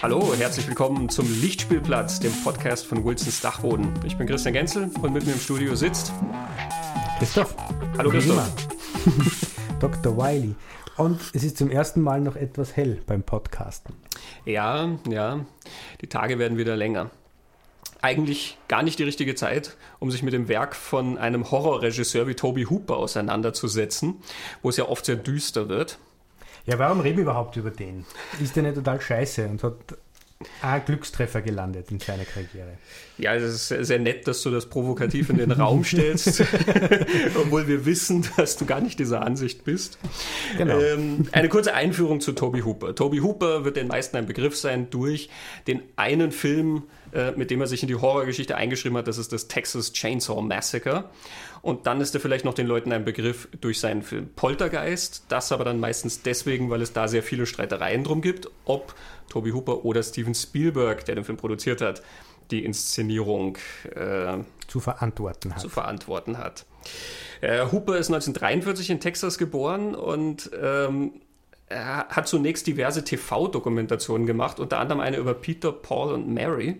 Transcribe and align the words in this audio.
Hallo, 0.00 0.32
herzlich 0.32 0.68
willkommen 0.68 1.08
zum 1.08 1.26
Lichtspielplatz, 1.40 2.20
dem 2.20 2.32
Podcast 2.44 2.86
von 2.86 3.04
Wilsons 3.04 3.40
Dachboden. 3.40 3.92
Ich 4.06 4.16
bin 4.16 4.28
Christian 4.28 4.54
Genzel 4.54 4.92
und 5.02 5.12
mit 5.12 5.26
mir 5.26 5.32
im 5.32 5.40
Studio 5.40 5.74
sitzt 5.74 6.12
Christoph. 7.18 7.52
Hallo 7.96 8.08
Christoph. 8.08 8.48
Dr. 9.80 10.16
Wiley. 10.16 10.54
Und 10.96 11.20
es 11.32 11.42
ist 11.42 11.58
zum 11.58 11.68
ersten 11.68 12.00
Mal 12.00 12.20
noch 12.20 12.36
etwas 12.36 12.76
hell 12.76 13.02
beim 13.06 13.24
Podcasten. 13.24 13.96
Ja, 14.44 14.88
ja, 15.08 15.44
die 16.00 16.06
Tage 16.06 16.38
werden 16.38 16.58
wieder 16.58 16.76
länger. 16.76 17.10
Eigentlich 18.00 18.56
gar 18.68 18.84
nicht 18.84 19.00
die 19.00 19.04
richtige 19.04 19.34
Zeit, 19.34 19.76
um 19.98 20.12
sich 20.12 20.22
mit 20.22 20.32
dem 20.32 20.46
Werk 20.46 20.76
von 20.76 21.18
einem 21.18 21.50
Horrorregisseur 21.50 22.28
wie 22.28 22.34
Toby 22.34 22.66
Hooper 22.66 22.98
auseinanderzusetzen, 22.98 24.22
wo 24.62 24.68
es 24.68 24.76
ja 24.76 24.88
oft 24.88 25.06
sehr 25.06 25.16
düster 25.16 25.68
wird. 25.68 25.98
Ja, 26.68 26.78
warum 26.78 27.00
reden 27.00 27.16
wir 27.16 27.22
überhaupt 27.22 27.56
über 27.56 27.70
den? 27.70 28.04
Ist 28.42 28.54
der 28.54 28.62
nicht 28.62 28.74
total 28.74 29.00
scheiße 29.00 29.48
und 29.48 29.62
hat 29.62 29.74
ein 30.60 30.84
Glückstreffer 30.84 31.40
gelandet 31.40 31.90
in 31.90 31.98
seiner 31.98 32.26
Karriere? 32.26 32.74
Ja, 33.16 33.34
es 33.34 33.70
ist 33.70 33.86
sehr 33.86 33.98
nett, 33.98 34.28
dass 34.28 34.42
du 34.42 34.50
das 34.50 34.66
provokativ 34.66 35.30
in 35.30 35.38
den 35.38 35.50
Raum 35.50 35.82
stellst, 35.84 36.40
obwohl 37.36 37.68
wir 37.68 37.86
wissen, 37.86 38.26
dass 38.36 38.58
du 38.58 38.66
gar 38.66 38.82
nicht 38.82 38.98
dieser 38.98 39.22
Ansicht 39.22 39.64
bist. 39.64 39.98
Genau. 40.58 40.78
Ähm, 40.78 41.26
eine 41.32 41.48
kurze 41.48 41.72
Einführung 41.72 42.20
zu 42.20 42.32
Toby 42.32 42.60
Hooper. 42.60 42.94
Toby 42.94 43.20
Hooper 43.20 43.64
wird 43.64 43.78
den 43.78 43.88
meisten 43.88 44.18
ein 44.18 44.26
Begriff 44.26 44.54
sein 44.54 44.90
durch 44.90 45.30
den 45.66 45.80
einen 45.96 46.32
Film, 46.32 46.82
äh, 47.12 47.32
mit 47.32 47.50
dem 47.50 47.62
er 47.62 47.66
sich 47.66 47.82
in 47.82 47.88
die 47.88 47.96
Horrorgeschichte 47.96 48.56
eingeschrieben 48.56 48.98
hat, 48.98 49.08
das 49.08 49.16
ist 49.16 49.32
das 49.32 49.48
Texas 49.48 49.94
Chainsaw 49.94 50.42
Massacre. 50.42 51.04
Und 51.62 51.86
dann 51.86 52.00
ist 52.00 52.14
er 52.14 52.20
vielleicht 52.20 52.44
noch 52.44 52.54
den 52.54 52.66
Leuten 52.66 52.92
ein 52.92 53.04
Begriff 53.04 53.48
durch 53.60 53.80
seinen 53.80 54.02
Film 54.02 54.30
Poltergeist. 54.34 55.24
Das 55.28 55.52
aber 55.52 55.64
dann 55.64 55.80
meistens 55.80 56.22
deswegen, 56.22 56.70
weil 56.70 56.82
es 56.82 56.92
da 56.92 57.08
sehr 57.08 57.22
viele 57.22 57.46
Streitereien 57.46 58.04
drum 58.04 58.20
gibt, 58.20 58.48
ob 58.64 58.94
Toby 59.28 59.50
Hooper 59.50 59.84
oder 59.84 60.02
Steven 60.02 60.34
Spielberg, 60.34 61.04
der 61.04 61.16
den 61.16 61.24
Film 61.24 61.38
produziert 61.38 61.80
hat, 61.80 62.02
die 62.50 62.64
Inszenierung 62.64 63.58
äh, 63.94 64.38
zu 64.66 64.80
verantworten 64.80 65.54
hat. 65.54 65.60
Zu 65.60 65.68
verantworten 65.68 66.38
hat. 66.38 66.64
Äh, 67.40 67.66
Hooper 67.70 67.98
ist 67.98 68.08
1943 68.08 68.90
in 68.90 69.00
Texas 69.00 69.38
geboren 69.38 69.94
und 69.94 70.50
ähm, 70.60 71.12
er 71.68 72.08
hat 72.08 72.28
zunächst 72.28 72.66
diverse 72.66 73.04
TV-Dokumentationen 73.04 74.26
gemacht, 74.26 74.58
unter 74.60 74.78
anderem 74.78 75.00
eine 75.00 75.18
über 75.18 75.34
Peter, 75.34 75.72
Paul 75.72 76.12
und 76.14 76.32
Mary. 76.32 76.76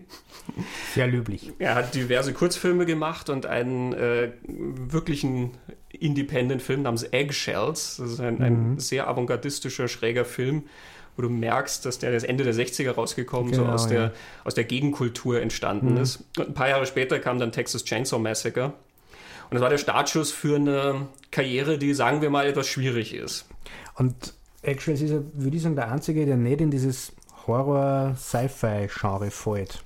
Sehr 0.93 1.07
löblich. 1.07 1.51
Er 1.59 1.75
hat 1.75 1.93
diverse 1.93 2.33
Kurzfilme 2.33 2.85
gemacht 2.85 3.29
und 3.29 3.45
einen 3.45 3.93
äh, 3.93 4.31
wirklichen 4.43 5.51
Independent-Film 5.91 6.83
namens 6.83 7.03
Eggshells. 7.03 7.97
Das 7.97 8.11
ist 8.11 8.19
ein, 8.19 8.35
mhm. 8.35 8.43
ein 8.43 8.79
sehr 8.79 9.07
avantgardistischer, 9.07 9.87
schräger 9.87 10.25
Film, 10.25 10.63
wo 11.15 11.21
du 11.21 11.29
merkst, 11.29 11.85
dass 11.85 11.99
der 11.99 12.11
das 12.11 12.23
Ende 12.23 12.43
der 12.43 12.55
60er 12.55 12.91
rausgekommen, 12.91 13.51
genau, 13.51 13.65
so 13.65 13.69
aus, 13.69 13.83
ja. 13.85 13.89
der, 13.89 14.13
aus 14.43 14.55
der 14.55 14.63
Gegenkultur 14.63 15.41
entstanden 15.41 15.95
mhm. 15.95 16.01
ist. 16.01 16.23
Und 16.37 16.49
ein 16.49 16.53
paar 16.53 16.69
Jahre 16.69 16.87
später 16.87 17.19
kam 17.19 17.39
dann 17.39 17.51
Texas 17.51 17.85
Chainsaw 17.85 18.19
Massacre. 18.19 18.73
Und 19.49 19.55
das 19.55 19.61
war 19.61 19.69
der 19.69 19.79
Startschuss 19.79 20.31
für 20.31 20.55
eine 20.55 21.07
Karriere, 21.31 21.77
die, 21.77 21.93
sagen 21.93 22.21
wir 22.21 22.29
mal, 22.29 22.47
etwas 22.47 22.67
schwierig 22.67 23.13
ist. 23.13 23.47
Und 23.95 24.33
Actually 24.61 25.03
ist 25.03 25.11
er, 25.11 25.23
würde 25.33 25.57
ich 25.57 25.63
sagen, 25.63 25.75
der 25.75 25.91
Einzige, 25.91 26.25
der 26.25 26.37
nicht 26.37 26.61
in 26.61 26.71
dieses 26.71 27.13
Horror-Sci-Fi-Genre 27.47 29.31
fällt. 29.31 29.83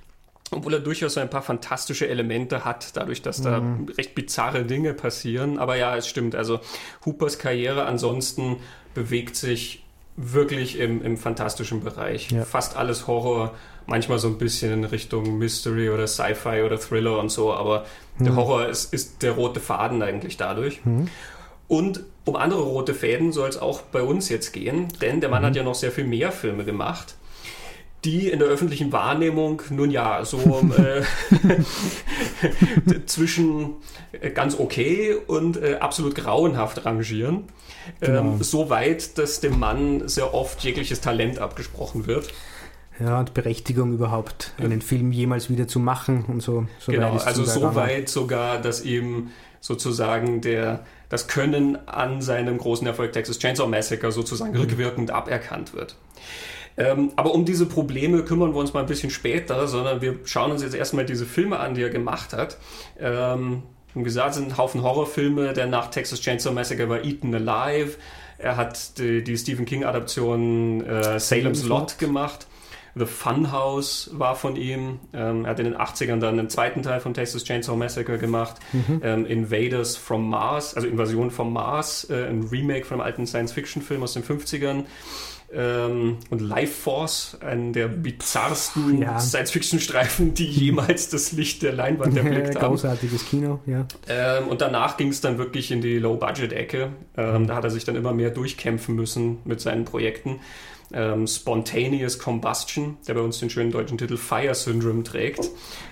Obwohl 0.50 0.74
er 0.74 0.80
durchaus 0.80 1.16
ein 1.16 1.30
paar 1.30 1.42
fantastische 1.42 2.08
Elemente 2.08 2.64
hat, 2.64 2.96
dadurch, 2.96 3.22
dass 3.22 3.40
da 3.40 3.60
mhm. 3.60 3.88
recht 3.96 4.14
bizarre 4.14 4.64
Dinge 4.64 4.94
passieren. 4.94 5.58
Aber 5.58 5.76
ja, 5.76 5.96
es 5.96 6.06
stimmt. 6.06 6.34
Also 6.34 6.60
Hoopers 7.04 7.38
Karriere 7.38 7.86
ansonsten 7.86 8.56
bewegt 8.94 9.36
sich 9.36 9.84
wirklich 10.16 10.78
im, 10.78 11.02
im 11.02 11.16
fantastischen 11.16 11.82
Bereich. 11.82 12.30
Ja. 12.30 12.44
Fast 12.44 12.76
alles 12.76 13.06
Horror, 13.06 13.54
manchmal 13.86 14.18
so 14.18 14.28
ein 14.28 14.38
bisschen 14.38 14.72
in 14.72 14.84
Richtung 14.84 15.38
Mystery 15.38 15.90
oder 15.90 16.06
Sci-Fi 16.06 16.62
oder 16.62 16.78
Thriller 16.78 17.18
und 17.18 17.30
so. 17.30 17.52
Aber 17.52 17.84
mhm. 18.18 18.24
der 18.24 18.36
Horror 18.36 18.68
ist, 18.68 18.92
ist 18.92 19.22
der 19.22 19.32
rote 19.32 19.60
Faden 19.60 20.02
eigentlich 20.02 20.36
dadurch. 20.36 20.84
Mhm. 20.84 21.08
Und 21.66 22.04
um 22.24 22.36
andere 22.36 22.62
rote 22.62 22.94
Fäden 22.94 23.32
soll 23.32 23.48
es 23.48 23.58
auch 23.58 23.82
bei 23.82 24.02
uns 24.02 24.28
jetzt 24.28 24.52
gehen, 24.52 24.88
denn 25.00 25.20
der 25.20 25.30
Mann 25.30 25.42
mhm. 25.42 25.46
hat 25.46 25.56
ja 25.56 25.62
noch 25.62 25.74
sehr 25.74 25.92
viel 25.92 26.04
mehr 26.04 26.32
Filme 26.32 26.64
gemacht, 26.64 27.16
die 28.04 28.28
in 28.28 28.38
der 28.38 28.48
öffentlichen 28.48 28.92
Wahrnehmung 28.92 29.62
nun 29.70 29.90
ja 29.90 30.24
so 30.24 30.62
äh, 30.76 31.02
zwischen 33.06 33.74
äh, 34.12 34.30
ganz 34.30 34.58
okay 34.58 35.14
und 35.26 35.56
äh, 35.56 35.76
absolut 35.76 36.14
grauenhaft 36.14 36.84
rangieren. 36.84 37.44
Genau. 38.00 38.20
Ähm, 38.20 38.42
so 38.42 38.70
weit, 38.70 39.18
dass 39.18 39.40
dem 39.40 39.58
Mann 39.58 40.08
sehr 40.08 40.34
oft 40.34 40.62
jegliches 40.62 41.00
Talent 41.00 41.38
abgesprochen 41.38 42.06
wird. 42.06 42.32
Ja, 43.00 43.18
und 43.18 43.34
Berechtigung 43.34 43.92
überhaupt, 43.92 44.52
einen 44.58 44.80
Film 44.80 45.10
jemals 45.10 45.50
wieder 45.50 45.66
zu 45.66 45.80
machen 45.80 46.24
und 46.28 46.42
so. 46.42 46.66
so 46.78 46.92
genau, 46.92 47.16
also 47.16 47.44
so 47.44 47.74
weit 47.74 48.08
sogar, 48.08 48.58
dass 48.58 48.84
ihm 48.84 49.30
sozusagen 49.60 50.40
der 50.42 50.84
das 51.08 51.26
Können 51.26 51.78
an 51.88 52.20
seinem 52.22 52.58
großen 52.58 52.86
Erfolg 52.86 53.12
Texas 53.12 53.38
Chainsaw 53.38 53.68
Massacre 53.68 54.12
sozusagen 54.12 54.52
mhm. 54.52 54.60
rückwirkend 54.60 55.10
aberkannt 55.10 55.74
wird. 55.74 55.96
Ähm, 56.76 57.12
aber 57.16 57.34
um 57.34 57.44
diese 57.44 57.66
Probleme 57.66 58.24
kümmern 58.24 58.52
wir 58.52 58.58
uns 58.58 58.72
mal 58.72 58.80
ein 58.80 58.86
bisschen 58.86 59.10
später, 59.10 59.68
sondern 59.68 60.00
wir 60.00 60.18
schauen 60.24 60.50
uns 60.50 60.62
jetzt 60.62 60.74
erstmal 60.74 61.04
diese 61.04 61.24
Filme 61.24 61.60
an, 61.60 61.74
die 61.74 61.82
er 61.82 61.90
gemacht 61.90 62.32
hat. 62.32 62.56
Ähm, 62.98 63.62
wie 63.94 64.02
gesagt, 64.02 64.30
es 64.30 64.36
sind 64.36 64.48
ein 64.48 64.56
Haufen 64.56 64.82
Horrorfilme. 64.82 65.52
Der 65.52 65.66
nach 65.66 65.90
Texas 65.90 66.20
Chainsaw 66.20 66.52
Massacre 66.52 66.88
war 66.88 67.04
Eaten 67.04 67.32
Alive. 67.34 67.96
Er 68.38 68.56
hat 68.56 68.98
die, 68.98 69.22
die 69.22 69.38
Stephen 69.38 69.64
King-Adaption 69.64 70.84
äh, 70.84 71.20
Salem's 71.20 71.64
Lot 71.64 71.98
gemacht. 71.98 72.48
The 72.96 73.06
Funhouse 73.06 74.10
war 74.12 74.36
von 74.36 74.56
ihm. 74.56 75.00
Ähm, 75.12 75.44
er 75.44 75.50
hat 75.50 75.58
in 75.58 75.64
den 75.64 75.76
80ern 75.76 76.20
dann 76.20 76.38
einen 76.38 76.48
zweiten 76.48 76.82
Teil 76.82 77.00
von 77.00 77.12
Texas 77.12 77.44
Chainsaw 77.44 77.76
Massacre 77.76 78.18
gemacht. 78.18 78.56
Mhm. 78.72 79.00
Ähm, 79.02 79.26
Invaders 79.26 79.96
from 79.96 80.28
Mars, 80.28 80.74
also 80.74 80.86
Invasion 80.86 81.30
vom 81.30 81.52
Mars, 81.52 82.08
äh, 82.10 82.26
ein 82.28 82.44
Remake 82.44 82.84
von 82.84 83.00
einem 83.00 83.06
alten 83.06 83.26
Science-Fiction-Film 83.26 84.02
aus 84.02 84.14
den 84.14 84.22
50ern. 84.22 84.84
Ähm, 85.52 86.18
und 86.30 86.40
Life 86.40 86.72
Force, 86.72 87.38
einen 87.40 87.72
der 87.72 87.86
bizarrsten 87.86 89.02
ja. 89.02 89.20
Science-Fiction-Streifen, 89.20 90.34
die 90.34 90.46
jemals 90.50 91.10
das 91.10 91.32
Licht 91.32 91.62
der 91.62 91.72
Leinwand 91.72 92.16
erblickt 92.16 92.56
haben. 92.56 92.68
Großartiges 92.68 93.26
Kino, 93.26 93.60
ja. 93.66 93.86
Ähm, 94.08 94.48
und 94.48 94.60
danach 94.60 94.96
ging 94.96 95.08
es 95.08 95.20
dann 95.20 95.38
wirklich 95.38 95.70
in 95.70 95.80
die 95.80 95.98
Low-Budget-Ecke. 95.98 96.90
Ähm, 97.16 97.42
mhm. 97.42 97.46
Da 97.46 97.56
hat 97.56 97.64
er 97.64 97.70
sich 97.70 97.84
dann 97.84 97.94
immer 97.96 98.12
mehr 98.12 98.30
durchkämpfen 98.30 98.94
müssen 98.94 99.38
mit 99.44 99.60
seinen 99.60 99.84
Projekten 99.84 100.40
ähm, 100.92 101.26
Spontaneous 101.26 102.18
Combustion, 102.18 102.96
der 103.06 103.14
bei 103.14 103.20
uns 103.20 103.38
den 103.38 103.50
schönen 103.50 103.70
deutschen 103.70 103.98
Titel 103.98 104.16
Fire 104.16 104.54
Syndrome 104.54 105.02
trägt. 105.02 105.48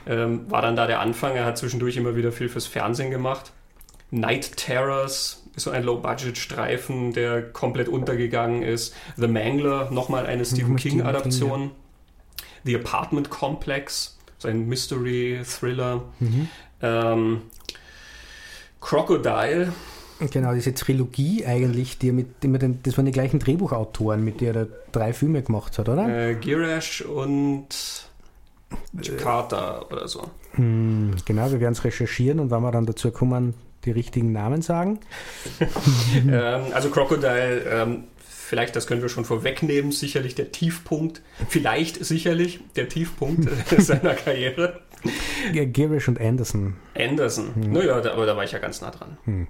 Ähm, 0.06 0.50
war 0.50 0.62
dann 0.62 0.76
da 0.76 0.86
der 0.86 1.00
Anfang. 1.00 1.34
Er 1.36 1.44
hat 1.44 1.58
zwischendurch 1.58 1.96
immer 1.96 2.16
wieder 2.16 2.32
viel 2.32 2.48
fürs 2.48 2.66
Fernsehen 2.66 3.10
gemacht. 3.10 3.52
Night 4.10 4.56
Terrors 4.56 5.42
ist 5.56 5.64
so 5.64 5.70
ein 5.70 5.82
Low-Budget-Streifen, 5.82 7.12
der 7.12 7.42
komplett 7.42 7.88
untergegangen 7.88 8.62
ist. 8.62 8.94
The 9.16 9.26
Mangler, 9.26 9.90
nochmal 9.90 10.26
eine 10.26 10.44
Stephen 10.44 10.76
King-Adaption. 10.76 11.70
The 12.64 12.76
Apartment 12.76 13.30
Complex, 13.30 14.18
so 14.38 14.48
ein 14.48 14.66
Mystery-Thriller. 14.66 16.02
Mhm. 16.20 16.48
Ähm, 16.80 17.42
Crocodile, 18.80 19.72
Genau, 20.30 20.54
diese 20.54 20.74
Trilogie 20.74 21.44
eigentlich, 21.46 21.98
die 21.98 22.12
mit, 22.12 22.42
die 22.42 22.48
mit 22.48 22.62
den, 22.62 22.82
das 22.82 22.96
waren 22.96 23.06
die 23.06 23.12
gleichen 23.12 23.38
Drehbuchautoren, 23.38 24.24
mit 24.24 24.40
der 24.40 24.54
er 24.54 24.66
drei 24.92 25.12
Filme 25.12 25.42
gemacht 25.42 25.78
hat, 25.78 25.88
oder? 25.88 26.08
Äh, 26.08 26.34
Girash 26.36 27.02
und 27.02 27.68
Jakarta 29.00 29.82
oder 29.90 30.08
so. 30.08 30.30
Hm, 30.52 31.16
genau, 31.24 31.50
wir 31.50 31.60
werden 31.60 31.72
es 31.72 31.84
recherchieren 31.84 32.40
und 32.40 32.50
wenn 32.50 32.62
wir 32.62 32.70
dann 32.70 32.86
dazu 32.86 33.10
kommen, 33.10 33.54
die 33.84 33.90
richtigen 33.90 34.32
Namen 34.32 34.62
sagen. 34.62 35.00
ähm, 36.28 36.62
also 36.72 36.90
Crocodile, 36.90 37.62
ähm, 37.68 38.04
vielleicht 38.18 38.76
das 38.76 38.86
können 38.86 39.02
wir 39.02 39.08
schon 39.08 39.24
vorwegnehmen, 39.24 39.92
sicherlich 39.92 40.34
der 40.34 40.52
Tiefpunkt, 40.52 41.22
vielleicht 41.48 42.04
sicherlich 42.04 42.60
der 42.76 42.88
Tiefpunkt 42.88 43.48
seiner 43.78 44.14
Karriere. 44.14 44.80
Girish 45.52 46.06
und 46.08 46.20
Anderson. 46.20 46.76
Anderson, 46.94 47.54
hm. 47.54 47.72
naja, 47.72 48.00
da, 48.00 48.12
aber 48.12 48.26
da 48.26 48.36
war 48.36 48.44
ich 48.44 48.52
ja 48.52 48.58
ganz 48.58 48.80
nah 48.80 48.90
dran. 48.90 49.16
Hm. 49.24 49.48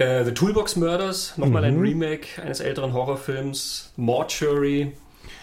Äh, 0.00 0.24
The 0.24 0.32
Toolbox 0.32 0.76
Murders, 0.76 1.36
nochmal 1.36 1.70
mhm. 1.70 1.76
ein 1.76 1.82
Remake 1.82 2.42
eines 2.42 2.60
älteren 2.60 2.94
Horrorfilms. 2.94 3.92
Mortuary. 3.96 4.92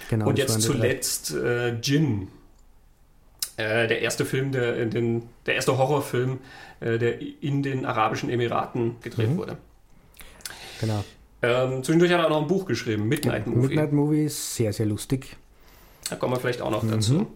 Genau, 0.09 0.27
und 0.27 0.39
jetzt 0.39 0.59
zuletzt 0.61 1.31
äh, 1.35 1.75
Jin. 1.75 2.29
Äh, 3.55 3.87
der 3.87 4.01
erste 4.01 4.25
Film, 4.25 4.51
der, 4.51 4.85
den, 4.87 5.29
der 5.45 5.55
erste 5.55 5.77
Horrorfilm, 5.77 6.39
äh, 6.79 6.97
der 6.97 7.19
in 7.21 7.61
den 7.61 7.85
Arabischen 7.85 8.31
Emiraten 8.31 8.95
gedreht 9.01 9.29
mhm. 9.29 9.37
wurde. 9.37 9.57
Genau. 10.81 11.03
Ähm, 11.43 11.83
zwischendurch 11.83 12.11
hat 12.11 12.19
er 12.19 12.25
auch 12.25 12.31
noch 12.31 12.41
ein 12.41 12.47
Buch 12.47 12.65
geschrieben, 12.65 13.07
Midnight 13.07 13.45
Movie. 13.45 13.67
Midnight 13.67 13.93
Movie 13.93 14.25
ist 14.25 14.55
sehr, 14.55 14.73
sehr 14.73 14.87
lustig. 14.87 15.37
Da 16.09 16.15
kommen 16.15 16.33
wir 16.33 16.39
vielleicht 16.39 16.61
auch 16.61 16.71
noch 16.71 16.87
dazu. 16.87 17.13
Mhm. 17.13 17.27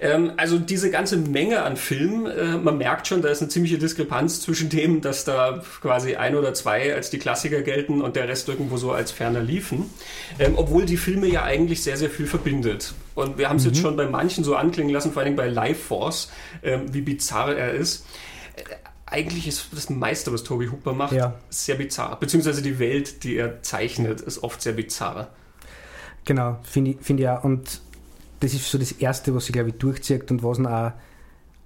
Ähm, 0.00 0.32
also 0.36 0.58
diese 0.58 0.90
ganze 0.90 1.16
Menge 1.16 1.62
an 1.62 1.76
Filmen, 1.76 2.26
äh, 2.26 2.56
man 2.56 2.78
merkt 2.78 3.08
schon, 3.08 3.20
da 3.20 3.28
ist 3.28 3.42
eine 3.42 3.48
ziemliche 3.48 3.78
Diskrepanz 3.78 4.40
zwischen 4.40 4.68
dem, 4.68 5.00
dass 5.00 5.24
da 5.24 5.62
quasi 5.80 6.14
ein 6.14 6.36
oder 6.36 6.54
zwei 6.54 6.94
als 6.94 7.10
die 7.10 7.18
Klassiker 7.18 7.62
gelten 7.62 8.02
und 8.02 8.14
der 8.14 8.28
Rest 8.28 8.48
irgendwo 8.48 8.76
so 8.76 8.92
als 8.92 9.10
ferner 9.10 9.40
liefen. 9.40 9.90
Ähm, 10.38 10.54
obwohl 10.56 10.84
die 10.86 10.96
Filme 10.96 11.26
ja 11.26 11.42
eigentlich 11.42 11.82
sehr, 11.82 11.96
sehr 11.96 12.10
viel 12.10 12.26
verbindet. 12.26 12.94
Und 13.14 13.38
wir 13.38 13.48
haben 13.48 13.56
es 13.56 13.64
mhm. 13.64 13.70
jetzt 13.70 13.80
schon 13.80 13.96
bei 13.96 14.06
manchen 14.06 14.44
so 14.44 14.54
anklingen 14.54 14.92
lassen, 14.92 15.12
vor 15.12 15.22
allem 15.22 15.36
bei 15.36 15.48
Life 15.48 15.82
Force, 15.82 16.30
ähm, 16.62 16.92
wie 16.92 17.00
bizarr 17.00 17.56
er 17.56 17.72
ist. 17.72 18.06
Äh, 18.54 18.62
eigentlich 19.06 19.46
ist 19.46 19.68
das 19.72 19.88
meiste, 19.88 20.32
was 20.32 20.42
Toby 20.42 20.66
Hooper 20.66 20.92
macht, 20.92 21.12
ja. 21.12 21.34
sehr 21.48 21.76
bizarr. 21.76 22.18
Beziehungsweise 22.18 22.60
die 22.60 22.78
Welt, 22.78 23.22
die 23.22 23.36
er 23.36 23.62
zeichnet, 23.62 24.20
ist 24.20 24.42
oft 24.42 24.60
sehr 24.60 24.72
bizarr. 24.72 25.28
Genau, 26.24 26.58
finde 26.64 26.90
ich, 26.90 26.96
find 27.00 27.24
auch. 27.24 27.44
Und 27.44 27.80
das 28.40 28.54
ist 28.54 28.70
so 28.70 28.78
das 28.78 28.92
Erste, 28.92 29.34
was 29.34 29.46
sich, 29.46 29.52
glaube 29.52 29.70
ich, 29.70 29.76
durchzieht 29.76 30.30
und 30.30 30.42
was 30.42 30.58
ihn 30.58 30.66
auch 30.66 30.92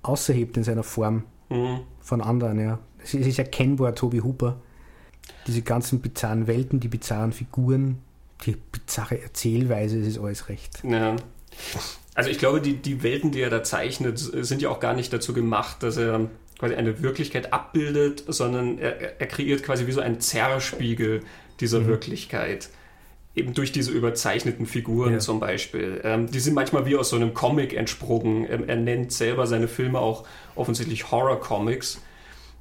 außerhebt 0.02 0.56
in 0.56 0.64
seiner 0.64 0.82
Form 0.82 1.25
mhm. 1.49 1.81
von 2.00 2.20
anderen. 2.20 2.61
Ja. 2.61 2.78
Es 3.02 3.14
ist 3.14 3.38
erkennbar, 3.38 3.94
Toby 3.94 4.19
Hooper. 4.19 4.61
Diese 5.46 5.62
ganzen 5.62 6.00
bizarren 6.00 6.46
Welten, 6.46 6.81
die 6.81 6.88
bizarren 6.88 7.32
Figuren, 7.32 7.99
die 8.44 8.56
bizarre 8.72 9.20
Erzählweise, 9.20 10.00
es 10.00 10.06
ist 10.06 10.19
alles 10.19 10.49
recht. 10.49 10.82
Ja. 10.84 11.17
Also 12.14 12.31
ich 12.31 12.38
glaube, 12.38 12.61
die, 12.61 12.76
die 12.76 13.02
Welten, 13.02 13.31
die 13.31 13.40
er 13.40 13.50
da 13.50 13.62
zeichnet, 13.62 14.19
sind 14.19 14.62
ja 14.62 14.69
auch 14.70 14.81
gar 14.81 14.94
nicht 14.94 15.12
dazu 15.12 15.32
gemacht, 15.32 15.82
dass 15.82 15.96
er 15.96 16.28
quasi 16.58 16.75
eine 16.75 17.02
Wirklichkeit 17.02 17.52
abbildet, 17.52 18.25
sondern 18.28 18.78
er, 18.78 19.20
er 19.20 19.26
kreiert 19.26 19.62
quasi 19.62 19.87
wie 19.87 19.93
so 19.93 20.00
einen 20.00 20.20
Zerrspiegel 20.20 21.23
dieser 21.61 21.81
mhm. 21.81 21.87
Wirklichkeit 21.87 22.69
eben 23.35 23.55
durch 23.55 23.73
diese 23.73 23.93
überzeichneten 23.93 24.67
Figuren 24.67 25.15
ja. 25.15 25.19
zum 25.19 25.41
Beispiel. 25.41 26.00
Ähm, 26.05 26.31
die 26.31 26.41
sind 26.41 26.55
manchmal 26.55 26.87
wie 26.87 26.97
aus 26.97 27.11
so 27.11 27.17
einem 27.17 27.32
Comic 27.32 27.75
entsprungen. 27.75 28.47
Ähm, 28.50 28.65
er 28.69 28.77
nennt 28.77 29.12
selber 29.12 29.47
seine 29.47 29.69
Filme 29.69 30.00
auch 30.00 30.25
offensichtlich 30.56 31.11
Horror-Comics. 31.11 32.00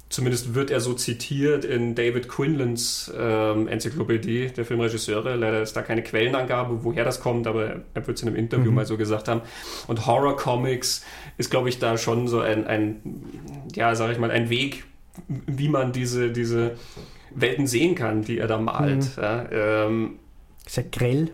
Zumindest 0.08 0.54
wird 0.54 0.72
er 0.72 0.80
so 0.80 0.94
zitiert 0.94 1.64
in 1.64 1.94
David 1.94 2.28
Quinlans 2.28 3.12
ähm, 3.16 3.68
Enzyklopädie 3.68 4.48
der 4.48 4.64
Filmregisseure. 4.64 5.36
Leider 5.36 5.62
ist 5.62 5.74
da 5.74 5.82
keine 5.82 6.02
Quellenangabe, 6.02 6.82
woher 6.82 7.04
das 7.04 7.20
kommt, 7.20 7.46
aber 7.46 7.82
er 7.94 8.06
wird 8.06 8.16
es 8.16 8.22
in 8.22 8.28
einem 8.28 8.36
Interview 8.36 8.70
mhm. 8.70 8.76
mal 8.76 8.86
so 8.86 8.96
gesagt 8.96 9.28
haben. 9.28 9.42
Und 9.86 10.06
Horror 10.06 10.36
Comics 10.36 11.04
ist, 11.38 11.50
glaube 11.50 11.68
ich, 11.68 11.78
da 11.78 11.96
schon 11.96 12.26
so 12.26 12.40
ein, 12.40 12.66
ein 12.66 13.22
ja, 13.74 13.94
sage 13.94 14.12
ich 14.12 14.18
mal, 14.18 14.32
ein 14.32 14.50
Weg, 14.50 14.84
wie 15.28 15.68
man 15.68 15.92
diese, 15.92 16.30
diese 16.32 16.72
Welten 17.32 17.68
sehen 17.68 17.94
kann, 17.94 18.22
die 18.22 18.38
er 18.38 18.48
da 18.48 18.58
malt. 18.58 19.16
Mhm. 19.16 19.22
Ja, 19.22 19.46
ähm, 19.52 20.18
sehr 20.70 20.84
grell. 20.84 21.32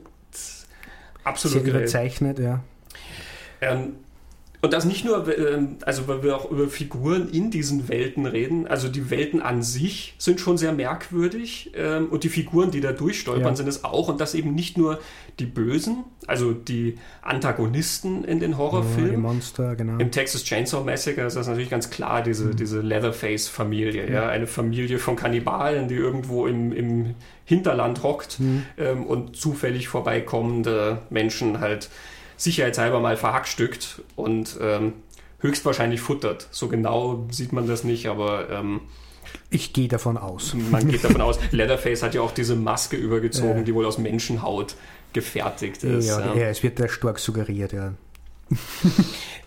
Absolut 1.25 1.62
sehr 1.62 1.62
grell. 1.62 1.83
überzeichnet, 1.83 2.38
ja. 2.38 2.65
Ähm, 3.61 3.97
und 4.62 4.73
das 4.73 4.85
nicht 4.85 5.05
nur, 5.05 5.26
ähm, 5.38 5.76
also 5.85 6.08
weil 6.08 6.23
wir 6.23 6.37
auch 6.37 6.50
über 6.50 6.69
Figuren 6.69 7.29
in 7.29 7.50
diesen 7.50 7.88
Welten 7.88 8.26
reden, 8.26 8.67
also 8.67 8.88
die 8.88 9.11
Welten 9.11 9.43
an 9.43 9.62
sich 9.62 10.14
sind 10.19 10.41
schon 10.41 10.56
sehr 10.58 10.73
merkwürdig 10.73 11.73
ähm, 11.75 12.08
und 12.08 12.25
die 12.25 12.29
Figuren, 12.29 12.70
die 12.70 12.81
da 12.81 12.93
durchstolpern, 12.93 13.53
ja. 13.53 13.56
sind 13.56 13.69
es 13.69 13.85
auch 13.85 14.08
und 14.08 14.20
das 14.20 14.35
eben 14.35 14.55
nicht 14.55 14.79
nur 14.79 14.99
die 15.38 15.47
Bösen, 15.47 16.05
also 16.26 16.53
die 16.53 16.97
Antagonisten 17.23 18.25
in 18.25 18.41
den 18.41 18.56
Horrorfilmen. 18.56 19.06
Ja, 19.06 19.17
die 19.17 19.23
Monster, 19.23 19.76
genau. 19.76 19.99
Im 19.99 20.11
Texas 20.11 20.44
Chainsaw 20.44 20.82
Massacre 20.85 21.26
ist 21.26 21.37
das 21.37 21.47
natürlich 21.47 21.70
ganz 21.70 21.91
klar, 21.91 22.23
diese, 22.23 22.47
mhm. 22.47 22.56
diese 22.56 22.81
Leatherface-Familie, 22.81 24.06
ja. 24.06 24.23
ja. 24.23 24.29
eine 24.29 24.47
Familie 24.47 24.99
von 24.99 25.17
Kannibalen, 25.17 25.88
die 25.88 25.94
irgendwo 25.94 26.47
im, 26.47 26.73
im 26.73 27.14
Hinterland 27.44 28.03
hockt 28.03 28.41
mhm. 28.41 28.62
ähm, 28.79 29.05
und 29.05 29.37
zufällig 29.37 29.88
vorbeikommende 29.88 31.03
Menschen 31.11 31.61
halt 31.61 31.91
sicherheitshalber 32.37 33.00
mal 33.00 33.17
verhackstückt 33.17 34.03
und 34.15 34.59
ähm, 34.61 34.94
höchstwahrscheinlich 35.41 36.00
futtert. 36.00 36.49
So 36.50 36.69
genau 36.69 37.27
sieht 37.31 37.53
man 37.53 37.67
das 37.67 37.85
nicht, 37.85 38.06
aber 38.06 38.50
ähm, 38.50 38.81
ich 39.50 39.73
gehe 39.73 39.88
davon 39.88 40.17
aus. 40.17 40.55
Man 40.55 40.88
geht 40.88 41.05
davon 41.05 41.21
aus. 41.21 41.38
Leatherface 41.50 42.03
hat 42.03 42.15
ja 42.15 42.21
auch 42.21 42.33
diese 42.33 42.56
Maske 42.56 42.97
übergezogen, 42.97 43.59
ja. 43.59 43.62
die 43.62 43.75
wohl 43.75 43.87
aus 43.87 43.99
Menschenhaut 43.99 44.77
gefertigt 45.12 45.83
ist. 45.85 46.09
Ja, 46.09 46.35
ja. 46.35 46.49
es 46.49 46.62
wird 46.62 46.79
da 46.79 46.88
stark 46.88 47.19
suggeriert, 47.19 47.73
ja. 47.73 47.94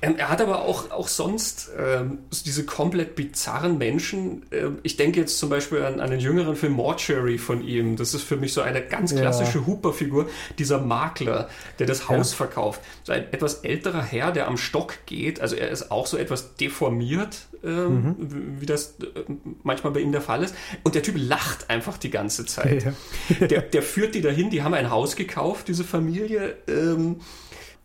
Ähm, 0.02 0.16
er 0.18 0.30
hat 0.30 0.40
aber 0.42 0.62
auch, 0.62 0.92
auch 0.92 1.08
sonst 1.08 1.72
ähm, 1.78 2.20
diese 2.46 2.66
komplett 2.66 3.16
bizarren 3.16 3.78
Menschen. 3.78 4.44
Ähm, 4.52 4.80
ich 4.84 4.96
denke 4.96 5.20
jetzt 5.20 5.38
zum 5.38 5.50
Beispiel 5.50 5.82
an, 5.84 6.00
an 6.00 6.10
den 6.10 6.22
jüngeren 6.22 6.56
Film 6.56 6.74
Mortuary 6.74 7.38
von 7.38 7.62
ihm. 7.62 7.98
Das 7.98 8.14
ist 8.14 8.24
für 8.24 8.38
mich 8.38 8.54
so 8.54 8.62
eine 8.62 8.82
ganz 8.82 9.14
klassische 9.14 9.60
ja. 9.60 9.66
Hooper-Figur. 9.66 10.30
Dieser 10.58 10.80
Makler, 10.80 11.50
der 11.80 11.88
das 11.88 12.08
Haus 12.08 12.32
ja. 12.32 12.38
verkauft. 12.38 12.82
So 13.04 13.12
ein 13.12 13.26
etwas 13.34 13.56
älterer 13.56 14.02
Herr, 14.02 14.32
der 14.32 14.48
am 14.48 14.56
Stock 14.56 14.94
geht. 15.06 15.42
Also 15.42 15.58
er 15.58 15.70
ist 15.70 15.92
auch 15.92 16.08
so 16.08 16.16
etwas 16.16 16.56
deformiert, 16.56 17.48
ähm, 17.62 18.04
mhm. 18.04 18.62
wie 18.62 18.66
das 18.66 18.96
äh, 19.02 19.24
manchmal 19.64 19.92
bei 19.92 20.00
ihm 20.00 20.14
der 20.14 20.22
Fall 20.22 20.44
ist. 20.44 20.56
Und 20.84 20.96
der 20.96 21.04
Typ 21.04 21.16
lacht 21.18 21.70
einfach 21.70 21.98
die 21.98 22.10
ganze 22.10 22.46
Zeit. 22.46 22.86
Ja. 22.86 23.48
Der, 23.48 23.62
der 23.62 23.82
führt 23.82 24.16
die 24.16 24.22
dahin, 24.22 24.50
die 24.50 24.64
haben 24.64 24.74
ein 24.74 24.90
Haus 24.90 25.18
gekauft, 25.18 25.68
diese 25.68 25.84
Familie. 25.84 26.56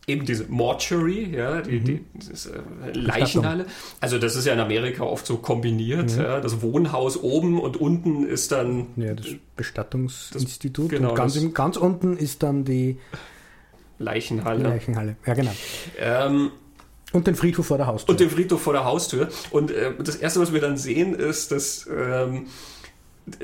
Eben 0.06 0.26
diese 0.26 0.44
Mortuary, 0.48 1.34
ja, 1.34 1.62
die, 1.62 1.80
mhm. 1.80 1.84
die 1.84 1.92
äh, 1.92 2.92
Leichenhalle. 2.92 3.66
Also 4.00 4.18
das 4.18 4.36
ist 4.36 4.44
ja 4.46 4.52
in 4.52 4.60
Amerika 4.60 5.02
oft 5.04 5.26
so 5.26 5.38
kombiniert. 5.38 6.14
Mhm. 6.14 6.22
Ja, 6.22 6.40
das 6.40 6.60
Wohnhaus 6.60 7.16
oben 7.16 7.58
und 7.58 7.78
unten 7.78 8.26
ist 8.26 8.52
dann 8.52 8.88
ja, 8.96 9.14
das 9.14 9.26
Bestattungsinstitut. 9.56 10.92
Das, 10.92 10.98
genau, 10.98 11.10
und 11.10 11.14
ganz, 11.16 11.36
im, 11.36 11.54
ganz 11.54 11.76
unten 11.78 12.18
ist 12.18 12.42
dann 12.42 12.64
die 12.64 12.98
Leichenhalle. 13.98 14.64
Leichenhalle, 14.64 15.16
ja 15.24 15.34
genau. 15.34 15.52
Ähm, 15.98 16.50
und 17.14 17.28
den 17.28 17.36
Friedhof 17.36 17.66
vor 17.66 17.78
der 17.78 17.86
Haustür. 17.86 18.12
Und 18.12 18.20
den 18.20 18.28
Friedhof 18.28 18.60
vor 18.60 18.72
der 18.72 18.84
Haustür. 18.84 19.28
Und 19.52 19.70
äh, 19.70 19.92
das 20.02 20.16
Erste, 20.16 20.40
was 20.40 20.52
wir 20.52 20.60
dann 20.60 20.76
sehen, 20.76 21.14
ist, 21.14 21.52
dass 21.52 21.88
ähm, 21.88 22.46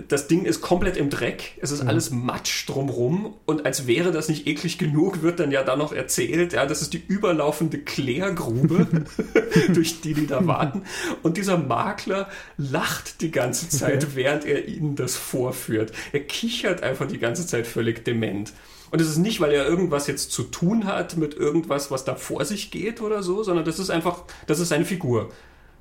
das 0.09 0.29
Ding 0.29 0.45
ist 0.45 0.61
komplett 0.61 0.99
im 0.99 1.09
Dreck, 1.09 1.59
es 1.63 1.71
ist 1.71 1.83
mhm. 1.83 1.89
alles 1.89 2.11
Matsch 2.11 2.69
drumrum 2.69 3.35
und 3.47 3.65
als 3.65 3.87
wäre 3.87 4.13
das 4.13 4.29
nicht 4.29 4.47
eklig 4.47 4.77
genug, 4.77 5.23
wird 5.23 5.41
dann 5.41 5.51
ja 5.51 5.63
da 5.63 5.75
noch 5.75 5.93
erzählt, 5.93 6.53
ja, 6.53 6.67
das 6.67 6.83
ist 6.83 6.93
die 6.93 7.03
überlaufende 7.07 7.79
Klärgrube, 7.79 9.07
durch 9.75 10.03
die 10.03 10.13
die 10.13 10.27
da 10.27 10.47
warten 10.47 10.83
und 11.23 11.39
dieser 11.39 11.57
Makler 11.57 12.29
lacht 12.59 13.23
die 13.23 13.31
ganze 13.31 13.71
Zeit, 13.71 14.15
während 14.15 14.45
er 14.45 14.69
ihnen 14.69 14.97
das 14.97 15.17
vorführt. 15.17 15.93
Er 16.13 16.21
kichert 16.21 16.83
einfach 16.83 17.07
die 17.07 17.19
ganze 17.19 17.47
Zeit 17.47 17.67
völlig 17.67 18.05
dement. 18.05 18.53
Und 18.91 19.01
es 19.01 19.09
ist 19.09 19.19
nicht, 19.19 19.41
weil 19.41 19.53
er 19.53 19.67
irgendwas 19.67 20.09
jetzt 20.09 20.33
zu 20.33 20.43
tun 20.43 20.85
hat 20.85 21.17
mit 21.17 21.35
irgendwas, 21.35 21.91
was 21.91 22.05
da 22.05 22.17
vor 22.17 22.45
sich 22.45 22.71
geht 22.71 23.01
oder 23.01 23.23
so, 23.23 23.43
sondern 23.43 23.65
das 23.65 23.79
ist 23.79 23.89
einfach, 23.89 24.25
das 24.47 24.59
ist 24.59 24.69
seine 24.69 24.85
Figur. 24.85 25.31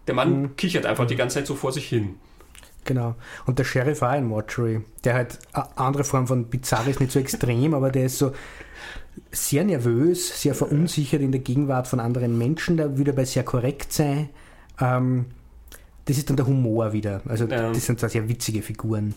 Der 0.07 0.13
Mann 0.13 0.42
mhm. 0.42 0.56
kichert 0.56 0.86
einfach 0.86 1.07
die 1.07 1.16
ganze 1.16 1.36
Zeit 1.36 1.48
so 1.48 1.56
vor 1.56 1.72
sich 1.72 1.88
hin. 1.88 2.16
Genau. 2.86 3.16
Und 3.46 3.60
der 3.60 3.66
Sheriff 3.66 4.02
auch 4.02 4.16
in 4.16 4.26
Mortuary, 4.26 4.82
der 5.03 5.13
halt 5.13 5.39
eine 5.53 5.77
andere 5.77 6.03
Form 6.03 6.27
von 6.27 6.46
bizarr 6.46 6.88
ist, 6.88 7.00
nicht 7.00 7.12
so 7.12 7.20
extrem, 7.20 7.74
aber 7.75 7.92
der 7.92 8.06
ist 8.06 8.18
so 8.18 8.32
sehr 9.32 9.63
nervös, 9.63 10.42
sehr 10.42 10.56
verunsichert 10.56 11.22
in 11.22 11.32
der 11.32 11.42
Gegenwart 11.42 11.88
von 11.88 12.00
anderen 12.00 12.38
Menschen, 12.38 12.77
da 12.77 12.98
würde 12.98 13.15
er 13.15 13.25
sehr 13.25 13.44
korrekt 13.44 13.92
sein. 13.94 14.30
Ähm, 14.80 15.25
das 16.10 16.18
ist 16.18 16.28
dann 16.28 16.38
der 16.38 16.48
Humor 16.48 16.92
wieder. 16.92 17.22
Also 17.28 17.46
ja. 17.46 17.72
das 17.72 17.86
sind 17.86 18.00
zwar 18.00 18.10
sehr 18.10 18.28
witzige 18.28 18.63
Figuren, 18.63 19.13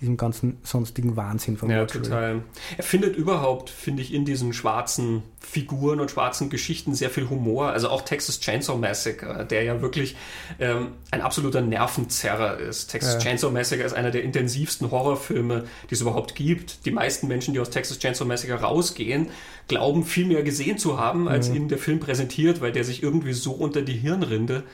diesem 0.00 0.16
ganzen 0.16 0.56
sonstigen 0.62 1.14
Wahnsinn 1.14 1.58
von 1.58 1.68
Ja, 1.68 1.80
Mortuary. 1.80 2.02
total. 2.02 2.42
Er 2.78 2.82
findet 2.82 3.14
überhaupt, 3.14 3.68
finde 3.68 4.00
ich, 4.00 4.14
in 4.14 4.24
diesen 4.24 4.54
schwarzen 4.54 5.22
Figuren 5.38 6.00
und 6.00 6.10
schwarzen 6.10 6.48
Geschichten 6.48 6.94
sehr 6.94 7.10
viel 7.10 7.28
Humor. 7.28 7.72
Also 7.72 7.90
auch 7.90 8.00
Texas 8.00 8.40
Chainsaw 8.40 8.78
Massacre, 8.78 9.44
der 9.44 9.64
ja 9.64 9.82
wirklich 9.82 10.16
ähm, 10.58 10.92
ein 11.10 11.20
absoluter 11.20 11.60
Nervenzerrer 11.60 12.58
ist. 12.58 12.86
Texas 12.86 13.14
ja. 13.14 13.20
Chainsaw 13.20 13.52
Massacre 13.52 13.82
ist 13.82 13.92
einer 13.92 14.10
der 14.10 14.24
intensivsten 14.24 14.90
Horrorfilme, 14.90 15.64
die 15.90 15.94
es 15.94 16.00
überhaupt 16.00 16.36
gibt. 16.36 16.86
Die 16.86 16.90
meisten 16.90 17.28
Menschen, 17.28 17.52
die 17.52 17.60
aus 17.60 17.68
Texas 17.68 17.98
Chainsaw 17.98 18.26
Massacre 18.26 18.62
rausgehen, 18.62 19.26
glauben 19.68 20.06
viel 20.06 20.24
mehr 20.24 20.42
gesehen 20.42 20.78
zu 20.78 20.98
haben, 20.98 21.28
als 21.28 21.50
mhm. 21.50 21.56
ihnen 21.56 21.68
der 21.68 21.78
Film 21.78 22.00
präsentiert, 22.00 22.62
weil 22.62 22.72
der 22.72 22.84
sich 22.84 23.02
irgendwie 23.02 23.34
so 23.34 23.52
unter 23.52 23.82
die 23.82 23.92
Hirnrinde 23.92 24.64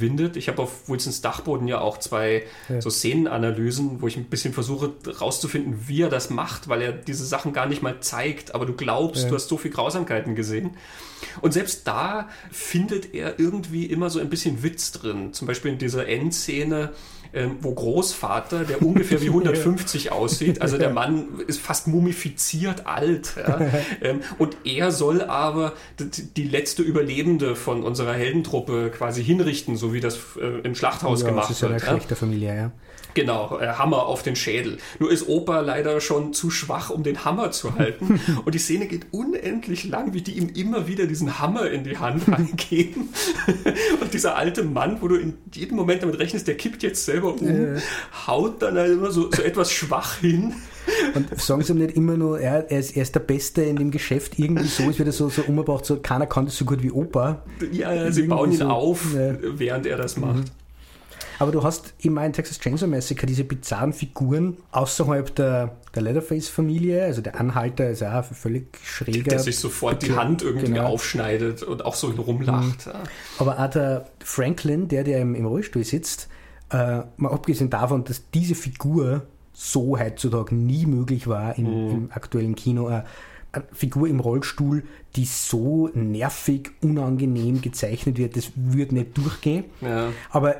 windet. 0.00 0.36
Ich 0.36 0.48
habe 0.48 0.62
auf 0.62 0.88
Wilsons 0.88 1.20
Dachboden 1.20 1.68
ja 1.68 1.80
auch 1.80 1.98
zwei 1.98 2.44
ja. 2.68 2.80
so 2.80 2.90
Szenenanalysen, 2.90 4.02
wo 4.02 4.08
ich 4.08 4.16
ein 4.16 4.24
bisschen 4.24 4.52
versuche 4.52 4.92
rauszufinden, 5.20 5.84
wie 5.86 6.02
er 6.02 6.08
das 6.08 6.30
macht, 6.30 6.68
weil 6.68 6.82
er 6.82 6.92
diese 6.92 7.24
Sachen 7.24 7.52
gar 7.52 7.66
nicht 7.66 7.82
mal 7.82 8.00
zeigt, 8.00 8.54
aber 8.54 8.66
du 8.66 8.74
glaubst, 8.74 9.24
ja. 9.24 9.28
du 9.28 9.34
hast 9.34 9.48
so 9.48 9.56
viel 9.56 9.70
Grausamkeiten 9.70 10.34
gesehen. 10.34 10.76
Und 11.40 11.52
selbst 11.52 11.86
da 11.86 12.28
findet 12.50 13.14
er 13.14 13.38
irgendwie 13.38 13.86
immer 13.86 14.10
so 14.10 14.18
ein 14.18 14.30
bisschen 14.30 14.62
Witz 14.62 14.92
drin. 14.92 15.32
Zum 15.32 15.46
Beispiel 15.46 15.72
in 15.72 15.78
dieser 15.78 16.08
Endszene, 16.08 16.92
ähm, 17.34 17.56
wo 17.60 17.72
Großvater, 17.72 18.64
der 18.64 18.82
ungefähr 18.82 19.20
wie 19.20 19.26
150 19.32 20.12
aussieht, 20.12 20.60
also 20.60 20.78
der 20.78 20.90
Mann 20.90 21.40
ist 21.46 21.60
fast 21.60 21.88
mumifiziert 21.88 22.86
alt. 22.86 23.34
Ja? 23.36 23.60
ähm, 24.02 24.20
und 24.38 24.56
er 24.64 24.90
soll 24.92 25.22
aber 25.22 25.72
die 26.36 26.44
letzte 26.44 26.82
Überlebende 26.82 27.56
von 27.56 27.82
unserer 27.82 28.14
Heldentruppe 28.14 28.90
quasi 28.90 29.24
hinrichten, 29.24 29.76
so 29.76 29.92
wie 29.92 30.00
das 30.00 30.18
äh, 30.40 30.60
im 30.62 30.74
Schlachthaus 30.74 31.22
ja, 31.22 31.28
gemacht 31.28 31.50
das 31.50 31.56
ist 31.56 31.62
ja 31.62 31.70
wird. 31.70 31.82
eine 31.82 31.90
schlechte 31.90 32.16
Familie, 32.16 32.56
ja. 32.56 32.72
Genau, 33.14 33.58
äh, 33.58 33.66
Hammer 33.68 34.06
auf 34.06 34.22
den 34.22 34.36
Schädel. 34.36 34.78
Nur 34.98 35.10
ist 35.10 35.28
Opa 35.28 35.60
leider 35.60 36.00
schon 36.00 36.32
zu 36.32 36.50
schwach, 36.50 36.90
um 36.90 37.02
den 37.02 37.24
Hammer 37.24 37.50
zu 37.50 37.74
halten. 37.76 38.20
Und 38.44 38.54
die 38.54 38.58
Szene 38.58 38.86
geht 38.86 39.06
unendlich 39.10 39.84
lang, 39.84 40.14
wie 40.14 40.22
die 40.22 40.32
ihm 40.32 40.48
immer 40.54 40.86
wieder 40.86 41.06
diesen 41.06 41.38
Hammer 41.38 41.70
in 41.70 41.84
die 41.84 41.98
Hand 41.98 42.28
reingeben. 42.28 43.08
Und 44.00 44.14
dieser 44.14 44.36
alte 44.36 44.64
Mann, 44.64 44.98
wo 45.00 45.08
du 45.08 45.16
in 45.16 45.34
jedem 45.52 45.76
Moment 45.76 46.02
damit 46.02 46.18
rechnest, 46.18 46.48
der 46.48 46.56
kippt 46.56 46.82
jetzt 46.82 47.04
selber 47.04 47.34
um, 47.40 47.76
haut 48.26 48.62
dann 48.62 48.76
halt 48.76 48.92
immer 48.92 49.10
so, 49.10 49.30
so 49.30 49.42
etwas 49.42 49.72
schwach 49.72 50.18
hin. 50.18 50.54
Und 51.14 51.40
sagen 51.40 51.62
sie 51.62 51.72
ihm 51.72 51.78
nicht 51.78 51.96
immer 51.96 52.16
nur, 52.16 52.40
er, 52.40 52.70
er, 52.70 52.78
ist, 52.78 52.96
er 52.96 53.02
ist 53.02 53.14
der 53.14 53.20
Beste 53.20 53.62
in 53.62 53.76
dem 53.76 53.90
Geschäft, 53.90 54.38
irgendwie 54.38 54.66
so, 54.66 54.88
es 54.88 54.98
wird 54.98 55.12
so, 55.12 55.28
so 55.28 55.42
umgebracht, 55.42 55.84
so 55.84 55.96
keiner 55.96 56.26
kann 56.26 56.46
das 56.46 56.56
so 56.56 56.64
gut 56.64 56.82
wie 56.82 56.90
Opa. 56.90 57.42
Ja, 57.70 57.92
ja 57.92 58.12
sie 58.12 58.22
bauen 58.24 58.52
ihn 58.52 58.58
so, 58.58 58.66
auf, 58.66 59.14
ja. 59.14 59.36
während 59.40 59.86
er 59.86 59.96
das 59.96 60.16
macht. 60.16 60.36
Mhm. 60.36 60.61
Aber 61.38 61.52
du 61.52 61.62
hast 61.62 61.94
immer 61.98 62.24
in 62.24 62.32
Texas 62.32 62.58
Chainsaw 62.58 62.86
Massacre 62.86 63.26
diese 63.26 63.44
bizarren 63.44 63.92
Figuren 63.92 64.56
außerhalb 64.72 65.34
der, 65.34 65.76
der 65.94 66.02
Leatherface-Familie. 66.02 67.04
Also 67.04 67.20
der 67.20 67.38
Anhalter 67.38 67.90
ist 67.90 68.02
auch 68.02 68.24
völlig 68.24 68.78
schräger. 68.82 69.30
Der 69.30 69.38
sich 69.38 69.58
sofort 69.58 70.02
die 70.02 70.12
Hand 70.12 70.42
irgendwie 70.42 70.66
genau. 70.66 70.86
aufschneidet 70.86 71.62
und 71.62 71.84
auch 71.84 71.94
so 71.94 72.08
rumlacht. 72.10 72.86
Mhm. 72.86 72.92
Aber 73.38 73.58
auch 73.58 73.70
der 73.70 74.06
Franklin, 74.24 74.88
der, 74.88 75.04
der 75.04 75.20
im, 75.20 75.34
im 75.34 75.46
Rollstuhl 75.46 75.84
sitzt, 75.84 76.28
äh, 76.70 77.02
mal 77.16 77.32
abgesehen 77.32 77.70
davon, 77.70 78.04
dass 78.04 78.30
diese 78.30 78.54
Figur 78.54 79.26
so 79.52 79.98
heutzutage 79.98 80.54
nie 80.54 80.86
möglich 80.86 81.26
war 81.26 81.56
im, 81.58 81.64
mhm. 81.64 81.90
im 81.90 82.12
aktuellen 82.12 82.54
Kino, 82.54 82.88
äh, 82.88 83.02
eine 83.52 83.64
Figur 83.72 84.08
im 84.08 84.20
Rollstuhl, 84.20 84.82
die 85.14 85.26
so 85.26 85.90
nervig, 85.92 86.70
unangenehm 86.80 87.60
gezeichnet 87.60 88.16
wird, 88.16 88.36
das 88.36 88.52
würde 88.56 88.94
nicht 88.94 89.16
durchgehen. 89.16 89.64
Ja. 89.82 90.08
Aber 90.30 90.56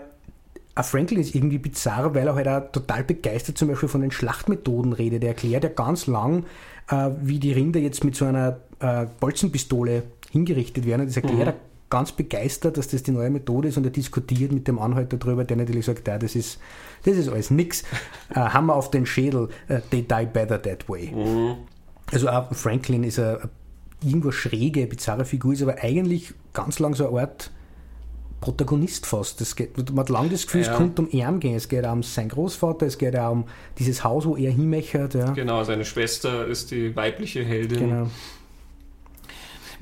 ein 0.75 0.85
Franklin 0.85 1.21
ist 1.21 1.35
irgendwie 1.35 1.59
bizarr, 1.59 2.15
weil 2.15 2.27
er 2.27 2.35
halt 2.35 2.49
auch 2.49 2.73
total 2.73 3.05
begeistert 3.05 3.59
zum 3.59 3.69
Beispiel 3.69 3.89
von 3.89 4.01
den 4.01 4.11
Schlachtmethoden 4.11 4.93
redet. 4.93 5.23
Er 5.23 5.31
erklärt 5.31 5.65
ja 5.65 5.71
ganz 5.71 6.07
lang, 6.07 6.45
äh, 6.89 7.11
wie 7.21 7.39
die 7.39 7.53
Rinder 7.53 7.81
jetzt 7.81 8.05
mit 8.05 8.17
so 8.17 8.25
einer 8.25 8.59
äh, 8.81 9.07
Bolzenpistole 9.21 10.05
hingerichtet 10.31 10.87
werden. 10.87 11.03
Und 11.03 11.09
das 11.09 11.17
erklärt 11.17 11.41
mhm. 11.41 11.47
er 11.49 11.55
ganz 11.91 12.13
begeistert, 12.13 12.79
dass 12.79 12.89
das 12.89 13.03
die 13.03 13.11
neue 13.11 13.29
Methode 13.29 13.69
ist 13.69 13.77
und 13.77 13.85
er 13.85 13.91
diskutiert 13.91 14.51
mit 14.51 14.67
dem 14.67 14.79
Anhalter 14.79 15.19
darüber, 15.19 15.45
der 15.45 15.59
natürlich 15.59 15.85
sagt, 15.85 16.09
ja, 16.09 16.19
das 16.19 16.35
ist, 16.35 16.59
das 17.05 17.17
ist 17.17 17.29
alles 17.29 17.51
nix. 17.51 17.85
Äh, 18.31 18.37
Hammer 18.37 18.77
auf 18.77 18.91
den 18.91 19.05
Schädel, 19.05 19.51
uh, 19.69 19.79
they 19.91 20.01
die 20.01 20.27
better 20.33 20.63
that 20.63 20.89
way. 20.89 21.11
Mhm. 21.11 21.57
Also 22.11 22.31
auch 22.31 22.51
Franklin 22.55 23.05
ist 23.05 23.19
eine, 23.19 23.41
eine 23.41 23.51
irgendwo 24.03 24.31
schräge, 24.31 24.87
bizarre 24.87 25.27
Figur, 25.27 25.53
ist 25.53 25.61
aber 25.61 25.77
eigentlich 25.83 26.33
ganz 26.55 26.79
lang 26.79 26.95
so 26.95 27.07
eine 27.11 27.21
Art 27.21 27.51
Protagonist 28.43 29.07
fast. 29.07 29.41
Das 29.41 29.57
geht, 29.57 29.79
man 29.79 30.01
hat 30.01 30.11
lange 30.11 30.29
das 30.29 30.45
Gefühl, 30.45 30.63
ja. 30.63 30.71
es 30.71 30.77
kommt 30.77 30.99
um 30.99 31.09
ihn 31.11 31.41
gehen. 31.41 31.55
Es 31.55 31.69
geht 31.69 31.87
auch 31.87 31.93
um 31.93 32.03
seinen 32.03 32.29
Großvater, 32.29 32.85
es 32.85 32.99
geht 32.99 33.17
auch 33.17 33.33
um 33.33 33.45
dieses 33.79 34.05
Haus, 34.05 34.27
wo 34.27 34.37
er 34.37 34.53
hinmechert. 34.53 35.15
Ja. 35.15 35.31
Genau, 35.31 35.65
seine 35.65 35.87
Schwester 35.87 36.47
ist 36.47 36.71
die 36.71 36.95
weibliche 36.95 37.43
Heldin. 37.43 37.79
Genau. 37.79 38.11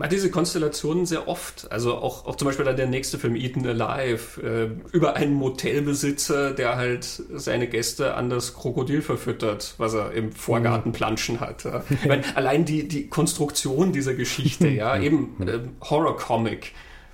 Man 0.01 0.07
hat 0.07 0.13
diese 0.13 0.31
Konstellationen 0.31 1.05
sehr 1.05 1.29
oft. 1.29 1.71
Also 1.71 1.97
auch, 1.97 2.25
auch 2.25 2.37
zum 2.37 2.47
Beispiel 2.47 2.65
dann 2.65 2.77
der 2.77 2.87
nächste 2.87 3.19
Film 3.19 3.37
Eaten 3.37 3.67
Alive 3.67 4.41
äh, 4.41 4.97
über 4.97 5.15
einen 5.15 5.35
Motelbesitzer, 5.35 6.53
der 6.53 6.77
halt 6.77 7.05
seine 7.05 7.67
Gäste 7.67 8.15
an 8.15 8.31
das 8.31 8.55
Krokodil 8.55 9.03
verfüttert, 9.03 9.75
was 9.77 9.93
er 9.93 10.13
im 10.13 10.33
Vorgarten 10.33 10.93
mhm. 10.93 10.95
planschen 10.95 11.41
hat. 11.41 11.65
Ja. 11.65 11.85
Ich 11.91 12.07
meine, 12.07 12.23
allein 12.35 12.65
die, 12.65 12.89
die 12.89 13.09
Konstruktion 13.09 13.93
dieser 13.93 14.15
Geschichte, 14.15 14.69
ja, 14.69 14.97
eben 15.01 15.37
äh, 15.47 15.59
Horror-Comic 15.83 16.73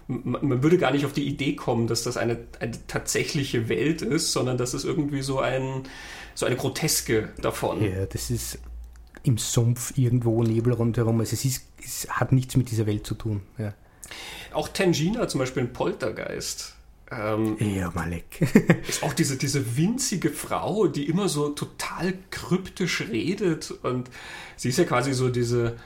man 0.08 0.62
würde 0.62 0.78
gar 0.78 0.92
nicht 0.92 1.04
auf 1.04 1.12
die 1.12 1.26
Idee 1.26 1.56
kommen, 1.56 1.86
dass 1.88 2.04
das 2.04 2.16
eine, 2.16 2.38
eine 2.60 2.78
tatsächliche 2.86 3.68
Welt 3.68 4.02
ist, 4.02 4.32
sondern 4.32 4.56
das 4.56 4.72
ist 4.72 4.84
irgendwie 4.84 5.22
so, 5.22 5.40
ein, 5.40 5.82
so 6.34 6.46
eine 6.46 6.56
Groteske 6.56 7.30
davon. 7.40 7.82
Ja, 7.82 8.06
das 8.06 8.30
ist 8.30 8.58
im 9.24 9.38
Sumpf 9.38 9.96
irgendwo 9.96 10.42
Nebel 10.42 10.72
rundherum. 10.72 11.18
Also 11.20 11.34
es, 11.34 11.44
ist, 11.44 11.66
es 11.84 12.08
hat 12.08 12.32
nichts 12.32 12.56
mit 12.56 12.70
dieser 12.70 12.86
Welt 12.86 13.06
zu 13.06 13.14
tun. 13.14 13.42
Ja. 13.58 13.74
Auch 14.52 14.68
Tangina 14.68 15.26
zum 15.26 15.40
Beispiel 15.40 15.64
ein 15.64 15.72
Poltergeist. 15.72 16.74
Ähm, 17.10 17.56
ja, 17.58 17.90
Malek. 17.94 18.40
ist 18.88 19.02
auch 19.02 19.12
diese, 19.12 19.36
diese 19.36 19.76
winzige 19.76 20.30
Frau, 20.30 20.86
die 20.86 21.08
immer 21.08 21.28
so 21.28 21.50
total 21.50 22.14
kryptisch 22.30 23.00
redet 23.00 23.70
und 23.70 24.10
sie 24.56 24.70
ist 24.70 24.78
ja 24.78 24.84
quasi 24.84 25.12
so 25.12 25.28
diese, 25.28 25.76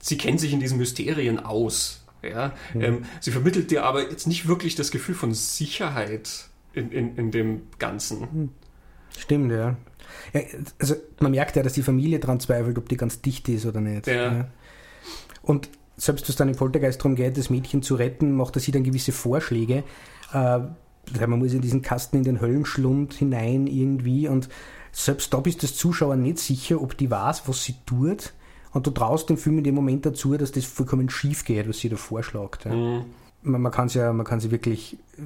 sie 0.00 0.18
kennt 0.18 0.40
sich 0.40 0.52
in 0.52 0.60
diesen 0.60 0.78
Mysterien 0.78 1.38
aus. 1.38 2.05
Ja? 2.22 2.52
Mhm. 2.74 2.80
Ähm, 2.80 3.04
sie 3.20 3.30
vermittelt 3.30 3.70
dir 3.70 3.84
aber 3.84 4.10
jetzt 4.10 4.26
nicht 4.26 4.48
wirklich 4.48 4.74
das 4.74 4.90
Gefühl 4.90 5.14
von 5.14 5.34
Sicherheit 5.34 6.48
in, 6.72 6.90
in, 6.92 7.16
in 7.16 7.30
dem 7.30 7.62
Ganzen. 7.78 8.20
Hm. 8.20 8.48
Stimmt, 9.16 9.50
ja. 9.50 9.76
ja. 10.32 10.40
Also 10.78 10.96
man 11.20 11.32
merkt 11.32 11.56
ja, 11.56 11.62
dass 11.62 11.72
die 11.72 11.82
Familie 11.82 12.18
daran 12.18 12.40
zweifelt, 12.40 12.78
ob 12.78 12.88
die 12.88 12.96
ganz 12.96 13.22
dicht 13.22 13.48
ist 13.48 13.66
oder 13.66 13.80
nicht. 13.80 14.06
Ja. 14.06 14.32
ja. 14.32 14.48
Und 15.42 15.70
selbst 15.96 16.26
wenn 16.26 16.30
es 16.30 16.36
dann 16.36 16.48
im 16.48 16.56
Poltergeist 16.56 17.00
darum 17.00 17.14
geht, 17.14 17.38
das 17.38 17.50
Mädchen 17.50 17.82
zu 17.82 17.94
retten, 17.94 18.32
macht 18.32 18.56
er 18.56 18.60
sich 18.60 18.72
dann 18.72 18.84
gewisse 18.84 19.12
Vorschläge. 19.12 19.84
Äh, 20.32 20.60
man 21.20 21.38
muss 21.38 21.52
in 21.52 21.62
diesen 21.62 21.82
Kasten 21.82 22.18
in 22.18 22.24
den 22.24 22.40
Höllenschlund 22.40 23.14
hinein 23.14 23.66
irgendwie 23.66 24.28
und 24.28 24.48
selbst 24.90 25.32
da 25.32 25.40
bist 25.40 25.62
du 25.62 25.66
als 25.66 25.76
Zuschauer 25.76 26.16
nicht 26.16 26.38
sicher, 26.38 26.80
ob 26.80 26.96
die 26.96 27.10
weiß, 27.10 27.42
was 27.46 27.64
sie 27.64 27.76
tut 27.86 28.32
und 28.76 28.86
du 28.86 28.90
traust 28.90 29.30
dem 29.30 29.38
Film 29.38 29.56
in 29.56 29.64
dem 29.64 29.74
Moment 29.74 30.04
dazu, 30.04 30.36
dass 30.36 30.52
das 30.52 30.66
vollkommen 30.66 31.08
schief 31.08 31.46
geht, 31.46 31.66
was 31.66 31.78
sie 31.78 31.88
da 31.88 31.96
vorschlägt. 31.96 32.66
Ja. 32.66 32.74
Mhm. 32.74 33.04
Man, 33.40 33.62
man 33.62 33.72
kann 33.72 33.86
es 33.86 33.94
ja, 33.94 34.12
man 34.12 34.26
kann 34.26 34.38
sie 34.38 34.50
wirklich 34.50 34.98
äh, 35.16 35.22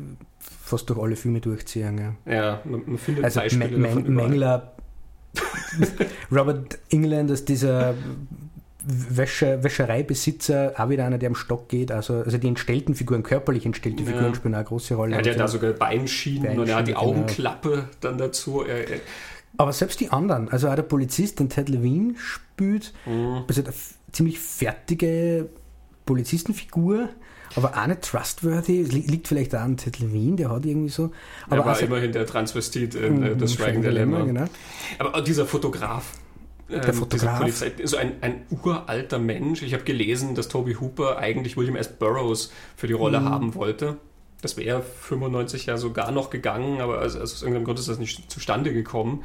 fast 0.62 0.88
durch 0.88 1.00
alle 1.00 1.16
Filme 1.16 1.40
durchziehen. 1.40 2.14
Ja, 2.26 2.32
ja 2.32 2.60
man, 2.64 2.82
man 2.86 2.98
findet 2.98 3.24
also 3.24 3.40
Beispiele 3.40 3.76
Man 3.76 4.14
Mengler, 4.14 4.70
Robert 6.30 6.78
England 6.90 7.32
als 7.32 7.44
dieser 7.44 7.94
Wäsche, 8.84 9.64
Wäschereibesitzer, 9.64 10.74
auch 10.76 10.88
wieder 10.88 11.04
einer, 11.04 11.18
der 11.18 11.30
am 11.30 11.34
Stock 11.34 11.68
geht. 11.68 11.90
Also, 11.90 12.22
also 12.22 12.38
die 12.38 12.46
entstellten 12.46 12.94
Figuren, 12.94 13.24
körperlich 13.24 13.66
entstellte 13.66 14.04
ja. 14.04 14.12
Figuren 14.12 14.32
spielen 14.36 14.54
eine 14.54 14.62
große 14.62 14.94
Rolle. 14.94 15.14
Er 15.14 15.18
hat 15.18 15.26
ja 15.26 15.34
da 15.34 15.48
sogar 15.48 15.72
Beinschienen, 15.72 16.42
Beinschienen 16.44 16.60
und 16.60 16.68
er 16.68 16.76
hat 16.76 16.86
die 16.86 16.92
genau. 16.92 17.06
Augenklappe 17.06 17.88
dann 18.00 18.16
dazu. 18.16 18.62
Er, 18.62 18.88
er, 18.88 19.00
aber 19.56 19.72
selbst 19.72 20.00
die 20.00 20.10
anderen, 20.10 20.48
also 20.48 20.68
auch 20.68 20.74
der 20.74 20.82
Polizist, 20.82 21.40
den 21.40 21.48
Ted 21.48 21.68
Levine 21.68 22.14
spielt, 22.16 22.92
mhm. 23.06 23.44
also 23.46 23.62
eine 23.62 23.72
ziemlich 24.12 24.38
fertige 24.38 25.48
Polizistenfigur, 26.06 27.08
aber 27.56 27.76
auch 27.76 27.86
nicht 27.86 28.02
trustworthy. 28.02 28.80
Es 28.80 28.92
liegt 28.92 29.28
vielleicht 29.28 29.54
auch 29.54 29.60
an 29.60 29.76
Ted 29.76 29.98
Levine, 29.98 30.36
der 30.36 30.50
hat 30.50 30.64
irgendwie 30.64 30.88
so. 30.88 31.12
Aber 31.46 31.56
er 31.56 31.64
war 31.64 31.72
also, 31.72 31.86
immerhin 31.86 32.12
der 32.12 32.26
Transvestit 32.26 32.94
in 32.94 33.22
äh, 33.22 33.36
Das 33.36 33.54
Schweigen 33.54 33.82
der 33.82 33.92
Lämmer. 33.92 34.24
Genau. 34.24 34.44
Aber 34.98 35.20
dieser 35.22 35.46
Fotograf, 35.46 36.18
der 36.68 36.88
ähm, 36.88 36.94
Fotograf. 36.94 37.40
Polizei, 37.40 37.72
so 37.84 37.96
ein, 37.96 38.12
ein 38.20 38.42
uralter 38.50 39.18
Mensch. 39.18 39.62
Ich 39.62 39.74
habe 39.74 39.84
gelesen, 39.84 40.34
dass 40.34 40.48
Toby 40.48 40.74
Hooper 40.74 41.18
eigentlich 41.18 41.56
William 41.56 41.76
S. 41.76 41.88
Burroughs 41.88 42.52
für 42.76 42.86
die 42.86 42.92
Rolle 42.92 43.20
mhm. 43.20 43.28
haben 43.28 43.54
wollte. 43.54 43.96
Das 44.42 44.56
wäre 44.56 44.82
95 44.82 45.66
ja 45.66 45.76
sogar 45.76 46.12
noch 46.12 46.30
gegangen, 46.30 46.80
aber 46.80 46.98
also, 46.98 47.18
also 47.20 47.34
aus 47.34 47.42
irgendeinem 47.42 47.64
Grund 47.64 47.78
ist 47.78 47.88
das 47.88 47.98
nicht 47.98 48.30
zustande 48.30 48.72
gekommen. 48.72 49.24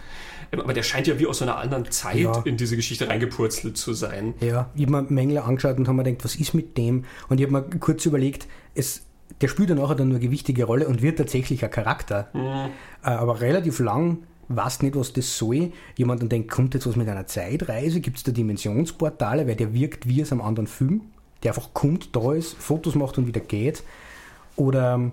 Ähm, 0.52 0.62
aber 0.62 0.74
der 0.74 0.84
scheint 0.84 1.08
ja 1.08 1.20
wie 1.20 1.28
aus 1.28 1.40
so 1.40 1.46
einer 1.46 1.58
anderen 1.58 1.90
Zeit 1.92 2.18
ja. 2.18 2.42
in 2.46 2.58
diese 2.58 2.76
Geschichte 2.76 3.08
reingepurzelt 3.08 3.78
zu 3.78 3.94
sein. 3.94 4.34
Ja, 4.42 4.70
ich 4.76 4.86
habe 4.86 5.02
mir 5.02 5.12
Mengler 5.12 5.46
angeschaut 5.46 5.78
und 5.78 5.88
habe 5.88 5.98
mir 5.98 6.04
gedacht, 6.04 6.26
was 6.26 6.36
ist 6.36 6.54
mit 6.54 6.78
dem? 6.78 7.06
Und 7.30 7.40
ich 7.40 7.46
habe 7.46 7.54
mir 7.54 7.64
kurz 7.80 8.06
überlegt, 8.06 8.48
es, 8.74 9.06
der 9.42 9.48
spielt 9.48 9.70
ja 9.70 9.76
nachher 9.76 9.96
dann 9.96 10.10
nur 10.10 10.18
eine 10.18 10.26
gewichtige 10.26 10.66
Rolle 10.66 10.88
und 10.88 11.02
wird 11.02 11.18
tatsächlich 11.18 11.64
ein 11.64 11.72
Charakter. 11.72 12.30
Mhm. 12.34 12.72
Äh, 13.04 13.10
aber 13.10 13.42
relativ 13.42 13.80
lang 13.80 14.20
weiß 14.48 14.82
nicht, 14.82 14.96
was 14.96 15.14
das 15.14 15.38
soll. 15.38 15.72
Jemand 15.96 16.22
dann 16.22 16.30
denkt, 16.30 16.52
kommt 16.52 16.74
jetzt 16.74 16.88
was 16.88 16.96
mit 16.96 17.08
einer 17.08 17.28
Zeitreise? 17.28 18.00
Gibt 18.00 18.18
es 18.18 18.24
da 18.24 18.32
Dimensionsportale? 18.32 19.48
Weil 19.48 19.56
der 19.56 19.74
wirkt 19.74 20.08
wie 20.08 20.22
aus 20.22 20.32
einem 20.32 20.42
anderen 20.42 20.68
Film, 20.68 21.02
der 21.44 21.52
einfach 21.52 21.74
kommt, 21.74 22.16
da 22.16 22.34
ist, 22.34 22.54
Fotos 22.54 22.96
macht 22.96 23.18
und 23.18 23.28
wieder 23.28 23.42
geht. 23.42 23.84
Oder 24.56 25.12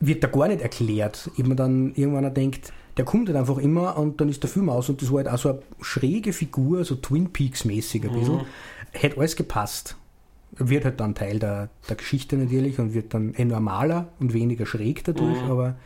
wird 0.00 0.24
da 0.24 0.28
gar 0.28 0.48
nicht 0.48 0.62
erklärt. 0.62 1.30
Mir 1.36 1.54
dann 1.54 1.92
irgendwann 1.94 2.32
denkt, 2.32 2.72
der 2.96 3.04
kommt 3.04 3.28
halt 3.28 3.38
einfach 3.38 3.58
immer 3.58 3.96
und 3.96 4.20
dann 4.20 4.28
ist 4.28 4.42
der 4.42 4.50
Film 4.50 4.68
aus 4.68 4.88
und 4.88 5.00
das 5.00 5.10
war 5.10 5.18
halt 5.18 5.28
auch 5.28 5.38
so 5.38 5.50
eine 5.50 5.62
schräge 5.80 6.32
Figur, 6.32 6.84
so 6.84 6.96
Twin 6.96 7.32
Peaks 7.32 7.64
mäßig 7.64 8.04
ein 8.04 8.12
bisschen. 8.12 8.36
Mhm. 8.36 8.46
Hätte 8.92 9.18
alles 9.18 9.36
gepasst. 9.36 9.96
Wird 10.52 10.84
halt 10.84 10.98
dann 11.00 11.14
Teil 11.14 11.38
der, 11.38 11.68
der 11.88 11.96
Geschichte 11.96 12.36
natürlich 12.36 12.78
und 12.78 12.92
wird 12.92 13.14
dann 13.14 13.34
eh 13.34 13.44
normaler 13.44 14.08
und 14.18 14.32
weniger 14.32 14.66
schräg 14.66 15.04
dadurch, 15.04 15.40
mhm. 15.42 15.50
aber. 15.50 15.76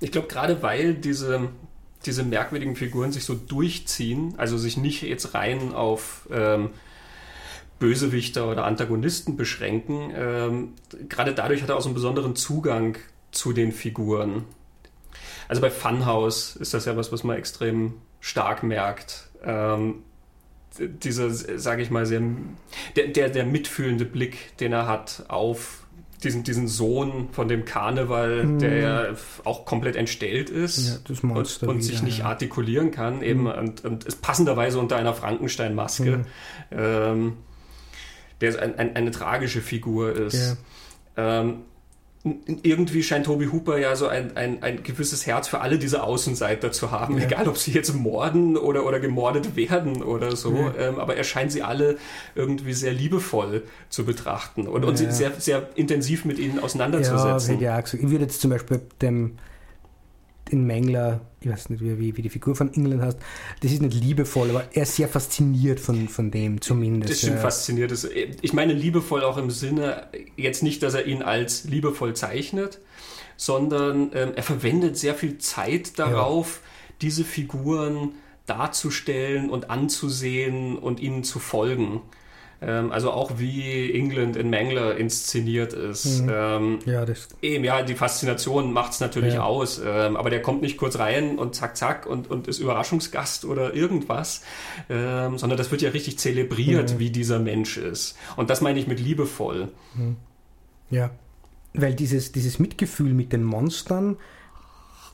Ich 0.00 0.10
glaube, 0.10 0.28
gerade 0.28 0.62
weil 0.62 0.94
diese, 0.94 1.50
diese 2.06 2.24
merkwürdigen 2.24 2.76
Figuren 2.76 3.12
sich 3.12 3.24
so 3.24 3.34
durchziehen, 3.34 4.34
also 4.38 4.56
sich 4.56 4.78
nicht 4.78 5.02
jetzt 5.02 5.34
rein 5.34 5.72
auf 5.74 6.26
ähm, 6.32 6.70
Bösewichter 7.78 8.50
oder 8.50 8.64
Antagonisten 8.64 9.36
beschränken. 9.36 10.12
Ähm, 10.14 10.72
gerade 11.08 11.34
dadurch 11.34 11.62
hat 11.62 11.68
er 11.68 11.76
auch 11.76 11.80
so 11.80 11.88
einen 11.88 11.94
besonderen 11.94 12.36
Zugang 12.36 12.96
zu 13.30 13.52
den 13.52 13.72
Figuren. 13.72 14.44
also 15.48 15.60
bei 15.60 15.70
Funhouse 15.70 16.56
ist 16.56 16.74
das 16.74 16.86
ja 16.86 16.96
was, 16.96 17.12
was 17.12 17.24
man 17.24 17.36
extrem 17.36 17.94
stark 18.20 18.62
merkt. 18.62 19.28
Ähm, 19.44 20.02
dieser, 20.78 21.30
sage 21.30 21.82
ich 21.82 21.90
mal, 21.90 22.06
sehr, 22.06 22.22
der, 22.96 23.08
der, 23.08 23.28
der 23.28 23.44
mitfühlende 23.44 24.04
Blick, 24.04 24.56
den 24.58 24.72
er 24.72 24.86
hat 24.86 25.24
auf 25.28 25.84
diesen, 26.22 26.42
diesen 26.42 26.68
Sohn 26.68 27.28
von 27.32 27.48
dem 27.48 27.64
Karneval, 27.64 28.44
mm. 28.44 28.58
der 28.58 28.76
ja 28.76 29.06
auch 29.44 29.64
komplett 29.64 29.96
entstellt 29.96 30.50
ist 30.50 31.00
ja, 31.08 31.16
und, 31.22 31.62
und, 31.62 31.82
sich 31.82 32.02
nicht 32.02 32.20
ja. 32.20 32.24
artikulieren 32.26 32.90
kann, 32.90 33.22
eben 33.22 33.44
mm. 33.44 33.46
und, 33.46 33.84
und, 33.84 34.04
ist 34.04 34.20
passenderweise 34.20 34.78
unter 34.78 34.96
einer 34.96 35.14
Frankenstein-Maske. 35.14 36.18
Mm. 36.18 36.24
Ähm, 36.72 37.32
der 38.40 38.60
ein, 38.60 38.78
ein, 38.78 38.96
eine 38.96 39.10
tragische 39.10 39.60
Figur 39.60 40.14
ist. 40.14 40.56
Ja. 41.16 41.40
Ähm, 41.40 41.62
irgendwie 42.62 43.02
scheint 43.02 43.26
Toby 43.26 43.46
Hooper 43.46 43.78
ja 43.78 43.94
so 43.94 44.08
ein, 44.08 44.36
ein, 44.36 44.62
ein 44.62 44.82
gewisses 44.82 45.26
Herz 45.26 45.48
für 45.48 45.60
alle 45.60 45.78
diese 45.78 46.02
Außenseiter 46.02 46.72
zu 46.72 46.90
haben, 46.90 47.16
ja. 47.16 47.24
egal 47.24 47.48
ob 47.48 47.56
sie 47.56 47.70
jetzt 47.70 47.94
morden 47.94 48.56
oder, 48.56 48.84
oder 48.84 48.98
gemordet 48.98 49.56
werden 49.56 50.02
oder 50.02 50.34
so, 50.34 50.54
ja. 50.54 50.74
ähm, 50.78 50.98
aber 50.98 51.16
er 51.16 51.24
scheint 51.24 51.52
sie 51.52 51.62
alle 51.62 51.96
irgendwie 52.34 52.72
sehr 52.72 52.92
liebevoll 52.92 53.62
zu 53.88 54.04
betrachten 54.04 54.66
und, 54.66 54.82
ja. 54.82 54.88
und 54.88 54.96
sehr, 54.96 55.32
sehr 55.38 55.68
intensiv 55.76 56.24
mit 56.24 56.38
ihnen 56.38 56.58
auseinanderzusetzen. 56.58 57.60
Ja, 57.60 57.78
ich 57.78 57.92
würde 57.92 58.24
jetzt 58.24 58.40
zum 58.40 58.50
Beispiel 58.50 58.80
dem 59.00 59.38
in 60.50 60.66
Mengler, 60.66 61.20
ich 61.40 61.48
weiß 61.48 61.70
nicht, 61.70 61.82
wie, 61.82 62.16
wie 62.16 62.22
die 62.22 62.28
Figur 62.28 62.54
von 62.54 62.72
England 62.72 63.02
heißt, 63.02 63.18
das 63.60 63.72
ist 63.72 63.82
nicht 63.82 63.94
liebevoll, 63.94 64.50
aber 64.50 64.64
er 64.72 64.82
ist 64.82 64.96
sehr 64.96 65.08
fasziniert 65.08 65.80
von, 65.80 66.08
von 66.08 66.30
dem 66.30 66.60
zumindest. 66.60 67.12
Das 67.12 67.18
stimmt, 67.18 67.36
ja. 67.36 67.42
fasziniert. 67.42 68.08
Ich 68.42 68.52
meine 68.52 68.72
liebevoll 68.72 69.22
auch 69.24 69.36
im 69.38 69.50
Sinne, 69.50 70.08
jetzt 70.36 70.62
nicht, 70.62 70.82
dass 70.82 70.94
er 70.94 71.06
ihn 71.06 71.22
als 71.22 71.64
liebevoll 71.64 72.14
zeichnet, 72.14 72.80
sondern 73.36 74.10
ähm, 74.14 74.32
er 74.34 74.42
verwendet 74.42 74.96
sehr 74.96 75.14
viel 75.14 75.38
Zeit 75.38 75.98
darauf, 75.98 76.60
ja. 76.62 76.94
diese 77.02 77.24
Figuren 77.24 78.12
darzustellen 78.46 79.50
und 79.50 79.70
anzusehen 79.70 80.76
und 80.76 81.00
ihnen 81.00 81.22
zu 81.22 81.38
folgen. 81.38 82.00
Ähm, 82.60 82.90
also 82.90 83.12
auch 83.12 83.38
wie 83.38 83.92
England 83.92 84.36
in 84.36 84.50
Mangler 84.50 84.96
inszeniert 84.96 85.72
ist. 85.72 86.22
Mhm. 86.22 86.32
Ähm, 86.32 86.78
ja, 86.86 87.04
das 87.04 87.28
eben, 87.40 87.64
ja, 87.64 87.82
die 87.82 87.94
Faszination 87.94 88.72
macht 88.72 88.92
es 88.92 89.00
natürlich 89.00 89.34
ja. 89.34 89.44
aus, 89.44 89.80
ähm, 89.84 90.16
aber 90.16 90.28
der 90.30 90.42
kommt 90.42 90.62
nicht 90.62 90.76
kurz 90.76 90.98
rein 90.98 91.38
und 91.38 91.54
zack, 91.54 91.76
zack 91.76 92.06
und, 92.06 92.28
und 92.28 92.48
ist 92.48 92.58
Überraschungsgast 92.58 93.44
oder 93.44 93.74
irgendwas, 93.74 94.42
ähm, 94.90 95.38
sondern 95.38 95.56
das 95.56 95.70
wird 95.70 95.82
ja 95.82 95.90
richtig 95.90 96.18
zelebriert, 96.18 96.94
mhm. 96.94 96.98
wie 96.98 97.10
dieser 97.10 97.38
Mensch 97.38 97.76
ist. 97.76 98.16
Und 98.36 98.50
das 98.50 98.60
meine 98.60 98.80
ich 98.80 98.88
mit 98.88 98.98
liebevoll. 98.98 99.68
Mhm. 99.94 100.16
Ja, 100.90 101.10
weil 101.74 101.94
dieses, 101.94 102.32
dieses 102.32 102.58
Mitgefühl 102.58 103.14
mit 103.14 103.32
den 103.32 103.44
Monstern, 103.44 104.16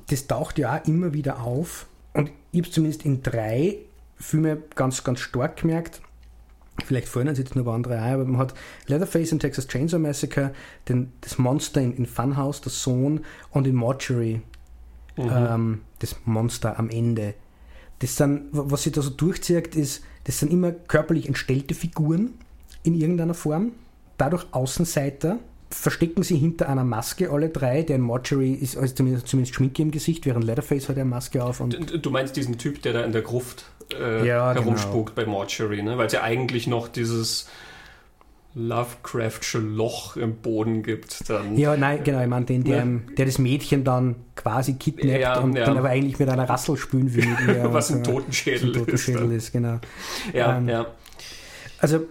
das 0.09 0.27
taucht 0.27 0.59
ja 0.59 0.79
auch 0.79 0.89
immer 0.89 1.13
wieder 1.13 1.43
auf. 1.43 1.87
Und 2.15 2.31
ich 2.53 2.61
habe 2.61 2.71
zumindest 2.71 3.05
in 3.05 3.23
drei 3.23 3.79
Filme 4.17 4.63
ganz, 4.75 5.05
ganz 5.05 5.21
stark 5.21 5.59
gemerkt, 5.61 6.01
Vielleicht 6.85 7.09
fallen 7.09 7.29
uns 7.29 7.39
jetzt 7.39 7.55
nur 7.55 7.67
andere 7.73 7.99
ein, 8.01 8.15
aber 8.15 8.25
man 8.25 8.39
hat 8.39 8.55
Leatherface 8.87 9.33
in 9.33 9.39
Texas 9.39 9.69
Chainsaw 9.69 9.99
Massacre, 9.99 10.53
den, 10.89 11.13
das 11.21 11.39
Monster 11.39 11.81
in, 11.81 11.97
in 11.97 12.07
Funhouse, 12.07 12.61
der 12.61 12.73
Sohn, 12.73 13.21
und 13.51 13.67
in 13.67 13.77
Mortuary, 13.77 14.43
mhm. 15.17 15.31
ähm, 15.31 15.81
das 16.01 16.17
Monster 16.25 16.79
am 16.79 16.91
Ende. 16.91 17.35
Das 18.01 18.17
sind, 18.17 18.49
was 18.51 18.83
sich 18.83 18.93
da 18.93 19.03
so 19.03 19.11
durchzieht, 19.11 19.77
ist, 19.77 20.03
das 20.25 20.41
sind 20.41 20.53
immer 20.53 20.73
körperlich 20.73 21.29
entstellte 21.29 21.75
Figuren 21.75 22.35
in 22.83 22.95
irgendeiner 22.95 23.35
Form, 23.35 23.73
dadurch 24.19 24.47
Außenseiter, 24.51 25.39
verstecken 25.71 26.23
sie 26.23 26.37
hinter 26.37 26.69
einer 26.69 26.85
Maske 26.85 27.31
alle 27.31 27.49
drei. 27.49 27.83
Der 27.83 27.97
in 27.97 28.03
Mortuary 28.03 28.53
ist 28.53 28.77
also 28.77 28.95
zumindest, 28.95 29.29
zumindest 29.29 29.55
Schminke 29.55 29.83
im 29.83 29.91
Gesicht, 29.91 30.25
während 30.27 30.45
Leatherface 30.45 30.89
hat 30.89 30.97
eine 30.97 31.05
Maske 31.05 31.43
auf. 31.43 31.61
Und 31.61 31.91
du, 31.91 31.99
du 31.99 32.11
meinst 32.11 32.37
diesen 32.37 32.59
Typ, 32.59 32.83
der 32.83 32.93
da 32.93 33.03
in 33.03 33.13
der 33.13 33.23
Gruft 33.23 33.67
äh, 34.01 34.27
ja, 34.27 34.53
herumspukt 34.53 35.15
genau. 35.15 35.27
bei 35.27 35.31
Mortuary, 35.31 35.83
ne? 35.83 35.99
weil 35.99 36.07
es 36.07 36.13
ja 36.13 36.23
eigentlich 36.23 36.67
noch 36.67 36.89
dieses 36.89 37.49
Lovecraftsche 38.55 39.59
Loch 39.59 40.17
im 40.17 40.37
Boden 40.37 40.85
gibt. 40.85 41.29
Dann. 41.29 41.57
Ja, 41.57 41.77
nein, 41.77 42.05
genau, 42.05 42.23
ich 42.23 42.29
meine 42.29 42.47
den, 42.47 42.63
der, 42.63 42.85
ne? 42.85 43.03
der 43.19 43.27
das 43.27 43.39
Mädchen 43.39 43.83
dann 43.83 44.15
quasi 44.37 44.75
kidnappt 44.75 45.21
ja, 45.21 45.39
und 45.41 45.57
ja. 45.57 45.65
dann 45.65 45.77
aber 45.77 45.89
eigentlich 45.89 46.19
mit 46.19 46.29
einer 46.29 46.49
Rassel 46.49 46.77
spülen 46.77 47.13
will. 47.15 47.27
Was 47.73 47.91
ein 47.91 48.05
Totenschädel, 48.05 48.71
ein 48.71 48.73
Totenschädel 48.73 49.33
ist, 49.33 49.45
ist, 49.47 49.53
genau. 49.53 49.81
Ja, 50.33 50.57
ähm, 50.57 50.69
ja. 50.69 50.87
Also, 51.79 52.07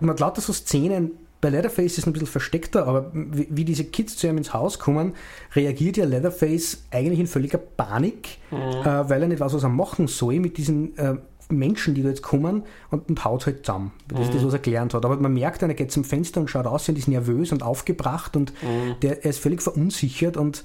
man 0.00 0.10
hat 0.10 0.20
lauter 0.20 0.40
so 0.40 0.52
Szenen, 0.52 1.12
bei 1.40 1.50
Leatherface 1.50 1.92
ist 1.92 1.98
es 1.98 2.06
ein 2.06 2.12
bisschen 2.12 2.28
versteckter, 2.28 2.86
aber 2.86 3.10
wie, 3.12 3.46
wie, 3.50 3.64
diese 3.64 3.84
Kids 3.84 4.16
zu 4.16 4.26
ihm 4.26 4.38
ins 4.38 4.54
Haus 4.54 4.78
kommen, 4.78 5.14
reagiert 5.54 5.96
ja 5.96 6.04
Leatherface 6.04 6.84
eigentlich 6.90 7.20
in 7.20 7.26
völliger 7.26 7.58
Panik, 7.58 8.38
mhm. 8.50 8.56
äh, 8.56 9.08
weil 9.08 9.22
er 9.22 9.28
nicht 9.28 9.40
weiß, 9.40 9.52
was 9.52 9.62
er 9.62 9.68
machen 9.68 10.08
soll 10.08 10.40
mit 10.40 10.56
diesen 10.56 10.96
äh, 10.96 11.16
Menschen, 11.48 11.94
die 11.94 12.02
da 12.02 12.08
jetzt 12.08 12.22
kommen 12.22 12.64
und, 12.90 13.08
und 13.08 13.24
haut 13.24 13.46
halt 13.46 13.64
zusammen. 13.64 13.92
Das 14.08 14.20
ist 14.20 14.34
das, 14.34 14.42
mhm. 14.42 14.46
was 14.46 14.54
er 14.54 14.58
gelernt 14.60 14.94
hat. 14.94 15.04
Aber 15.04 15.16
man 15.16 15.32
merkt, 15.32 15.62
er 15.62 15.72
geht 15.74 15.92
zum 15.92 16.04
Fenster 16.04 16.40
und 16.40 16.48
schaut 16.48 16.66
raus 16.66 16.88
und 16.88 16.98
ist 16.98 17.08
nervös 17.08 17.52
und 17.52 17.62
aufgebracht 17.62 18.36
und 18.36 18.52
mhm. 18.62 18.96
der, 19.02 19.24
er 19.24 19.30
ist 19.30 19.38
völlig 19.38 19.62
verunsichert 19.62 20.36
und 20.36 20.64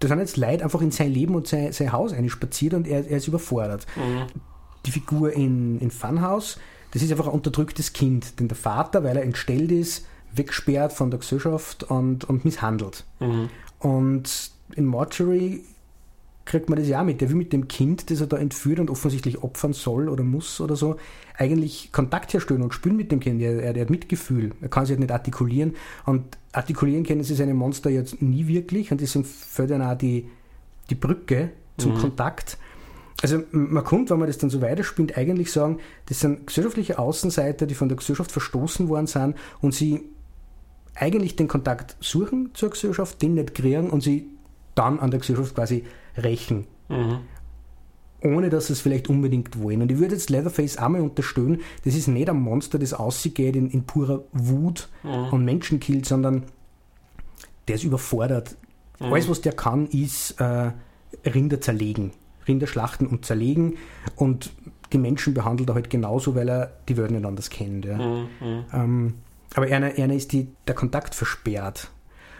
da 0.00 0.08
sind 0.08 0.18
jetzt 0.18 0.36
Leute 0.36 0.64
einfach 0.64 0.82
in 0.82 0.90
sein 0.90 1.12
Leben 1.12 1.34
und 1.34 1.46
sein, 1.46 1.72
sein 1.72 1.92
Haus 1.92 2.12
einspaziert 2.12 2.74
und 2.74 2.86
er, 2.86 3.08
er 3.08 3.16
ist 3.18 3.28
überfordert. 3.28 3.86
Mhm. 3.96 4.26
Die 4.84 4.90
Figur 4.90 5.32
in, 5.32 5.78
in 5.80 5.90
Funhouse, 5.90 6.58
das 6.92 7.02
ist 7.02 7.10
einfach 7.10 7.26
ein 7.26 7.32
unterdrücktes 7.32 7.92
Kind, 7.92 8.38
denn 8.38 8.48
der 8.48 8.56
Vater, 8.56 9.04
weil 9.04 9.16
er 9.16 9.22
entstellt 9.22 9.72
ist, 9.72 10.06
weggesperrt 10.36 10.92
von 10.92 11.10
der 11.10 11.20
Gesellschaft 11.20 11.84
und, 11.84 12.24
und 12.24 12.44
misshandelt. 12.44 13.04
Mhm. 13.20 13.48
Und 13.78 14.50
in 14.74 14.86
Mortuary 14.86 15.62
kriegt 16.44 16.68
man 16.70 16.78
das 16.78 16.88
ja 16.88 17.00
auch 17.00 17.04
mit. 17.04 17.20
Der 17.20 17.28
will 17.28 17.36
mit 17.36 17.52
dem 17.52 17.68
Kind, 17.68 18.10
das 18.10 18.20
er 18.20 18.28
da 18.28 18.36
entführt 18.38 18.78
und 18.78 18.88
offensichtlich 18.88 19.42
opfern 19.42 19.72
soll 19.72 20.08
oder 20.08 20.22
muss 20.22 20.60
oder 20.60 20.76
so, 20.76 20.96
eigentlich 21.36 21.90
Kontakt 21.92 22.32
herstellen 22.32 22.62
und 22.62 22.72
spielen 22.72 22.96
mit 22.96 23.12
dem 23.12 23.20
Kind. 23.20 23.42
Er, 23.42 23.62
er, 23.62 23.74
er 23.74 23.82
hat 23.82 23.90
Mitgefühl. 23.90 24.52
Er 24.62 24.68
kann 24.68 24.86
sich 24.86 24.92
halt 24.92 25.00
nicht 25.00 25.12
artikulieren. 25.12 25.74
Und 26.06 26.38
artikulieren 26.52 27.04
können 27.04 27.24
sie 27.24 27.34
seine 27.34 27.52
Monster 27.52 27.90
jetzt 27.90 28.22
nie 28.22 28.46
wirklich. 28.46 28.92
Und 28.92 29.00
deswegen 29.00 29.24
fällt 29.24 29.70
dann 29.70 29.82
auch 29.82 29.98
die, 29.98 30.28
die 30.88 30.94
Brücke 30.94 31.50
zum 31.76 31.94
mhm. 31.94 31.98
Kontakt. 31.98 32.58
Also 33.22 33.42
man 33.50 33.82
kommt, 33.82 34.10
wenn 34.10 34.18
man 34.18 34.28
das 34.28 34.38
dann 34.38 34.50
so 34.50 34.60
weiterspielt, 34.60 35.16
eigentlich 35.16 35.50
sagen, 35.50 35.78
das 36.06 36.20
sind 36.20 36.46
gesellschaftliche 36.46 36.98
Außenseiter, 36.98 37.66
die 37.66 37.74
von 37.74 37.88
der 37.88 37.96
Gesellschaft 37.96 38.30
verstoßen 38.30 38.88
worden 38.88 39.06
sind 39.06 39.36
und 39.60 39.74
sie 39.74 40.04
eigentlich 40.98 41.36
den 41.36 41.48
Kontakt 41.48 41.96
suchen 42.00 42.50
zur 42.54 42.70
Gesellschaft, 42.70 43.20
den 43.22 43.34
nicht 43.34 43.54
kriegen 43.54 43.90
und 43.90 44.02
sie 44.02 44.30
dann 44.74 44.98
an 44.98 45.10
der 45.10 45.20
Gesellschaft 45.20 45.54
quasi 45.54 45.84
rächen. 46.16 46.66
Mhm. 46.88 47.18
Ohne 48.22 48.48
dass 48.48 48.68
sie 48.68 48.72
es 48.72 48.80
vielleicht 48.80 49.08
unbedingt 49.08 49.60
wollen. 49.60 49.82
Und 49.82 49.92
ich 49.92 49.98
würde 49.98 50.14
jetzt 50.14 50.30
Leatherface 50.30 50.78
einmal 50.78 51.02
unterstellen, 51.02 51.60
das 51.84 51.94
ist 51.94 52.08
nicht 52.08 52.28
ein 52.28 52.40
Monster, 52.40 52.78
das 52.78 52.94
ausgeht 52.94 53.56
in, 53.56 53.70
in 53.70 53.84
purer 53.84 54.24
Wut 54.32 54.88
mhm. 55.02 55.32
und 55.32 55.44
Menschen 55.44 55.80
killt, 55.80 56.06
sondern 56.06 56.44
der 57.68 57.76
ist 57.76 57.84
überfordert. 57.84 58.56
Mhm. 58.98 59.12
Alles, 59.12 59.28
was 59.28 59.42
der 59.42 59.52
kann, 59.52 59.86
ist 59.88 60.40
äh, 60.40 60.72
Rinder 61.26 61.60
zerlegen. 61.60 62.12
Rinder 62.48 62.66
schlachten 62.66 63.06
und 63.06 63.24
zerlegen 63.24 63.74
und 64.14 64.52
die 64.92 64.98
Menschen 64.98 65.34
behandelt 65.34 65.68
er 65.68 65.74
halt 65.74 65.90
genauso, 65.90 66.34
weil 66.34 66.48
er 66.48 66.72
die 66.88 66.96
Welt 66.96 67.10
nicht 67.10 67.24
anders 67.24 67.50
kennt. 67.50 67.84
Ja. 67.84 67.98
Mhm. 67.98 68.64
Ähm, 68.72 69.14
aber 69.56 69.66
einer, 69.66 69.94
einer 69.96 70.14
ist 70.14 70.32
die, 70.32 70.48
der 70.68 70.74
Kontakt 70.74 71.14
versperrt. 71.14 71.88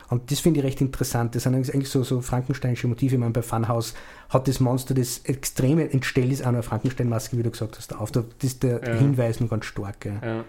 Und 0.09 0.31
das 0.31 0.39
finde 0.39 0.61
ich 0.61 0.67
recht 0.67 0.81
interessant. 0.83 1.35
Das 1.35 1.45
sind 1.45 1.55
eigentlich 1.55 1.89
so, 1.89 2.05
so 2.05 2.21
Frankensteinische 2.21 2.87
Motive. 2.87 3.15
Ich 3.15 3.19
meine, 3.19 3.33
bei 3.33 3.43
Funhouse 3.43 3.95
hat 4.29 4.47
das 4.47 4.61
Monster, 4.61 4.95
das 4.95 5.19
extreme 5.25 5.91
entstellt 5.91 6.31
ist, 6.31 6.43
auch 6.43 6.49
eine 6.49 6.63
Frankenstein-Maske, 6.63 7.39
wie 7.39 7.43
du 7.43 7.51
gesagt 7.51 7.77
hast, 7.79 7.97
auf. 7.97 8.13
Das 8.13 8.25
ist 8.43 8.63
der 8.63 8.83
ja. 8.87 8.95
Hinweis 8.95 9.41
nur 9.41 9.49
ganz 9.49 9.65
stark. 9.65 10.05
Ja. 10.05 10.21
ja. 10.23 10.45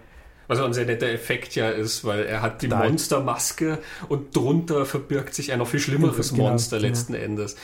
Was 0.50 0.60
auch 0.60 0.66
ein 0.66 0.74
sehr 0.74 0.86
netter 0.86 1.08
Effekt 1.10 1.56
ja 1.56 1.70
ist, 1.70 2.04
weil 2.04 2.24
er 2.24 2.42
hat 2.42 2.62
die 2.62 2.68
Nein. 2.68 2.90
Monstermaske 2.90 3.80
und 4.10 4.36
drunter 4.36 4.86
verbirgt 4.86 5.34
sich 5.34 5.52
ein 5.54 5.60
noch 5.60 5.68
viel 5.68 5.80
schlimmeres 5.80 6.32
genau, 6.32 6.50
Monster 6.50 6.78
genau. 6.78 6.90
letzten 6.90 7.14
Endes. 7.14 7.56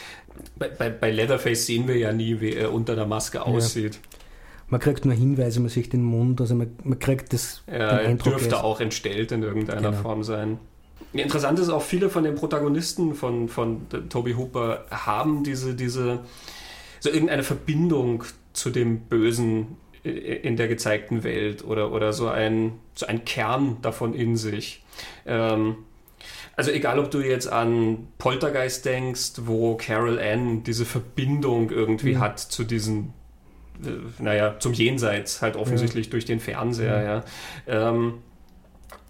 Bei, 0.58 0.70
bei, 0.70 0.90
bei, 0.90 1.12
Leatherface 1.12 1.66
sehen 1.66 1.88
wir 1.88 1.98
ja 1.98 2.12
nie, 2.12 2.40
wie 2.42 2.54
er 2.54 2.74
unter 2.74 2.96
der 2.96 3.06
Maske 3.06 3.42
aussieht. 3.42 4.00
Man 4.74 4.82
kriegt 4.82 5.06
nur 5.06 5.14
Hinweise, 5.14 5.60
man 5.60 5.70
sieht 5.70 5.94
den 5.94 6.02
Mund, 6.02 6.42
also 6.42 6.56
man, 6.56 6.76
man 6.84 6.98
kriegt 6.98 7.32
das. 7.32 7.62
Ja, 7.68 7.90
er 8.00 8.16
dürfte 8.16 8.64
auch 8.64 8.82
entstellt 8.82 9.32
in 9.32 9.44
irgendeiner 9.44 9.92
genau. 9.92 10.02
Form 10.02 10.24
sein. 10.24 10.58
Interessant 11.14 11.60
ist 11.60 11.70
auch, 11.70 11.84
viele 11.84 12.10
von 12.10 12.24
den 12.24 12.34
Protagonisten 12.34 13.14
von, 13.14 13.50
von 13.50 13.86
Toby 14.10 14.34
Hooper 14.34 14.86
haben 14.90 15.44
diese, 15.44 15.76
diese, 15.76 16.22
so 17.00 17.12
irgendeine 17.12 17.44
Verbindung 17.44 18.24
zu 18.54 18.72
dem 18.72 19.02
Bösen 19.02 19.78
in 20.04 20.58
der 20.58 20.68
gezeigten 20.68 21.24
Welt 21.24 21.64
oder, 21.64 21.92
oder 21.92 22.12
so, 22.12 22.30
ein, 22.30 22.80
so 22.96 23.06
ein 23.06 23.26
Kern 23.26 23.78
davon 23.84 24.16
in 24.16 24.38
sich. 24.38 24.84
Ähm, 25.28 25.76
also 26.56 26.72
egal, 26.72 26.98
ob 26.98 27.12
du 27.12 27.20
jetzt 27.20 27.46
an 27.46 28.08
Poltergeist 28.18 28.86
denkst, 28.86 29.34
wo 29.44 29.76
Carol 29.76 30.18
Ann 30.18 30.64
diese 30.64 30.86
Verbindung 30.86 31.70
irgendwie 31.70 32.16
mhm. 32.16 32.22
hat 32.22 32.40
zu 32.40 32.64
diesen 32.64 33.14
naja, 34.20 34.56
zum 34.60 34.74
Jenseits 34.74 35.42
halt 35.42 35.56
offensichtlich 35.56 36.08
ja. 36.08 36.12
durch 36.12 36.26
den 36.26 36.40
Fernseher, 36.40 37.04
ja. 37.04 37.90
Ähm, 37.90 38.16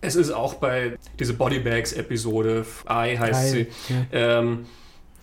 es 0.02 0.16
ist 0.16 0.32
auch 0.32 0.56
bei 0.56 0.98
diese 1.20 1.34
Bodybags-Episode, 1.34 2.66
I 2.90 3.18
heißt 3.18 3.46
I, 3.46 3.50
sie, 3.50 3.68
ähm, 4.12 4.66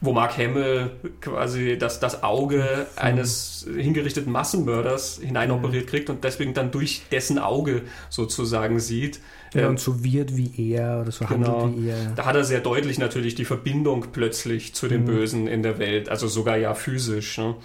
wo 0.00 0.12
Mark 0.12 0.38
Hamill 0.38 0.90
quasi 1.20 1.76
das, 1.78 2.00
das 2.00 2.22
Auge 2.22 2.86
mhm. 2.96 3.02
eines 3.02 3.66
hingerichteten 3.74 4.32
Massenmörders 4.32 5.20
hineinoperiert 5.22 5.88
kriegt 5.88 6.08
und 6.08 6.24
deswegen 6.24 6.54
dann 6.54 6.70
durch 6.70 7.02
dessen 7.12 7.38
Auge 7.38 7.82
sozusagen 8.08 8.80
sieht. 8.80 9.20
Ja, 9.52 9.62
ähm, 9.62 9.70
und 9.70 9.80
so 9.80 10.02
wird 10.02 10.36
wie 10.36 10.72
er 10.72 11.00
oder 11.02 11.12
so 11.12 11.26
genau, 11.26 11.62
handelt 11.62 11.82
wie 11.84 11.90
er. 11.90 12.12
Da 12.16 12.24
hat 12.24 12.36
er 12.36 12.44
sehr 12.44 12.60
deutlich 12.60 12.98
natürlich 12.98 13.34
die 13.34 13.44
Verbindung 13.44 14.06
plötzlich 14.12 14.74
zu 14.74 14.88
dem 14.88 15.02
mhm. 15.02 15.06
Bösen 15.06 15.46
in 15.46 15.62
der 15.62 15.78
Welt, 15.78 16.08
also 16.08 16.28
sogar 16.28 16.56
ja 16.56 16.74
physisch. 16.74 17.38
Ne? 17.38 17.56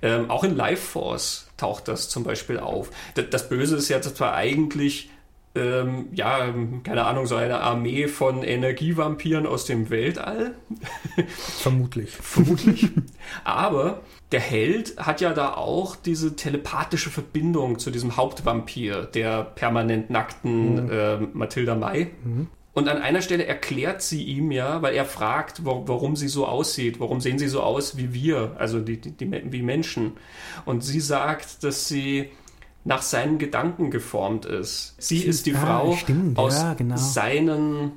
Ähm, 0.00 0.30
auch 0.30 0.44
in 0.44 0.56
Life 0.56 0.82
Force 0.82 1.48
taucht 1.56 1.88
das 1.88 2.08
zum 2.08 2.24
Beispiel 2.24 2.58
auf. 2.58 2.90
Das, 3.14 3.26
das 3.30 3.48
Böse 3.48 3.76
ist 3.76 3.88
ja 3.88 4.00
zwar 4.00 4.34
eigentlich 4.34 5.10
ähm, 5.54 6.06
ja, 6.12 6.54
keine 6.82 7.04
Ahnung, 7.04 7.26
so 7.26 7.36
eine 7.36 7.60
Armee 7.60 8.08
von 8.08 8.42
Energievampiren 8.42 9.46
aus 9.46 9.66
dem 9.66 9.90
Weltall. 9.90 10.54
Vermutlich. 11.28 12.10
Vermutlich. 12.10 12.88
Aber 13.44 14.00
der 14.32 14.40
Held 14.40 14.96
hat 14.96 15.20
ja 15.20 15.34
da 15.34 15.54
auch 15.54 15.94
diese 15.94 16.36
telepathische 16.36 17.10
Verbindung 17.10 17.78
zu 17.78 17.90
diesem 17.90 18.16
Hauptvampir, 18.16 19.02
der 19.02 19.44
permanent 19.44 20.08
nackten 20.08 20.86
mhm. 20.86 20.90
äh, 20.90 21.16
Mathilda 21.34 21.74
May. 21.74 22.10
Mhm. 22.24 22.48
Und 22.74 22.88
an 22.88 23.02
einer 23.02 23.20
Stelle 23.20 23.44
erklärt 23.44 24.00
sie 24.00 24.24
ihm 24.24 24.50
ja, 24.50 24.80
weil 24.80 24.94
er 24.94 25.04
fragt, 25.04 25.66
wo, 25.66 25.84
warum 25.86 26.16
sie 26.16 26.28
so 26.28 26.46
aussieht, 26.46 27.00
warum 27.00 27.20
sehen 27.20 27.38
sie 27.38 27.48
so 27.48 27.60
aus 27.60 27.98
wie 27.98 28.14
wir, 28.14 28.56
also 28.58 28.80
die, 28.80 28.98
die, 28.98 29.10
die, 29.10 29.52
wie 29.52 29.60
Menschen. 29.60 30.12
Und 30.64 30.82
sie 30.82 31.00
sagt, 31.00 31.62
dass 31.64 31.86
sie 31.86 32.30
nach 32.84 33.02
seinen 33.02 33.38
Gedanken 33.38 33.90
geformt 33.90 34.44
ist. 34.44 34.94
Sie 34.98 35.18
stimmt, 35.18 35.30
ist 35.30 35.46
die 35.46 35.54
ah, 35.54 35.58
Frau 35.58 35.96
stimmt, 35.96 36.38
aus 36.38 36.60
ja, 36.60 36.74
genau. 36.74 36.96
seinen 36.96 37.92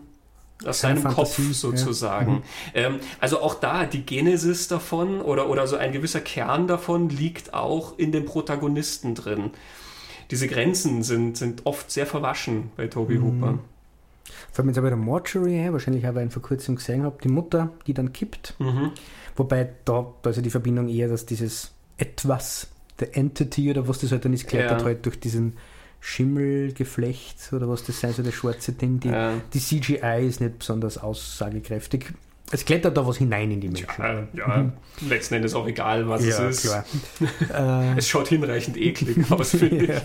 aus 0.63 0.82
seinem 0.82 1.02
Fantasie, 1.02 1.43
Kopf 1.43 1.54
sozusagen. 1.54 2.43
Ja. 2.74 2.89
Mhm. 2.89 2.95
Ähm, 2.95 3.00
also 3.19 3.41
auch 3.41 3.56
da, 3.56 3.86
die 3.86 4.06
Genesis 4.06 4.67
davon 4.67 5.21
oder, 5.21 5.50
oder 5.50 5.67
so 5.67 5.76
ein 5.76 5.91
gewisser 5.91 6.21
Kern 6.21 6.67
davon 6.67 7.10
liegt 7.10 7.54
auch 7.54 7.98
in 8.00 8.12
den 8.12 8.26
Protagonisten 8.26 9.15
drin. 9.15 9.52
Diese 10.32 10.48
Grenzen 10.48 11.04
sind, 11.04 11.38
sind 11.38 11.65
oft 11.65 11.91
sehr 11.91 12.06
verwaschen 12.06 12.71
bei 12.78 12.88
Toby 12.88 13.17
mhm. 13.17 13.24
Hooper. 13.24 13.60
Fällt 14.52 14.65
mir 14.65 14.71
jetzt 14.71 14.78
aber 14.78 14.89
der 14.89 14.98
Mortuary 14.98 15.60
ein, 15.60 15.74
wahrscheinlich 15.74 16.06
habe 16.06 16.19
ich 16.19 16.26
ihn 16.26 16.32
vor 16.32 16.41
kurzem 16.41 16.78
gesehen 16.78 17.04
habe, 17.04 17.17
die 17.21 17.28
Mutter, 17.28 17.71
die 17.86 17.93
dann 17.93 18.13
kippt. 18.13 18.56
Mhm. 18.60 18.91
Wobei 19.36 19.69
da, 19.84 20.13
da 20.21 20.30
ist 20.30 20.38
ja 20.38 20.41
die 20.41 20.50
Verbindung 20.50 20.88
eher, 20.88 21.10
dass 21.10 21.26
dieses 21.26 21.71
Etwas 21.98 22.67
The 22.99 23.13
Entity 23.13 23.69
oder 23.69 23.88
was 23.88 23.99
das 23.99 24.12
halt 24.12 24.25
dann 24.25 24.34
ist, 24.34 24.47
klettert 24.47 24.81
ja. 24.81 24.86
halt 24.86 25.05
durch 25.05 25.19
diesen 25.19 25.53
Schimmelgeflecht 25.99 27.51
oder 27.51 27.67
was 27.67 27.84
das 27.84 27.99
sein 27.99 28.13
soll, 28.13 28.25
das 28.25 28.36
schwarze 28.36 28.73
Ding. 28.73 28.99
Die, 28.99 29.10
ja. 29.10 29.34
die 29.53 29.60
CGI 29.60 30.27
ist 30.27 30.39
nicht 30.39 30.60
besonders 30.60 30.97
aussagekräftig. 30.97 32.13
Es 32.51 32.63
klettert 32.63 32.95
da 32.95 33.08
was 33.08 33.17
hinein 33.17 33.49
in 33.51 33.60
die 33.60 33.69
Menschen. 33.69 33.88
Ja, 33.97 34.27
ja 34.34 34.71
letzten 35.01 35.36
Endes 35.36 35.55
auch 35.55 35.67
egal, 35.67 36.08
was 36.08 36.23
ja, 36.23 36.47
es 36.47 36.63
ist. 36.63 36.71
Klar. 36.71 36.86
Äh, 37.95 37.97
es 37.97 38.08
schaut 38.08 38.27
hinreichend 38.27 38.77
eklig 38.77 39.17
aus, 39.31 39.51
finde 39.51 39.86
ich. 39.86 40.01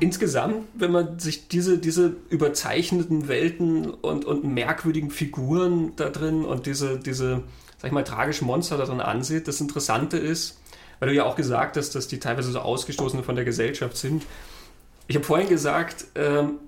Insgesamt, 0.00 0.66
wenn 0.74 0.90
man 0.90 1.18
sich 1.18 1.48
diese, 1.48 1.78
diese 1.78 2.16
überzeichneten 2.28 3.28
Welten 3.28 3.90
und, 3.90 4.24
und 4.24 4.44
merkwürdigen 4.44 5.10
Figuren 5.10 5.92
da 5.96 6.08
drin 6.08 6.44
und 6.44 6.66
diese, 6.66 6.98
diese, 6.98 7.42
sag 7.78 7.88
ich 7.88 7.92
mal, 7.92 8.04
tragischen 8.04 8.46
Monster 8.46 8.76
da 8.76 8.84
drin 8.84 9.00
ansieht, 9.00 9.46
das 9.46 9.60
Interessante 9.60 10.16
ist, 10.16 10.60
weil 10.98 11.10
du 11.10 11.14
ja 11.14 11.24
auch 11.24 11.36
gesagt 11.36 11.76
hast, 11.76 11.94
dass 11.94 12.08
die 12.08 12.18
teilweise 12.18 12.50
so 12.50 12.60
ausgestoßen 12.60 13.22
von 13.22 13.36
der 13.36 13.44
Gesellschaft 13.44 13.96
sind. 13.96 14.24
Ich 15.06 15.16
habe 15.16 15.24
vorhin 15.24 15.48
gesagt, 15.48 16.06
ähm, 16.14 16.58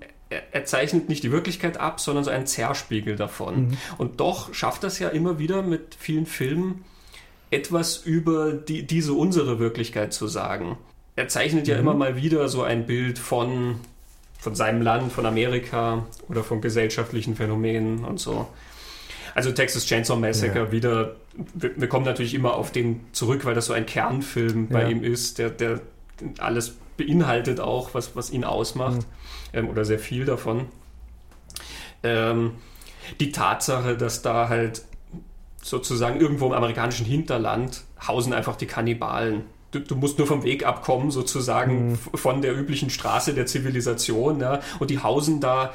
er, 0.51 0.65
zeichnet 0.65 1.09
nicht 1.09 1.23
die 1.23 1.31
Wirklichkeit 1.31 1.77
ab, 1.77 1.99
sondern 1.99 2.23
so 2.23 2.31
einen 2.31 2.47
Zerspiegel 2.47 3.15
davon. 3.15 3.67
Mhm. 3.67 3.77
Und 3.97 4.19
doch 4.19 4.53
schafft 4.53 4.83
das 4.83 4.97
ja 4.99 5.09
immer 5.09 5.37
wieder 5.37 5.61
mit 5.61 5.95
vielen 5.99 6.25
Filmen, 6.25 6.83
etwas 7.51 7.97
über 7.97 8.53
die, 8.53 8.87
diese 8.87 9.13
unsere 9.13 9.59
Wirklichkeit 9.59 10.11
zu 10.13 10.27
sagen 10.27 10.77
er 11.15 11.27
zeichnet 11.27 11.67
ja 11.67 11.75
mhm. 11.75 11.81
immer 11.81 11.93
mal 11.93 12.15
wieder 12.15 12.47
so 12.49 12.63
ein 12.63 12.85
Bild 12.85 13.19
von, 13.19 13.79
von 14.39 14.55
seinem 14.55 14.81
Land, 14.81 15.11
von 15.11 15.25
Amerika 15.25 16.05
oder 16.27 16.43
von 16.43 16.61
gesellschaftlichen 16.61 17.35
Phänomenen 17.35 18.03
und 18.03 18.19
so. 18.19 18.47
Also 19.35 19.51
Texas 19.51 19.85
Chainsaw 19.85 20.19
Massacre 20.19 20.65
ja. 20.65 20.71
wieder, 20.71 21.15
wir, 21.53 21.71
wir, 21.75 21.87
kommen 21.87 22.05
natürlich 22.05 22.35
immer 22.35 22.53
auf 22.53 22.71
den 22.71 23.01
zurück, 23.13 23.45
weil 23.45 23.55
das 23.55 23.65
so 23.65 23.73
ein 23.73 23.85
Kernfilm 23.85 24.67
bei 24.67 24.83
ja. 24.83 24.89
ihm 24.89 25.03
ist, 25.03 25.39
der, 25.39 25.49
der 25.49 25.81
alles 26.37 26.75
beinhaltet 26.97 27.59
auch, 27.59 27.93
was, 27.93 28.15
was 28.15 28.29
ihn 28.31 28.43
ausmacht 28.43 28.97
mhm. 28.97 29.59
ähm, 29.59 29.69
oder 29.69 29.85
sehr 29.85 29.99
viel 29.99 30.25
davon. 30.25 30.67
Ähm, 32.03 32.53
die 33.19 33.31
Tatsache, 33.31 33.97
dass 33.97 34.21
da 34.21 34.49
halt 34.49 34.83
sozusagen 35.61 36.19
irgendwo 36.19 36.47
im 36.47 36.53
amerikanischen 36.53 37.05
Hinterland 37.05 37.83
hausen 38.05 38.33
einfach 38.33 38.55
die 38.55 38.67
Kannibalen 38.67 39.45
du, 39.73 39.79
du, 39.79 39.95
musst 39.95 40.17
nur 40.17 40.27
vom 40.27 40.43
Weg 40.43 40.65
abkommen, 40.65 41.11
sozusagen 41.11 41.91
mhm. 41.91 41.97
von 41.97 42.41
der 42.41 42.57
üblichen 42.57 42.89
Straße 42.89 43.33
der 43.33 43.45
Zivilisation. 43.45 44.39
Ja? 44.39 44.61
Und 44.79 44.89
die 44.89 44.99
hausen 44.99 45.39
da 45.41 45.73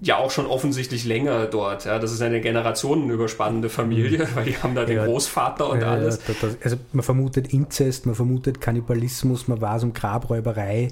ja 0.00 0.16
auch 0.16 0.30
schon 0.30 0.46
offensichtlich 0.46 1.04
länger 1.04 1.46
dort. 1.46 1.84
Ja? 1.84 1.98
Das 1.98 2.12
ist 2.12 2.22
eine 2.22 2.40
generationenüberspannende 2.40 3.68
Familie, 3.68 4.24
mhm. 4.24 4.34
weil 4.34 4.44
die 4.44 4.56
haben 4.56 4.74
da 4.74 4.84
den 4.84 4.96
ja, 4.96 5.04
Großvater 5.04 5.68
und 5.68 5.80
ja, 5.80 5.90
alles. 5.90 6.20
Das, 6.24 6.56
also 6.62 6.76
man 6.92 7.02
vermutet 7.02 7.52
Inzest, 7.52 8.06
man 8.06 8.14
vermutet 8.14 8.60
Kannibalismus, 8.60 9.48
man 9.48 9.60
weiß 9.60 9.84
um 9.84 9.92
Grabräuberei 9.92 10.88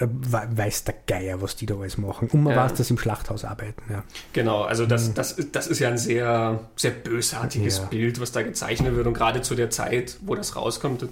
äh, 0.00 0.06
weiß 0.08 0.84
der 0.84 0.94
Geier, 1.06 1.40
was 1.40 1.56
die 1.56 1.66
da 1.66 1.76
alles 1.76 1.96
machen. 1.96 2.28
Und 2.32 2.42
man 2.42 2.54
ja. 2.54 2.64
weiß, 2.64 2.74
dass 2.74 2.88
sie 2.88 2.94
im 2.94 2.98
Schlachthaus 2.98 3.44
arbeiten. 3.44 3.82
Ja. 3.88 4.02
Genau, 4.32 4.62
also 4.62 4.84
das, 4.84 5.08
mhm. 5.08 5.14
das, 5.14 5.36
das 5.52 5.66
ist 5.68 5.78
ja 5.78 5.88
ein 5.88 5.98
sehr, 5.98 6.60
sehr 6.74 6.90
bösartiges. 6.90 7.80
Bild, 7.90 8.20
was 8.20 8.32
da 8.32 8.42
gezeichnet 8.42 8.96
wird. 8.96 9.06
Und 9.06 9.14
gerade 9.14 9.42
zu 9.42 9.54
der 9.54 9.70
Zeit, 9.70 10.18
wo 10.22 10.34
das 10.34 10.56
rauskommt, 10.56 11.06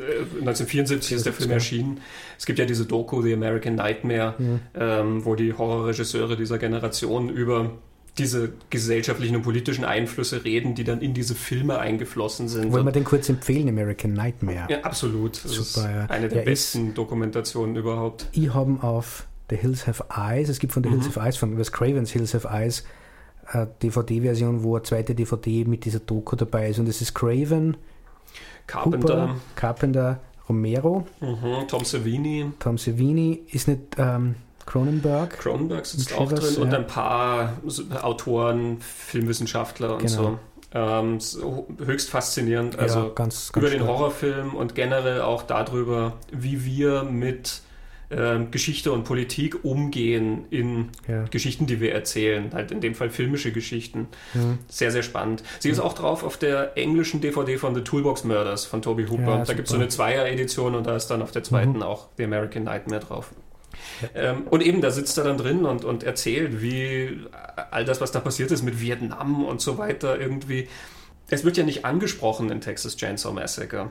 1974 0.00 1.16
ist 1.16 1.26
der 1.26 1.32
Film 1.32 1.50
erschienen. 1.50 2.00
Es 2.38 2.46
gibt 2.46 2.58
ja 2.58 2.64
diese 2.64 2.86
Doku, 2.86 3.22
The 3.22 3.32
American 3.32 3.74
Nightmare, 3.74 4.34
mhm. 4.38 4.60
ähm, 4.74 5.24
wo 5.24 5.34
die 5.34 5.52
Horrorregisseure 5.52 6.36
dieser 6.36 6.58
Generation 6.58 7.28
über 7.28 7.72
diese 8.18 8.52
gesellschaftlichen 8.70 9.36
und 9.36 9.42
politischen 9.42 9.84
Einflüsse 9.84 10.44
reden, 10.44 10.74
die 10.74 10.84
dann 10.84 11.00
in 11.00 11.14
diese 11.14 11.34
Filme 11.34 11.78
eingeflossen 11.78 12.48
sind. 12.48 12.72
Wollen 12.72 12.84
wir 12.84 12.92
den 12.92 13.04
kurz 13.04 13.28
empfehlen, 13.28 13.68
American 13.68 14.12
Nightmare? 14.12 14.66
Ja, 14.68 14.80
absolut. 14.80 15.44
Das 15.44 15.52
Super, 15.52 15.90
ja. 15.90 16.06
eine 16.06 16.28
der 16.28 16.38
ja, 16.38 16.44
besten 16.44 16.94
Dokumentationen 16.94 17.76
überhaupt. 17.76 18.26
Ich 18.32 18.52
habe 18.52 18.82
auf 18.82 19.26
The 19.50 19.56
Hills 19.56 19.86
Have 19.86 20.04
Eyes, 20.14 20.48
es 20.48 20.58
gibt 20.58 20.72
von 20.72 20.82
The 20.82 20.90
Hills 20.90 21.04
mhm. 21.04 21.10
Have 21.10 21.20
Eyes, 21.20 21.36
von 21.36 21.58
Wes 21.58 21.72
Cravens 21.72 22.10
Hills 22.10 22.34
Have 22.34 22.48
Eyes, 22.48 22.84
eine 23.46 23.68
DVD-Version, 23.82 24.62
wo 24.62 24.76
eine 24.76 24.82
zweite 24.82 25.14
DVD 25.14 25.64
mit 25.64 25.84
dieser 25.84 26.00
Doku 26.00 26.36
dabei 26.36 26.68
ist. 26.70 26.78
Und 26.78 26.88
es 26.88 27.00
ist 27.00 27.14
Craven, 27.14 27.76
Carpenter. 28.66 29.22
Hooper, 29.22 29.36
Carpenter, 29.54 30.20
Romero. 30.48 31.06
Mhm, 31.20 31.68
Tom 31.68 31.84
Savini. 31.84 32.52
Tom 32.58 32.78
Savini 32.78 33.42
ist 33.50 33.68
nicht 33.68 33.80
ähm, 33.98 34.36
Cronenberg. 34.66 35.38
Cronenberg 35.38 35.86
sitzt 35.86 36.16
auch 36.16 36.30
drin 36.30 36.54
ja. 36.54 36.62
und 36.62 36.74
ein 36.74 36.86
paar 36.86 37.54
Autoren, 38.02 38.78
Filmwissenschaftler 38.80 39.94
und 39.94 40.06
genau. 40.06 40.22
so. 40.22 40.38
Ähm, 40.74 41.18
höchst 41.84 42.10
faszinierend. 42.10 42.78
Also 42.78 42.98
ja, 42.98 43.08
ganz, 43.14 43.52
ganz 43.52 43.56
über 43.56 43.70
den 43.70 43.86
Horrorfilm 43.86 44.54
und 44.54 44.74
generell 44.74 45.22
auch 45.22 45.42
darüber, 45.42 46.12
wie 46.30 46.66
wir 46.66 47.04
mit 47.04 47.62
äh, 48.10 48.38
Geschichte 48.50 48.92
und 48.92 49.04
Politik 49.04 49.64
umgehen 49.64 50.46
in 50.50 50.88
ja. 51.06 51.24
Geschichten, 51.24 51.66
die 51.66 51.80
wir 51.80 51.92
erzählen. 51.92 52.50
Halt 52.52 52.70
in 52.70 52.80
dem 52.80 52.94
Fall 52.94 53.10
filmische 53.10 53.52
Geschichten. 53.52 54.08
Mhm. 54.34 54.58
Sehr, 54.68 54.90
sehr 54.90 55.02
spannend. 55.02 55.42
Sie 55.58 55.68
ist 55.68 55.80
auch 55.80 55.92
drauf 55.92 56.22
auf 56.22 56.36
der 56.36 56.76
englischen 56.76 57.20
DVD 57.20 57.58
von 57.58 57.74
The 57.74 57.82
Toolbox 57.82 58.24
Murders 58.24 58.64
von 58.64 58.82
Toby 58.82 59.06
Hooper. 59.06 59.38
Ja, 59.38 59.44
da 59.44 59.52
gibt 59.52 59.68
es 59.68 59.72
so 59.72 59.76
eine 59.76 59.88
Zweier-Edition 59.88 60.74
und 60.74 60.86
da 60.86 60.96
ist 60.96 61.08
dann 61.08 61.22
auf 61.22 61.32
der 61.32 61.42
zweiten 61.42 61.74
mhm. 61.74 61.82
auch 61.82 62.08
The 62.16 62.24
American 62.24 62.64
Nightmare 62.64 63.00
drauf. 63.00 63.30
Ähm, 64.14 64.46
und 64.48 64.62
eben, 64.62 64.80
da 64.80 64.90
sitzt 64.90 65.18
er 65.18 65.24
dann 65.24 65.38
drin 65.38 65.64
und, 65.64 65.84
und 65.84 66.02
erzählt, 66.02 66.62
wie 66.62 67.26
all 67.70 67.84
das, 67.84 68.00
was 68.00 68.12
da 68.12 68.20
passiert 68.20 68.50
ist 68.50 68.62
mit 68.62 68.80
Vietnam 68.80 69.44
und 69.44 69.60
so 69.60 69.78
weiter, 69.78 70.18
irgendwie. 70.18 70.68
Es 71.30 71.44
wird 71.44 71.58
ja 71.58 71.64
nicht 71.64 71.84
angesprochen 71.84 72.50
in 72.50 72.60
Texas 72.60 72.96
Chainsaw 72.96 73.34
Massacre. 73.34 73.90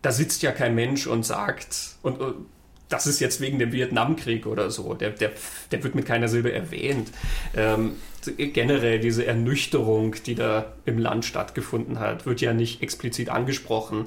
Da 0.00 0.12
sitzt 0.12 0.42
ja 0.42 0.50
kein 0.50 0.74
Mensch 0.74 1.06
und 1.06 1.24
sagt, 1.24 1.96
und, 2.02 2.20
und 2.20 2.46
das 2.92 3.06
ist 3.06 3.20
jetzt 3.20 3.40
wegen 3.40 3.58
dem 3.58 3.72
Vietnamkrieg 3.72 4.46
oder 4.46 4.70
so. 4.70 4.94
Der, 4.94 5.10
der, 5.10 5.32
der 5.70 5.82
wird 5.82 5.94
mit 5.94 6.06
keiner 6.06 6.28
Silbe 6.28 6.52
erwähnt. 6.52 7.10
Ähm, 7.56 7.92
generell 8.36 9.00
diese 9.00 9.26
Ernüchterung, 9.26 10.14
die 10.26 10.34
da 10.34 10.72
im 10.84 10.98
Land 10.98 11.24
stattgefunden 11.24 11.98
hat, 11.98 12.26
wird 12.26 12.40
ja 12.40 12.52
nicht 12.52 12.82
explizit 12.82 13.30
angesprochen. 13.30 14.06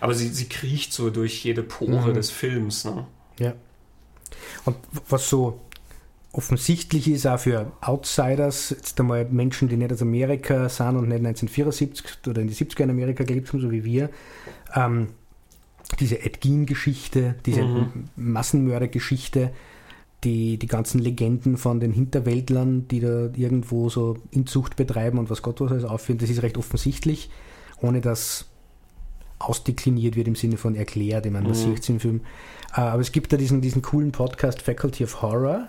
Aber 0.00 0.14
sie, 0.14 0.28
sie 0.28 0.48
kriecht 0.48 0.92
so 0.92 1.10
durch 1.10 1.44
jede 1.44 1.62
Pore 1.62 2.08
mhm. 2.08 2.14
des 2.14 2.30
Films. 2.30 2.84
Ne? 2.84 3.06
Ja. 3.38 3.52
Und 4.64 4.76
was 5.08 5.28
so 5.28 5.60
offensichtlich 6.32 7.08
ist 7.08 7.26
auch 7.26 7.38
für 7.38 7.70
Outsiders, 7.82 8.70
jetzt 8.70 8.98
einmal 8.98 9.26
Menschen, 9.26 9.68
die 9.68 9.76
nicht 9.76 9.92
aus 9.92 10.00
Amerika 10.00 10.68
sind 10.68 10.96
und 10.96 11.08
nicht 11.08 11.18
1974 11.18 12.26
oder 12.26 12.40
in 12.40 12.48
die 12.48 12.54
70er 12.54 12.84
in 12.84 12.90
Amerika 12.90 13.24
gelebt 13.24 13.52
haben, 13.52 13.60
so 13.60 13.70
wie 13.70 13.84
wir, 13.84 14.08
ähm, 14.74 15.08
diese 15.96 16.22
Ed 16.22 16.40
Gein-Geschichte, 16.40 17.34
diese 17.46 17.62
mhm. 17.62 18.08
Massenmörder-Geschichte, 18.16 19.52
die, 20.24 20.58
die 20.58 20.66
ganzen 20.66 21.00
Legenden 21.00 21.56
von 21.56 21.80
den 21.80 21.92
Hinterwäldlern, 21.92 22.86
die 22.88 23.00
da 23.00 23.30
irgendwo 23.34 23.88
so 23.88 24.16
Inzucht 24.30 24.76
betreiben 24.76 25.18
und 25.18 25.30
was 25.30 25.42
Gott 25.42 25.60
was 25.60 25.72
alles 25.72 25.84
aufführen, 25.84 26.18
das 26.18 26.30
ist 26.30 26.42
recht 26.42 26.56
offensichtlich, 26.58 27.30
ohne 27.80 28.00
dass 28.00 28.46
ausdekliniert 29.38 30.14
wird 30.14 30.28
im 30.28 30.36
Sinne 30.36 30.56
von 30.56 30.76
erklärt, 30.76 31.26
ich 31.26 31.32
meine, 31.32 31.48
das 31.48 31.66
mhm. 31.66 31.74
sieht 31.74 31.88
im 31.88 32.00
Film. 32.00 32.20
Äh, 32.76 32.80
aber 32.82 33.02
es 33.02 33.10
gibt 33.10 33.32
da 33.32 33.36
diesen, 33.36 33.60
diesen 33.60 33.82
coolen 33.82 34.12
Podcast 34.12 34.62
Faculty 34.62 35.04
of 35.04 35.20
Horror. 35.20 35.68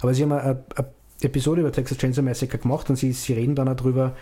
Aber 0.00 0.14
sie 0.14 0.22
haben 0.22 0.32
eine, 0.32 0.64
eine 0.76 0.88
Episode 1.20 1.60
über 1.60 1.72
Texas 1.72 1.98
Chainsaw 1.98 2.22
Massacre 2.22 2.58
gemacht 2.58 2.88
und 2.88 2.96
sie, 2.96 3.12
sie 3.12 3.32
reden 3.32 3.54
dann 3.54 3.66
darüber, 3.66 4.16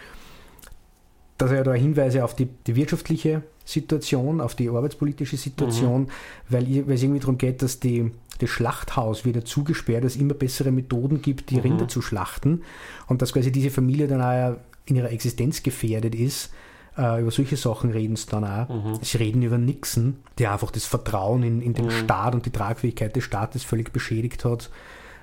dass 1.37 1.53
er 1.53 1.63
da 1.63 1.75
Hinweise 1.75 2.25
auf 2.25 2.35
die, 2.35 2.49
die 2.67 2.75
wirtschaftliche 2.75 3.43
Situation, 3.69 4.41
auf 4.41 4.55
die 4.55 4.71
arbeitspolitische 4.71 5.37
Situation, 5.37 6.03
mhm. 6.03 6.09
weil, 6.49 6.87
weil 6.87 6.95
es 6.95 7.03
irgendwie 7.03 7.21
darum 7.21 7.37
geht, 7.37 7.61
dass 7.61 7.81
die, 7.81 8.11
das 8.39 8.49
Schlachthaus 8.49 9.27
wieder 9.27 9.45
zugesperrt, 9.45 10.05
dass 10.05 10.15
es 10.15 10.21
immer 10.21 10.33
bessere 10.33 10.71
Methoden 10.71 11.21
gibt, 11.21 11.51
die 11.51 11.57
mhm. 11.57 11.61
Rinder 11.61 11.89
zu 11.89 12.01
schlachten 12.01 12.63
und 13.09 13.21
dass 13.21 13.35
quasi 13.35 13.53
diese 13.53 13.69
Familie 13.69 14.09
dann 14.09 14.23
auch 14.23 14.57
in 14.87 14.97
ihrer 14.97 15.13
Existenz 15.13 15.63
gefährdet 15.63 16.15
ist. 16.15 16.51
Äh, 16.97 17.21
über 17.21 17.31
solche 17.31 17.59
Sachen 17.59 17.91
reden 17.91 18.17
sie 18.17 18.27
dann 18.31 18.45
auch. 18.45 18.69
Mhm. 18.71 18.99
Sie 19.03 19.19
reden 19.19 19.43
über 19.43 19.59
Nixon, 19.59 20.17
der 20.39 20.55
einfach 20.55 20.71
das 20.71 20.87
Vertrauen 20.87 21.43
in, 21.43 21.61
in 21.61 21.75
den 21.75 21.87
mhm. 21.87 21.91
Staat 21.91 22.35
und 22.35 22.47
die 22.47 22.51
Tragfähigkeit 22.51 23.15
des 23.15 23.25
Staates 23.25 23.65
völlig 23.65 23.93
beschädigt 23.93 24.47
hat. 24.47 24.71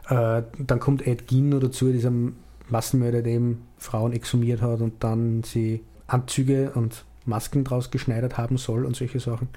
Äh, 0.08 0.44
dann 0.60 0.80
kommt 0.80 1.08
Ed 1.08 1.28
Gein 1.28 1.50
dazu, 1.60 1.92
dieser 1.92 2.12
Massenmörder, 2.70 3.24
der 3.24 3.34
eben 3.34 3.64
Frauen 3.80 4.14
exhumiert 4.14 4.62
hat 4.62 4.82
und 4.82 5.04
dann 5.04 5.42
sie 5.42 5.82
Anzüge 6.06 6.74
und 6.76 7.05
Masken 7.26 7.64
draus 7.64 7.92
geschneidert 7.92 8.38
haben 8.38 8.58
soll 8.58 8.86
und 8.86 8.96
solche 8.96 9.20
Sachen. 9.20 9.50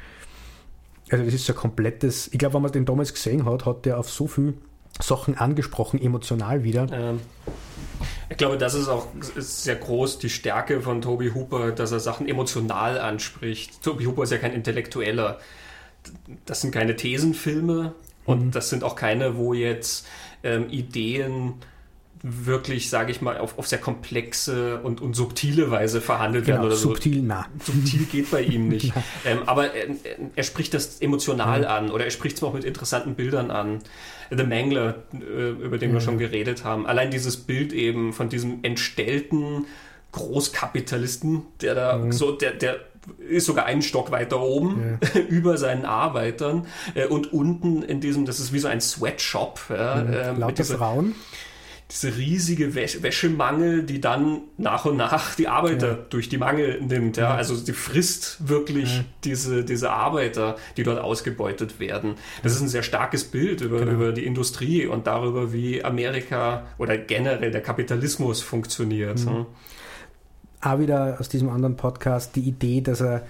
Also 1.11 1.24
das 1.24 1.35
ist 1.35 1.46
so 1.46 1.52
ein 1.52 1.59
komplettes, 1.59 2.28
ich 2.33 2.38
glaube, 2.38 2.54
wenn 2.54 2.62
man 2.62 2.72
den 2.72 2.85
damals 2.85 3.14
gesehen 3.14 3.44
hat, 3.46 3.66
hat 3.66 3.87
der 3.87 3.98
auf 3.98 4.11
so 4.11 4.26
viel 4.26 4.54
Sachen 5.00 5.37
angesprochen, 5.37 6.00
emotional 6.00 6.64
wieder. 6.64 6.87
Ähm, 6.92 7.20
ich 8.31 8.37
glaube, 8.37 8.59
das 8.59 8.74
ist 8.74 8.88
auch 8.88 9.07
ist 9.37 9.64
sehr 9.64 9.76
groß 9.76 10.18
die 10.18 10.28
Stärke 10.28 10.81
von 10.83 11.00
Toby 11.00 11.31
Hooper, 11.31 11.72
dass 11.72 11.92
er 11.92 12.00
Sachen 12.00 12.28
emotional 12.28 12.98
anspricht. 12.98 13.83
Toby 13.83 14.04
Hooper 14.04 14.24
ist 14.24 14.33
ja 14.33 14.38
kein 14.38 14.52
Intellektueller. 14.52 15.38
Das 16.44 16.61
sind 16.61 16.72
keine 16.72 16.96
Thesenfilme 16.96 17.94
und 18.24 18.46
mhm. 18.46 18.50
das 18.50 18.70
sind 18.70 18.85
auch 18.85 18.96
keine, 18.96 19.37
wo 19.37 19.54
jetzt 19.54 20.07
ähm, 20.42 20.68
Ideen 20.70 21.54
wirklich, 22.22 22.90
sage 22.90 23.11
ich 23.11 23.20
mal, 23.20 23.38
auf, 23.38 23.59
auf 23.59 23.66
sehr 23.66 23.78
komplexe 23.78 24.78
und, 24.78 25.00
und 25.00 25.14
subtile 25.14 25.70
Weise 25.70 26.00
verhandelt 26.00 26.46
genau, 26.46 26.59
werden 26.59 26.66
oder 26.66 26.76
subtil, 26.76 27.16
so. 27.16 27.22
Na. 27.24 27.46
Subtil 27.64 28.04
geht 28.04 28.31
bei 28.31 28.42
ihm 28.42 28.68
nicht. 28.68 28.92
ähm, 29.24 29.42
aber 29.46 29.74
er, 29.74 29.87
er, 30.35 30.42
spricht 30.42 30.74
das 30.74 31.00
emotional 31.00 31.62
ja. 31.62 31.76
an 31.76 31.90
oder 31.90 32.04
er 32.04 32.11
spricht 32.11 32.37
es 32.37 32.42
auch 32.42 32.54
mit 32.54 32.64
interessanten 32.64 33.14
Bildern 33.14 33.50
an. 33.50 33.81
The 34.31 34.44
Mangler, 34.44 34.96
äh, 35.12 35.50
über 35.50 35.78
den 35.78 35.90
ja. 35.90 35.94
wir 35.96 36.00
schon 36.00 36.18
geredet 36.18 36.64
haben. 36.64 36.87
Allein 36.87 37.11
dieses 37.11 37.37
Bild 37.37 37.72
eben 37.72 38.12
von 38.12 38.28
diesem 38.28 38.59
entstellten 38.62 39.66
Großkapitalisten, 40.12 41.42
der 41.61 41.74
da 41.74 41.96
mhm. 41.98 42.12
so, 42.12 42.33
der, 42.33 42.52
der 42.52 42.76
ist 43.26 43.46
sogar 43.46 43.64
einen 43.64 43.81
Stock 43.81 44.11
weiter 44.11 44.40
oben 44.40 44.98
ja. 45.14 45.20
über 45.28 45.57
seinen 45.57 45.87
Arbeitern 45.87 46.66
äh, 46.94 47.07
und 47.07 47.33
unten 47.33 47.83
in 47.83 48.00
diesem, 48.00 48.26
das 48.26 48.38
ist 48.40 48.52
wie 48.52 48.59
so 48.59 48.68
ein 48.68 48.81
Sweatshop. 48.81 49.61
Ja, 49.70 49.96
mhm. 49.96 50.12
äh, 50.12 50.33
Lauter 50.33 50.64
Frauen 50.64 51.14
diese 51.90 52.16
riesige 52.16 52.74
Wäschemangel, 52.74 53.83
die 53.83 53.98
dann 53.98 54.42
nach 54.59 54.85
und 54.85 54.98
nach 54.98 55.35
die 55.37 55.48
Arbeiter 55.48 55.88
ja. 55.88 55.98
durch 56.11 56.29
die 56.29 56.37
Mangel 56.37 56.83
nimmt. 56.83 57.16
Ja? 57.16 57.35
Also 57.35 57.57
die 57.57 57.72
frisst 57.72 58.46
wirklich 58.46 58.98
ja. 58.98 59.05
diese, 59.24 59.64
diese 59.64 59.90
Arbeiter, 59.90 60.57
die 60.77 60.83
dort 60.83 60.98
ausgebeutet 60.98 61.81
werden. 61.81 62.16
Das 62.42 62.53
ist 62.53 62.61
ein 62.61 62.68
sehr 62.68 62.83
starkes 62.83 63.24
Bild 63.24 63.62
über, 63.62 63.79
genau. 63.79 63.92
über 63.92 64.12
die 64.12 64.27
Industrie 64.27 64.87
und 64.87 65.07
darüber, 65.07 65.55
wie 65.55 65.83
Amerika 65.83 66.66
oder 66.77 66.98
generell 66.98 67.51
der 67.51 67.62
Kapitalismus 67.62 68.42
funktioniert. 68.42 69.24
Mhm. 69.24 69.46
Auch 70.61 70.79
wieder 70.79 71.16
aus 71.18 71.31
diesem 71.31 71.48
anderen 71.48 71.77
Podcast 71.77 72.37
die 72.37 72.42
Idee, 72.42 72.83
dass 72.83 73.01
er 73.01 73.27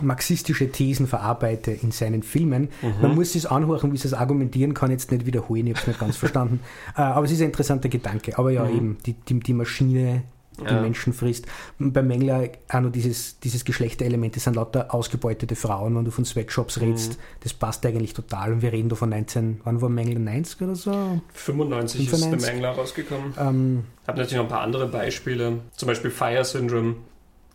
marxistische 0.00 0.70
Thesen 0.70 1.06
verarbeite 1.06 1.70
in 1.70 1.90
seinen 1.90 2.22
Filmen. 2.22 2.68
Mhm. 2.80 2.94
Man 3.02 3.14
muss 3.14 3.34
es 3.34 3.46
anhören, 3.46 3.92
wie 3.92 3.96
sie 3.96 4.08
es 4.08 4.14
argumentieren 4.14 4.74
kann, 4.74 4.90
jetzt 4.90 5.10
nicht 5.12 5.26
wiederholen, 5.26 5.66
ich 5.66 5.74
habe 5.74 5.80
es 5.80 5.86
nicht 5.86 6.00
ganz 6.00 6.16
verstanden. 6.18 6.60
Äh, 6.96 7.02
aber 7.02 7.26
es 7.26 7.32
ist 7.32 7.40
ein 7.40 7.46
interessanter 7.46 7.88
Gedanke. 7.88 8.38
Aber 8.38 8.50
ja, 8.50 8.64
mhm. 8.64 8.76
eben, 8.76 8.98
die, 9.06 9.12
die, 9.14 9.40
die 9.40 9.52
Maschine, 9.52 10.22
die 10.60 10.64
ja. 10.64 10.80
Menschen 10.80 11.12
frisst. 11.12 11.46
Bei 11.78 12.02
Mengler 12.02 12.48
auch 12.68 12.80
noch 12.80 12.92
dieses, 12.92 13.38
dieses 13.40 13.64
Geschlechterelement, 13.64 14.36
das 14.36 14.44
sind 14.44 14.56
lauter 14.56 14.94
ausgebeutete 14.94 15.56
Frauen, 15.56 15.96
wenn 15.96 16.04
du 16.04 16.10
von 16.10 16.24
Sweatshops 16.24 16.80
redest, 16.80 17.12
mhm. 17.12 17.22
das 17.40 17.54
passt 17.54 17.84
eigentlich 17.86 18.12
total. 18.12 18.52
Und 18.52 18.62
wir 18.62 18.72
reden 18.72 18.88
da 18.88 18.96
von 18.96 19.10
19, 19.10 19.60
wann 19.64 19.80
war 19.80 19.88
Mengler 19.88 20.18
90 20.18 20.62
oder 20.62 20.74
so? 20.74 21.20
95, 21.32 22.10
95. 22.10 22.10
ist 22.10 22.46
der 22.46 22.52
Mengler 22.52 22.70
rausgekommen. 22.70 23.34
Ähm, 23.38 23.84
ich 24.02 24.08
habe 24.08 24.18
natürlich 24.18 24.36
noch 24.36 24.44
ein 24.44 24.50
paar 24.50 24.62
andere 24.62 24.88
Beispiele, 24.88 25.60
zum 25.74 25.86
Beispiel 25.86 26.10
Fire 26.10 26.44
Syndrome. 26.44 26.96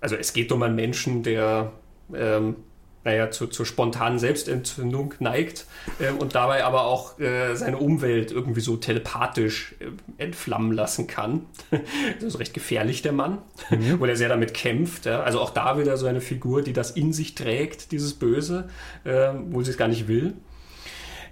Also 0.01 0.15
es 0.15 0.33
geht 0.33 0.51
um 0.51 0.61
einen 0.63 0.75
Menschen, 0.75 1.23
der 1.23 1.71
ähm, 2.13 2.55
naja, 3.07 3.31
zu, 3.31 3.47
zur 3.47 3.65
spontanen 3.65 4.19
Selbstentzündung 4.19 5.13
neigt 5.19 5.65
äh, 5.99 6.11
und 6.11 6.35
dabei 6.35 6.65
aber 6.65 6.87
auch 6.87 7.17
äh, 7.19 7.55
seine 7.55 7.77
Umwelt 7.77 8.33
irgendwie 8.33 8.59
so 8.59 8.75
telepathisch 8.75 9.75
äh, 9.79 9.85
entflammen 10.21 10.73
lassen 10.73 11.07
kann. 11.07 11.45
das 12.19 12.23
ist 12.23 12.39
recht 12.39 12.53
gefährlich, 12.53 13.03
der 13.03 13.13
Mann, 13.13 13.37
mhm. 13.69 14.01
weil 14.01 14.09
er 14.09 14.17
sehr 14.17 14.27
damit 14.27 14.53
kämpft. 14.53 15.05
Ja? 15.05 15.21
Also 15.21 15.39
auch 15.39 15.51
da 15.51 15.79
wieder 15.79 15.95
so 15.95 16.05
eine 16.05 16.19
Figur, 16.19 16.61
die 16.61 16.73
das 16.73 16.91
in 16.91 17.13
sich 17.13 17.33
trägt, 17.33 17.93
dieses 17.93 18.13
Böse, 18.13 18.67
äh, 19.05 19.29
wo 19.51 19.63
sie 19.63 19.71
es 19.71 19.77
gar 19.77 19.87
nicht 19.87 20.09
will. 20.09 20.33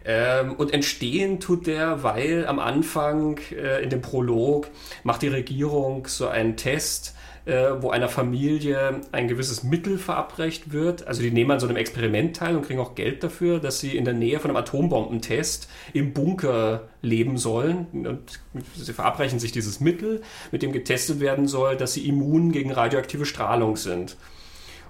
Ähm, 0.06 0.54
und 0.54 0.72
entstehen 0.72 1.40
tut 1.40 1.66
der, 1.66 2.04
weil 2.04 2.46
am 2.46 2.60
Anfang 2.60 3.40
äh, 3.52 3.84
in 3.84 3.90
dem 3.90 4.02
Prolog 4.02 4.68
macht 5.04 5.24
die 5.24 5.28
Regierung 5.28 6.08
so 6.08 6.28
einen 6.28 6.56
Test, 6.56 7.15
äh, 7.46 7.72
wo 7.80 7.92
einer 7.92 8.10
Familie 8.10 9.02
ein 9.12 9.28
gewisses 9.28 9.64
Mittel 9.64 9.98
verabreicht 9.98 10.74
wird. 10.74 11.08
Also 11.08 11.22
die 11.22 11.32
nehmen 11.32 11.52
an 11.52 11.60
so 11.60 11.68
einem 11.68 11.78
Experiment 11.78 12.36
teil 12.36 12.56
und 12.56 12.66
kriegen 12.66 12.80
auch 12.80 12.96
Geld 12.96 13.24
dafür, 13.24 13.60
dass 13.60 13.80
sie 13.80 13.96
in 13.96 14.06
der 14.06 14.14
Nähe 14.14 14.40
von 14.40 14.50
einem 14.50 14.58
Atombombentest 14.58 15.70
im 15.94 16.14
Bunker 16.14 16.90
leben 17.02 17.38
sollen. 17.38 17.88
Und 17.94 18.40
sie 18.76 18.94
verabreichen 18.94 19.40
sich 19.40 19.52
dieses 19.52 19.80
Mittel, 19.80 20.22
mit 20.52 20.64
dem 20.64 20.72
getestet 20.72 21.20
werden 21.20 21.48
soll, 21.48 21.76
dass 21.76 21.94
sie 21.94 22.08
immun 22.08 22.52
gegen 22.52 22.72
radioaktive 22.72 23.26
Strahlung 23.26 23.78
sind. 23.78 24.18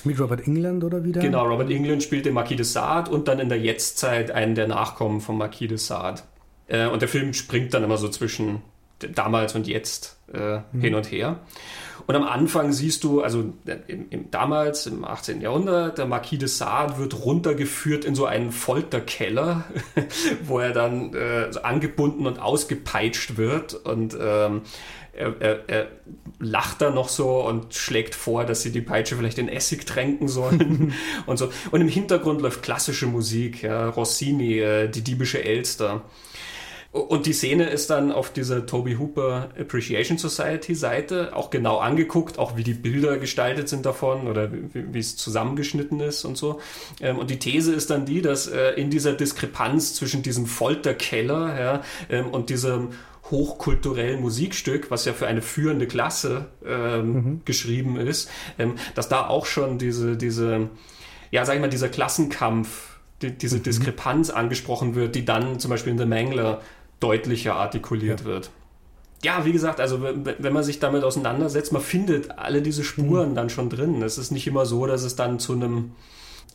Mit 0.04 0.20
Robert 0.20 0.48
England 0.48 0.84
oder 0.84 1.04
wieder? 1.04 1.22
Genau, 1.22 1.46
Robert 1.46 1.70
England 1.70 2.04
spielt 2.04 2.26
den 2.26 2.34
Marquis 2.34 2.58
de 2.58 2.66
Sade 2.66 3.12
und 3.12 3.28
dann 3.28 3.40
in 3.40 3.50
der 3.50 3.60
Jetztzeit 3.60 4.32
einen 4.32 4.56
der 4.56 4.68
Nachkommen 4.68 5.20
von 5.20 5.38
Marquis 5.38 5.68
de 5.68 5.78
Sade. 5.78 6.22
Äh, 6.68 6.88
und 6.88 7.02
der 7.02 7.10
Film 7.10 7.34
springt 7.34 7.74
dann 7.74 7.84
immer 7.84 7.98
so 7.98 8.08
zwischen 8.08 8.62
damals 9.00 9.56
und 9.56 9.68
jetzt 9.68 10.18
äh, 10.34 10.60
mhm. 10.72 10.82
hin 10.82 10.96
und 10.96 11.12
her. 11.12 11.40
Und 12.08 12.16
am 12.16 12.24
Anfang 12.24 12.72
siehst 12.72 13.04
du, 13.04 13.22
also 13.22 13.54
im, 13.88 14.10
im, 14.10 14.32
damals 14.32 14.88
im 14.88 15.06
18. 15.06 15.42
Jahrhundert, 15.42 15.98
der 15.98 16.06
Marquis 16.06 16.40
de 16.40 16.48
Sade 16.48 16.98
wird 16.98 17.24
runtergeführt 17.24 18.04
in 18.04 18.16
so 18.16 18.26
einen 18.26 18.52
Folterkeller, 18.52 19.66
wo 20.44 20.60
er 20.60 20.72
dann 20.72 21.14
äh, 21.14 21.52
so 21.54 21.62
angebunden 21.62 22.26
und 22.26 22.40
ausgepeitscht 22.40 23.38
wird 23.38 23.74
und 23.74 24.18
ähm, 24.20 24.62
er, 25.20 25.42
er, 25.42 25.70
er, 25.70 25.88
lacht 26.40 26.82
da 26.82 26.90
noch 26.90 27.10
so 27.10 27.46
und 27.46 27.74
schlägt 27.74 28.16
vor, 28.16 28.46
dass 28.46 28.62
sie 28.62 28.72
die 28.72 28.82
Peitsche 28.82 29.18
vielleicht 29.18 29.38
in 29.38 29.50
Essig 29.50 29.86
tränken 29.86 30.30
sollen 30.30 30.94
und 31.26 31.38
so. 31.38 31.52
Und 31.72 31.82
im 31.82 31.90
Hintergrund 31.90 32.42
läuft 32.42 32.64
klassische 32.64 33.08
Musik, 33.08 33.62
ja, 33.62 33.90
Rossini, 33.90 34.60
äh, 34.60 34.88
die 34.88 35.02
diebische 35.02 35.44
Elster. 35.44 36.04
Und 36.92 37.28
die 37.28 37.34
Szene 37.34 37.70
ist 37.70 37.92
dann 37.92 38.12
auf 38.12 38.34
dieser 38.34 38.66
Toby 38.66 38.96
Hooper 38.96 39.50
Appreciation 39.60 40.18
Society 40.18 40.74
Seite 40.74 41.36
auch 41.36 41.52
genau 41.52 41.78
angeguckt, 41.78 42.40
auch 42.40 42.58
wie 42.58 42.64
die 42.64 42.74
Bilder 42.74 43.20
gestaltet 43.20 43.70
sind 43.70 43.86
davon 43.86 44.28
oder 44.28 44.52
wie, 44.52 44.92
wie 44.92 44.98
es 44.98 45.16
zusammengeschnitten 45.16 46.00
ist 46.00 46.26
und 46.26 46.36
so. 46.36 46.60
Ähm, 47.00 47.20
und 47.20 47.30
die 47.30 47.38
These 47.38 47.74
ist 47.74 47.92
dann 47.92 48.06
die, 48.06 48.24
dass 48.24 48.48
äh, 48.48 48.72
in 48.72 48.90
dieser 48.90 49.14
Diskrepanz 49.14 49.94
zwischen 49.94 50.24
diesem 50.24 50.48
Folterkeller 50.48 51.60
ja, 51.60 51.82
ähm, 52.10 52.30
und 52.30 52.50
diesem 52.50 52.90
hochkulturellen 53.32 54.22
Musikstück, 54.22 54.92
was 54.92 55.06
ja 55.06 55.13
für 55.13 55.28
eine 55.28 55.42
führende 55.42 55.88
Klasse 55.88 56.48
ähm, 56.65 57.13
mhm. 57.13 57.42
geschrieben 57.46 57.98
ist, 57.98 58.30
ähm, 58.58 58.76
dass 58.96 59.10
da 59.10 59.28
auch 59.28 59.46
schon 59.46 59.78
diese, 59.78 60.18
diese, 60.18 60.70
ja, 61.32 61.46
sag 61.46 61.56
ich 61.56 61.62
mal, 61.62 61.70
dieser 61.70 61.89
Klassenkampf, 61.89 62.98
die, 63.22 63.32
diese 63.32 63.58
mhm. 63.58 63.63
Diskrepanz 63.63 64.30
angesprochen 64.30 64.96
wird, 64.96 65.15
die 65.15 65.26
dann 65.26 65.60
zum 65.60 65.70
Beispiel 65.70 65.92
in 65.92 66.00
The 66.00 66.06
Mangler 66.06 66.62
deutlicher 67.00 67.56
artikuliert 67.56 68.22
ja. 68.22 68.26
wird. 68.26 68.52
Ja, 69.22 69.44
wie 69.44 69.52
gesagt, 69.52 69.82
also 69.82 70.02
wenn 70.02 70.54
man 70.54 70.63
sich 70.63 70.80
damit 70.80 71.04
auseinandersetzt, 71.04 71.74
man 71.74 71.82
findet 71.82 72.39
alle 72.39 72.62
diese 72.62 72.86
Spuren 72.86 73.32
mhm. 73.32 73.36
dann 73.36 73.50
schon 73.50 73.70
drin. 73.70 74.02
Es 74.02 74.18
ist 74.18 74.32
nicht 74.32 74.48
immer 74.48 74.65
so, 74.65 74.86
dass 74.88 75.04
es 75.04 75.18
dann 75.18 75.39
zu 75.39 75.54
einem 75.54 75.92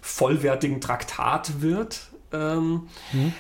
vollwertigen 0.00 0.80
Traktat 0.80 1.60
wird. 1.60 2.08
Ähm, 2.32 2.88
mhm. 3.12 3.34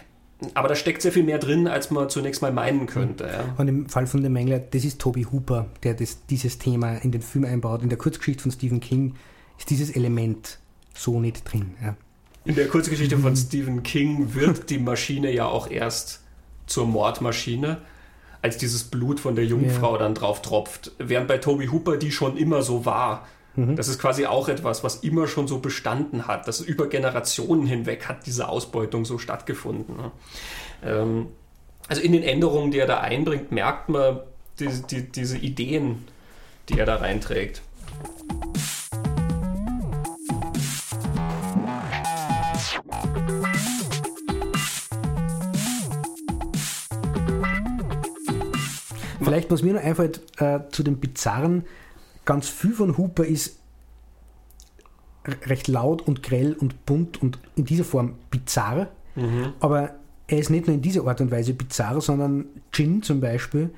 Aber 0.54 0.68
da 0.68 0.74
steckt 0.74 1.02
sehr 1.02 1.12
viel 1.12 1.24
mehr 1.24 1.38
drin, 1.38 1.66
als 1.66 1.90
man 1.90 2.08
zunächst 2.08 2.42
mal 2.42 2.52
meinen 2.52 2.86
könnte. 2.86 3.24
Ja. 3.24 3.54
Und 3.56 3.68
im 3.68 3.88
Fall 3.88 4.06
von 4.06 4.22
dem 4.22 4.32
Mengler, 4.32 4.58
das 4.58 4.84
ist 4.84 5.00
Toby 5.00 5.26
Hooper, 5.30 5.66
der 5.82 5.94
das, 5.94 6.26
dieses 6.26 6.58
Thema 6.58 6.96
in 6.96 7.12
den 7.12 7.22
Film 7.22 7.44
einbaut. 7.44 7.82
In 7.82 7.88
der 7.88 7.98
Kurzgeschichte 7.98 8.42
von 8.42 8.52
Stephen 8.52 8.80
King 8.80 9.14
ist 9.58 9.70
dieses 9.70 9.90
Element 9.90 10.58
so 10.94 11.20
nicht 11.20 11.50
drin. 11.50 11.74
Ja. 11.82 11.96
In 12.44 12.54
der 12.54 12.68
Kurzgeschichte 12.68 13.16
von 13.16 13.34
Stephen 13.36 13.82
King 13.82 14.34
wird 14.34 14.68
die 14.68 14.78
Maschine 14.78 15.32
ja 15.32 15.46
auch 15.46 15.70
erst 15.70 16.22
zur 16.66 16.86
Mordmaschine, 16.86 17.78
als 18.42 18.58
dieses 18.58 18.84
Blut 18.84 19.20
von 19.20 19.34
der 19.34 19.46
Jungfrau 19.46 19.94
ja. 19.94 19.98
dann 20.00 20.14
drauf 20.14 20.42
tropft. 20.42 20.92
Während 20.98 21.28
bei 21.28 21.38
Toby 21.38 21.68
Hooper 21.68 21.96
die 21.96 22.12
schon 22.12 22.36
immer 22.36 22.62
so 22.62 22.84
war. 22.84 23.26
Mhm. 23.56 23.76
Das 23.76 23.88
ist 23.88 23.98
quasi 23.98 24.26
auch 24.26 24.48
etwas, 24.48 24.82
was 24.82 24.96
immer 24.96 25.26
schon 25.26 25.46
so 25.46 25.58
bestanden 25.58 26.26
hat. 26.26 26.48
Das 26.48 26.60
über 26.60 26.88
Generationen 26.88 27.66
hinweg 27.66 28.08
hat 28.08 28.26
diese 28.26 28.48
Ausbeutung 28.48 29.04
so 29.04 29.18
stattgefunden. 29.18 29.96
Ne? 29.96 30.10
Ähm, 30.84 31.28
also 31.88 32.02
in 32.02 32.12
den 32.12 32.22
Änderungen, 32.22 32.70
die 32.70 32.78
er 32.78 32.86
da 32.86 33.00
einbringt, 33.00 33.52
merkt 33.52 33.88
man 33.88 34.20
die, 34.58 34.68
die, 34.90 35.10
diese 35.10 35.38
Ideen, 35.38 36.04
die 36.68 36.78
er 36.78 36.86
da 36.86 36.96
reinträgt. 36.96 37.62
Vielleicht, 49.22 49.50
was 49.50 49.62
mir 49.62 49.74
noch 49.74 49.82
einfällt 49.82 50.20
äh, 50.38 50.60
zu 50.70 50.82
den 50.82 51.00
Bizarren, 51.00 51.64
ganz 52.24 52.48
viel 52.48 52.72
von 52.72 52.96
Hooper 52.96 53.24
ist 53.24 53.58
recht 55.46 55.68
laut 55.68 56.02
und 56.02 56.22
grell 56.22 56.54
und 56.54 56.84
bunt 56.86 57.22
und 57.22 57.38
in 57.56 57.64
dieser 57.64 57.84
Form 57.84 58.14
bizarr. 58.30 58.88
Mhm. 59.14 59.52
Aber 59.60 59.94
er 60.26 60.38
ist 60.38 60.50
nicht 60.50 60.66
nur 60.66 60.74
in 60.74 60.82
dieser 60.82 61.06
Art 61.06 61.20
und 61.20 61.30
Weise 61.30 61.54
bizarr, 61.54 62.00
sondern 62.00 62.46
Jin 62.72 63.02
zum 63.02 63.20
Beispiel, 63.20 63.70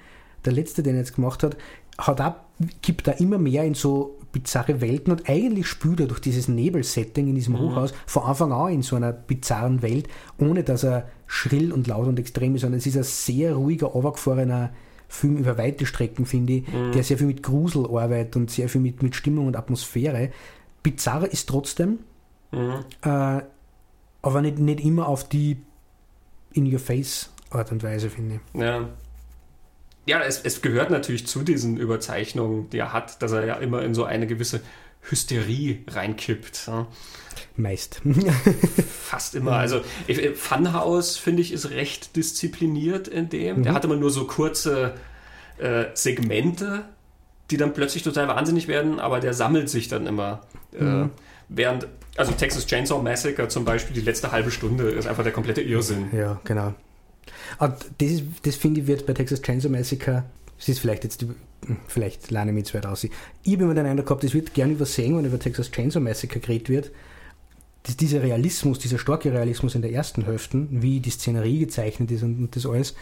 der 0.45 0.53
letzte, 0.53 0.83
den 0.83 0.95
er 0.95 1.01
jetzt 1.01 1.15
gemacht 1.15 1.43
hat, 1.43 1.57
hat 1.99 2.21
auch, 2.21 2.35
gibt 2.83 3.07
da 3.07 3.13
immer 3.13 3.39
mehr 3.39 3.65
in 3.65 3.75
so 3.75 4.19
bizarre 4.33 4.81
Welten 4.81 5.13
und 5.13 5.29
eigentlich 5.29 5.67
spürt 5.67 6.01
er 6.01 6.07
durch 6.07 6.21
dieses 6.21 6.49
Nebelsetting 6.49 7.29
in 7.29 7.35
diesem 7.35 7.55
mhm. 7.55 7.61
Hochhaus 7.61 7.95
von 8.07 8.25
Anfang 8.25 8.53
an 8.53 8.73
in 8.73 8.83
so 8.83 8.97
einer 8.97 9.13
bizarren 9.13 9.83
Welt, 9.83 10.09
ohne 10.39 10.63
dass 10.63 10.85
er 10.85 11.09
schrill 11.27 11.73
und 11.73 11.87
laut 11.87 12.07
und 12.07 12.19
extrem 12.19 12.55
ist, 12.55 12.63
sondern 12.63 12.79
es 12.79 12.87
ist 12.87 12.97
ein 12.97 13.03
sehr 13.03 13.55
ruhiger, 13.55 13.87
runtergefahrener 13.89 14.71
Film 15.09 15.37
über 15.37 15.57
weite 15.57 15.87
Strecken, 15.87 16.27
finde 16.27 16.55
ich, 16.55 16.69
mhm. 16.69 16.92
der 16.92 17.05
sehr 17.05 17.19
viel 17.19 17.27
mit 17.27 17.42
Grusel 17.42 17.87
arbeitet 17.87 18.37
und 18.37 18.51
sehr 18.51 18.69
viel 18.69 18.81
mit, 18.81 19.03
mit 19.03 19.14
Stimmung 19.14 19.47
und 19.47 19.57
Atmosphäre. 19.57 20.31
Bizarr 20.83 21.27
ist 21.27 21.49
trotzdem, 21.49 21.99
mhm. 22.53 22.85
äh, 23.03 23.42
aber 24.23 24.42
nicht, 24.42 24.59
nicht 24.59 24.81
immer 24.81 25.09
auf 25.09 25.29
die 25.29 25.59
In-Your-Face 26.53 27.31
Art 27.51 27.73
und 27.73 27.83
Weise, 27.83 28.11
finde 28.11 28.37
ich. 28.37 28.61
Ja. 28.61 28.88
Ja, 30.09 30.21
es, 30.21 30.40
es 30.40 30.62
gehört 30.62 30.90
natürlich 30.90 31.27
zu 31.27 31.42
diesen 31.42 31.77
Überzeichnungen, 31.77 32.71
die 32.71 32.79
er 32.79 32.92
hat, 32.92 33.21
dass 33.23 33.33
er 33.33 33.45
ja 33.45 33.55
immer 33.55 33.83
in 33.83 33.92
so 33.92 34.05
eine 34.05 34.29
gewisse 34.29 34.61
Hysterie 35.09 35.85
reinkippt. 35.88 36.66
Ja. 36.66 36.87
Meist. 37.57 38.03
Fast 39.03 39.35
immer. 39.35 39.53
Also 39.53 39.81
Funhouse, 40.35 41.16
finde 41.16 41.42
ich, 41.42 41.53
ist 41.53 41.71
recht 41.71 42.16
diszipliniert 42.16 43.09
in 43.09 43.29
dem. 43.29 43.59
Mhm. 43.59 43.62
Der 43.62 43.75
hat 43.75 43.85
immer 43.85 43.97
nur 43.97 44.11
so 44.11 44.27
kurze 44.27 44.95
äh, 45.59 45.87
Segmente, 45.95 46.85
die 47.51 47.57
dann 47.57 47.73
plötzlich 47.73 48.03
total 48.03 48.29
wahnsinnig 48.29 48.69
werden, 48.69 49.01
aber 49.01 49.21
der 49.21 49.35
sammelt 49.35 49.71
sich 49.71 49.88
dann 49.88 50.07
immer. 50.07 50.42
Äh, 50.73 50.83
mhm. 50.83 51.05
Äh, 51.05 51.09
während, 51.49 51.87
also 52.16 52.33
Texas 52.33 52.66
Chainsaw 52.66 53.03
Massacre 53.03 53.49
zum 53.49 53.64
Beispiel, 53.64 53.95
die 53.95 54.03
letzte 54.03 54.33
halbe 54.33 54.51
Stunde 54.51 54.90
ist 54.90 55.07
einfach 55.07 55.23
der 55.23 55.33
komplette 55.33 55.62
Irrsinn. 55.62 56.09
Ja, 56.12 56.40
genau. 56.45 56.75
Und 57.59 57.75
das, 57.99 58.23
das 58.42 58.57
finde 58.57 58.81
ich, 58.81 58.87
wird 58.87 59.07
bei 59.07 59.12
Texas 59.12 59.40
Chainsaw 59.42 59.71
Massacre, 59.71 60.25
das 60.59 60.69
ist 60.69 60.79
vielleicht 60.79 61.05
jetzt, 61.05 61.27
vielleicht 61.87 62.31
lerne 62.31 62.51
ich 62.51 62.55
mich 62.55 62.64
zu 62.66 62.75
weit 62.75 62.87
aus. 62.87 63.05
Ich 63.05 63.12
habe 63.53 63.64
immer 63.64 63.75
den 63.75 63.87
Eindruck 63.87 64.07
gehabt, 64.07 64.25
das 64.25 64.35
wird 64.35 64.55
gerne 64.55 64.73
übersehen, 64.73 65.16
wenn 65.16 65.25
über 65.25 65.38
Texas 65.38 65.71
Chainsaw 65.71 66.01
Massacre 66.01 66.40
geredet 66.40 66.69
wird, 66.69 66.90
dieser 68.01 68.23
Realismus, 68.23 68.79
dieser 68.79 68.99
starke 68.99 69.33
Realismus 69.33 69.75
in 69.75 69.83
der 69.83 69.92
ersten 69.92 70.25
Hälfte, 70.25 70.66
wie 70.71 71.01
die 71.01 71.11
Szenerie 71.11 71.61
gezeichnet 71.61 72.11
ist 72.11 72.23
und, 72.23 72.38
und 72.38 72.57
das 72.57 72.66
alles, 72.66 72.95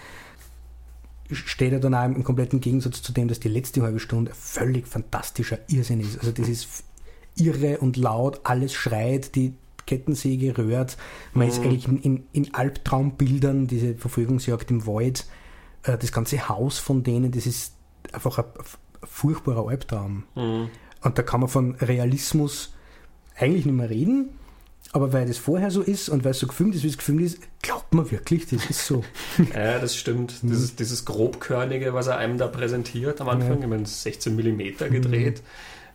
steht 1.31 1.73
ja 1.73 1.79
dann 1.79 1.95
auch 1.95 2.05
im 2.05 2.23
kompletten 2.23 2.61
Gegensatz 2.61 3.01
zu 3.01 3.13
dem, 3.13 3.29
dass 3.29 3.41
die 3.41 3.49
letzte 3.49 3.83
halbe 3.83 3.99
Stunde 3.99 4.33
völlig 4.35 4.87
fantastischer 4.87 5.59
Irrsinn 5.69 6.01
ist. 6.01 6.19
Also 6.19 6.33
das 6.33 6.49
ist 6.49 6.85
irre 7.37 7.79
und 7.79 7.97
laut, 7.97 8.41
alles 8.45 8.75
schreit, 8.75 9.35
die 9.35 9.55
Kettensäge 9.87 10.57
rührt, 10.57 10.97
man 11.33 11.47
mhm. 11.47 11.53
ist 11.53 11.61
eigentlich 11.61 11.89
in, 11.89 11.99
in, 11.99 12.23
in, 12.33 12.55
Albtraumbildern, 12.55 13.67
diese 13.67 13.95
Verfolgungsjagd 13.95 14.71
im 14.71 14.87
Wald, 14.87 15.27
äh, 15.85 15.99
das 15.99 16.13
ganze 16.13 16.49
Haus 16.49 16.79
von 16.79 17.03
denen, 17.03 17.31
das 17.33 17.47
ist 17.47 17.75
einfach 18.13 18.39
ein, 18.39 18.45
ein 18.45 19.07
furchtbarer 19.07 19.69
Albtraum. 19.69 20.25
Mhm. 20.35 20.69
Und 21.03 21.19
da 21.19 21.23
kann 21.23 21.41
man 21.41 21.49
von 21.49 21.75
Realismus 21.77 22.75
eigentlich 23.37 23.67
nicht 23.67 23.75
mehr 23.75 23.91
reden, 23.91 24.31
aber 24.93 25.13
weil 25.13 25.27
das 25.27 25.39
vorher 25.39 25.71
so 25.71 25.83
ist 25.83 26.09
und 26.09 26.25
weil 26.25 26.31
es 26.31 26.39
so 26.39 26.47
gefilmt 26.47 26.75
ist, 26.75 26.85
wie 26.85 26.89
es 26.89 26.97
gefilmt 26.97 27.23
ist, 27.23 27.39
glaubt 27.63 27.93
man 27.93 28.11
wirklich, 28.11 28.47
das 28.47 28.65
ist 28.71 28.87
so. 28.87 29.05
ja, 29.55 29.79
das 29.79 29.97
stimmt. 29.97 30.43
Mhm. 30.43 30.51
Dieses, 30.51 30.77
dieses 30.77 31.05
Grobkörnige, 31.05 31.95
was 31.95 32.07
er 32.07 32.17
einem 32.17 32.39
da 32.39 32.47
präsentiert 32.47 33.21
am 33.21 33.29
Anfang, 33.29 33.59
ja. 33.59 33.65
ich 33.65 33.67
meine, 33.67 33.87
16 33.87 34.35
mm 34.35 34.59
gedreht. 34.91 35.43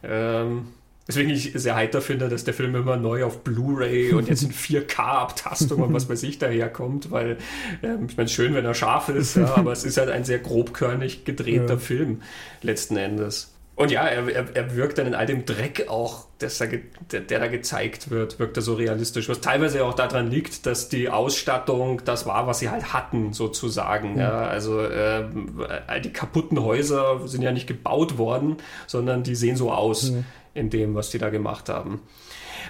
Mhm. 0.02 0.10
Ähm, 0.12 0.67
Deswegen 1.10 1.32
ich 1.32 1.54
sehr 1.56 1.76
heiter 1.76 2.02
finde, 2.02 2.30
dass 2.30 2.43
der 2.43 2.54
Film 2.54 2.76
immer 2.76 2.95
neu 2.95 3.24
auf 3.24 3.43
Blu-ray 3.43 4.13
und 4.13 4.30
jetzt 4.30 4.43
in 4.43 4.52
4K-Abtastung 4.52 5.82
und 5.82 5.91
was 5.91 6.08
weiß 6.08 6.22
ich 6.22 6.38
daherkommt, 6.38 7.10
weil 7.10 7.38
ähm, 7.82 8.06
ich 8.08 8.15
meine, 8.15 8.30
schön, 8.30 8.54
wenn 8.54 8.63
er 8.63 8.76
scharf 8.76 9.10
ist, 9.10 9.36
ja, 9.36 9.56
aber 9.56 9.72
es 9.72 9.84
ist 9.84 9.98
halt 9.98 10.10
ein 10.10 10.24
sehr 10.24 10.38
grobkörnig 10.38 11.26
gedrehter 11.26 11.74
ja. 11.74 11.78
Film 11.80 12.22
letzten 12.62 12.95
Endes. 12.95 13.56
Und 13.80 13.91
ja, 13.91 14.06
er, 14.06 14.28
er, 14.28 14.56
er 14.56 14.76
wirkt 14.76 14.98
dann 14.98 15.08
in 15.08 15.15
all 15.15 15.26
dem 15.26 15.45
Dreck 15.45 15.86
auch, 15.88 16.26
dass 16.39 16.60
er, 16.60 16.67
der, 17.12 17.22
der 17.22 17.39
da 17.39 17.48
gezeigt 17.48 18.10
wird, 18.10 18.38
wirkt 18.38 18.58
er 18.58 18.62
so 18.62 18.74
realistisch. 18.74 19.30
Was 19.30 19.39
teilweise 19.39 19.86
auch 19.86 19.93
daran 19.93 20.30
liegt, 20.30 20.65
dass 20.65 20.89
die 20.89 21.10
Ausstattung 21.10 22.02
das 22.04 22.26
war, 22.26 22.45
was 22.45 22.60
sie 22.60 22.69
halt 22.69 22.91
hatten, 22.91 23.32
sozusagen. 23.32 24.16
Mhm. 24.16 24.20
Ja, 24.20 24.41
also 24.41 24.82
äh, 24.82 25.24
all 25.88 26.01
die 26.01 26.12
kaputten 26.12 26.62
Häuser 26.62 27.26
sind 27.26 27.41
ja 27.41 27.53
nicht 27.53 27.68
gebaut 27.68 28.18
worden, 28.18 28.57
sondern 28.86 29.24
die 29.24 29.34
sehen 29.34 29.55
so 29.55 29.72
aus. 29.72 30.12
Mhm. 30.12 30.26
In 30.54 30.70
dem, 30.70 30.95
was 30.95 31.10
die 31.10 31.18
da 31.18 31.30
gemacht 31.30 31.70
haben. 31.70 32.02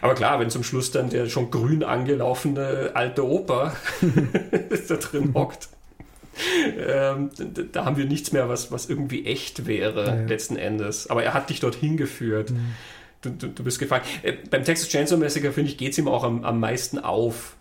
Aber 0.02 0.16
klar, 0.16 0.40
wenn 0.40 0.50
zum 0.50 0.64
Schluss 0.64 0.92
dann 0.92 1.10
der 1.10 1.28
schon 1.28 1.52
grün 1.52 1.84
angelaufene 1.84 2.92
alte 2.94 3.26
Opa 3.28 3.74
da 4.88 4.96
drin 4.96 5.34
hockt, 5.34 5.70
ähm, 6.88 7.32
da 7.72 7.86
haben 7.86 7.98
wir 7.98 8.06
nichts 8.06 8.32
mehr, 8.32 8.48
was, 8.48 8.72
was 8.72 8.90
irgendwie 8.90 9.26
echt 9.26 9.68
wäre, 9.68 10.06
ja, 10.06 10.16
ja. 10.16 10.22
letzten 10.22 10.56
Endes. 10.56 11.10
Aber 11.10 11.24
er 11.24 11.34
hat 11.34 11.50
dich 11.50 11.60
dorthin 11.60 11.98
geführt. 11.98 12.52
Mhm. 12.52 12.76
Du, 13.22 13.30
du, 13.32 13.48
du, 13.48 13.64
bist 13.64 13.80
gefragt. 13.80 14.08
Äh, 14.24 14.34
beim 14.50 14.64
Texas 14.64 14.88
Chainsaw 14.88 15.18
Massacre, 15.18 15.52
finde 15.52 15.72
ich, 15.72 15.78
geht 15.78 15.92
es 15.92 15.98
ihm 15.98 16.08
auch 16.08 16.24
am, 16.24 16.46
am 16.46 16.60
meisten 16.62 16.98
auf. 16.98 17.56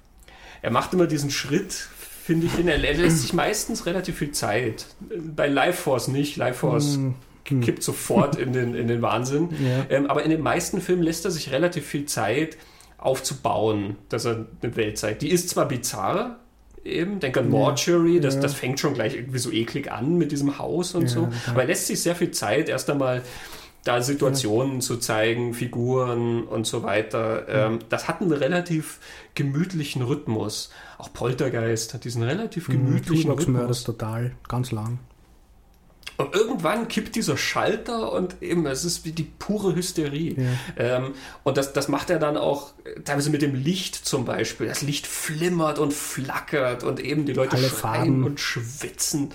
Er 0.62 0.70
macht 0.70 0.92
immer 0.92 1.08
diesen 1.08 1.30
Schritt, 1.30 1.72
finde 1.72 2.46
ich, 2.46 2.64
er 2.64 2.78
lässt 2.78 3.22
sich 3.22 3.32
meistens 3.32 3.86
relativ 3.86 4.18
viel 4.18 4.30
Zeit. 4.30 4.86
Bei 5.34 5.48
Life 5.48 5.82
Force 5.82 6.06
nicht. 6.06 6.36
Life 6.36 6.60
Force 6.60 6.98
mhm 6.98 7.14
kippt 7.48 7.82
sofort 7.82 8.36
in 8.36 8.52
den, 8.52 8.74
in 8.74 8.88
den 8.88 9.02
Wahnsinn. 9.02 9.48
Ja. 9.58 9.86
Ähm, 9.90 10.06
aber 10.06 10.22
in 10.22 10.30
den 10.30 10.40
meisten 10.40 10.80
Filmen 10.80 11.02
lässt 11.02 11.24
er 11.24 11.30
sich 11.30 11.50
relativ 11.50 11.84
viel 11.84 12.06
Zeit 12.06 12.56
aufzubauen, 12.96 13.96
dass 14.08 14.24
er 14.24 14.46
eine 14.62 14.76
Welt 14.76 14.98
zeigt. 14.98 15.22
Die 15.22 15.30
ist 15.30 15.48
zwar 15.48 15.66
bizarr, 15.66 16.38
eben, 16.84 17.20
denk 17.20 17.36
an 17.36 17.48
Mortuary, 17.48 18.20
das, 18.20 18.36
ja. 18.36 18.40
das 18.40 18.54
fängt 18.54 18.80
schon 18.80 18.94
gleich 18.94 19.14
irgendwie 19.14 19.38
so 19.38 19.50
eklig 19.50 19.90
an 19.90 20.16
mit 20.16 20.32
diesem 20.32 20.58
Haus 20.58 20.94
und 20.94 21.02
ja, 21.02 21.08
so, 21.08 21.28
aber 21.48 21.62
er 21.62 21.66
lässt 21.66 21.86
sich 21.86 22.00
sehr 22.00 22.14
viel 22.14 22.30
Zeit, 22.30 22.68
erst 22.68 22.88
einmal 22.88 23.22
da 23.84 24.02
Situationen 24.02 24.74
ja. 24.74 24.80
zu 24.80 24.96
zeigen, 24.98 25.54
Figuren 25.54 26.44
und 26.44 26.66
so 26.66 26.82
weiter. 26.82 27.48
Ähm, 27.48 27.78
das 27.88 28.08
hat 28.08 28.20
einen 28.20 28.32
relativ 28.32 28.98
gemütlichen 29.34 30.02
Rhythmus. 30.02 30.70
Auch 30.98 31.12
Poltergeist 31.12 31.94
hat 31.94 32.04
diesen 32.04 32.22
relativ 32.22 32.68
gemütlichen 32.68 33.30
mhm, 33.30 33.38
Rhythmus. 33.38 33.68
das 33.68 33.84
total, 33.84 34.32
ganz 34.48 34.72
lang. 34.72 34.98
Und 36.18 36.34
irgendwann 36.34 36.88
kippt 36.88 37.14
dieser 37.14 37.36
Schalter 37.36 38.12
und 38.12 38.42
eben, 38.42 38.66
es 38.66 38.84
ist 38.84 39.04
wie 39.04 39.12
die 39.12 39.22
pure 39.22 39.76
Hysterie. 39.76 40.34
Ja. 40.36 40.44
Ähm, 40.76 41.14
und 41.44 41.56
das, 41.56 41.72
das 41.72 41.86
macht 41.86 42.10
er 42.10 42.18
dann 42.18 42.36
auch 42.36 42.72
teilweise 43.04 43.30
mit 43.30 43.40
dem 43.40 43.54
Licht 43.54 43.94
zum 43.94 44.24
Beispiel. 44.24 44.66
Das 44.66 44.82
Licht 44.82 45.06
flimmert 45.06 45.78
und 45.78 45.94
flackert 45.94 46.82
und 46.82 46.98
eben 46.98 47.24
die 47.24 47.34
Leute 47.34 47.56
Alle 47.56 47.68
schreien 47.68 48.04
Farben. 48.04 48.24
und 48.24 48.40
schwitzen. 48.40 49.30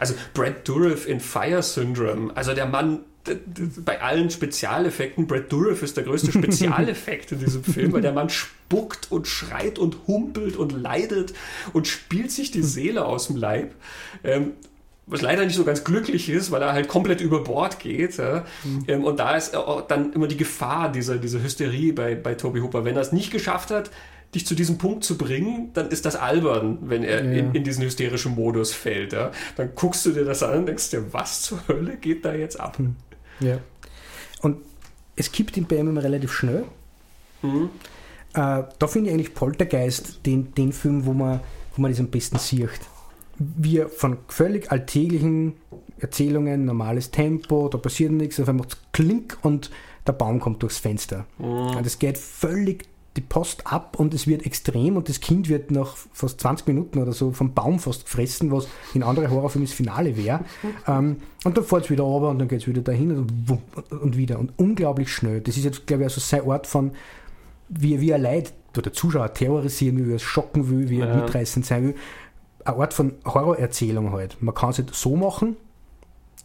Also 0.00 0.14
Brad 0.34 0.68
Dourif 0.68 1.06
in 1.06 1.20
Fire 1.20 1.62
Syndrome, 1.62 2.36
also 2.36 2.52
der 2.52 2.66
Mann 2.66 3.04
bei 3.84 4.02
allen 4.02 4.28
Spezialeffekten, 4.28 5.26
Brad 5.26 5.50
Dourif 5.50 5.82
ist 5.82 5.96
der 5.96 6.04
größte 6.04 6.32
Spezialeffekt 6.32 7.32
in 7.32 7.38
diesem 7.38 7.64
Film, 7.64 7.92
weil 7.92 8.02
der 8.02 8.12
Mann 8.12 8.28
spuckt 8.28 9.10
und 9.10 9.26
schreit 9.28 9.78
und 9.78 10.06
humpelt 10.08 10.56
und 10.56 10.72
leidet 10.72 11.32
und 11.72 11.86
spielt 11.86 12.32
sich 12.32 12.50
die 12.50 12.62
Seele 12.62 13.04
aus 13.04 13.28
dem 13.28 13.36
Leib. 13.36 13.74
Ähm, 14.24 14.52
was 15.06 15.20
leider 15.20 15.44
nicht 15.44 15.56
so 15.56 15.64
ganz 15.64 15.84
glücklich 15.84 16.28
ist, 16.28 16.50
weil 16.50 16.62
er 16.62 16.72
halt 16.72 16.88
komplett 16.88 17.20
über 17.20 17.44
Bord 17.44 17.78
geht. 17.78 18.16
Ja. 18.16 18.44
Mhm. 18.64 19.04
und 19.04 19.18
da 19.18 19.36
ist 19.36 19.56
dann 19.88 20.12
immer 20.12 20.26
die 20.26 20.36
Gefahr 20.36 20.90
dieser, 20.90 21.16
dieser 21.18 21.42
Hysterie 21.42 21.92
bei, 21.92 22.14
bei 22.14 22.34
Toby 22.34 22.60
Hooper. 22.60 22.84
Wenn 22.84 22.96
er 22.96 23.02
es 23.02 23.12
nicht 23.12 23.30
geschafft 23.30 23.70
hat, 23.70 23.90
dich 24.34 24.46
zu 24.46 24.54
diesem 24.54 24.78
Punkt 24.78 25.04
zu 25.04 25.16
bringen, 25.16 25.70
dann 25.74 25.90
ist 25.90 26.06
das 26.06 26.16
albern, 26.16 26.78
wenn 26.82 27.04
er 27.04 27.24
ja. 27.24 27.30
in, 27.32 27.54
in, 27.54 27.64
diesen 27.64 27.84
hysterischen 27.84 28.34
Modus 28.34 28.72
fällt. 28.72 29.12
Ja. 29.12 29.30
Dann 29.56 29.74
guckst 29.74 30.04
du 30.06 30.12
dir 30.12 30.24
das 30.24 30.42
an 30.42 30.60
und 30.60 30.66
denkst 30.66 30.90
dir, 30.90 31.12
was 31.12 31.42
zur 31.42 31.60
Hölle 31.68 31.96
geht 31.96 32.24
da 32.24 32.34
jetzt 32.34 32.58
ab? 32.58 32.78
Hm. 32.78 32.96
Ja. 33.40 33.58
Und 34.40 34.58
es 35.16 35.30
kippt 35.30 35.56
ihn 35.56 35.66
bei 35.66 35.76
ihm 35.76 35.96
relativ 35.96 36.32
schnell. 36.32 36.64
Mhm. 37.42 37.70
Äh, 38.32 38.62
da 38.78 38.86
finde 38.88 39.10
ich 39.10 39.14
eigentlich 39.14 39.34
Poltergeist 39.34 40.26
den, 40.26 40.52
den 40.54 40.72
Film, 40.72 41.04
wo 41.06 41.12
man, 41.12 41.40
wo 41.76 41.82
man 41.82 41.90
das 41.90 42.00
am 42.00 42.08
besten 42.08 42.38
sieht 42.38 42.80
wir 43.38 43.88
von 43.88 44.18
völlig 44.28 44.70
alltäglichen 44.70 45.54
Erzählungen, 45.98 46.64
normales 46.64 47.10
Tempo, 47.10 47.68
da 47.68 47.78
passiert 47.78 48.12
nichts, 48.12 48.40
auf 48.40 48.48
einmal 48.48 48.66
macht 48.66 48.76
es 48.76 48.92
Klink 48.92 49.38
und 49.42 49.70
der 50.06 50.12
Baum 50.12 50.40
kommt 50.40 50.62
durchs 50.62 50.78
Fenster. 50.78 51.26
Mhm. 51.38 51.82
Das 51.82 51.98
geht 51.98 52.18
völlig 52.18 52.86
die 53.16 53.20
Post 53.20 53.66
ab 53.66 53.96
und 53.98 54.12
es 54.12 54.26
wird 54.26 54.44
extrem 54.44 54.96
und 54.96 55.08
das 55.08 55.20
Kind 55.20 55.48
wird 55.48 55.70
nach 55.70 55.96
fast 56.12 56.40
20 56.40 56.66
Minuten 56.66 56.98
oder 56.98 57.12
so 57.12 57.30
vom 57.30 57.54
Baum 57.54 57.78
fast 57.78 58.06
gefressen, 58.06 58.50
was 58.50 58.66
in 58.92 59.04
andere 59.04 59.30
Horrorfilmen 59.30 59.68
das 59.68 59.74
Finale 59.74 60.16
wäre. 60.16 60.40
ähm, 60.88 61.18
und 61.44 61.56
dann 61.56 61.64
fährt 61.64 61.84
es 61.84 61.90
wieder 61.90 62.02
runter 62.02 62.30
und 62.30 62.40
dann 62.40 62.48
geht 62.48 62.62
es 62.62 62.66
wieder 62.66 62.82
dahin 62.82 63.16
und, 63.16 63.58
und, 63.90 64.16
wieder. 64.16 64.40
Und 64.40 64.52
unglaublich 64.56 65.12
schnell. 65.12 65.40
Das 65.40 65.56
ist 65.56 65.64
jetzt, 65.64 65.86
glaube 65.86 66.02
ich, 66.02 66.06
also 66.08 66.20
sein 66.20 66.42
Ort 66.42 66.66
von, 66.66 66.90
wie, 67.68 68.00
wie 68.00 68.10
er 68.10 68.18
Leid 68.18 68.52
oder 68.76 68.92
Zuschauer 68.92 69.32
terrorisieren 69.32 69.98
will, 69.98 70.08
wie 70.08 70.12
er 70.12 70.16
es 70.16 70.22
schocken 70.22 70.68
will, 70.68 70.88
wie 70.88 70.98
er 70.98 71.06
ja. 71.06 71.16
mitreißend 71.16 71.64
sein 71.64 71.84
will 71.84 71.94
eine 72.64 72.76
Art 72.76 72.94
von 72.94 73.14
Horrorerzählung 73.24 74.12
halt. 74.12 74.42
Man 74.42 74.54
kann 74.54 74.70
es 74.70 74.78
halt 74.78 74.94
so 74.94 75.16
machen, 75.16 75.56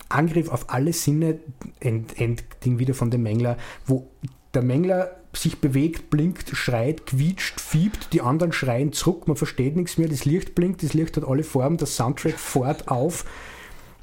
Angriff 0.09 0.49
auf 0.49 0.69
alle 0.69 0.93
Sinne, 0.93 1.39
Endding 1.79 2.79
wieder 2.79 2.93
von 2.93 3.11
dem 3.11 3.23
Mängler, 3.23 3.57
wo 3.85 4.07
der 4.53 4.61
Mängler 4.61 5.11
sich 5.33 5.61
bewegt, 5.61 6.09
blinkt, 6.09 6.49
schreit, 6.55 7.05
quietscht, 7.05 7.61
fiebt, 7.61 8.13
die 8.13 8.21
anderen 8.21 8.51
schreien 8.51 8.93
zurück, 8.93 9.27
man 9.27 9.37
versteht 9.37 9.75
nichts 9.75 9.99
mehr, 9.99 10.07
das 10.07 10.25
Licht 10.25 10.55
blinkt, 10.55 10.81
das 10.81 10.93
Licht 10.93 11.17
hat 11.17 11.27
alle 11.27 11.43
Farben, 11.43 11.77
der 11.77 11.87
Soundtrack 11.87 12.39
fährt 12.39 12.87
auf. 12.87 13.25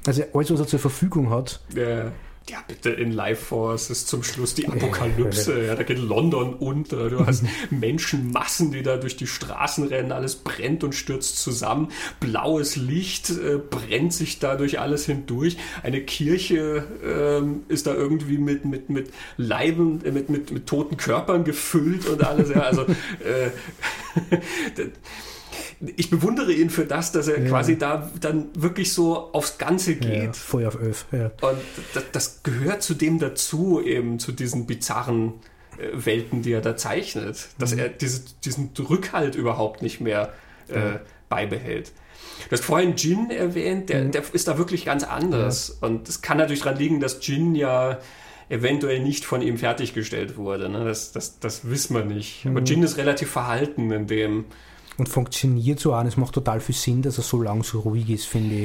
Also 0.05 0.23
alles, 0.33 0.51
was 0.51 0.59
er 0.61 0.67
zur 0.67 0.79
Verfügung 0.79 1.29
hat. 1.29 1.59
Ja 1.75 2.11
ja, 2.49 2.63
bitte 2.67 2.89
in 2.89 3.11
Life 3.11 3.45
Force 3.45 3.89
ist 3.89 4.07
zum 4.07 4.23
Schluss 4.23 4.55
die 4.55 4.67
Apokalypse. 4.67 5.65
Ja, 5.65 5.75
da 5.75 5.83
geht 5.83 5.99
London 5.99 6.53
unter. 6.53 7.09
Du 7.09 7.25
hast 7.25 7.43
Menschenmassen, 7.69 8.71
die 8.71 8.83
da 8.83 8.97
durch 8.97 9.17
die 9.17 9.27
Straßen 9.27 9.87
rennen. 9.87 10.11
Alles 10.11 10.35
brennt 10.35 10.83
und 10.83 10.95
stürzt 10.95 11.39
zusammen. 11.39 11.89
Blaues 12.19 12.75
Licht 12.75 13.29
äh, 13.29 13.57
brennt 13.57 14.13
sich 14.13 14.39
da 14.39 14.55
durch 14.55 14.79
alles 14.79 15.05
hindurch. 15.05 15.57
Eine 15.83 16.01
Kirche 16.01 16.87
ähm, 17.03 17.63
ist 17.67 17.87
da 17.87 17.93
irgendwie 17.93 18.37
mit, 18.37 18.65
mit, 18.65 18.89
mit 18.89 19.11
Leiben, 19.35 20.03
äh, 20.05 20.11
mit, 20.11 20.29
mit, 20.29 20.51
mit 20.51 20.67
toten 20.67 20.95
Körpern 20.97 21.43
gefüllt 21.43 22.07
und 22.07 22.23
alles. 22.23 22.49
Ja, 22.49 22.61
also, 22.61 22.83
äh, 22.83 23.49
ich 25.95 26.09
bewundere 26.09 26.51
ihn 26.51 26.69
für 26.69 26.85
das, 26.85 27.11
dass 27.11 27.27
er 27.27 27.41
ja. 27.41 27.49
quasi 27.49 27.77
da 27.77 28.11
dann 28.19 28.49
wirklich 28.57 28.93
so 28.93 29.31
aufs 29.33 29.57
Ganze 29.57 29.95
geht. 29.95 30.23
Ja, 30.23 30.33
voll 30.33 30.65
auf 30.65 30.79
Öf, 30.79 31.05
ja. 31.11 31.31
Und 31.41 31.59
das, 31.93 32.03
das, 32.11 32.43
gehört 32.43 32.83
zu 32.83 32.93
dem 32.93 33.19
dazu, 33.19 33.81
eben 33.83 34.19
zu 34.19 34.31
diesen 34.31 34.65
bizarren 34.65 35.33
äh, 35.77 35.89
Welten, 35.93 36.41
die 36.41 36.51
er 36.51 36.61
da 36.61 36.75
zeichnet, 36.75 37.49
dass 37.59 37.73
mhm. 37.73 37.79
er 37.79 37.89
diese, 37.89 38.21
diesen 38.43 38.71
Rückhalt 38.77 39.35
überhaupt 39.35 39.81
nicht 39.81 40.01
mehr 40.01 40.33
äh, 40.67 40.99
beibehält. 41.29 41.91
Du 42.45 42.51
hast 42.51 42.63
vorhin 42.63 42.95
Jin 42.95 43.29
erwähnt, 43.29 43.89
der, 43.89 44.05
mhm. 44.05 44.11
der 44.11 44.23
ist 44.33 44.47
da 44.47 44.57
wirklich 44.57 44.85
ganz 44.85 45.03
anders. 45.03 45.69
Und 45.81 46.07
es 46.07 46.21
kann 46.21 46.37
natürlich 46.37 46.61
daran 46.61 46.77
liegen, 46.77 46.99
dass 46.99 47.25
Jin 47.25 47.55
ja 47.55 47.99
eventuell 48.49 49.01
nicht 49.01 49.25
von 49.25 49.41
ihm 49.41 49.57
fertiggestellt 49.57 50.37
wurde. 50.37 50.69
Ne? 50.69 50.85
Das, 50.85 51.11
das, 51.11 51.39
das 51.39 51.69
wissen 51.69 51.95
wir 51.95 52.05
nicht. 52.05 52.45
Mhm. 52.45 52.51
Aber 52.51 52.65
Jin 52.65 52.83
ist 52.83 52.97
relativ 52.97 53.29
verhalten 53.29 53.91
in 53.91 54.07
dem, 54.07 54.45
und 54.97 55.07
funktioniert 55.09 55.79
so 55.79 55.93
an. 55.93 56.07
Es 56.07 56.17
macht 56.17 56.33
total 56.33 56.59
viel 56.59 56.75
Sinn, 56.75 57.01
dass 57.01 57.17
er 57.17 57.23
so 57.23 57.41
lang 57.41 57.63
so 57.63 57.79
ruhig 57.81 58.09
ist, 58.09 58.25
finde 58.25 58.55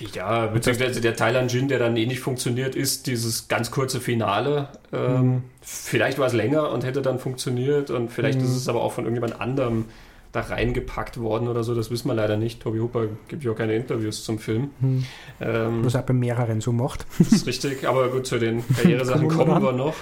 ich. 0.00 0.14
Ja, 0.14 0.46
beziehungsweise 0.46 1.00
der 1.00 1.16
Teil 1.16 1.36
an 1.36 1.48
Jin, 1.48 1.68
der 1.68 1.78
dann 1.78 1.96
eh 1.96 2.06
nicht 2.06 2.20
funktioniert, 2.20 2.74
ist 2.74 3.06
dieses 3.06 3.48
ganz 3.48 3.70
kurze 3.70 4.00
Finale. 4.00 4.68
Ähm, 4.92 5.26
mhm. 5.26 5.42
Vielleicht 5.60 6.18
war 6.18 6.26
es 6.26 6.32
länger 6.32 6.70
und 6.70 6.84
hätte 6.84 7.02
dann 7.02 7.18
funktioniert 7.18 7.90
und 7.90 8.10
vielleicht 8.10 8.38
mhm. 8.38 8.44
ist 8.44 8.56
es 8.56 8.68
aber 8.68 8.82
auch 8.82 8.92
von 8.92 9.04
irgendjemand 9.04 9.40
anderem 9.40 9.86
da 10.32 10.40
reingepackt 10.40 11.20
worden 11.20 11.46
oder 11.46 11.62
so, 11.62 11.74
das 11.74 11.90
wissen 11.90 12.08
wir 12.08 12.14
leider 12.14 12.38
nicht. 12.38 12.60
Toby 12.60 12.78
Hooper 12.78 13.06
gibt 13.28 13.44
ja 13.44 13.52
auch 13.52 13.56
keine 13.56 13.76
Interviews 13.76 14.24
zum 14.24 14.38
Film. 14.38 14.70
Hm. 14.80 15.04
Ähm, 15.40 15.84
Was 15.84 15.94
er 15.94 16.02
bei 16.02 16.14
mehreren 16.14 16.62
so 16.62 16.72
macht. 16.72 17.04
Das 17.18 17.32
ist 17.32 17.46
richtig, 17.46 17.86
aber 17.86 18.08
gut, 18.08 18.26
zu 18.26 18.38
den 18.38 18.64
Karrieresachen 18.66 19.28
kommen 19.36 19.62
wir 19.62 19.72
noch. 19.72 19.94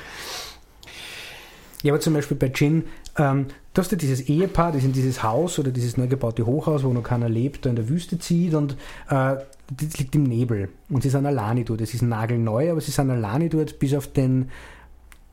Ja, 1.82 1.92
aber 1.92 2.00
zum 2.00 2.14
Beispiel 2.14 2.36
bei 2.36 2.46
Jin, 2.46 2.84
ähm, 3.18 3.46
du 3.72 3.80
hast 3.80 3.92
ja 3.92 3.98
dieses 3.98 4.22
Ehepaar, 4.22 4.72
das 4.72 4.84
in 4.84 4.92
dieses 4.92 5.22
Haus 5.22 5.58
oder 5.58 5.70
dieses 5.70 5.96
neu 5.96 6.08
gebaute 6.08 6.46
Hochhaus, 6.46 6.82
wo 6.82 6.92
noch 6.92 7.02
keiner 7.02 7.28
lebt, 7.28 7.66
da 7.66 7.70
in 7.70 7.76
der 7.76 7.88
Wüste 7.88 8.18
zieht 8.18 8.54
und 8.54 8.72
äh, 9.08 9.36
das 9.76 9.98
liegt 9.98 10.14
im 10.14 10.24
Nebel. 10.24 10.68
Und 10.88 11.02
sie 11.02 11.10
sind 11.10 11.26
alleine 11.26 11.64
dort. 11.64 11.80
Es 11.80 11.94
ist 11.94 12.02
nagelneu, 12.02 12.72
aber 12.72 12.80
sie 12.80 12.90
sind 12.90 13.10
alleine 13.10 13.48
dort, 13.48 13.78
bis 13.78 13.94
auf 13.94 14.08
den 14.08 14.50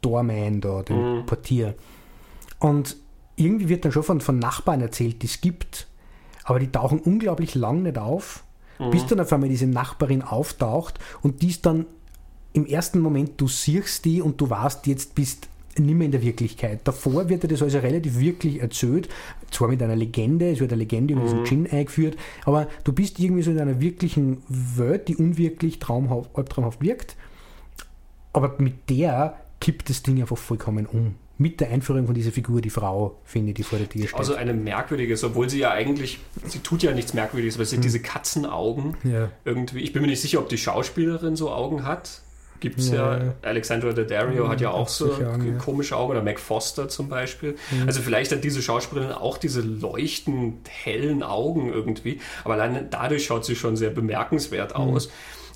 Doorman 0.01 0.61
da, 0.61 0.83
den 0.83 1.19
mhm. 1.19 1.25
Portier. 1.25 1.73
Und 2.59 2.95
irgendwie 3.35 3.69
wird 3.69 3.85
dann 3.85 3.91
schon 3.91 4.03
von, 4.03 4.21
von 4.21 4.37
Nachbarn 4.39 4.81
erzählt, 4.81 5.21
die 5.21 5.27
es 5.27 5.41
gibt, 5.41 5.87
aber 6.43 6.59
die 6.59 6.71
tauchen 6.71 6.99
unglaublich 6.99 7.55
lang 7.55 7.83
nicht 7.83 7.97
auf, 7.97 8.43
mhm. 8.79 8.91
bis 8.91 9.05
dann 9.05 9.19
auf 9.19 9.31
einmal 9.33 9.49
diese 9.49 9.67
Nachbarin 9.67 10.21
auftaucht 10.21 10.99
und 11.21 11.41
die 11.41 11.49
ist 11.49 11.65
dann 11.65 11.85
im 12.53 12.65
ersten 12.65 12.99
Moment, 12.99 13.39
du 13.39 13.47
siehst 13.47 14.05
die 14.05 14.21
und 14.21 14.41
du 14.41 14.49
weißt, 14.49 14.87
jetzt 14.87 15.13
bist 15.13 15.47
nicht 15.79 15.95
mehr 15.95 16.05
in 16.05 16.11
der 16.11 16.21
Wirklichkeit. 16.21 16.81
Davor 16.83 17.29
wird 17.29 17.49
das 17.49 17.61
also 17.61 17.79
relativ 17.79 18.19
wirklich 18.19 18.61
erzählt, 18.61 19.09
zwar 19.51 19.67
mit 19.67 19.81
einer 19.81 19.95
Legende, 19.95 20.49
es 20.49 20.59
wird 20.59 20.71
eine 20.71 20.79
Legende 20.79 21.13
über 21.13 21.23
diesen 21.23 21.43
Djinn 21.43 21.61
mhm. 21.61 21.69
eingeführt, 21.71 22.17
aber 22.45 22.67
du 22.83 22.93
bist 22.93 23.19
irgendwie 23.19 23.43
so 23.43 23.51
in 23.51 23.59
einer 23.59 23.79
wirklichen 23.79 24.43
Welt, 24.47 25.07
die 25.07 25.15
unwirklich 25.15 25.79
traumhaft, 25.79 26.29
albtraumhaft 26.35 26.81
wirkt, 26.81 27.15
aber 28.33 28.55
mit 28.57 28.89
der 28.89 29.37
kippt 29.59 29.89
das 29.89 30.03
Ding 30.03 30.19
einfach 30.19 30.37
vollkommen 30.37 30.85
um 30.85 31.15
mit 31.37 31.59
der 31.59 31.69
Einführung 31.69 32.05
von 32.07 32.15
dieser 32.15 32.31
Figur, 32.31 32.61
die 32.61 32.69
Frau, 32.69 33.19
finde 33.23 33.49
ich, 33.49 33.55
die 33.55 33.63
vor 33.63 33.77
der 33.77 33.87
Tür 33.87 34.07
steht. 34.07 34.17
Also 34.17 34.35
eine 34.35 34.53
merkwürdige, 34.53 35.15
obwohl 35.23 35.49
sie 35.49 35.59
ja 35.59 35.71
eigentlich, 35.71 36.19
sie 36.45 36.59
tut 36.59 36.83
ja 36.83 36.93
nichts 36.93 37.13
Merkwürdiges, 37.13 37.59
weil 37.59 37.65
sie 37.65 37.75
hm. 37.75 37.83
diese 37.83 37.99
Katzenaugen 37.99 38.97
ja. 39.03 39.29
irgendwie, 39.45 39.81
ich 39.81 39.93
bin 39.93 40.01
mir 40.01 40.07
nicht 40.07 40.21
sicher, 40.21 40.39
ob 40.39 40.49
die 40.49 40.57
Schauspielerin 40.57 41.35
so 41.35 41.51
Augen 41.51 41.85
hat, 41.85 42.21
gibt 42.59 42.79
es 42.79 42.89
ja. 42.89 43.17
ja. 43.17 43.33
Alexandra 43.41 43.91
Daddario 43.93 44.45
ja, 44.45 44.49
hat 44.49 44.61
ja 44.61 44.71
auch 44.71 44.87
so 44.87 45.13
Augen, 45.13 45.57
komische 45.57 45.95
Augen 45.95 46.11
oder 46.11 46.23
Mac 46.23 46.39
Foster 46.39 46.89
zum 46.89 47.09
Beispiel. 47.09 47.55
Mhm. 47.71 47.87
Also 47.87 48.01
vielleicht 48.01 48.31
hat 48.31 48.43
diese 48.43 48.61
Schauspielerin 48.61 49.11
auch 49.11 49.37
diese 49.37 49.61
leuchtend 49.61 50.67
hellen 50.69 51.23
Augen 51.23 51.71
irgendwie, 51.71 52.19
aber 52.43 52.55
allein 52.55 52.89
dadurch 52.89 53.25
schaut 53.25 53.45
sie 53.45 53.55
schon 53.55 53.75
sehr 53.75 53.89
bemerkenswert 53.89 54.77
mhm. 54.77 54.83
aus. 54.83 55.09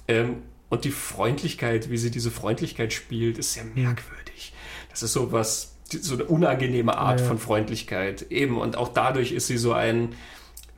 Ähm, 0.07 0.37
und 0.69 0.85
die 0.85 0.91
Freundlichkeit, 0.91 1.91
wie 1.91 1.97
sie 1.97 2.11
diese 2.11 2.31
Freundlichkeit 2.31 2.93
spielt, 2.93 3.37
ist 3.37 3.53
sehr 3.53 3.65
merkwürdig. 3.65 4.53
Das 4.89 5.03
ist 5.03 5.11
so 5.11 5.31
was, 5.33 5.75
so 5.89 6.15
eine 6.15 6.23
unangenehme 6.23 6.97
Art 6.97 7.19
ja. 7.19 7.25
von 7.25 7.37
Freundlichkeit. 7.37 8.31
Eben, 8.31 8.57
und 8.57 8.77
auch 8.77 8.87
dadurch 8.87 9.33
ist 9.33 9.47
sie 9.47 9.57
so 9.57 9.73
ein, 9.73 10.15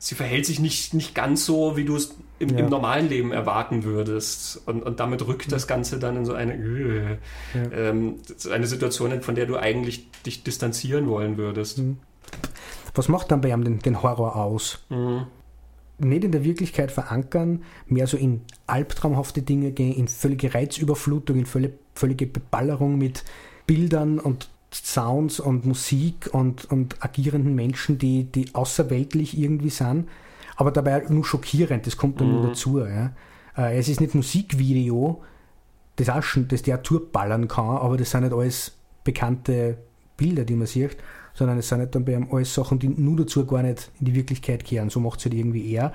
sie 0.04 0.14
verhält 0.14 0.44
sich 0.44 0.60
nicht, 0.60 0.92
nicht 0.92 1.14
ganz 1.14 1.46
so, 1.46 1.78
wie 1.78 1.84
du 1.84 1.96
es 1.96 2.14
im, 2.38 2.50
ja. 2.50 2.58
im, 2.58 2.66
normalen 2.68 3.08
Leben 3.08 3.32
erwarten 3.32 3.84
würdest. 3.84 4.60
Und, 4.66 4.82
und 4.82 5.00
damit 5.00 5.26
rückt 5.26 5.50
das 5.50 5.66
Ganze 5.66 5.98
dann 5.98 6.16
in 6.16 6.24
so 6.26 6.34
eine, 6.34 6.54
äh, 6.54 7.16
ja. 7.54 7.72
ähm, 7.72 8.16
eine 8.52 8.66
Situation, 8.66 9.22
von 9.22 9.34
der 9.34 9.46
du 9.46 9.56
eigentlich 9.56 10.10
dich 10.22 10.44
distanzieren 10.44 11.08
wollen 11.08 11.38
würdest. 11.38 11.78
Mhm. 11.78 11.96
Was 12.94 13.08
macht 13.08 13.30
dann 13.30 13.40
bei 13.40 13.48
ihm 13.48 13.64
den, 13.64 13.78
den 13.78 14.02
Horror 14.02 14.36
aus? 14.36 14.84
Mhm. 14.90 15.26
Nicht 15.98 16.24
in 16.24 16.32
der 16.32 16.44
Wirklichkeit 16.44 16.92
verankern, 16.92 17.62
mehr 17.86 18.06
so 18.06 18.18
in 18.18 18.42
albtraumhafte 18.66 19.40
Dinge 19.40 19.72
gehen, 19.72 19.94
in 19.94 20.08
völlige 20.08 20.52
Reizüberflutung, 20.52 21.38
in 21.38 21.46
völlige, 21.46 21.78
völlige 21.94 22.26
Beballerung 22.26 22.98
mit 22.98 23.24
Bildern 23.66 24.18
und 24.18 24.50
Sounds 24.74 25.40
und 25.40 25.66
Musik 25.66 26.30
und, 26.32 26.64
und 26.70 27.02
agierenden 27.04 27.54
Menschen, 27.54 27.98
die, 27.98 28.24
die 28.24 28.54
außerweltlich 28.54 29.38
irgendwie 29.38 29.70
sind 29.70 30.06
aber 30.56 30.70
dabei 30.70 31.04
nur 31.08 31.24
schockierend, 31.24 31.86
das 31.86 31.96
kommt 31.96 32.20
dann 32.20 32.28
mhm. 32.28 32.34
nur 32.34 32.48
dazu. 32.48 32.80
Ja. 32.80 33.12
Äh, 33.56 33.78
es 33.78 33.88
ist 33.88 34.00
nicht 34.00 34.14
Musikvideo, 34.14 35.22
das 35.96 36.08
auch 36.08 36.22
schon, 36.22 36.48
das 36.48 36.62
der 36.62 36.82
Tour 36.82 37.10
ballern 37.10 37.48
kann, 37.48 37.76
aber 37.76 37.96
das 37.96 38.10
sind 38.10 38.22
nicht 38.22 38.32
alles 38.32 38.72
bekannte 39.04 39.78
Bilder, 40.16 40.44
die 40.44 40.54
man 40.54 40.66
sieht, 40.66 40.96
sondern 41.34 41.58
es 41.58 41.68
sind 41.68 41.80
nicht 41.80 41.94
dann 41.94 42.04
bei 42.04 42.14
ihm 42.14 42.28
alles 42.30 42.54
Sachen, 42.54 42.78
die 42.78 42.88
nur 42.88 43.16
dazu 43.16 43.44
gar 43.44 43.62
nicht 43.62 43.90
in 43.98 44.06
die 44.06 44.14
Wirklichkeit 44.14 44.64
kehren. 44.64 44.90
So 44.90 45.00
macht 45.00 45.18
es 45.18 45.24
halt 45.24 45.34
irgendwie 45.34 45.72
er. 45.72 45.92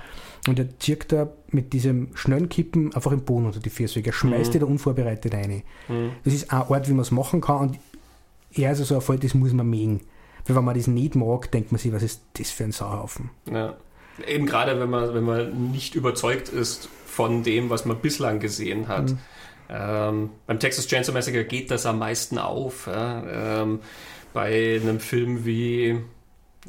Und 0.47 0.59
er 0.59 0.77
zieht 0.79 1.11
da 1.11 1.29
mit 1.49 1.71
diesem 1.71 2.09
schnellen 2.15 2.49
Kippen 2.49 2.93
einfach 2.93 3.11
den 3.11 3.23
Boden 3.23 3.45
unter 3.45 3.59
die 3.59 3.69
Füße. 3.69 4.01
Er 4.01 4.11
schmeißt 4.11 4.49
mhm. 4.49 4.51
die 4.51 4.59
da 4.59 4.65
unvorbereitet 4.65 5.33
rein. 5.33 5.63
Mhm. 5.87 6.11
Das 6.25 6.33
ist 6.33 6.51
ein 6.51 6.61
Ort, 6.63 6.89
wie 6.89 6.93
man 6.93 7.01
es 7.01 7.11
machen 7.11 7.39
kann. 7.39 7.69
Und 7.69 7.79
er 8.53 8.71
ist 8.71 8.79
also 8.79 8.95
ein 8.95 9.01
Fall, 9.01 9.19
das 9.19 9.33
muss 9.33 9.53
man 9.53 9.69
mögen. 9.69 10.01
Weil 10.45 10.55
wenn 10.55 10.63
man 10.63 10.75
das 10.75 10.87
nicht 10.87 11.15
mag, 11.15 11.51
denkt 11.51 11.71
man 11.71 11.79
sich, 11.79 11.91
was 11.91 12.03
ist 12.03 12.21
das 12.33 12.51
für 12.51 12.63
ein 12.63 12.71
Sauhaufen. 12.71 13.29
Ja. 13.51 13.75
Eben 14.27 14.45
gerade, 14.45 14.79
wenn 14.79 14.89
man, 14.89 15.13
wenn 15.13 15.23
man 15.23 15.71
nicht 15.71 15.95
überzeugt 15.95 16.49
ist 16.49 16.89
von 17.05 17.43
dem, 17.43 17.69
was 17.69 17.85
man 17.85 17.99
bislang 17.99 18.39
gesehen 18.39 18.87
hat. 18.87 19.11
Mhm. 19.11 19.17
Ähm, 19.69 20.29
beim 20.47 20.59
Texas 20.59 20.87
Chainsaw 20.87 21.13
Massacre 21.13 21.45
geht 21.45 21.71
das 21.71 21.85
am 21.85 21.99
meisten 21.99 22.37
auf. 22.37 22.87
Ja? 22.87 23.61
Ähm, 23.61 23.79
bei 24.33 24.79
einem 24.81 24.99
Film 24.99 25.45
wie 25.45 26.01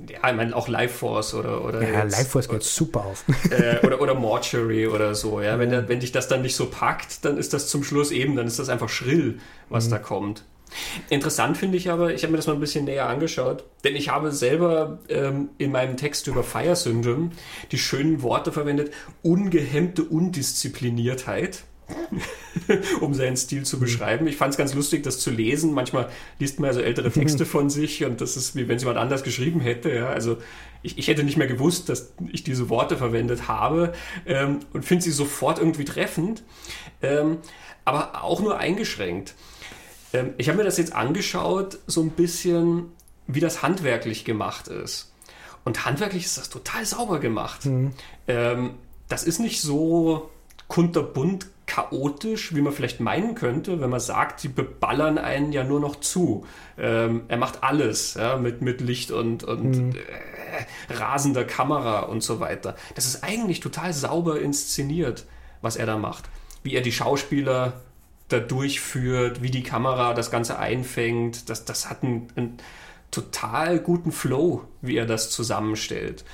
ja, 0.08 0.30
ich 0.30 0.36
meine 0.36 0.54
auch 0.54 0.68
Life 0.68 0.98
Force 0.98 1.34
oder 1.34 1.64
oder 1.64 1.82
ja, 1.82 2.04
jetzt, 2.04 2.16
Life 2.16 2.30
Force 2.30 2.48
geht 2.48 2.62
super 2.62 3.04
auf. 3.04 3.24
Äh, 3.50 3.84
oder 3.84 4.00
oder 4.00 4.14
Mortuary 4.14 4.86
oder 4.86 5.14
so, 5.14 5.40
ja. 5.40 5.58
Wenn, 5.58 5.70
der, 5.70 5.88
wenn 5.88 6.00
dich 6.00 6.12
das 6.12 6.28
dann 6.28 6.42
nicht 6.42 6.54
so 6.54 6.66
packt, 6.66 7.24
dann 7.24 7.36
ist 7.36 7.52
das 7.52 7.68
zum 7.68 7.82
Schluss 7.82 8.12
eben, 8.12 8.36
dann 8.36 8.46
ist 8.46 8.58
das 8.58 8.68
einfach 8.68 8.88
schrill, 8.88 9.40
was 9.68 9.86
mhm. 9.86 9.90
da 9.90 9.98
kommt. 9.98 10.44
Interessant 11.08 11.56
finde 11.56 11.76
ich 11.76 11.90
aber, 11.90 12.14
ich 12.14 12.22
habe 12.22 12.32
mir 12.32 12.36
das 12.36 12.46
mal 12.46 12.54
ein 12.54 12.60
bisschen 12.60 12.84
näher 12.84 13.08
angeschaut, 13.08 13.64
denn 13.84 13.96
ich 13.96 14.08
habe 14.08 14.32
selber 14.32 15.00
ähm, 15.08 15.50
in 15.58 15.72
meinem 15.72 15.96
Text 15.96 16.26
über 16.26 16.44
Fire 16.44 16.76
Syndrome 16.76 17.30
die 17.72 17.78
schönen 17.78 18.22
Worte 18.22 18.52
verwendet, 18.52 18.92
ungehemmte 19.22 20.04
Undiszipliniertheit. 20.04 21.64
um 23.00 23.14
seinen 23.14 23.36
Stil 23.36 23.64
zu 23.64 23.80
beschreiben. 23.80 24.26
Ich 24.26 24.36
fand 24.36 24.52
es 24.52 24.58
ganz 24.58 24.74
lustig, 24.74 25.02
das 25.02 25.18
zu 25.18 25.30
lesen. 25.30 25.72
Manchmal 25.72 26.08
liest 26.38 26.60
man 26.60 26.68
also 26.68 26.80
ältere 26.80 27.10
Texte 27.10 27.46
von 27.46 27.70
sich 27.70 28.04
und 28.04 28.20
das 28.20 28.36
ist 28.36 28.54
wie 28.56 28.68
wenn 28.68 28.76
es 28.76 28.82
jemand 28.82 28.98
anders 28.98 29.22
geschrieben 29.22 29.60
hätte. 29.60 29.92
Ja. 29.92 30.08
Also 30.08 30.38
ich, 30.82 30.98
ich, 30.98 31.08
hätte 31.08 31.24
nicht 31.24 31.36
mehr 31.36 31.46
gewusst, 31.46 31.88
dass 31.88 32.12
ich 32.32 32.44
diese 32.44 32.68
Worte 32.68 32.96
verwendet 32.96 33.48
habe 33.48 33.92
ähm, 34.26 34.60
und 34.72 34.84
finde 34.84 35.04
sie 35.04 35.10
sofort 35.10 35.58
irgendwie 35.58 35.84
treffend, 35.84 36.42
ähm, 37.02 37.38
aber 37.84 38.22
auch 38.22 38.40
nur 38.40 38.58
eingeschränkt. 38.58 39.34
Ähm, 40.12 40.34
ich 40.38 40.48
habe 40.48 40.58
mir 40.58 40.64
das 40.64 40.78
jetzt 40.78 40.94
angeschaut, 40.94 41.78
so 41.86 42.02
ein 42.02 42.10
bisschen, 42.10 42.92
wie 43.26 43.40
das 43.40 43.62
handwerklich 43.62 44.24
gemacht 44.24 44.68
ist. 44.68 45.12
Und 45.64 45.84
handwerklich 45.84 46.24
ist 46.24 46.38
das 46.38 46.48
total 46.48 46.84
sauber 46.84 47.20
gemacht. 47.20 47.66
Mhm. 47.66 47.92
Ähm, 48.28 48.74
das 49.08 49.24
ist 49.24 49.40
nicht 49.40 49.60
so 49.60 50.30
kunterbunt 50.68 51.46
chaotisch, 51.66 52.54
wie 52.54 52.62
man 52.62 52.72
vielleicht 52.72 52.98
meinen 52.98 53.36
könnte, 53.36 53.80
wenn 53.80 53.90
man 53.90 54.00
sagt, 54.00 54.40
sie 54.40 54.48
beballern 54.48 55.18
einen 55.18 55.52
ja 55.52 55.62
nur 55.62 55.78
noch 55.78 55.96
zu. 55.96 56.44
Ähm, 56.76 57.22
er 57.28 57.36
macht 57.36 57.62
alles 57.62 58.14
ja, 58.14 58.36
mit, 58.36 58.60
mit 58.60 58.80
Licht 58.80 59.12
und, 59.12 59.44
und 59.44 59.70
mhm. 59.70 59.92
äh, 59.92 60.92
rasender 60.92 61.44
Kamera 61.44 62.00
und 62.00 62.24
so 62.24 62.40
weiter. 62.40 62.74
Das 62.96 63.06
ist 63.06 63.22
eigentlich 63.22 63.60
total 63.60 63.92
sauber 63.92 64.40
inszeniert, 64.40 65.26
was 65.60 65.76
er 65.76 65.86
da 65.86 65.96
macht. 65.96 66.24
Wie 66.64 66.74
er 66.74 66.82
die 66.82 66.92
Schauspieler 66.92 67.74
da 68.32 68.40
durchführt, 68.40 69.42
wie 69.42 69.50
die 69.50 69.62
Kamera 69.62 70.14
das 70.14 70.30
Ganze 70.30 70.58
einfängt. 70.58 71.50
Das, 71.50 71.64
das 71.64 71.90
hat 71.90 72.02
einen, 72.02 72.28
einen 72.36 72.56
total 73.10 73.78
guten 73.78 74.12
Flow, 74.12 74.64
wie 74.82 74.96
er 74.96 75.06
das 75.06 75.30
zusammenstellt. 75.30 76.24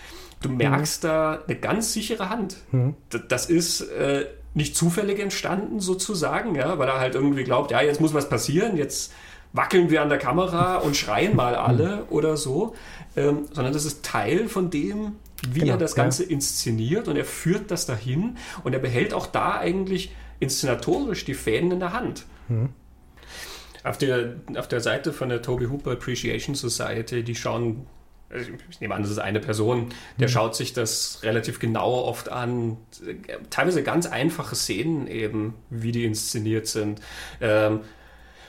Du 0.42 0.48
mhm. 0.48 0.58
merkst 0.58 1.02
mhm. 1.02 1.08
da 1.08 1.42
eine 1.46 1.56
ganz 1.56 1.92
sichere 1.92 2.28
Hand. 2.28 2.56
Mhm. 2.72 2.94
Das 3.28 3.46
ist 3.46 3.80
äh, 3.80 4.26
nicht 4.54 4.76
zufällig 4.76 5.18
entstanden, 5.18 5.80
sozusagen, 5.80 6.54
ja, 6.54 6.78
weil 6.78 6.88
er 6.88 6.98
halt 6.98 7.14
irgendwie 7.14 7.44
glaubt, 7.44 7.70
ja, 7.70 7.82
jetzt 7.82 8.00
muss 8.00 8.14
was 8.14 8.28
passieren, 8.28 8.76
jetzt 8.76 9.12
wackeln 9.52 9.90
wir 9.90 10.02
an 10.02 10.08
der 10.08 10.18
Kamera 10.18 10.76
und 10.76 10.96
schreien 10.96 11.34
mal 11.34 11.52
mhm. 11.52 11.58
alle 11.58 12.04
oder 12.10 12.36
so, 12.36 12.74
ähm, 13.16 13.46
sondern 13.52 13.72
das 13.72 13.84
ist 13.84 14.04
Teil 14.04 14.48
von 14.48 14.70
dem, 14.70 15.16
wie 15.48 15.60
genau, 15.60 15.72
er 15.72 15.78
das 15.78 15.94
Ganze 15.94 16.24
ja. 16.24 16.30
inszeniert 16.30 17.08
und 17.08 17.16
er 17.16 17.24
führt 17.24 17.70
das 17.70 17.86
dahin 17.86 18.36
und 18.64 18.72
er 18.72 18.78
behält 18.78 19.14
auch 19.14 19.26
da 19.26 19.58
eigentlich 19.58 20.14
inszenatorisch 20.40 21.24
die 21.24 21.34
Fäden 21.34 21.72
in 21.72 21.80
der 21.80 21.92
Hand. 21.92 22.26
Mhm. 22.48 22.70
Auf, 23.84 23.98
der, 23.98 24.36
auf 24.56 24.68
der 24.68 24.80
Seite 24.80 25.12
von 25.12 25.28
der 25.28 25.42
Toby 25.42 25.66
Hooper 25.66 25.92
Appreciation 25.92 26.54
Society, 26.54 27.22
die 27.22 27.34
schauen, 27.34 27.86
also 28.28 28.50
ich 28.68 28.80
nehme 28.80 28.94
an, 28.94 29.02
das 29.02 29.10
ist 29.10 29.18
eine 29.18 29.40
Person, 29.40 29.90
der 30.18 30.28
mhm. 30.28 30.32
schaut 30.32 30.56
sich 30.56 30.72
das 30.72 31.20
relativ 31.22 31.60
genau 31.60 32.04
oft 32.04 32.30
an. 32.30 32.76
Teilweise 33.50 33.82
ganz 33.82 34.06
einfache 34.06 34.56
Szenen 34.56 35.06
eben, 35.06 35.54
wie 35.70 35.92
die 35.92 36.04
inszeniert 36.04 36.66
sind. 36.66 37.00
Ähm, 37.40 37.80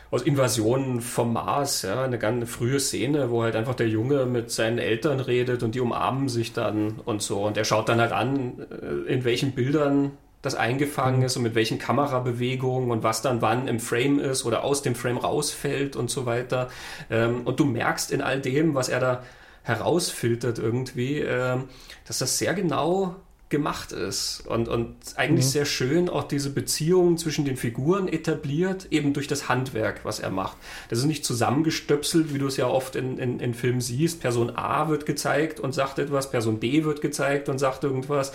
aus 0.10 0.22
Invasionen 0.22 1.02
vom 1.02 1.34
Mars, 1.34 1.82
ja, 1.82 2.04
eine 2.04 2.18
ganz 2.18 2.50
frühe 2.50 2.80
Szene, 2.80 3.30
wo 3.30 3.44
halt 3.44 3.56
einfach 3.56 3.76
der 3.76 3.90
Junge 3.90 4.26
mit 4.26 4.52
seinen 4.52 4.78
Eltern 4.78 5.20
redet 5.20 5.64
und 5.64 5.76
die 5.76 5.82
umarmen 5.82 6.30
sich 6.30 6.54
dann 6.54 7.00
und 7.04 7.22
so. 7.22 7.46
Und 7.46 7.58
er 7.58 7.66
schaut 7.66 7.90
dann 7.90 8.00
halt 8.00 8.14
an, 8.14 8.66
äh, 8.72 9.14
in 9.14 9.26
welchen 9.26 9.52
Bildern 9.52 10.12
das 10.42 10.56
eingefangen 10.56 11.20
mhm. 11.20 11.26
ist 11.26 11.38
und 11.38 11.44
mit 11.44 11.56
welchen 11.56 11.80
Kamerabewegungen 11.80 12.92
und 12.92 13.04
was 13.04 13.22
dann 13.22 13.42
wann 13.42 13.68
im 13.68 13.80
Frame 13.80 14.20
ist 14.20 14.46
oder 14.46 14.64
aus 14.64 14.82
dem 14.82 14.96
Frame 14.96 15.18
rausfällt 15.18 15.96
und 15.96 16.10
so 16.10 16.26
weiter. 16.26 16.70
Ähm, 17.10 17.42
und 17.46 17.60
du 17.60 17.66
merkst 17.66 18.12
in 18.12 18.22
all 18.22 18.40
dem, 18.40 18.76
was 18.76 18.90
er 18.90 19.00
da 19.00 19.24
herausfiltert 19.64 20.60
irgendwie, 20.60 21.20
ähm, 21.20 21.66
dass 22.06 22.20
das 22.20 22.38
sehr 22.38 22.54
genau 22.54 23.16
gemacht 23.50 23.94
ist 23.94 24.46
und, 24.46 24.68
und 24.68 24.96
eigentlich 25.16 25.46
mhm. 25.46 25.50
sehr 25.50 25.66
schön 25.66 26.10
auch 26.10 26.24
diese 26.24 26.50
Beziehungen 26.50 27.18
zwischen 27.18 27.46
den 27.46 27.56
Figuren 27.56 28.10
etabliert, 28.10 28.88
eben 28.92 29.14
durch 29.14 29.28
das 29.28 29.48
Handwerk, 29.48 30.04
was 30.04 30.20
er 30.20 30.32
macht. 30.32 30.58
Das 30.90 31.00
ist 31.00 31.06
nicht 31.06 31.24
zusammengestöpselt, 31.24 32.34
wie 32.34 32.40
du 32.40 32.48
es 32.48 32.58
ja 32.58 32.68
oft 32.68 32.98
in, 32.98 33.18
in, 33.18 33.40
in 33.40 33.54
Filmen 33.54 33.80
siehst. 33.80 34.20
Person 34.20 34.54
A 34.56 34.90
wird 34.90 35.06
gezeigt 35.06 35.62
und 35.62 35.74
sagt 35.74 35.98
etwas, 35.98 36.30
Person 36.30 36.60
B 36.60 36.84
wird 36.84 37.02
gezeigt 37.02 37.48
und 37.48 37.58
sagt 37.58 37.86
irgendwas, 37.86 38.34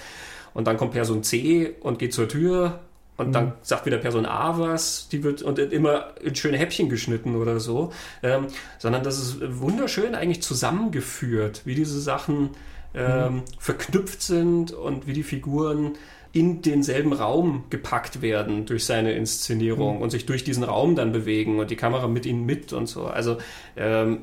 und 0.54 0.66
dann 0.66 0.76
kommt 0.76 0.92
Person 0.92 1.22
C 1.22 1.74
und 1.80 1.98
geht 1.98 2.12
zur 2.12 2.28
Tür 2.28 2.80
und 3.16 3.28
mhm. 3.28 3.32
dann 3.32 3.52
sagt 3.62 3.86
wieder 3.86 3.98
Person 3.98 4.26
A 4.26 4.58
was, 4.58 5.08
die 5.08 5.22
wird 5.22 5.42
und 5.42 5.58
immer 5.58 6.14
in 6.22 6.34
schöne 6.34 6.58
Häppchen 6.58 6.88
geschnitten 6.88 7.36
oder 7.36 7.60
so, 7.60 7.92
ähm, 8.22 8.46
sondern 8.78 9.02
das 9.02 9.18
ist 9.18 9.60
wunderschön 9.60 10.14
eigentlich 10.14 10.42
zusammengeführt, 10.42 11.62
wie 11.64 11.74
diese 11.74 12.00
Sachen 12.00 12.50
ähm, 12.94 13.34
mhm. 13.34 13.42
verknüpft 13.58 14.22
sind 14.22 14.72
und 14.72 15.06
wie 15.06 15.12
die 15.12 15.22
Figuren 15.22 15.92
in 16.32 16.62
denselben 16.62 17.12
Raum 17.12 17.64
gepackt 17.68 18.22
werden 18.22 18.64
durch 18.64 18.86
seine 18.86 19.12
Inszenierung 19.12 19.96
mhm. 19.96 20.02
und 20.02 20.10
sich 20.10 20.24
durch 20.24 20.44
diesen 20.44 20.64
Raum 20.64 20.96
dann 20.96 21.12
bewegen 21.12 21.58
und 21.58 21.70
die 21.70 21.76
Kamera 21.76 22.08
mit 22.08 22.24
ihnen 22.24 22.46
mit 22.46 22.72
und 22.72 22.86
so. 22.86 23.06
Also 23.06 23.36
ähm, 23.76 24.20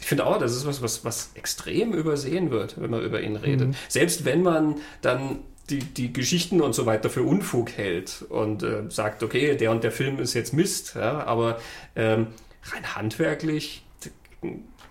ich 0.00 0.06
finde 0.06 0.26
auch, 0.26 0.38
das 0.38 0.56
ist 0.56 0.66
was, 0.66 0.82
was, 0.82 1.04
was 1.04 1.30
extrem 1.34 1.92
übersehen 1.92 2.50
wird, 2.50 2.80
wenn 2.80 2.90
man 2.90 3.02
über 3.02 3.20
ihn 3.20 3.36
redet. 3.36 3.68
Mhm. 3.68 3.74
Selbst 3.88 4.24
wenn 4.24 4.42
man 4.42 4.76
dann 5.02 5.40
die, 5.68 5.78
die 5.78 6.12
Geschichten 6.12 6.60
und 6.60 6.74
so 6.74 6.86
weiter 6.86 7.10
für 7.10 7.22
Unfug 7.22 7.70
hält 7.72 8.24
und 8.28 8.62
äh, 8.62 8.84
sagt, 8.88 9.22
okay, 9.22 9.56
der 9.56 9.70
und 9.70 9.84
der 9.84 9.92
Film 9.92 10.18
ist 10.18 10.34
jetzt 10.34 10.52
Mist, 10.52 10.94
ja, 10.96 11.24
aber 11.24 11.58
ähm, 11.94 12.28
rein 12.64 12.96
handwerklich 12.96 13.84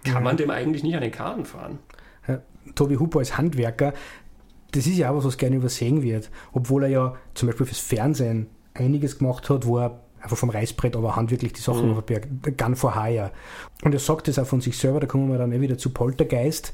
kann 0.04 0.24
man 0.24 0.38
dem 0.38 0.50
eigentlich 0.50 0.84
nicht 0.84 0.96
an 0.96 1.02
den 1.02 1.12
Karten 1.12 1.44
fahren. 1.44 1.80
Ja, 2.28 2.42
Tobi 2.76 2.96
Hooper 2.98 3.20
als 3.20 3.38
Handwerker, 3.38 3.94
das 4.72 4.88
ist 4.88 4.98
ja 4.98 5.10
auch 5.10 5.18
was, 5.18 5.26
was 5.26 5.38
gerne 5.38 5.56
übersehen 5.56 6.04
wird, 6.04 6.30
obwohl 6.54 6.84
er 6.84 6.90
ja 6.90 7.16
zum 7.34 7.48
Beispiel 7.48 7.66
fürs 7.66 7.80
Fernsehen 7.80 8.48
einiges 8.74 9.18
gemacht 9.18 9.50
hat, 9.50 9.66
wo 9.66 9.80
er 9.80 10.00
einfach 10.22 10.38
vom 10.38 10.50
Reißbrett, 10.50 10.96
aber 10.96 11.16
handwerklich 11.16 11.54
die 11.54 11.62
Sachen 11.62 11.92
mhm. 11.92 11.98
auf 11.98 12.04
Berg, 12.04 12.28
Gun 12.58 12.76
for 12.76 13.02
Hire. 13.02 13.32
Und 13.84 13.94
er 13.94 14.00
sagt 14.00 14.28
das 14.28 14.40
auch 14.40 14.46
von 14.46 14.62
sich 14.62 14.78
selber, 14.78 15.00
da 15.00 15.08
kommen 15.08 15.32
wir 15.32 15.38
dann 15.38 15.52
eh 15.52 15.62
wieder 15.62 15.78
zu 15.78 15.92
Poltergeist. 15.92 16.74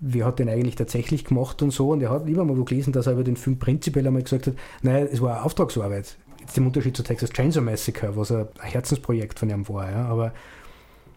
Wer 0.00 0.26
hat 0.26 0.38
den 0.38 0.48
eigentlich 0.48 0.74
tatsächlich 0.74 1.24
gemacht 1.24 1.62
und 1.62 1.70
so? 1.70 1.90
Und 1.90 2.02
er 2.02 2.10
hat 2.10 2.26
lieber 2.26 2.44
mal 2.44 2.58
wo 2.58 2.64
gelesen, 2.64 2.92
dass 2.92 3.06
er 3.06 3.12
über 3.12 3.24
den 3.24 3.36
Film 3.36 3.58
prinzipiell 3.58 4.06
einmal 4.06 4.22
gesagt 4.22 4.48
hat, 4.48 4.54
naja, 4.82 5.06
es 5.10 5.20
war 5.20 5.36
eine 5.36 5.44
Auftragsarbeit. 5.44 6.16
Jetzt 6.40 6.58
im 6.58 6.66
Unterschied 6.66 6.96
zu 6.96 7.04
Texas 7.04 7.30
Chainsaw 7.30 7.62
Massacre, 7.62 8.16
was 8.16 8.32
ein 8.32 8.48
Herzensprojekt 8.60 9.38
von 9.38 9.48
ihm 9.48 9.68
war, 9.68 9.90
ja. 9.90 10.06
Aber 10.06 10.32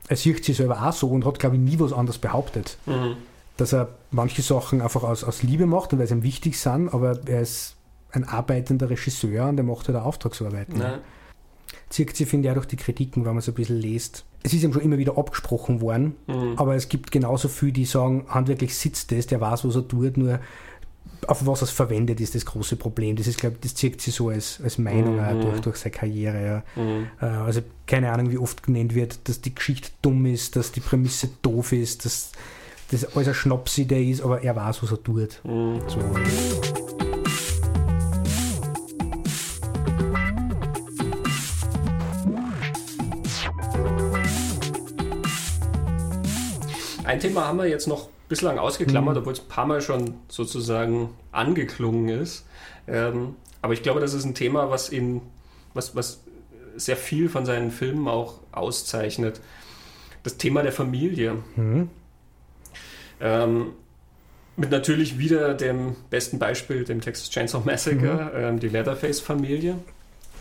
er 0.07 0.15
sieht 0.15 0.45
sich 0.45 0.57
selber 0.57 0.87
auch 0.87 0.93
so 0.93 1.09
und 1.09 1.25
hat, 1.25 1.39
glaube 1.39 1.55
ich, 1.55 1.61
nie 1.61 1.79
was 1.79 1.93
anderes 1.93 2.19
behauptet. 2.19 2.77
Mhm. 2.85 3.17
Dass 3.57 3.73
er 3.73 3.89
manche 4.11 4.43
Sachen 4.43 4.81
einfach 4.81 5.03
aus, 5.03 5.23
aus 5.23 5.41
Liebe 5.41 5.65
macht 5.65 5.93
und 5.93 5.99
weil 5.99 6.07
sie 6.07 6.13
ihm 6.13 6.23
wichtig 6.23 6.59
sind, 6.59 6.93
aber 6.93 7.19
er 7.25 7.41
ist 7.41 7.75
ein 8.11 8.23
arbeitender 8.23 8.89
Regisseur 8.89 9.47
und 9.47 9.57
der 9.57 9.65
macht 9.65 9.87
halt 9.87 9.97
auch 9.97 10.05
Auftragsarbeiten. 10.05 10.79
Ja. 10.79 10.99
Zirkt 11.89 12.17
sie, 12.17 12.25
finde 12.25 12.47
ich, 12.47 12.51
auch 12.51 12.55
durch 12.55 12.67
die 12.67 12.77
Kritiken, 12.77 13.25
wenn 13.25 13.33
man 13.33 13.41
so 13.41 13.51
ein 13.51 13.55
bisschen 13.55 13.77
liest. 13.77 14.25
Es 14.43 14.53
ist 14.53 14.63
ihm 14.63 14.73
schon 14.73 14.81
immer 14.81 14.97
wieder 14.97 15.17
abgesprochen 15.17 15.81
worden, 15.81 16.15
mhm. 16.27 16.53
aber 16.57 16.75
es 16.75 16.89
gibt 16.89 17.11
genauso 17.11 17.47
viele, 17.47 17.71
die 17.71 17.85
sagen, 17.85 18.25
handwerklich 18.27 18.75
sitzt 18.75 19.11
das, 19.11 19.27
der 19.27 19.41
weiß, 19.41 19.65
was 19.65 19.75
er 19.75 19.87
tut, 19.87 20.17
nur 20.17 20.39
auf 21.27 21.45
was 21.45 21.61
er 21.61 21.65
es 21.65 21.71
verwendet, 21.71 22.19
ist 22.21 22.35
das 22.35 22.45
große 22.45 22.75
Problem. 22.75 23.15
Das 23.15 23.27
ist, 23.27 23.39
glaube 23.39 23.55
ich, 23.55 23.61
das 23.61 23.75
zirkt 23.75 24.01
sie 24.01 24.11
so 24.11 24.29
als, 24.29 24.59
als 24.63 24.77
Meinung 24.77 25.15
mhm. 25.15 25.41
durch, 25.41 25.59
durch 25.61 25.77
seine 25.77 25.91
Karriere. 25.91 26.45
Ja. 26.75 26.83
Mhm. 26.83 27.07
Äh, 27.21 27.25
also 27.25 27.61
keine 27.87 28.11
Ahnung, 28.11 28.31
wie 28.31 28.37
oft 28.37 28.63
genannt 28.63 28.95
wird, 28.95 29.27
dass 29.27 29.41
die 29.41 29.53
Geschichte 29.53 29.89
dumm 30.01 30.25
ist, 30.25 30.55
dass 30.55 30.71
die 30.71 30.81
Prämisse 30.81 31.29
doof 31.41 31.71
ist, 31.71 32.05
dass 32.05 32.31
das 32.91 33.15
alles 33.15 33.27
ein 33.27 33.33
Schnapsidee 33.33 34.11
ist, 34.11 34.21
aber 34.21 34.43
er 34.43 34.55
weiß, 34.55 34.83
was 34.83 34.91
er 34.91 35.01
tut. 35.01 35.41
Mhm. 35.43 35.81
So. 35.87 36.74
Ein 47.15 47.21
Thema 47.21 47.47
haben 47.47 47.57
wir 47.57 47.67
jetzt 47.67 47.87
noch 47.87 48.09
bislang 48.27 48.59
ausgeklammert, 48.59 49.15
mhm. 49.15 49.19
obwohl 49.19 49.31
es 49.31 49.39
ein 49.39 49.47
paar 49.47 49.65
Mal 49.65 49.81
schon 49.81 50.15
sozusagen 50.27 51.11
angeklungen 51.31 52.09
ist. 52.09 52.45
Ähm, 52.87 53.37
aber 53.61 53.71
ich 53.71 53.83
glaube, 53.83 54.01
das 54.01 54.13
ist 54.13 54.25
ein 54.25 54.35
Thema, 54.35 54.69
was 54.69 54.91
ihn, 54.91 55.21
was, 55.73 55.95
was 55.95 56.21
sehr 56.75 56.97
viel 56.97 57.29
von 57.29 57.45
seinen 57.45 57.71
Filmen 57.71 58.09
auch 58.09 58.41
auszeichnet. 58.51 59.39
Das 60.23 60.35
Thema 60.35 60.61
der 60.61 60.73
Familie. 60.73 61.37
Mhm. 61.55 61.89
Ähm, 63.21 63.67
mit 64.57 64.71
natürlich 64.71 65.17
wieder 65.17 65.53
dem 65.53 65.95
besten 66.09 66.37
Beispiel, 66.37 66.83
dem 66.83 66.99
Texas 66.99 67.29
Chainsaw 67.29 67.63
Massacre, 67.65 68.31
mhm. 68.33 68.43
ähm, 68.43 68.59
die 68.59 68.67
Leatherface-Familie. 68.67 69.77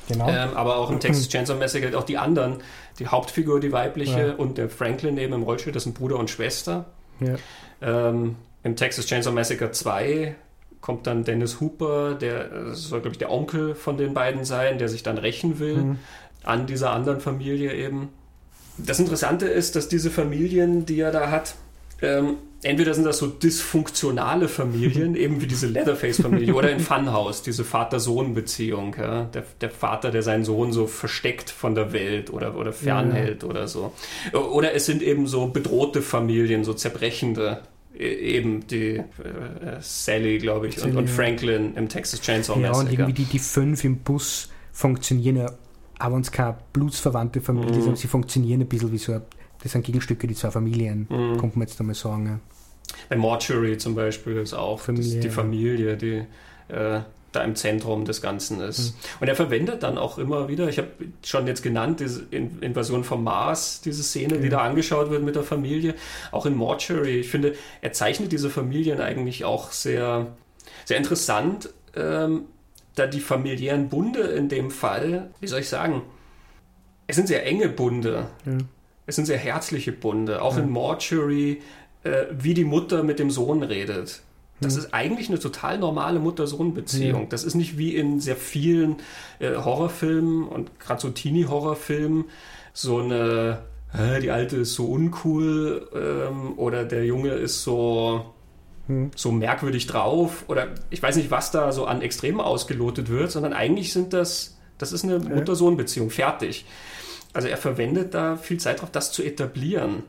Genau. 0.09 0.29
Ähm, 0.29 0.55
aber 0.55 0.77
auch 0.77 0.91
im 0.91 1.01
Texas 1.01 1.29
Chainsaw 1.29 1.59
Massacre 1.59 1.97
auch 1.97 2.05
die 2.05 2.19
anderen, 2.19 2.59
die 2.99 3.07
Hauptfigur, 3.07 3.61
die 3.61 3.73
weibliche 3.73 4.29
ja. 4.29 4.35
und 4.35 4.59
der 4.59 4.69
Franklin 4.69 5.15
neben 5.15 5.33
im 5.33 5.43
Rollstuhl, 5.43 5.73
das 5.73 5.85
sind 5.85 5.95
Bruder 5.95 6.19
und 6.19 6.31
Schwester. 6.31 6.87
Ja. 7.21 7.37
Ähm, 7.81 8.37
Im 8.63 8.77
Texas 8.77 9.07
Chainsaw 9.07 9.35
Massacre 9.35 9.71
2 9.71 10.35
kommt 10.81 11.07
dann 11.07 11.25
Dennis 11.25 11.61
Hooper, 11.61 12.15
der 12.15 12.75
soll, 12.75 13.01
glaube 13.01 13.15
ich, 13.15 13.19
der 13.19 13.31
Onkel 13.31 13.75
von 13.75 13.97
den 13.97 14.13
beiden 14.13 14.45
sein, 14.45 14.79
der 14.79 14.89
sich 14.89 15.03
dann 15.03 15.17
rächen 15.17 15.59
will 15.59 15.77
mhm. 15.77 15.99
an 16.43 16.67
dieser 16.67 16.91
anderen 16.91 17.21
Familie 17.21 17.73
eben. 17.73 18.11
Das 18.77 18.99
Interessante 18.99 19.47
ist, 19.47 19.77
dass 19.77 19.89
diese 19.89 20.11
Familien, 20.11 20.85
die 20.85 21.01
er 21.01 21.11
da 21.11 21.31
hat, 21.31 21.55
ähm, 22.03 22.37
entweder 22.65 22.95
sind 22.95 23.05
das 23.05 23.19
so 23.19 23.27
dysfunktionale 23.27 24.49
Familien, 24.49 25.15
eben 25.17 25.41
wie 25.41 25.47
diese 25.47 25.67
Leatherface-Familie, 25.67 26.55
oder 26.55 26.71
in 26.71 26.81
Funhouse, 26.81 27.43
diese 27.43 27.65
Vater-Sohn-Beziehung. 27.65 28.97
Ja? 28.99 29.25
Der, 29.25 29.45
der, 29.61 29.71
Vater, 29.71 30.11
der 30.11 30.23
seinen 30.23 30.45
Sohn 30.45 30.73
so 30.73 30.87
versteckt 30.87 31.51
von 31.51 31.75
der 31.75 31.93
Welt 31.93 32.33
oder, 32.33 32.57
oder 32.57 32.73
fernhält 32.73 33.43
ja. 33.43 33.49
oder 33.49 33.69
so. 33.69 33.93
Oder 34.33 34.75
es 34.75 34.87
sind 34.87 35.03
eben 35.03 35.27
so 35.27 35.47
bedrohte 35.47 36.03
Familien, 36.03 36.65
so 36.65 36.75
zerbrechende. 36.75 37.63
E, 37.97 38.13
eben 38.13 38.67
die 38.67 38.97
äh, 38.97 39.05
Sally, 39.81 40.39
glaube 40.39 40.67
ich, 40.67 40.83
und, 40.83 40.97
und, 40.97 41.09
Franklin 41.09 41.75
im 41.77 41.89
Texas 41.89 42.21
Chainsaw 42.21 42.57
Massacre. 42.57 42.77
Ja, 42.77 42.81
und 42.81 42.93
irgendwie 42.93 43.13
die, 43.13 43.25
die 43.25 43.39
fünf 43.39 43.85
im 43.85 43.99
Bus 43.99 44.49
funktionieren 44.73 45.37
ja, 45.37 45.53
auch 46.01 46.13
wenn 46.13 46.21
es 46.21 46.33
keine 46.33 46.57
blutsverwandte 46.73 47.41
Familie 47.41 47.77
mhm. 47.77 47.83
sind, 47.83 47.99
sie 47.99 48.09
funktionieren 48.09 48.63
ein 48.63 48.67
bisschen 48.67 48.91
wie 48.91 48.99
so 48.99 49.13
ein 49.13 49.23
das 49.65 49.73
sind 49.73 49.85
Gegenstücke, 49.85 50.27
die 50.27 50.35
zwei 50.35 50.51
Familien, 50.51 51.07
mhm. 51.09 51.39
kommt 51.39 51.57
man 51.57 51.67
jetzt 51.67 51.81
einmal 51.81 51.95
sagen. 51.95 52.27
Ja. 52.27 52.54
Bei 53.09 53.17
Mortuary 53.17 53.79
zum 53.79 53.95
Beispiel 53.95 54.37
ist 54.37 54.55
auch 54.55 54.81
Familie, 54.81 55.21
die 55.21 55.31
Familie, 55.31 55.97
die 55.97 56.25
äh, 56.69 57.01
da 57.35 57.43
im 57.43 57.57
Zentrum 57.57 58.05
des 58.05 58.23
Ganzen 58.23 58.61
ist. 58.61 58.95
Mhm. 58.95 58.99
Und 59.21 59.29
er 59.29 59.37
verwendet 59.37 59.83
dann 59.83 59.99
auch 59.99 60.19
immer 60.19 60.49
wieder, 60.49 60.69
ich 60.69 60.79
habe 60.79 60.89
schon 61.25 61.47
jetzt 61.47 61.63
genannt, 61.63 62.01
diese 62.01 62.25
Invasion 62.31 63.05
vom 63.05 63.25
Mars, 63.25 63.81
diese 63.81 64.03
Szene, 64.03 64.37
ja. 64.37 64.41
die 64.41 64.49
da 64.49 64.59
angeschaut 64.59 65.11
wird 65.11 65.23
mit 65.23 65.37
der 65.37 65.43
Familie, 65.43 65.95
auch 66.31 66.47
in 66.47 66.55
Mortuary. 66.55 67.21
Ich 67.21 67.29
finde, 67.29 67.55
er 67.81 67.93
zeichnet 67.93 68.33
diese 68.33 68.51
Familien 68.51 69.01
eigentlich 69.01 69.45
auch 69.45 69.73
sehr, 69.73 70.29
sehr 70.85 70.97
interessant, 70.97 71.71
ähm, 71.97 72.45
da 72.95 73.07
die 73.07 73.21
familiären 73.21 73.89
Bunde 73.89 74.21
in 74.21 74.49
dem 74.49 74.71
Fall, 74.71 75.31
wie 75.41 75.49
soll 75.49 75.61
ich 75.61 75.69
sagen, 75.69 76.03
es 77.07 77.17
sind 77.17 77.27
sehr 77.27 77.45
enge 77.45 77.69
Bunde. 77.69 78.27
Ja. 78.47 78.59
Es 79.07 79.17
sind 79.17 79.27
sehr 79.27 79.37
herzliche 79.37 79.93
Bunde. 79.93 80.41
Auch 80.41 80.57
in 80.57 80.71
Mortuary, 80.71 81.61
äh, 82.05 82.27
wie 82.31 82.55
die 82.55 82.65
Mutter 82.65 83.03
mit 83.03 83.19
dem 83.19 83.31
Sohn 83.31 83.63
redet. 83.63 84.23
Das 84.61 84.75
mhm. 84.75 84.81
ist 84.81 84.95
eigentlich 84.95 85.29
eine 85.29 85.39
total 85.39 85.79
normale 85.79 86.21
Mutter-Sohn-Beziehung. 86.21 87.23
Ja. 87.23 87.29
Das 87.29 87.45
ist 87.45 87.55
nicht 87.55 87.77
wie 87.77 87.97
in 87.97 88.21
sehr 88.21 88.37
vielen 88.37 88.97
äh, 89.41 89.57
Horrorfilmen 89.57 90.47
und 90.47 90.79
gerade 90.79 91.01
so 91.01 91.11
Teenie-Horrorfilmen 91.11 92.27
so 92.73 92.99
eine, 92.99 93.63
äh, 93.93 94.21
die 94.21 94.31
Alte 94.31 94.57
ist 94.59 94.75
so 94.75 94.87
uncool 94.87 95.89
ähm, 95.95 96.59
oder 96.59 96.85
der 96.85 97.05
Junge 97.05 97.31
ist 97.31 97.63
so, 97.63 98.33
mhm. 98.87 99.11
so 99.17 99.33
merkwürdig 99.33 99.87
drauf 99.87 100.45
oder 100.49 100.69
ich 100.91 101.03
weiß 101.03 101.17
nicht, 101.17 101.31
was 101.31 101.51
da 101.51 101.73
so 101.73 101.87
an 101.87 102.03
Extremen 102.03 102.41
ausgelotet 102.41 103.09
wird, 103.09 103.31
sondern 103.31 103.53
eigentlich 103.53 103.93
sind 103.93 104.13
das, 104.13 104.59
das 104.79 104.93
ist 104.93 105.05
eine 105.05 105.19
Mutter-Sohn-Beziehung, 105.19 106.11
fertig. 106.11 106.65
Also 107.33 107.49
er 107.49 107.57
verwendet 107.57 108.15
da 108.15 108.37
viel 108.37 108.59
Zeit 108.59 108.81
drauf, 108.81 108.91
das 108.93 109.11
zu 109.11 109.25
etablieren. 109.25 110.05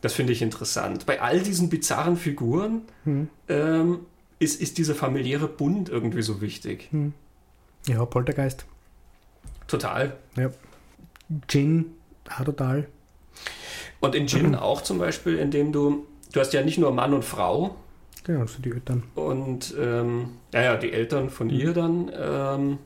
Das 0.00 0.14
finde 0.14 0.32
ich 0.32 0.42
interessant. 0.42 1.06
Bei 1.06 1.20
all 1.20 1.40
diesen 1.40 1.68
bizarren 1.68 2.16
Figuren 2.16 2.82
hm. 3.04 3.28
ähm, 3.48 4.00
ist, 4.38 4.60
ist 4.60 4.78
dieser 4.78 4.94
familiäre 4.94 5.48
Bund 5.48 5.88
irgendwie 5.88 6.22
so 6.22 6.40
wichtig. 6.40 6.88
Hm. 6.90 7.12
Ja, 7.86 8.04
Poltergeist. 8.04 8.64
Total. 9.66 10.16
Ja. 10.36 10.50
Gin, 11.46 11.92
auch 12.28 12.44
total. 12.44 12.88
Und 14.00 14.14
in 14.14 14.26
Gin 14.26 14.54
auch 14.56 14.82
zum 14.82 14.98
Beispiel, 14.98 15.36
indem 15.36 15.72
du, 15.72 16.06
du 16.32 16.40
hast 16.40 16.52
ja 16.52 16.62
nicht 16.62 16.78
nur 16.78 16.92
Mann 16.92 17.14
und 17.14 17.24
Frau. 17.24 17.76
Genau, 18.24 18.46
sind 18.46 18.64
die 18.64 18.70
Eltern. 18.70 19.04
Und, 19.14 19.74
ähm, 19.78 20.32
ja, 20.52 20.62
ja, 20.62 20.76
die 20.76 20.92
Eltern 20.92 21.30
von 21.30 21.48
mhm. 21.48 21.52
ihr 21.52 21.72
dann. 21.72 22.10
Ähm, 22.14 22.78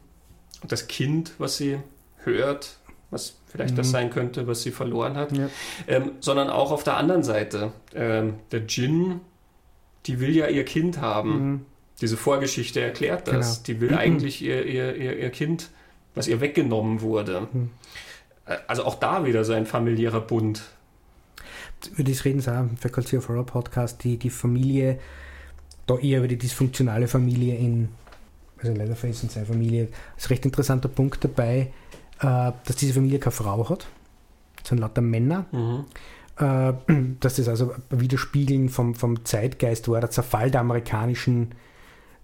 das 0.66 0.88
Kind, 0.88 1.34
was 1.38 1.56
sie 1.56 1.78
hört, 2.18 2.78
was 3.14 3.36
vielleicht 3.46 3.72
mhm. 3.72 3.76
das 3.76 3.90
sein 3.90 4.10
könnte, 4.10 4.46
was 4.46 4.62
sie 4.62 4.72
verloren 4.72 5.16
hat, 5.16 5.32
ja. 5.32 5.48
ähm, 5.86 6.12
sondern 6.20 6.50
auch 6.50 6.72
auf 6.72 6.82
der 6.82 6.96
anderen 6.96 7.22
Seite. 7.22 7.72
Ähm, 7.94 8.34
der 8.50 8.60
Djinn, 8.60 9.20
die 10.06 10.20
will 10.20 10.36
ja 10.36 10.48
ihr 10.48 10.64
Kind 10.64 11.00
haben. 11.00 11.30
Mhm. 11.30 11.60
Diese 12.00 12.16
Vorgeschichte 12.16 12.80
erklärt 12.80 13.28
das. 13.28 13.62
Genau. 13.62 13.66
Die 13.66 13.80
will 13.80 13.92
mhm. 13.92 13.98
eigentlich 13.98 14.42
ihr, 14.42 14.66
ihr, 14.66 14.96
ihr, 14.96 15.16
ihr, 15.16 15.30
Kind, 15.30 15.70
was 16.14 16.26
ihr 16.26 16.40
weggenommen 16.40 17.00
wurde. 17.00 17.48
Mhm. 17.52 17.70
Äh, 18.44 18.56
also 18.66 18.84
auch 18.84 18.96
da 18.96 19.24
wieder 19.24 19.44
so 19.44 19.52
ein 19.52 19.64
familiärer 19.64 20.20
Bund. 20.20 20.62
Über 21.92 22.02
das 22.02 22.24
reden 22.24 22.40
sie 22.40 22.52
auch 22.52 22.60
im 22.60 22.76
Faculty 22.76 23.16
of 23.16 23.28
Horror 23.28 23.46
Podcast, 23.46 24.02
die, 24.02 24.16
die 24.16 24.30
Familie, 24.30 24.98
da 25.86 25.98
eher 25.98 26.18
über 26.18 26.28
die 26.28 26.38
dysfunktionale 26.38 27.06
Familie 27.06 27.56
in, 27.56 27.90
also 28.60 28.72
Leatherface 28.72 29.22
und 29.22 29.30
seine 29.30 29.46
Familie, 29.46 29.88
ist 30.16 30.26
ein 30.26 30.28
recht 30.28 30.44
interessanter 30.44 30.88
Punkt 30.88 31.22
dabei 31.22 31.68
äh, 32.20 32.52
dass 32.64 32.76
diese 32.76 32.94
Familie 32.94 33.18
keine 33.18 33.32
Frau 33.32 33.68
hat. 33.68 33.86
Sind 34.62 34.78
lauter 34.78 35.02
Männer. 35.02 35.46
Mhm. 35.52 35.84
Äh, 36.38 36.72
dass 37.20 37.36
das 37.36 37.48
also 37.48 37.74
Widerspiegeln 37.90 38.68
vom, 38.68 38.94
vom 38.94 39.24
Zeitgeist 39.24 39.88
war, 39.88 40.00
der 40.00 40.10
Zerfall 40.10 40.50
der 40.50 40.60
amerikanischen 40.60 41.52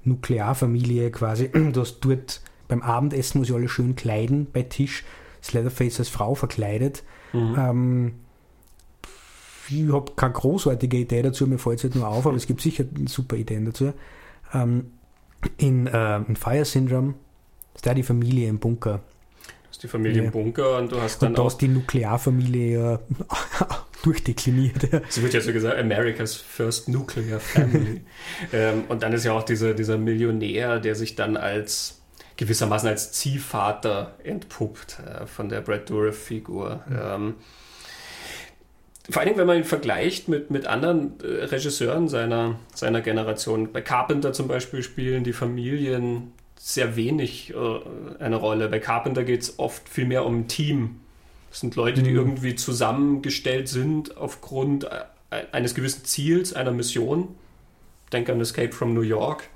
Nuklearfamilie 0.04 1.10
quasi. 1.10 1.48
Du 1.72 1.80
hast 1.80 2.00
dort 2.00 2.40
beim 2.70 2.82
Abendessen 2.82 3.38
muss 3.38 3.48
ich 3.48 3.54
alle 3.54 3.68
schön 3.68 3.96
kleiden 3.96 4.46
bei 4.52 4.62
Tisch. 4.62 5.04
Das 5.40 5.52
Leatherface 5.52 5.98
als 5.98 6.08
Frau 6.08 6.34
verkleidet. 6.34 7.02
Mhm. 7.32 7.56
Ähm, 7.58 8.12
ich 9.68 9.92
habe 9.92 10.12
keine 10.16 10.32
großartige 10.32 10.96
Idee 10.98 11.22
dazu, 11.22 11.46
mir 11.46 11.58
fällt 11.58 11.78
es 11.78 11.84
halt 11.84 11.94
nur 11.94 12.08
auf, 12.08 12.26
aber 12.26 12.36
es 12.36 12.46
gibt 12.46 12.60
sicher 12.60 12.84
super 13.06 13.36
Ideen 13.36 13.64
dazu. 13.64 13.92
Ähm, 14.52 14.92
in, 15.56 15.86
äh, 15.86 16.16
in 16.16 16.36
Fire 16.36 16.64
Syndrome 16.64 17.14
ist 17.74 17.86
da 17.86 17.94
die 17.94 18.02
Familie 18.02 18.48
im 18.48 18.58
Bunker 18.58 19.00
die 19.82 19.88
Familie 19.88 20.24
ja. 20.24 20.30
Bunker 20.30 20.78
und 20.78 20.92
du 20.92 21.00
hast 21.00 21.22
dann 21.22 21.30
und 21.30 21.38
da 21.38 21.42
auch... 21.42 21.52
die 21.52 21.68
Nuklearfamilie 21.68 22.78
ja 22.78 23.00
durchdekliniert. 24.02 24.92
Es 25.08 25.20
wird 25.20 25.34
ja 25.34 25.40
so 25.40 25.52
gesagt, 25.52 25.78
America's 25.78 26.34
First 26.34 26.88
Nuclear 26.88 27.40
Family. 27.40 28.00
ähm, 28.52 28.84
und 28.88 29.02
dann 29.02 29.12
ist 29.12 29.24
ja 29.24 29.32
auch 29.32 29.42
dieser, 29.42 29.74
dieser 29.74 29.98
Millionär, 29.98 30.80
der 30.80 30.94
sich 30.94 31.16
dann 31.16 31.36
als 31.36 32.00
gewissermaßen 32.36 32.88
als 32.88 33.12
Ziehvater 33.12 34.14
entpuppt 34.24 34.98
äh, 35.00 35.26
von 35.26 35.48
der 35.48 35.60
Brad 35.60 35.90
Dourif-Figur. 35.90 36.82
Mhm. 36.88 36.98
Ähm, 37.02 37.34
vor 39.10 39.22
allem, 39.22 39.36
wenn 39.36 39.46
man 39.46 39.58
ihn 39.58 39.64
vergleicht 39.64 40.28
mit, 40.28 40.50
mit 40.50 40.66
anderen 40.66 41.20
äh, 41.20 41.44
Regisseuren 41.44 42.08
seiner, 42.08 42.58
seiner 42.74 43.00
Generation. 43.00 43.72
Bei 43.72 43.82
Carpenter 43.82 44.32
zum 44.32 44.48
Beispiel 44.48 44.82
spielen 44.82 45.24
die 45.24 45.32
Familien 45.32 46.32
sehr 46.62 46.94
wenig 46.94 47.54
äh, 47.54 48.22
eine 48.22 48.36
Rolle. 48.36 48.68
Bei 48.68 48.78
Carpenter 48.78 49.24
geht 49.24 49.40
es 49.40 49.58
oft 49.58 49.88
viel 49.88 50.04
mehr 50.04 50.26
um 50.26 50.40
ein 50.40 50.48
Team. 50.48 51.00
Das 51.48 51.60
sind 51.60 51.74
Leute, 51.74 52.02
die 52.02 52.10
mhm. 52.10 52.16
irgendwie 52.16 52.54
zusammengestellt 52.54 53.68
sind 53.68 54.18
aufgrund 54.18 54.84
äh, 54.84 55.44
eines 55.52 55.74
gewissen 55.74 56.04
Ziels, 56.04 56.52
einer 56.52 56.70
Mission. 56.70 57.28
Denk 58.12 58.28
an 58.28 58.40
Escape 58.40 58.72
from 58.72 58.92
New 58.92 59.00
York. 59.00 59.48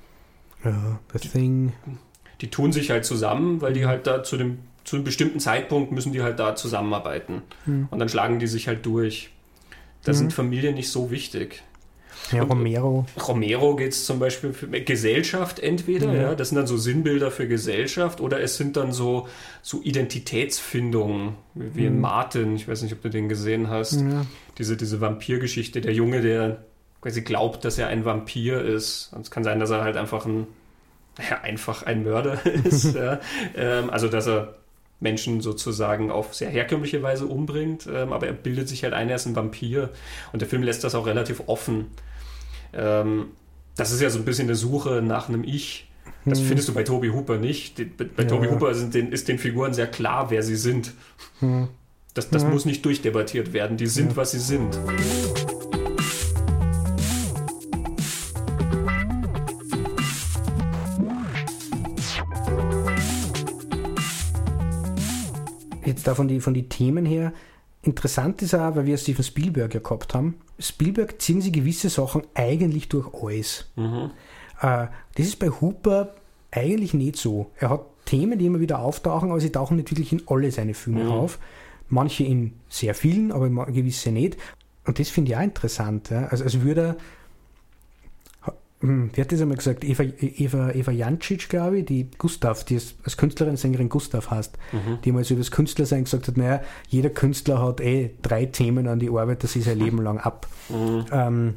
Ja, 0.65 0.99
The 1.13 1.29
Thing. 1.29 1.73
Die, 1.85 1.97
die 2.41 2.51
tun 2.51 2.73
sich 2.73 2.91
halt 2.91 3.05
zusammen, 3.05 3.61
weil 3.61 3.75
die 3.75 3.83
mhm. 3.83 3.89
halt 3.89 4.07
da 4.07 4.23
zu 4.23 4.39
dem 4.39 4.61
zu 4.85 4.97
einem 4.97 5.05
bestimmten 5.05 5.41
Zeitpunkt 5.41 5.93
müssen 5.93 6.13
die 6.13 6.23
halt 6.23 6.39
da 6.39 6.57
zusammenarbeiten. 6.57 7.43
Mhm. 7.65 7.89
Und 7.91 7.99
dann 7.99 8.09
schlagen 8.09 8.39
die 8.39 8.47
sich 8.47 8.69
halt 8.69 8.85
durch. 8.85 9.31
Da 10.05 10.13
mhm. 10.13 10.17
sind 10.17 10.33
Familien 10.33 10.75
nicht 10.75 10.91
so 10.91 11.11
wichtig. 11.11 11.63
Ja, 12.33 12.43
Romero. 12.43 13.05
Romero 13.29 13.77
geht 13.77 13.93
es 13.93 14.07
zum 14.07 14.18
Beispiel 14.18 14.53
für 14.53 14.66
Gesellschaft 14.68 15.59
entweder, 15.61 16.12
ja. 16.12 16.22
ja. 16.22 16.35
das 16.35 16.49
sind 16.49 16.57
dann 16.57 16.66
so 16.66 16.77
Sinnbilder 16.77 17.31
für 17.31 17.47
Gesellschaft, 17.47 18.20
oder 18.20 18.41
es 18.41 18.57
sind 18.57 18.77
dann 18.77 18.93
so, 18.93 19.29
so 19.62 19.83
Identitätsfindungen, 19.83 21.35
wie 21.55 21.83
mhm. 21.83 21.87
in 21.87 22.01
Martin, 22.01 22.57
ich 22.57 22.66
weiß 22.66 22.83
nicht, 22.83 22.95
ob 22.95 23.03
du 23.03 23.11
den 23.11 23.29
gesehen 23.29 23.68
hast, 23.68 24.01
ja. 24.01 24.25
diese, 24.59 24.77
diese 24.77 25.01
Vampirgeschichte, 25.01 25.81
der 25.81 25.93
Junge, 25.93 26.22
der 26.22 26.64
quasi 27.05 27.20
glaubt, 27.20 27.66
dass 27.66 27.77
er 27.77 27.89
ein 27.89 28.07
Vampir 28.07 28.64
ist. 28.64 29.12
Und 29.14 29.20
es 29.20 29.31
kann 29.31 29.45
sein, 29.45 29.61
dass 29.61 29.68
er 29.68 29.83
halt 29.83 29.99
einfach 29.99 30.25
ein, 30.25 30.47
ja, 31.18 31.43
einfach 31.43 31.83
ein 31.83 32.03
Mörder 32.03 32.45
ist. 32.64 32.95
ja. 32.95 33.20
ähm, 33.57 33.91
also, 33.91 34.09
dass 34.09 34.27
er 34.27 34.55
Menschen 35.01 35.43
sozusagen 35.43 36.11
auf 36.11 36.35
sehr 36.35 36.49
herkömmliche 36.49 37.03
Weise 37.03 37.27
umbringt, 37.27 37.87
ähm, 37.93 38.14
aber 38.14 38.27
er 38.27 38.33
bildet 38.33 38.70
sich 38.70 38.85
halt 38.85 38.95
ein, 38.95 39.11
er 39.11 39.16
ist 39.16 39.27
ein 39.27 39.37
Vampir. 39.37 39.91
Und 40.33 40.41
der 40.41 40.49
Film 40.49 40.62
lässt 40.62 40.83
das 40.83 40.95
auch 40.95 41.07
relativ 41.07 41.43
offen. 41.47 41.89
Ähm, 42.77 43.27
das 43.77 43.93
ist 43.93 44.01
ja 44.01 44.11
so 44.11 44.18
ein 44.18 44.25
bisschen 44.25 44.49
eine 44.49 44.55
Suche 44.55 45.03
nach 45.03 45.29
einem 45.29 45.45
Ich. 45.45 45.91
Das 46.25 46.41
hm. 46.41 46.47
findest 46.47 46.68
du 46.68 46.75
bei 46.75 46.83
Toby 46.83 47.09
Hooper 47.09 47.39
nicht. 47.39 47.97
Bei 47.97 48.22
ja. 48.22 48.29
Toby 48.29 48.47
Hooper 48.47 48.72
den, 48.72 49.12
ist 49.12 49.29
den 49.29 49.39
Figuren 49.39 49.75
sehr 49.75 49.87
klar, 49.87 50.31
wer 50.31 50.43
sie 50.43 50.57
sind. 50.57 50.93
Hm. 51.41 51.68
Das, 52.14 52.31
das 52.31 52.45
hm. 52.45 52.51
muss 52.51 52.64
nicht 52.64 52.85
durchdebattiert 52.85 53.53
werden. 53.53 53.77
Die 53.77 53.87
sind, 53.87 54.16
was 54.16 54.31
sie 54.31 54.39
sind. 54.39 54.79
Jetzt 65.85 66.07
da 66.07 66.14
von 66.14 66.29
die, 66.29 66.41
von 66.41 66.55
die 66.55 66.68
Themen 66.68 67.05
her, 67.05 67.35
interessant 67.87 68.43
ist 68.43 68.55
auch, 68.55 68.76
weil 68.76 68.87
wir 68.87 68.97
Steven 68.97 69.24
Spielberg 69.24 69.74
ja 69.74 69.80
gehabt 69.80 70.14
haben, 70.14 70.37
Spielberg 70.59 71.20
ziehen 71.20 71.41
sie 71.41 71.53
gewisse 71.53 71.89
Sachen 71.89 72.22
eigentlich 72.35 72.89
durch 72.89 73.12
alles. 73.14 73.70
Mhm. 73.76 74.11
Äh, 74.61 74.87
das 75.14 75.26
ist 75.26 75.39
bei 75.39 75.49
Hooper 75.49 76.14
eigentlich 76.51 76.95
nicht 76.95 77.16
so. 77.16 77.51
Er 77.57 77.70
hat 77.70 77.87
Themen, 78.05 78.39
die 78.39 78.47
immer 78.47 78.61
wieder 78.61 78.80
auftauchen, 78.80 79.30
aber 79.30 79.41
sie 79.41 79.51
tauchen 79.51 79.76
nicht 79.76 79.91
wirklich 79.91 80.12
in 80.12 80.22
alle 80.26 80.51
seine 80.51 80.74
Filme 80.74 81.05
mhm. 81.05 81.11
auf. 81.11 81.39
Manche 81.89 82.24
in 82.24 82.53
sehr 82.68 82.95
vielen, 82.95 83.32
aber 83.32 83.49
gewisse 83.66 84.11
nicht. 84.11 84.37
Und 84.87 84.99
das 84.99 85.09
finde 85.09 85.32
ich 85.32 85.37
auch 85.37 85.43
interessant. 85.43 86.11
Ja? 86.11 86.26
Also, 86.26 86.45
als 86.45 86.61
würde 86.61 86.80
er 86.80 86.97
wer 89.12 89.24
hat 89.24 89.32
das 89.32 89.41
einmal 89.41 89.57
gesagt? 89.57 89.85
Eva, 89.85 90.03
Eva, 90.03 90.70
Eva 90.72 90.93
Jancic, 90.93 91.49
glaube 91.49 91.78
ich, 91.78 91.87
die 91.87 92.09
Gustav, 92.18 92.64
die 92.64 92.78
als 93.05 93.16
Künstlerin, 93.16 93.57
Sängerin 93.57 93.89
Gustav 93.89 94.30
heißt, 94.30 94.57
mhm. 94.72 94.99
die 95.05 95.12
mal 95.12 95.24
so 95.24 95.35
über 95.35 95.41
das 95.43 95.51
Künstlersein 95.51 96.05
gesagt 96.05 96.28
hat, 96.28 96.37
naja, 96.37 96.61
jeder 96.89 97.11
Künstler 97.11 97.62
hat 97.62 97.80
eh 97.80 98.11
drei 98.22 98.47
Themen 98.47 98.87
an 98.89 98.99
die 98.99 99.09
Arbeit, 99.09 99.43
das 99.43 99.57
ist 99.57 99.64
sein 99.64 99.78
Leben 99.78 100.03
lang 100.03 100.18
ab. 100.18 100.47
Mhm. 100.68 101.05
Ähm, 101.11 101.55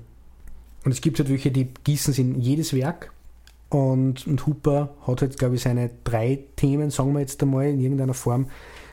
und 0.85 0.91
es 0.91 1.01
gibt 1.01 1.19
halt 1.19 1.29
welche, 1.29 1.51
die 1.51 1.67
gießen 1.83 2.13
sie 2.13 2.21
in 2.21 2.39
jedes 2.39 2.73
Werk 2.73 3.11
und, 3.69 4.25
und 4.25 4.47
Hooper 4.47 4.89
hat 5.05 5.21
halt, 5.21 5.37
glaube 5.37 5.55
ich, 5.55 5.61
seine 5.61 5.89
drei 6.03 6.39
Themen, 6.55 6.89
sagen 6.89 7.13
wir 7.13 7.19
jetzt 7.19 7.41
einmal, 7.43 7.65
in 7.65 7.81
irgendeiner 7.81 8.13
Form, 8.13 8.47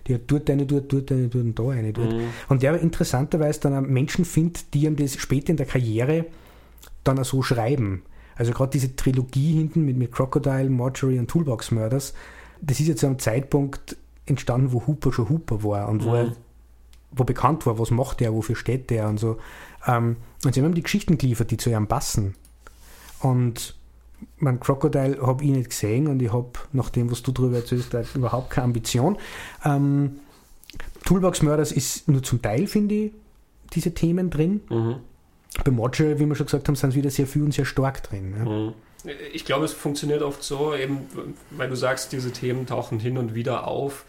die 0.06 0.14
hat 0.14 0.22
dort 0.26 0.50
eine, 0.50 0.66
dort, 0.66 0.92
dort 0.92 1.12
eine, 1.12 1.28
dort 1.28 1.44
und 1.44 1.58
da 1.58 1.68
eine, 1.68 1.92
dort. 1.92 2.12
Mhm. 2.12 2.28
Und 2.48 2.62
der 2.62 2.80
interessanterweise 2.80 3.60
dann 3.60 3.76
auch 3.76 3.88
Menschen 3.88 4.24
findet, 4.24 4.74
die 4.74 4.84
ihm 4.84 4.96
das 4.96 5.14
später 5.16 5.50
in 5.50 5.56
der 5.56 5.66
Karriere 5.66 6.26
dann 7.04 7.18
auch 7.18 7.24
so 7.24 7.42
schreiben. 7.42 8.02
Also 8.36 8.52
gerade 8.52 8.70
diese 8.70 8.96
Trilogie 8.96 9.54
hinten 9.54 9.84
mit, 9.84 9.96
mit 9.96 10.12
Crocodile, 10.12 10.70
Marjorie 10.70 11.18
und 11.18 11.28
Toolbox 11.28 11.70
Murders, 11.70 12.14
das 12.60 12.80
ist 12.80 12.88
jetzt 12.88 13.00
zu 13.00 13.06
einem 13.06 13.18
Zeitpunkt 13.18 13.96
entstanden, 14.26 14.72
wo 14.72 14.86
Hooper 14.86 15.12
schon 15.12 15.28
Hooper 15.28 15.62
war 15.62 15.88
und 15.88 16.02
mhm. 16.02 16.06
wo 16.06 16.14
er 16.14 16.32
wo 17.16 17.24
bekannt 17.24 17.64
war, 17.66 17.78
was 17.78 17.90
macht 17.90 18.20
er, 18.20 18.34
wofür 18.34 18.56
steht 18.56 18.90
der 18.90 19.08
und 19.08 19.18
so. 19.18 19.38
Ähm, 19.86 20.16
und 20.44 20.54
sie 20.54 20.60
haben 20.60 20.70
ihm 20.70 20.74
die 20.74 20.82
Geschichten 20.82 21.18
geliefert, 21.18 21.50
die 21.50 21.56
zu 21.56 21.70
ihm 21.70 21.86
passen. 21.86 22.34
Und 23.20 23.76
mein 24.38 24.60
Crocodile 24.60 25.24
habe 25.24 25.44
ich 25.44 25.50
nicht 25.50 25.70
gesehen 25.70 26.08
und 26.08 26.20
ich 26.20 26.32
habe, 26.32 26.50
nach 26.72 26.90
dem, 26.90 27.10
was 27.10 27.22
du 27.22 27.32
darüber 27.32 27.56
erzählst, 27.56 27.94
überhaupt 28.14 28.50
keine 28.50 28.64
Ambition. 28.64 29.18
Ähm, 29.64 30.20
Toolbox 31.04 31.42
Murders 31.42 31.72
ist 31.72 32.08
nur 32.08 32.22
zum 32.22 32.42
Teil, 32.42 32.66
finde 32.66 32.94
ich, 32.94 33.12
diese 33.72 33.94
Themen 33.94 34.30
drin. 34.30 34.62
Mhm. 34.70 34.96
Bei 35.62 35.70
Module, 35.70 36.18
wie 36.18 36.26
wir 36.26 36.34
schon 36.34 36.46
gesagt 36.46 36.66
haben, 36.66 36.74
sind 36.74 36.90
sie 36.90 36.98
wieder 36.98 37.10
sehr 37.10 37.26
viel 37.26 37.42
und 37.42 37.54
sehr 37.54 37.64
stark 37.64 38.02
drin. 38.02 38.34
Ja. 38.36 38.44
Mhm. 38.44 38.74
Ich 39.32 39.44
glaube, 39.44 39.66
es 39.66 39.72
funktioniert 39.72 40.22
oft 40.22 40.42
so, 40.42 40.74
eben, 40.74 41.06
weil 41.50 41.68
du 41.68 41.76
sagst, 41.76 42.12
diese 42.12 42.32
Themen 42.32 42.66
tauchen 42.66 42.98
hin 42.98 43.18
und 43.18 43.34
wieder 43.34 43.68
auf. 43.68 44.04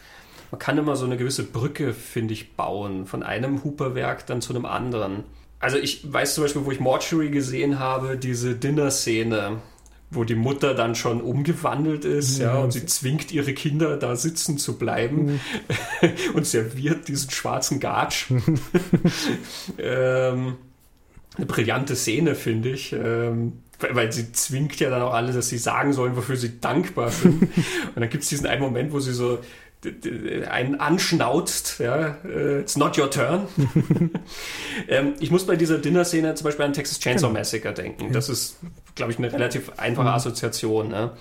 Man 0.52 0.60
kann 0.60 0.78
immer 0.78 0.96
so 0.96 1.06
eine 1.06 1.18
gewisse 1.18 1.44
Brücke, 1.44 1.94
finde 1.94 2.34
ich, 2.34 2.56
bauen, 2.56 3.06
von 3.06 3.22
einem 3.22 3.64
Hooper-Werk 3.64 4.26
dann 4.26 4.42
zu 4.42 4.54
einem 4.54 4.66
anderen. 4.66 5.26
Also 5.60 5.78
ich 5.78 6.12
weiß 6.12 6.36
zum 6.36 6.46
Beispiel, 6.46 6.66
wo 6.66 6.72
ich 6.72 6.80
Mortuary 6.80 7.30
gesehen 7.30 7.80
habe, 7.80 8.18
diese 8.18 8.56
Dinner-Szene, 8.56 9.58
wo 10.12 10.24
die 10.24 10.36
Mutter 10.36 10.74
dann 10.74 10.96
schon 10.96 11.22
umgewandelt 11.22 12.06
ist, 12.06 12.40
ja, 12.40 12.56
ja 12.56 12.60
und 12.64 12.72
sie 12.72 12.86
zwingt 12.86 13.32
ihre 13.32 13.54
Kinder 13.54 13.98
da 13.98 14.16
sitzen 14.16 14.58
zu 14.58 14.78
bleiben 14.78 15.26
mhm. 15.26 16.10
und 16.36 16.46
serviert 16.46 17.08
diesen 17.08 17.32
schwarzen 17.32 17.80
Gatsch. 17.80 18.28
ähm, 19.78 20.56
eine 21.38 21.46
brillante 21.46 21.96
Szene, 21.96 22.36
finde 22.36 22.70
ich. 22.70 22.94
Ähm, 22.94 23.62
weil 23.92 24.12
sie 24.12 24.32
zwingt 24.32 24.80
ja 24.80 24.90
dann 24.90 25.02
auch 25.02 25.14
alle, 25.14 25.34
dass 25.34 25.50
sie 25.50 25.58
sagen 25.58 25.92
sollen, 25.92 26.16
wofür 26.16 26.38
sie 26.38 26.60
dankbar 26.60 27.10
sind. 27.10 27.42
und 27.96 27.98
dann 27.98 28.10
gibt 28.10 28.24
es 28.24 28.30
diesen 28.30 28.48
einen 28.48 28.62
Moment, 28.62 28.94
wo 28.94 29.00
sie 29.00 29.14
so 29.14 29.40
einen 30.50 30.80
anschnauzt, 30.80 31.80
ja, 31.80 32.18
uh, 32.26 32.60
it's 32.60 32.76
not 32.76 32.98
your 32.98 33.10
turn. 33.10 33.48
ähm, 34.88 35.14
ich 35.20 35.32
muss 35.32 35.46
bei 35.46 35.56
dieser 35.56 35.78
Dinner-Szene 35.78 36.34
zum 36.36 36.46
Beispiel 36.46 36.66
an 36.66 36.74
Texas 36.74 37.00
Chainsaw 37.00 37.28
genau. 37.28 37.40
Massacre 37.40 37.74
denken. 37.74 38.12
Das 38.12 38.30
ist, 38.30 38.58
glaube 38.96 39.12
ich, 39.12 39.18
eine 39.18 39.32
relativ 39.32 39.72
einfache 39.78 40.08
mhm. 40.08 40.14
Assoziation. 40.14 40.90
Ne? 40.90 41.12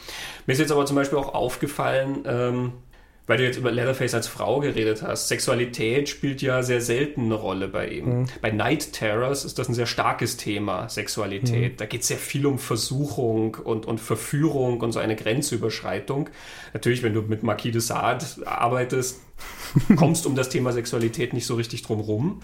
Mir 0.47 0.53
ist 0.53 0.61
jetzt 0.61 0.73
aber 0.73 0.87
zum 0.87 0.97
Beispiel 0.97 1.19
auch 1.19 1.35
aufgefallen, 1.35 2.25
ähm, 2.27 2.73
weil 3.27 3.39
du 3.39 3.45
jetzt 3.45 3.57
über 3.57 3.71
Leatherface 3.71 4.15
als 4.15 4.27
Frau 4.27 4.61
geredet 4.61 5.03
hast, 5.03 5.29
Sexualität 5.29 6.09
spielt 6.09 6.43
ja 6.43 6.63
sehr 6.63 6.81
selten 6.81 7.25
eine 7.25 7.35
Rolle 7.35 7.69
bei 7.69 7.89
ihm. 7.89 8.21
Mhm. 8.21 8.27
Bei 8.43 8.51
Night 8.51 8.93
Terrors 8.93 9.45
ist 9.45 9.59
das 9.59 9.69
ein 9.69 9.75
sehr 9.75 9.87
starkes 9.87 10.37
Thema, 10.37 10.89
Sexualität. 10.89 11.73
Mhm. 11.73 11.77
Da 11.79 11.87
geht 11.87 12.03
es 12.03 12.09
sehr 12.09 12.19
viel 12.19 12.45
um 12.45 12.59
Versuchung 12.59 13.57
und, 13.57 13.87
und 13.87 13.99
Verführung 13.99 14.81
und 14.81 14.93
so 14.93 14.99
eine 14.99 15.17
Grenzüberschreitung. 15.17 16.29
Natürlich, 16.75 17.03
wenn 17.03 17.15
du 17.15 17.23
mit 17.23 17.43
Marquis 17.43 17.73
de 17.73 17.81
Sade 17.81 18.27
arbeitest, 18.45 19.21
kommst 19.97 20.27
um 20.27 20.37
das 20.37 20.49
Thema 20.49 20.73
Sexualität 20.73 21.33
nicht 21.33 21.47
so 21.47 21.55
richtig 21.55 21.83
drum 21.83 22.01
rum. 22.01 22.41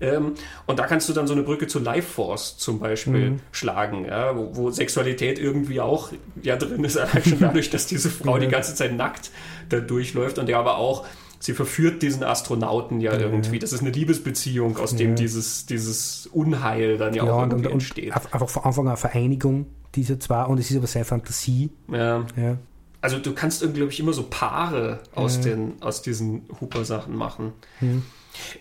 Ähm, 0.00 0.34
und 0.66 0.78
da 0.78 0.86
kannst 0.86 1.08
du 1.08 1.12
dann 1.12 1.26
so 1.26 1.34
eine 1.34 1.42
Brücke 1.42 1.66
zu 1.66 1.78
Life 1.78 2.08
Force 2.08 2.56
zum 2.56 2.78
Beispiel 2.78 3.30
mhm. 3.30 3.40
schlagen, 3.52 4.06
ja, 4.06 4.34
wo, 4.36 4.56
wo, 4.56 4.70
Sexualität 4.70 5.38
irgendwie 5.38 5.80
auch 5.80 6.10
ja 6.42 6.56
drin 6.56 6.84
ist, 6.84 6.96
allein 6.98 7.24
schon 7.24 7.40
dadurch, 7.40 7.70
dass 7.70 7.86
diese 7.86 8.10
Frau 8.10 8.38
die 8.38 8.48
ganze 8.48 8.74
Zeit 8.74 8.94
nackt 8.94 9.30
da 9.72 9.80
durchläuft 9.80 10.38
und 10.38 10.46
der 10.46 10.58
aber 10.58 10.76
auch 10.78 11.06
sie 11.40 11.54
verführt 11.54 12.02
diesen 12.02 12.22
Astronauten 12.22 13.00
ja, 13.00 13.14
ja 13.14 13.20
irgendwie. 13.20 13.58
Das 13.58 13.72
ist 13.72 13.80
eine 13.80 13.90
Liebesbeziehung, 13.90 14.76
aus 14.76 14.94
dem 14.94 15.16
dieses, 15.16 15.66
dieses 15.66 16.26
Unheil 16.26 16.98
dann 16.98 17.14
ja, 17.14 17.24
ja 17.24 17.32
auch 17.32 17.42
irgendwie 17.42 17.66
und, 17.66 17.72
entsteht. 17.72 18.14
Und 18.14 18.34
einfach 18.34 18.48
von 18.48 18.64
Anfang 18.64 18.88
an 18.88 18.96
Vereinigung 18.96 19.66
dieser 19.94 20.20
zwei 20.20 20.44
und 20.44 20.58
es 20.60 20.70
ist 20.70 20.76
aber 20.76 20.86
seine 20.86 21.06
Fantasie. 21.06 21.70
Ja. 21.90 22.26
ja 22.36 22.58
also 23.00 23.18
du 23.18 23.34
kannst 23.34 23.62
irgendwie, 23.62 23.80
glaube 23.80 23.92
ich, 23.92 24.00
immer 24.00 24.12
so 24.12 24.26
Paare 24.28 25.00
aus, 25.14 25.36
ja. 25.36 25.42
den, 25.42 25.74
aus 25.80 26.02
diesen 26.02 26.42
Hooper-Sachen 26.60 27.16
machen. 27.16 27.52
Ja. 27.80 27.88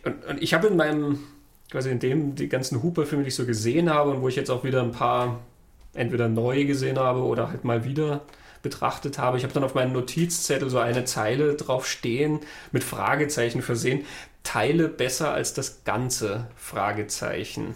Und, 0.05 0.25
und, 0.25 0.41
ich 0.41 0.53
habe 0.53 0.67
in 0.67 0.77
meinem, 0.77 1.19
quasi 1.69 1.91
in 1.91 1.99
dem, 1.99 2.35
die 2.35 2.47
ganzen 2.47 2.81
Hooper-Filme, 2.81 3.23
die 3.23 3.29
ich 3.29 3.35
so 3.35 3.45
gesehen 3.45 3.89
habe 3.89 4.11
und 4.11 4.21
wo 4.21 4.27
ich 4.27 4.35
jetzt 4.35 4.49
auch 4.49 4.63
wieder 4.63 4.81
ein 4.81 4.91
paar 4.91 5.39
entweder 5.93 6.29
neu 6.29 6.65
gesehen 6.65 6.97
habe 6.97 7.21
oder 7.21 7.49
halt 7.49 7.65
mal 7.65 7.83
wieder 7.83 8.21
betrachtet 8.61 9.17
habe. 9.17 9.37
Ich 9.37 9.43
habe 9.43 9.53
dann 9.53 9.63
auf 9.63 9.75
meinen 9.75 9.93
Notizzettel 9.93 10.69
so 10.69 10.79
eine 10.79 11.05
Zeile 11.05 11.55
drauf 11.55 11.87
stehen, 11.87 12.39
mit 12.71 12.83
Fragezeichen 12.83 13.61
versehen. 13.61 14.05
Teile 14.43 14.87
besser 14.87 15.33
als 15.33 15.53
das 15.53 15.83
Ganze? 15.83 16.47
Fragezeichen. 16.55 17.75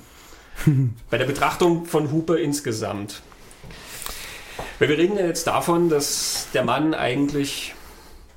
Bei 1.10 1.18
der 1.18 1.26
Betrachtung 1.26 1.86
von 1.86 2.12
Hooper 2.12 2.38
insgesamt 2.38 3.22
Weil 4.80 4.90
wir 4.90 4.98
reden 4.98 5.18
ja 5.18 5.26
jetzt 5.26 5.48
davon, 5.48 5.90
dass 5.90 6.48
der 6.54 6.64
Mann 6.64 6.94
eigentlich. 6.94 7.74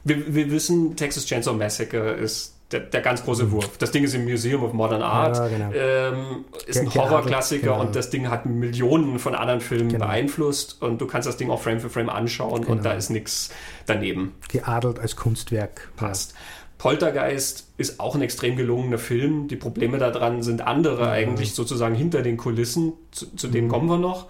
Wir, 0.05 0.35
wir 0.35 0.51
wissen, 0.51 0.97
Texas 0.97 1.27
Chainsaw 1.27 1.57
Massacre 1.57 2.13
ist 2.13 2.56
der, 2.73 2.81
der, 2.81 3.01
ganz 3.01 3.25
große 3.25 3.45
mhm. 3.45 3.53
Wurf. 3.53 3.79
Das 3.79 3.93
Ding 3.93 4.03
ist 4.03 4.15
im 4.15 4.25
Museum 4.25 4.65
of 4.65 4.73
Modern 4.73 5.03
Art, 5.03 5.37
ja, 5.37 5.49
genau. 5.49 5.71
ähm, 5.73 6.45
ist 6.67 6.79
ein 6.79 6.93
Horrorklassiker 6.93 7.73
genau. 7.73 7.81
und 7.81 7.95
das 7.95 8.11
Ding 8.11 8.29
hat 8.29 8.45
Millionen 8.47 9.19
von 9.19 9.35
anderen 9.35 9.61
Filmen 9.61 9.89
genau. 9.89 10.07
beeinflusst 10.07 10.83
und 10.83 11.01
du 11.01 11.07
kannst 11.07 11.29
das 11.29 11.37
Ding 11.37 11.51
auch 11.51 11.63
Frame 11.63 11.81
für 11.81 11.91
Frame 11.91 12.09
anschauen 12.09 12.65
und 12.65 12.79
da 12.79 12.91
genau. 12.91 12.97
ist 12.97 13.11
nichts 13.11 13.51
daneben. 13.87 14.35
Geadelt 14.49 14.99
als 14.99 15.15
Kunstwerk. 15.15 15.91
Passt. 15.97 16.35
Poltergeist 16.79 17.69
ist 17.79 18.01
auch 18.01 18.15
ein 18.15 18.23
extrem 18.23 18.57
gelungener 18.57 18.99
Film. 18.99 19.49
Die 19.49 19.57
Probleme 19.57 19.99
daran 19.99 20.43
sind 20.43 20.61
andere 20.61 21.05
ja. 21.05 21.11
eigentlich 21.11 21.55
sozusagen 21.55 21.95
hinter 21.95 22.23
den 22.23 22.37
Kulissen, 22.37 22.93
zu, 23.13 23.35
zu 23.35 23.49
denen 23.49 23.69
mhm. 23.69 23.71
kommen 23.71 23.89
wir 23.89 23.99
noch. 23.99 24.27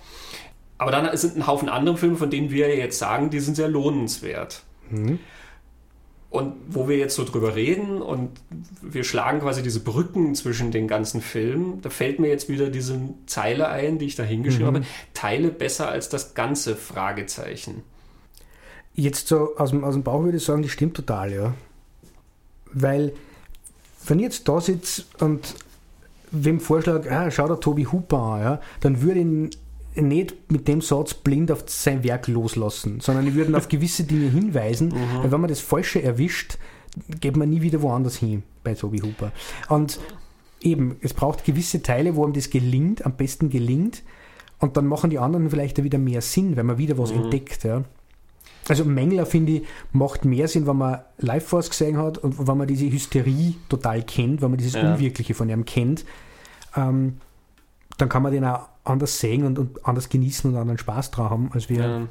Aber 0.79 0.91
dann 0.91 1.17
sind 1.17 1.37
ein 1.37 1.47
Haufen 1.47 1.69
andere 1.69 1.97
Filme, 1.97 2.17
von 2.17 2.31
denen 2.31 2.51
wir 2.51 2.77
jetzt 2.77 2.99
sagen, 2.99 3.31
die 3.31 3.41
sind 3.41 3.57
sehr 3.57 3.69
lohnenswert. 3.69 4.63
Mhm. 4.91 5.19
Und 6.37 6.53
wo 6.69 6.87
wir 6.87 6.99
jetzt 6.99 7.15
so 7.15 7.25
drüber 7.25 7.57
reden 7.57 8.03
und 8.03 8.29
wir 8.83 9.05
schlagen 9.05 9.41
quasi 9.41 9.63
diese 9.63 9.81
Brücken 9.81 10.35
zwischen 10.35 10.71
den 10.71 10.87
ganzen 10.87 11.23
Filmen, 11.23 11.81
da 11.81 11.89
fällt 11.89 12.21
mir 12.21 12.29
jetzt 12.29 12.51
wieder 12.51 12.69
diese 12.69 13.01
Zeile 13.25 13.69
ein, 13.69 13.99
die 13.99 14.05
ich 14.05 14.17
da 14.17 14.23
hingeschrieben 14.23 14.69
mhm. 14.71 14.77
habe. 14.77 14.87
Teile 15.15 15.49
besser 15.49 15.89
als 15.89 16.11
das 16.11 16.35
ganze 16.35 16.77
Fragezeichen. 16.77 17.85
Jetzt 18.95 19.29
so 19.29 19.57
aus 19.57 19.71
dem, 19.71 19.83
aus 19.83 19.95
dem 19.95 20.03
Bauch 20.03 20.25
würde 20.25 20.37
ich 20.37 20.45
sagen, 20.45 20.61
die 20.61 20.69
stimmt 20.69 20.95
total, 20.95 21.33
ja. 21.33 21.55
Weil, 22.71 23.15
wenn 24.07 24.19
ich 24.19 24.25
jetzt 24.25 24.47
da 24.47 24.61
sitze 24.61 25.05
und 25.21 25.55
wem 26.33 26.61
Vorschlag, 26.61 27.11
ah, 27.11 27.31
schau 27.31 27.49
da 27.49 27.57
Tobi 27.57 27.87
Hooper 27.87 28.19
an, 28.19 28.41
ja, 28.43 28.61
dann 28.81 29.01
würde 29.01 29.21
ich 29.21 29.59
nicht 29.97 30.51
mit 30.51 30.69
dem 30.69 30.81
Satz 30.81 31.15
blind 31.15 31.51
auf 31.51 31.65
sein 31.67 32.05
Werk 32.05 32.29
loslassen, 32.29 33.01
sondern 33.01 33.27
ich 33.27 33.35
würde 33.35 33.57
auf 33.57 33.69
gewisse 33.71 34.05
Dinge 34.05 34.29
hinweisen, 34.31 34.89
mhm. 34.89 35.23
weil 35.23 35.33
wenn 35.33 35.41
man 35.41 35.49
das 35.49 35.61
Falsche 35.61 36.03
erwischt, 36.03 36.59
geht 37.21 37.37
man 37.37 37.51
nie 37.51 37.63
wieder 37.63 37.83
woanders 37.83 38.17
hin 38.17 38.43
bei 38.65 38.75
Tobi 38.75 39.03
Hooper. 39.03 39.33
Und 39.69 40.01
eben, 40.61 40.97
es 41.01 41.15
braucht 41.15 41.45
gewisse 41.45 41.83
Teile, 41.83 42.17
wo 42.17 42.25
einem 42.25 42.33
das 42.33 42.51
gelingt, 42.51 43.05
am 43.05 43.17
besten 43.17 43.51
gelingt, 43.51 44.03
und 44.59 44.77
dann 44.77 44.87
machen 44.87 45.11
die 45.11 45.19
anderen 45.19 45.51
vielleicht 45.51 45.83
wieder 45.83 45.99
mehr 45.99 46.23
Sinn, 46.23 46.57
wenn 46.57 46.67
man 46.67 46.79
wieder 46.79 46.97
was 46.97 47.13
mhm. 47.13 47.25
entdeckt. 47.25 47.65
Ja. 47.65 47.85
Also 48.69 48.85
Mengler, 48.85 49.27
finde 49.27 49.53
ich, 49.53 49.63
macht 49.93 50.25
mehr 50.25 50.49
Sinn, 50.49 50.67
wenn 50.67 50.77
man 50.77 51.01
Live 51.19 51.47
Force 51.47 51.71
gesehen 51.71 51.99
hat 51.99 52.19
und 52.19 52.47
wenn 52.49 52.57
man 52.57 52.67
diese 52.67 52.91
Hysterie 52.91 53.55
total 53.69 54.03
kennt, 54.03 54.43
wenn 54.43 54.51
man 54.51 54.59
dieses 54.59 54.75
ja. 54.75 54.93
Unwirkliche 54.93 55.35
von 55.35 55.49
ihm 55.49 55.65
kennt. 55.65 56.05
Ähm, 56.75 57.19
dann 57.99 58.09
kann 58.09 58.23
man 58.23 58.33
den 58.33 58.45
auch 58.45 58.69
anders 58.85 59.19
sehen 59.19 59.45
und, 59.45 59.59
und 59.59 59.87
anders 59.87 60.09
genießen 60.09 60.51
und 60.51 60.57
anderen 60.57 60.79
Spaß 60.79 61.11
dran 61.11 61.31
haben, 61.31 61.51
als 61.53 61.69
wir. 61.69 61.81
Ja. 61.81 62.03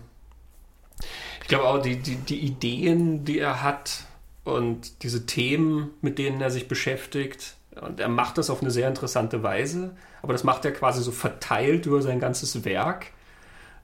Ich 1.41 1.47
glaube 1.47 1.65
auch, 1.65 1.81
die, 1.81 1.97
die, 1.97 2.15
die 2.15 2.39
Ideen, 2.39 3.23
die 3.23 3.39
er 3.39 3.61
hat 3.61 4.05
und 4.43 5.03
diese 5.03 5.25
Themen, 5.25 5.91
mit 6.01 6.17
denen 6.17 6.41
er 6.41 6.51
sich 6.51 6.67
beschäftigt, 6.67 7.55
und 7.81 7.99
er 7.99 8.07
macht 8.07 8.37
das 8.37 8.49
auf 8.49 8.61
eine 8.61 8.71
sehr 8.71 8.87
interessante 8.87 9.43
Weise, 9.43 9.91
aber 10.21 10.33
das 10.33 10.43
macht 10.43 10.63
er 10.65 10.71
quasi 10.71 11.03
so 11.03 11.11
verteilt 11.11 11.85
über 11.85 12.01
sein 12.01 12.19
ganzes 12.19 12.63
Werk. 12.63 13.07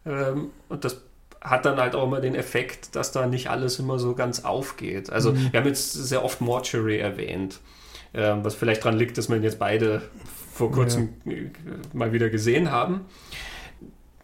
Ähm, 0.05 0.51
und 0.69 0.85
das 0.85 1.01
hat 1.41 1.65
dann 1.65 1.77
halt 1.77 1.95
auch 1.95 2.05
immer 2.05 2.21
den 2.21 2.35
Effekt, 2.35 2.95
dass 2.95 3.11
da 3.11 3.25
nicht 3.25 3.49
alles 3.49 3.79
immer 3.79 3.99
so 3.99 4.15
ganz 4.15 4.45
aufgeht. 4.45 5.11
Also 5.11 5.33
mhm. 5.33 5.51
wir 5.51 5.59
haben 5.59 5.67
jetzt 5.67 5.91
sehr 5.91 6.23
oft 6.23 6.39
Mortuary 6.39 6.99
erwähnt, 6.99 7.59
ähm, 8.13 8.43
was 8.43 8.55
vielleicht 8.55 8.85
daran 8.85 8.97
liegt, 8.97 9.17
dass 9.17 9.27
man 9.27 9.43
jetzt 9.43 9.59
beide 9.59 10.03
vor 10.61 10.71
kurzem 10.71 11.09
ja. 11.25 11.33
mal 11.93 12.13
wieder 12.13 12.29
gesehen 12.29 12.69
haben. 12.69 13.01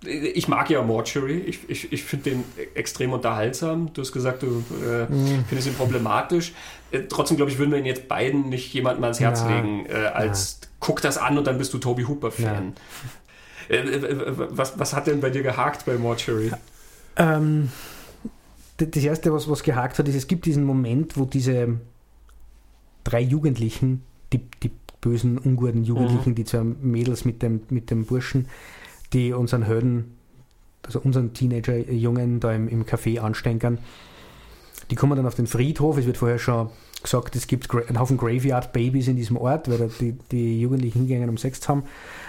Ich 0.06 0.48
mag 0.48 0.70
ja 0.70 0.84
Mortuary, 0.84 1.40
ich, 1.40 1.68
ich, 1.68 1.92
ich 1.92 2.04
finde 2.04 2.30
den 2.30 2.44
extrem 2.76 3.12
unterhaltsam. 3.12 3.92
Du 3.94 4.02
hast 4.02 4.12
gesagt, 4.12 4.44
du 4.44 4.64
äh, 4.86 5.12
mhm. 5.12 5.46
findest 5.48 5.68
ihn 5.68 5.74
problematisch. 5.74 6.54
Äh, 6.92 7.02
trotzdem, 7.10 7.38
glaube 7.38 7.52
ich, 7.52 7.58
würden 7.58 7.72
wir 7.72 7.80
ihn 7.80 7.88
jetzt 7.88 8.08
beiden 8.08 8.50
nicht 8.50 8.72
jemandem 8.72 9.04
ans 9.06 9.20
Herz 9.20 9.42
ja. 9.42 9.56
legen, 9.56 9.88
äh, 9.88 9.94
als 9.94 10.60
ja. 10.62 10.68
guck 10.80 11.02
das 11.02 11.18
an 11.18 11.40
und 11.40 11.48
dann 11.48 11.58
bist 11.58 11.74
du 11.74 11.80
Toby 11.80 12.04
Hooper-Fan. 12.04 12.74
Äh, 13.70 13.76
äh, 13.76 14.34
was, 14.36 14.78
was 14.78 14.94
hat 14.94 15.08
denn 15.08 15.20
bei 15.20 15.32
dir 15.32 15.42
gehakt 15.42 15.86
bei 15.88 15.98
Mortuary? 15.98 16.52
Ähm, 17.16 17.70
das 18.78 19.04
erste, 19.04 19.34
was, 19.34 19.50
was 19.50 19.64
gehakt 19.64 19.98
hat, 19.98 20.08
ist, 20.08 20.16
es 20.16 20.28
gibt 20.28 20.46
diesen 20.46 20.64
Moment, 20.64 21.18
wo 21.18 21.26
diese 21.26 21.80
drei 23.04 23.22
Jugendlichen, 23.22 24.04
die, 24.32 24.42
die 24.62 24.72
bösen, 25.08 25.38
unguten 25.38 25.84
Jugendlichen, 25.84 26.32
mhm. 26.32 26.36
die 26.36 26.44
zwei 26.44 26.64
Mädels 26.64 27.24
mit 27.24 27.42
dem, 27.42 27.62
mit 27.70 27.90
dem 27.90 28.06
Burschen, 28.06 28.48
die 29.14 29.32
unseren 29.32 29.64
Helden, 29.64 30.18
also 30.84 31.00
unseren 31.00 31.34
Teenager-Jungen 31.34 32.42
da 32.42 32.52
im, 32.52 32.68
im 32.68 32.86
Café 32.86 33.20
anstenkern. 33.20 33.78
Die 34.92 34.96
kommen 34.96 35.16
dann 35.16 35.26
auf 35.26 35.36
den 35.36 35.48
Friedhof. 35.48 35.98
Es 35.98 36.06
wird 36.06 36.18
vorher 36.18 36.40
schon 36.40 36.70
gesagt, 37.02 37.36
es 37.38 37.48
gibt 37.48 37.74
einen 37.74 38.00
Haufen 38.00 38.18
Graveyard-Babys 38.18 39.08
in 39.08 39.16
diesem 39.16 39.38
Ort, 39.38 39.70
weil 39.70 39.90
die, 40.00 40.14
die 40.32 40.60
Jugendlichen 40.60 41.00
hingehen 41.00 41.30
um 41.30 41.38
Sex 41.38 41.68
haben 41.70 41.84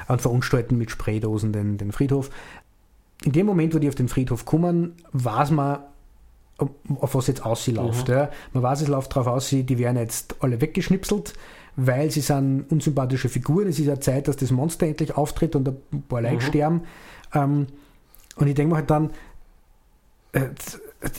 und 0.06 0.22
verunstalten 0.22 0.78
mit 0.78 0.90
Spraydosen 0.90 1.52
den, 1.52 1.78
den 1.78 1.90
Friedhof. 1.90 2.30
In 3.24 3.32
dem 3.32 3.46
Moment, 3.46 3.74
wo 3.74 3.78
die 3.80 3.88
auf 3.88 3.96
den 3.96 4.08
Friedhof 4.08 4.44
kommen, 4.44 4.92
weiß 5.12 5.50
man, 5.50 5.80
auf 6.58 7.14
was 7.14 7.26
jetzt 7.26 7.44
ausläuft. 7.44 8.08
Mhm. 8.08 8.14
Ja. 8.14 8.30
Man 8.52 8.62
weiß, 8.62 8.82
es 8.82 8.88
läuft 8.88 9.16
darauf 9.16 9.26
aus, 9.26 9.48
die 9.48 9.78
werden 9.78 9.96
jetzt 9.96 10.36
alle 10.40 10.60
weggeschnipselt 10.60 11.34
weil 11.80 12.10
sie 12.10 12.20
sind 12.22 12.64
unsympathische 12.70 13.28
Figuren. 13.28 13.68
Es 13.68 13.78
ist 13.78 13.86
ja 13.86 14.00
Zeit, 14.00 14.26
dass 14.26 14.36
das 14.36 14.50
Monster 14.50 14.86
endlich 14.86 15.16
auftritt 15.16 15.54
und 15.54 15.68
ein 15.68 16.02
paar 16.08 16.20
Leute 16.20 16.34
mhm. 16.34 16.40
sterben. 16.40 16.82
Ähm, 17.32 17.66
und 18.34 18.48
ich 18.48 18.54
denke 18.54 18.70
mir 18.72 18.78
halt 18.78 18.90
dann, 18.90 19.10
äh, 20.32 20.46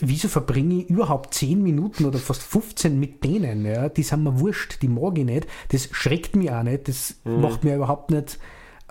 wieso 0.02 0.28
verbringe 0.28 0.82
ich 0.82 0.90
überhaupt 0.90 1.34
10 1.34 1.64
Minuten 1.64 2.04
oder 2.04 2.20
fast 2.20 2.44
15 2.44 3.00
mit 3.00 3.24
denen? 3.24 3.66
Ja? 3.66 3.88
Die 3.88 4.04
sind 4.04 4.22
mir 4.22 4.38
wurscht, 4.42 4.82
die 4.82 4.90
mag 4.90 5.18
ich 5.18 5.24
nicht. 5.24 5.48
Das 5.70 5.88
schreckt 5.94 6.36
mich 6.36 6.52
auch 6.52 6.64
nicht, 6.64 6.90
das 6.90 7.16
mhm. 7.24 7.40
macht 7.40 7.64
mir 7.64 7.78
überhaupt 7.78 8.12
nicht. 8.12 8.38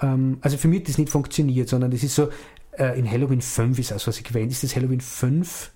Ähm, 0.00 0.38
also 0.40 0.56
für 0.56 0.68
mich 0.68 0.80
hat 0.80 0.88
das 0.88 0.96
nicht 0.96 1.10
funktioniert, 1.10 1.68
sondern 1.68 1.90
das 1.90 2.02
ist 2.02 2.14
so, 2.14 2.30
äh, 2.78 2.98
in 2.98 3.10
Halloween 3.10 3.42
5 3.42 3.78
ist 3.78 3.92
also 3.92 4.06
was 4.06 4.18
ich 4.18 4.34
Ist 4.34 4.62
das 4.62 4.74
Halloween 4.74 5.02
5 5.02 5.70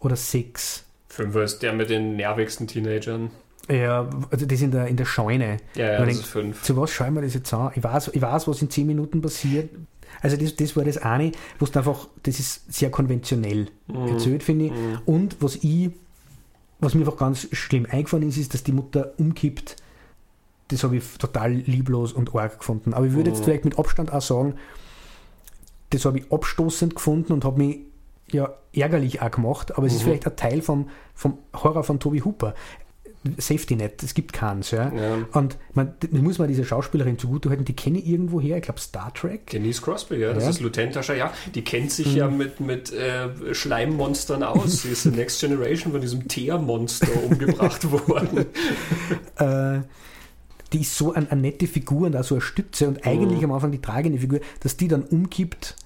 oder 0.00 0.16
6? 0.16 0.84
5 1.08 1.36
ist 1.36 1.62
der 1.62 1.72
mit 1.72 1.88
den 1.88 2.16
nervigsten 2.16 2.66
Teenagern. 2.66 3.30
Ja, 3.70 4.08
also 4.30 4.46
das 4.46 4.60
in 4.60 4.70
der, 4.70 4.88
in 4.88 4.96
der 4.96 5.04
Scheune. 5.04 5.58
Ja, 5.74 5.84
ja 5.84 5.98
das 5.98 6.06
denkt, 6.06 6.20
ist 6.22 6.26
fünf. 6.26 6.62
Zu 6.62 6.76
was 6.76 6.90
schauen 6.90 7.14
wir 7.14 7.22
das 7.22 7.34
jetzt 7.34 7.52
an? 7.54 7.70
Ich 7.74 7.82
weiß, 7.82 8.10
ich 8.12 8.22
weiß 8.22 8.48
was 8.48 8.60
in 8.62 8.70
zehn 8.70 8.86
Minuten 8.86 9.22
passiert. 9.22 9.70
Also 10.20 10.36
das, 10.36 10.56
das 10.56 10.76
war 10.76 10.84
das 10.84 10.98
eine, 10.98 11.32
wo 11.58 11.64
es 11.64 11.76
einfach, 11.76 12.08
das 12.22 12.38
ist 12.38 12.72
sehr 12.72 12.90
konventionell 12.90 13.68
mhm. 13.86 14.08
erzählt, 14.08 14.42
finde 14.42 14.66
ich. 14.66 14.72
Mhm. 14.72 14.98
Und 15.06 15.36
was 15.40 15.56
ich, 15.56 15.90
was 16.80 16.94
mir 16.94 17.00
einfach 17.00 17.16
ganz 17.16 17.48
schlimm 17.52 17.86
eingefallen 17.88 18.28
ist, 18.28 18.36
ist, 18.36 18.52
dass 18.52 18.62
die 18.62 18.72
Mutter 18.72 19.12
umkippt. 19.18 19.76
Das 20.68 20.84
habe 20.84 20.96
ich 20.96 21.04
total 21.18 21.52
lieblos 21.52 22.12
und 22.12 22.34
arg 22.34 22.58
gefunden. 22.58 22.94
Aber 22.94 23.06
ich 23.06 23.12
würde 23.12 23.30
mhm. 23.30 23.36
jetzt 23.36 23.44
vielleicht 23.44 23.64
mit 23.64 23.78
Abstand 23.78 24.12
auch 24.12 24.22
sagen, 24.22 24.54
das 25.90 26.04
habe 26.04 26.18
ich 26.18 26.32
abstoßend 26.32 26.94
gefunden 26.94 27.32
und 27.32 27.44
habe 27.44 27.58
mich 27.62 27.80
ja 28.30 28.54
ärgerlich 28.72 29.20
auch 29.20 29.30
gemacht, 29.30 29.76
aber 29.76 29.86
es 29.86 29.92
ist 29.92 30.00
mhm. 30.00 30.04
vielleicht 30.04 30.26
ein 30.26 30.36
Teil 30.36 30.62
vom, 30.62 30.88
vom 31.14 31.38
Horror 31.54 31.84
von 31.84 32.00
Toby 32.00 32.20
Hooper. 32.20 32.54
Safety 33.38 33.76
Net, 33.76 34.02
es 34.02 34.14
gibt 34.14 34.32
keins. 34.32 34.72
Ja? 34.72 34.92
ja. 34.92 35.18
Und 35.32 35.56
man, 35.74 35.94
muss 36.10 36.38
man 36.38 36.48
dieser 36.48 36.64
Schauspielerin 36.64 37.18
zugutehalten, 37.18 37.64
die 37.64 37.74
kenne 37.74 37.98
ich 37.98 38.06
irgendwo 38.08 38.40
her, 38.40 38.56
ich 38.56 38.64
glaube 38.64 38.80
Star 38.80 39.14
Trek. 39.14 39.50
Denise 39.50 39.80
Crosby, 39.80 40.16
ja, 40.16 40.32
das 40.32 40.44
ja. 40.44 40.50
ist 40.50 40.60
Lieutenant 40.60 40.94
Tascha, 40.94 41.14
ja. 41.14 41.32
Die 41.54 41.62
kennt 41.62 41.92
sich 41.92 42.08
mhm. 42.08 42.16
ja 42.16 42.28
mit, 42.28 42.60
mit 42.60 42.92
äh, 42.92 43.54
Schleimmonstern 43.54 44.42
aus. 44.42 44.82
Sie 44.82 44.88
ist 44.88 45.06
in 45.06 45.14
Next 45.14 45.40
Generation 45.40 45.92
von 45.92 46.00
diesem 46.00 46.26
Teermonster 46.26 47.24
umgebracht 47.24 47.90
worden. 48.08 48.46
Äh, 49.36 49.80
die 50.72 50.80
ist 50.80 50.96
so 50.96 51.12
eine, 51.12 51.30
eine, 51.30 51.40
nette 51.40 51.66
Figur 51.66 52.06
und 52.06 52.16
auch 52.16 52.24
so 52.24 52.34
eine 52.34 52.42
Stütze 52.42 52.88
und 52.88 53.06
eigentlich 53.06 53.38
mhm. 53.38 53.46
am 53.46 53.52
Anfang 53.52 53.72
die 53.72 53.80
tragende 53.80 54.18
Figur, 54.18 54.40
dass 54.60 54.76
die 54.76 54.88
dann 54.88 55.02
umkippt 55.02 55.76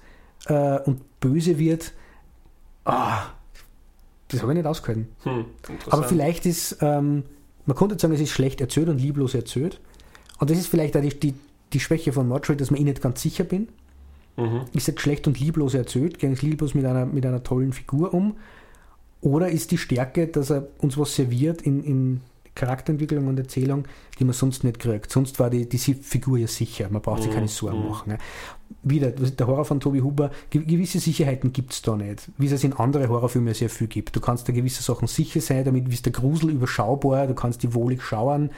äh, 0.47 0.79
und 0.79 1.19
böse 1.19 1.59
wird. 1.59 1.93
Ah, 2.85 3.25
das 4.29 4.41
habe 4.41 4.51
ich 4.51 4.57
nicht 4.57 4.65
ausgehalten. 4.65 5.07
Hm, 5.23 5.45
Aber 5.89 6.03
vielleicht 6.03 6.45
ist, 6.45 6.77
ähm, 6.81 7.23
man 7.65 7.77
könnte 7.77 7.97
sagen, 7.97 8.13
es 8.13 8.21
ist 8.21 8.31
schlecht 8.31 8.61
erzählt 8.61 8.89
und 8.89 8.99
lieblos 8.99 9.33
erzählt. 9.33 9.79
Und 10.39 10.49
das 10.49 10.57
ist 10.57 10.67
vielleicht 10.67 10.95
auch 10.97 11.01
die, 11.01 11.19
die, 11.19 11.33
die 11.73 11.79
Schwäche 11.79 12.13
von 12.13 12.27
Mortuary, 12.27 12.57
dass 12.57 12.71
man 12.71 12.79
ich 12.79 12.85
nicht 12.85 13.01
ganz 13.01 13.21
sicher 13.21 13.43
bin. 13.43 13.69
Mhm. 14.35 14.61
Ist 14.73 14.87
es 14.87 14.99
schlecht 14.99 15.27
und 15.27 15.39
lieblos 15.39 15.73
erzählt? 15.73 16.19
Geht 16.19 16.31
es 16.31 16.41
lieblos 16.41 16.73
mit 16.73 16.85
einer, 16.85 17.05
mit 17.05 17.25
einer 17.25 17.43
tollen 17.43 17.73
Figur 17.73 18.13
um? 18.13 18.37
Oder 19.21 19.49
ist 19.49 19.71
die 19.71 19.77
Stärke, 19.77 20.27
dass 20.27 20.51
er 20.51 20.67
uns 20.77 20.97
was 20.97 21.15
serviert 21.15 21.61
in, 21.63 21.83
in 21.83 22.21
Charakterentwicklung 22.57 23.27
und 23.27 23.39
Erzählung, 23.39 23.87
die 24.19 24.25
man 24.25 24.33
sonst 24.33 24.63
nicht 24.63 24.79
kriegt. 24.79 25.11
Sonst 25.11 25.39
war 25.39 25.49
die, 25.49 25.69
die 25.69 25.77
Figur 25.77 26.37
ja 26.37 26.47
sicher, 26.47 26.87
man 26.89 27.01
braucht 27.01 27.23
sich 27.23 27.31
keine 27.31 27.43
mhm. 27.43 27.49
Sorgen 27.49 27.83
mhm. 27.83 27.89
machen. 27.89 28.11
Ne? 28.13 28.17
Wieder, 28.89 29.11
der 29.11 29.47
Horror 29.47 29.65
von 29.65 29.79
Tobi 29.79 30.01
Huber, 30.01 30.31
gewisse 30.49 30.99
Sicherheiten 30.99 31.53
gibt 31.53 31.73
es 31.73 31.81
da 31.81 31.95
nicht, 31.95 32.29
wie 32.37 32.47
es 32.47 32.63
in 32.63 32.73
andere 32.73 33.09
Horrorfilme 33.09 33.53
sehr 33.53 33.69
viel 33.69 33.87
gibt. 33.87 34.15
Du 34.15 34.19
kannst 34.19 34.47
da 34.47 34.53
gewisse 34.53 34.83
Sachen 34.83 35.07
sicher 35.07 35.41
sein, 35.41 35.65
damit 35.65 35.87
ist 35.89 36.05
der 36.05 36.13
Grusel 36.13 36.51
überschaubar, 36.51 37.27
du 37.27 37.33
kannst 37.33 37.63
die 37.63 37.73
wohlig 37.73 38.01
schauen, 38.01 38.51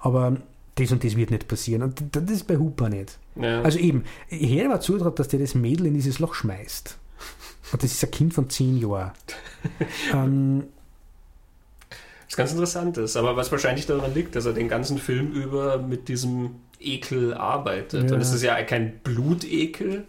aber 0.00 0.36
das 0.76 0.90
und 0.90 1.04
das 1.04 1.16
wird 1.16 1.30
nicht 1.30 1.48
passieren. 1.48 1.82
Und 1.82 2.02
das 2.12 2.30
ist 2.30 2.46
bei 2.46 2.56
Hooper 2.56 2.88
nicht. 2.88 3.18
Ja. 3.36 3.62
Also 3.62 3.78
eben, 3.78 4.04
ich 4.28 4.54
hätte 4.54 4.68
mal 4.68 4.80
zutraut, 4.80 5.18
dass 5.18 5.28
der 5.28 5.40
das 5.40 5.54
Mädel 5.54 5.86
in 5.86 5.94
dieses 5.94 6.18
Loch 6.18 6.34
schmeißt. 6.34 6.98
Und 7.72 7.82
das 7.82 7.92
ist 7.92 8.04
ein 8.04 8.10
Kind 8.10 8.34
von 8.34 8.50
zehn 8.50 8.78
Jahren. 8.78 9.12
ähm, 10.12 10.64
was 12.26 12.36
ganz 12.36 12.52
interessant 12.52 12.98
ist, 12.98 13.16
aber 13.16 13.36
was 13.36 13.52
wahrscheinlich 13.52 13.86
daran 13.86 14.12
liegt, 14.12 14.34
dass 14.34 14.46
er 14.46 14.52
den 14.52 14.68
ganzen 14.68 14.98
Film 14.98 15.30
über 15.32 15.78
mit 15.78 16.08
diesem 16.08 16.56
Ekel 16.84 17.34
arbeitet. 17.34 18.10
Ja. 18.10 18.16
Und 18.16 18.22
es 18.22 18.32
ist 18.32 18.42
ja 18.42 18.62
kein 18.62 18.98
Blutekel, 19.00 20.04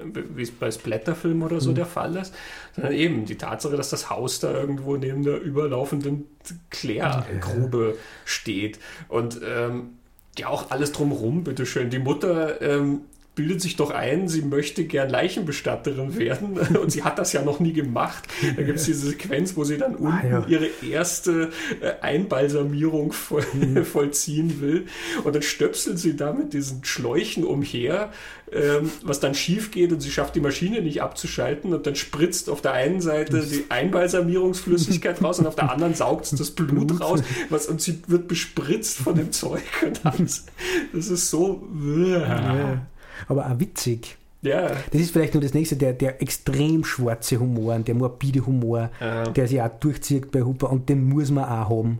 wie 0.00 0.42
es 0.42 0.50
bei 0.50 0.70
Splatterfilmen 0.70 1.42
oder 1.42 1.60
so 1.60 1.70
mhm. 1.70 1.76
der 1.76 1.86
Fall 1.86 2.16
ist, 2.16 2.34
sondern 2.74 2.92
eben 2.92 3.24
die 3.24 3.36
Tatsache, 3.36 3.76
dass 3.76 3.90
das 3.90 4.10
Haus 4.10 4.40
da 4.40 4.52
irgendwo 4.52 4.96
neben 4.96 5.22
der 5.22 5.40
überlaufenden 5.40 6.26
Klärgrube 6.70 7.96
steht. 8.24 8.78
Und 9.08 9.40
ähm, 9.44 9.90
ja, 10.36 10.48
auch 10.48 10.70
alles 10.70 10.92
drumherum, 10.92 11.44
bitteschön. 11.44 11.90
Die 11.90 11.98
Mutter 11.98 12.60
ähm, 12.60 13.00
bildet 13.38 13.60
sich 13.60 13.76
doch 13.76 13.92
ein, 13.92 14.26
sie 14.26 14.42
möchte 14.42 14.82
gern 14.84 15.08
Leichenbestatterin 15.10 16.18
werden 16.18 16.58
und 16.82 16.90
sie 16.90 17.04
hat 17.04 17.20
das 17.20 17.32
ja 17.32 17.40
noch 17.40 17.60
nie 17.60 17.72
gemacht. 17.72 18.24
Da 18.56 18.64
gibt 18.64 18.80
es 18.80 18.86
diese 18.86 19.06
Sequenz, 19.10 19.56
wo 19.56 19.62
sie 19.62 19.78
dann 19.78 19.94
ah, 19.94 19.98
unten 19.98 20.26
ah, 20.26 20.28
ja. 20.28 20.46
ihre 20.48 20.68
erste 20.82 21.50
äh, 21.80 21.92
Einbalsamierung 22.00 23.12
voll, 23.12 23.44
mhm. 23.54 23.84
vollziehen 23.84 24.60
will 24.60 24.86
und 25.22 25.36
dann 25.36 25.42
stöpselt 25.42 26.00
sie 26.00 26.16
da 26.16 26.32
mit 26.32 26.52
diesen 26.52 26.84
Schläuchen 26.84 27.44
umher, 27.44 28.10
ähm, 28.50 28.90
was 29.04 29.20
dann 29.20 29.36
schief 29.36 29.70
geht 29.70 29.92
und 29.92 30.00
sie 30.00 30.10
schafft 30.10 30.34
die 30.34 30.40
Maschine 30.40 30.82
nicht 30.82 31.00
abzuschalten 31.00 31.72
und 31.72 31.86
dann 31.86 31.94
spritzt 31.94 32.50
auf 32.50 32.60
der 32.60 32.72
einen 32.72 33.00
Seite 33.00 33.46
die 33.46 33.66
Einbalsamierungsflüssigkeit 33.68 35.22
raus 35.22 35.38
und 35.38 35.46
auf 35.46 35.54
der 35.54 35.70
anderen 35.70 35.94
saugt 35.94 36.24
es 36.24 36.30
das 36.36 36.50
Blut 36.50 37.00
raus 37.00 37.22
was, 37.50 37.66
und 37.66 37.80
sie 37.80 38.02
wird 38.08 38.26
bespritzt 38.26 38.98
von 38.98 39.14
dem 39.14 39.30
Zeug 39.30 39.62
und 39.86 40.04
alles. 40.04 40.46
Das 40.92 41.06
ist 41.06 41.30
so... 41.30 41.62
Ja 41.78 42.80
aber 43.26 43.50
auch 43.50 43.58
witzig. 43.58 44.16
Ja. 44.42 44.68
Das 44.92 45.00
ist 45.00 45.10
vielleicht 45.10 45.34
nur 45.34 45.42
das 45.42 45.54
nächste, 45.54 45.76
der, 45.76 45.92
der 45.92 46.22
extrem 46.22 46.84
schwarze 46.84 47.40
Humor, 47.40 47.78
der 47.80 47.94
morbide 47.94 48.46
Humor, 48.46 48.90
ja. 49.00 49.24
der 49.24 49.48
sich 49.48 49.60
auch 49.60 49.68
durchzieht 49.80 50.30
bei 50.30 50.42
Hooper 50.42 50.70
und 50.70 50.88
den 50.88 51.08
muss 51.08 51.30
man 51.30 51.44
auch 51.44 51.70
haben. 51.70 51.98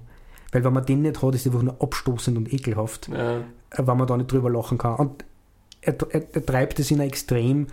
Weil 0.52 0.64
wenn 0.64 0.72
man 0.72 0.86
den 0.86 1.02
nicht 1.02 1.20
hat, 1.20 1.34
ist 1.34 1.46
er 1.46 1.52
einfach 1.52 1.62
nur 1.62 1.82
abstoßend 1.82 2.38
und 2.38 2.52
ekelhaft, 2.52 3.08
ja. 3.08 3.40
wenn 3.76 3.96
man 3.96 4.06
da 4.06 4.16
nicht 4.16 4.32
drüber 4.32 4.50
lachen 4.50 4.78
kann. 4.78 4.96
Und 4.96 5.24
er, 5.80 5.96
er, 6.10 6.22
er 6.32 6.46
treibt 6.46 6.78
es 6.78 6.90
in 6.90 7.00
ein 7.00 7.08
Extrem, 7.08 7.66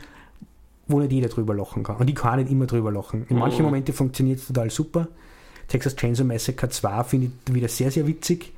wo 0.88 1.00
nicht 1.00 1.12
jeder 1.12 1.30
drüber 1.30 1.54
lachen 1.54 1.84
kann. 1.84 1.98
Und 1.98 2.10
ich 2.10 2.16
kann 2.16 2.40
nicht 2.40 2.52
immer 2.52 2.66
drüber 2.66 2.92
lachen. 2.92 3.26
In 3.30 3.38
manchen 3.38 3.60
mhm. 3.60 3.66
Momenten 3.66 3.94
funktioniert 3.94 4.40
es 4.40 4.48
total 4.48 4.70
super. 4.70 5.08
Texas 5.68 5.96
Chainsaw 5.96 6.26
Massacre 6.26 6.70
2 6.70 7.04
finde 7.04 7.32
ich 7.48 7.54
wieder 7.54 7.68
sehr, 7.68 7.92
sehr 7.92 8.06
witzig 8.06 8.52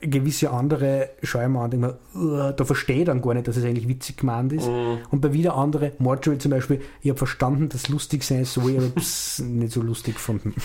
gewisse 0.00 0.50
andere 0.50 1.10
schaue 1.22 1.42
ich 1.44 1.48
mir 1.48 1.60
an 1.60 1.70
denke 1.70 1.98
mir, 2.14 2.52
da 2.52 2.64
verstehe 2.64 3.00
ich 3.00 3.04
dann 3.06 3.20
gar 3.20 3.34
nicht, 3.34 3.48
dass 3.48 3.56
es 3.56 3.64
eigentlich 3.64 3.88
witzig 3.88 4.18
gemeint 4.18 4.52
ist. 4.52 4.68
Mhm. 4.68 4.98
Und 5.10 5.20
bei 5.20 5.32
wieder 5.32 5.56
andere, 5.56 5.92
Marjorie 5.98 6.38
zum 6.38 6.52
Beispiel, 6.52 6.80
ich 7.02 7.10
habe 7.10 7.18
verstanden, 7.18 7.68
dass 7.68 7.88
lustig 7.88 8.22
sein 8.22 8.44
soll, 8.44 8.76
aber 8.76 8.92
es 8.96 9.38
nicht 9.44 9.72
so 9.72 9.82
lustig 9.82 10.14
gefunden. 10.14 10.54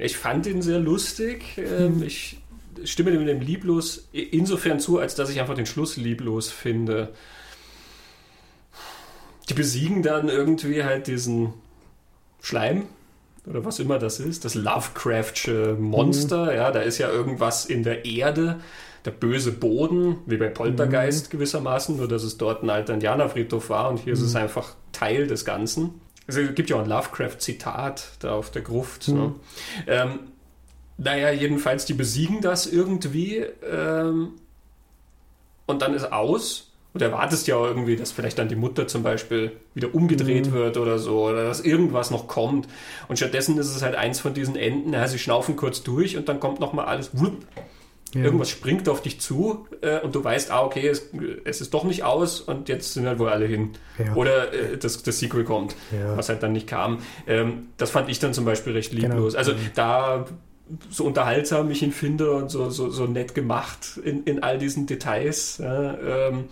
Ich 0.00 0.16
fand 0.16 0.46
ihn 0.46 0.62
sehr 0.62 0.78
lustig. 0.78 1.42
Ähm, 1.58 2.02
ich 2.04 2.38
stimme 2.84 3.10
dem, 3.10 3.26
dem 3.26 3.40
lieblos 3.40 4.08
insofern 4.12 4.78
zu, 4.78 4.98
als 4.98 5.16
dass 5.16 5.28
ich 5.30 5.40
einfach 5.40 5.54
den 5.54 5.66
Schluss 5.66 5.96
lieblos 5.96 6.50
finde. 6.50 7.12
Die 9.48 9.54
besiegen 9.54 10.02
dann 10.02 10.28
irgendwie 10.28 10.84
halt 10.84 11.08
diesen 11.08 11.52
Schleim, 12.40 12.84
oder 13.48 13.64
was 13.64 13.78
immer 13.78 13.98
das 13.98 14.20
ist, 14.20 14.44
das 14.44 14.54
Lovecraftsche 14.54 15.76
Monster, 15.78 16.46
mhm. 16.46 16.56
ja, 16.56 16.70
da 16.70 16.80
ist 16.80 16.98
ja 16.98 17.10
irgendwas 17.10 17.64
in 17.66 17.82
der 17.82 18.04
Erde, 18.04 18.60
der 19.04 19.10
böse 19.12 19.52
Boden, 19.52 20.18
wie 20.26 20.36
bei 20.36 20.48
Poltergeist 20.48 21.26
mhm. 21.26 21.30
gewissermaßen, 21.38 21.96
nur 21.96 22.08
dass 22.08 22.22
es 22.22 22.36
dort 22.36 22.62
ein 22.62 22.70
alter 22.70 22.94
Indianerfriedhof 22.94 23.70
war 23.70 23.88
und 23.88 23.98
hier 23.98 24.14
mhm. 24.14 24.20
ist 24.20 24.26
es 24.26 24.34
mhm. 24.34 24.40
einfach 24.40 24.74
Teil 24.92 25.26
des 25.26 25.44
Ganzen. 25.44 26.00
Also, 26.26 26.40
es 26.40 26.54
gibt 26.54 26.68
ja 26.68 26.76
auch 26.76 26.82
ein 26.82 26.88
Lovecraft-Zitat 26.88 28.18
da 28.20 28.32
auf 28.32 28.50
der 28.50 28.60
Gruft. 28.60 29.08
Ne? 29.08 29.34
Ähm, 29.86 30.18
naja, 30.98 31.30
jedenfalls, 31.30 31.86
die 31.86 31.94
besiegen 31.94 32.42
das 32.42 32.66
irgendwie 32.66 33.38
ähm, 33.38 34.32
und 35.66 35.80
dann 35.80 35.94
ist 35.94 36.12
aus 36.12 36.67
und 36.94 37.02
erwartest 37.02 37.46
ja 37.46 37.56
irgendwie, 37.56 37.96
dass 37.96 38.12
vielleicht 38.12 38.38
dann 38.38 38.48
die 38.48 38.56
Mutter 38.56 38.86
zum 38.86 39.02
Beispiel 39.02 39.52
wieder 39.74 39.94
umgedreht 39.94 40.46
mhm. 40.46 40.52
wird 40.52 40.76
oder 40.76 40.98
so, 40.98 41.28
oder 41.28 41.44
dass 41.44 41.60
irgendwas 41.60 42.10
noch 42.10 42.28
kommt. 42.28 42.66
Und 43.08 43.18
stattdessen 43.18 43.58
ist 43.58 43.74
es 43.74 43.82
halt 43.82 43.94
eins 43.94 44.20
von 44.20 44.34
diesen 44.34 44.56
Enden, 44.56 44.92
ja, 44.92 45.06
sie 45.06 45.18
schnaufen 45.18 45.56
kurz 45.56 45.82
durch 45.82 46.16
und 46.16 46.28
dann 46.28 46.40
kommt 46.40 46.60
nochmal 46.60 46.86
alles, 46.86 47.10
whoop, 47.12 47.44
ja. 48.14 48.22
irgendwas 48.22 48.48
springt 48.48 48.88
auf 48.88 49.02
dich 49.02 49.20
zu 49.20 49.66
äh, 49.82 50.00
und 50.00 50.14
du 50.14 50.24
weißt, 50.24 50.50
ah, 50.50 50.64
okay, 50.64 50.88
es, 50.88 51.10
es, 51.44 51.60
ist 51.60 51.74
doch 51.74 51.84
nicht 51.84 52.04
aus 52.04 52.40
und 52.40 52.68
jetzt 52.68 52.94
sind 52.94 53.06
halt 53.06 53.18
wohl 53.18 53.28
alle 53.28 53.46
hin. 53.46 53.72
Ja. 53.98 54.14
Oder 54.14 54.52
äh, 54.52 54.78
das, 54.78 55.02
das 55.02 55.18
Sequel 55.18 55.44
kommt, 55.44 55.76
was 56.16 56.30
halt 56.30 56.42
dann 56.42 56.52
nicht 56.52 56.66
kam. 56.66 57.00
Ähm, 57.26 57.68
das 57.76 57.90
fand 57.90 58.08
ich 58.08 58.18
dann 58.18 58.32
zum 58.32 58.44
Beispiel 58.44 58.72
recht 58.72 58.92
lieblos. 58.92 59.34
Genau. 59.34 59.38
Also 59.38 59.52
da 59.74 60.26
so 60.90 61.04
unterhaltsam 61.04 61.70
ich 61.70 61.82
ihn 61.82 61.92
finde 61.92 62.32
und 62.32 62.50
so, 62.50 62.70
so, 62.70 62.90
so 62.90 63.06
nett 63.06 63.34
gemacht 63.34 63.98
in, 64.04 64.24
in 64.24 64.42
all 64.42 64.58
diesen 64.58 64.86
Details. 64.86 65.58
Ja, 65.58 66.28
ähm, 66.30 66.44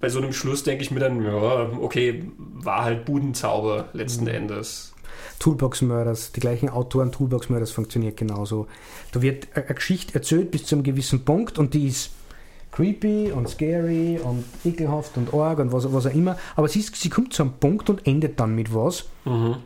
bei 0.00 0.08
so 0.08 0.18
einem 0.18 0.32
Schluss 0.32 0.62
denke 0.62 0.82
ich 0.82 0.90
mir 0.90 1.00
dann, 1.00 1.22
ja, 1.22 1.70
okay, 1.80 2.30
war 2.38 2.84
halt 2.84 3.04
Budenzauber 3.04 3.88
letzten 3.92 4.24
mhm. 4.24 4.30
Endes. 4.30 4.94
Toolbox 5.38 5.82
Murders, 5.82 6.32
die 6.32 6.40
gleichen 6.40 6.68
Autoren 6.68 7.12
Toolbox 7.12 7.50
Murders 7.50 7.70
funktioniert 7.70 8.16
genauso. 8.16 8.66
Da 9.12 9.20
wird 9.20 9.48
eine 9.54 9.66
Geschichte 9.66 10.14
erzählt 10.14 10.50
bis 10.50 10.64
zu 10.64 10.76
einem 10.76 10.84
gewissen 10.84 11.24
Punkt 11.24 11.58
und 11.58 11.74
die 11.74 11.88
ist 11.88 12.10
creepy 12.72 13.30
und 13.32 13.48
scary 13.48 14.18
und 14.22 14.44
ekelhaft 14.64 15.16
und 15.16 15.32
arg 15.32 15.58
und 15.58 15.72
was, 15.72 15.92
was 15.92 16.06
auch 16.06 16.14
immer, 16.14 16.36
aber 16.56 16.68
sie, 16.68 16.80
sie 16.80 17.08
kommt 17.08 17.32
zu 17.32 17.42
einem 17.42 17.52
Punkt 17.54 17.88
und 17.90 18.06
endet 18.06 18.40
dann 18.40 18.54
mit 18.54 18.74
was. 18.74 19.06
Mhm. 19.24 19.56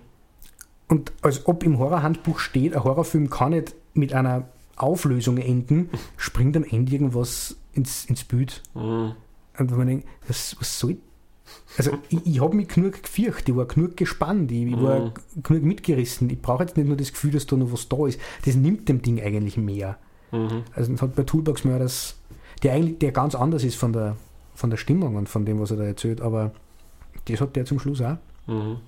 Und 0.88 1.12
als 1.22 1.46
ob 1.46 1.62
im 1.62 1.78
Horrorhandbuch 1.78 2.38
steht, 2.38 2.74
ein 2.74 2.84
Horrorfilm 2.84 3.30
kann 3.30 3.50
nicht 3.50 3.74
mit 3.94 4.12
einer 4.14 4.48
Auflösung 4.76 5.38
enden, 5.38 5.90
springt 6.16 6.56
am 6.56 6.64
Ende 6.64 6.92
irgendwas 6.92 7.56
ins, 7.72 8.06
ins 8.06 8.24
Bild. 8.24 8.62
Mhm. 8.74 9.12
Und 9.58 9.70
wenn 9.70 9.78
man 9.78 9.86
denkt, 9.86 10.08
was, 10.26 10.56
was 10.58 10.78
soll 10.78 10.96
also 11.76 11.92
ich, 12.08 12.26
ich 12.26 12.40
habe 12.40 12.56
mich 12.56 12.68
genug 12.68 13.02
gefürchtet, 13.02 13.50
ich 13.50 13.56
war 13.56 13.66
genug 13.66 13.96
gespannt, 13.96 14.50
ich, 14.52 14.66
ich 14.66 14.80
war 14.80 15.00
mhm. 15.00 15.12
genug 15.42 15.62
mitgerissen. 15.62 16.30
Ich 16.30 16.40
brauche 16.40 16.62
jetzt 16.62 16.76
nicht 16.76 16.86
nur 16.86 16.96
das 16.96 17.12
Gefühl, 17.12 17.32
dass 17.32 17.46
da 17.46 17.56
noch 17.56 17.72
was 17.72 17.88
da 17.88 18.06
ist. 18.06 18.20
Das 18.44 18.54
nimmt 18.54 18.88
dem 18.88 19.02
Ding 19.02 19.20
eigentlich 19.20 19.56
mehr. 19.56 19.98
Mhm. 20.32 20.62
Also 20.74 20.92
das 20.92 21.02
hat 21.02 21.14
bei 21.14 21.22
Toolbox 21.22 21.64
mehr 21.64 21.78
das, 21.78 22.16
der 22.62 22.74
eigentlich, 22.74 22.98
der 22.98 23.12
ganz 23.12 23.34
anders 23.34 23.64
ist 23.64 23.76
von 23.76 23.92
der, 23.92 24.16
von 24.54 24.70
der 24.70 24.76
Stimmung 24.76 25.16
und 25.16 25.28
von 25.28 25.44
dem, 25.44 25.60
was 25.60 25.70
er 25.70 25.78
da 25.78 25.84
erzählt, 25.84 26.20
aber 26.20 26.52
das 27.26 27.40
hat 27.40 27.56
der 27.56 27.64
zum 27.64 27.78
Schluss 27.78 28.00
auch. 28.00 28.16
Mhm. 28.46 28.78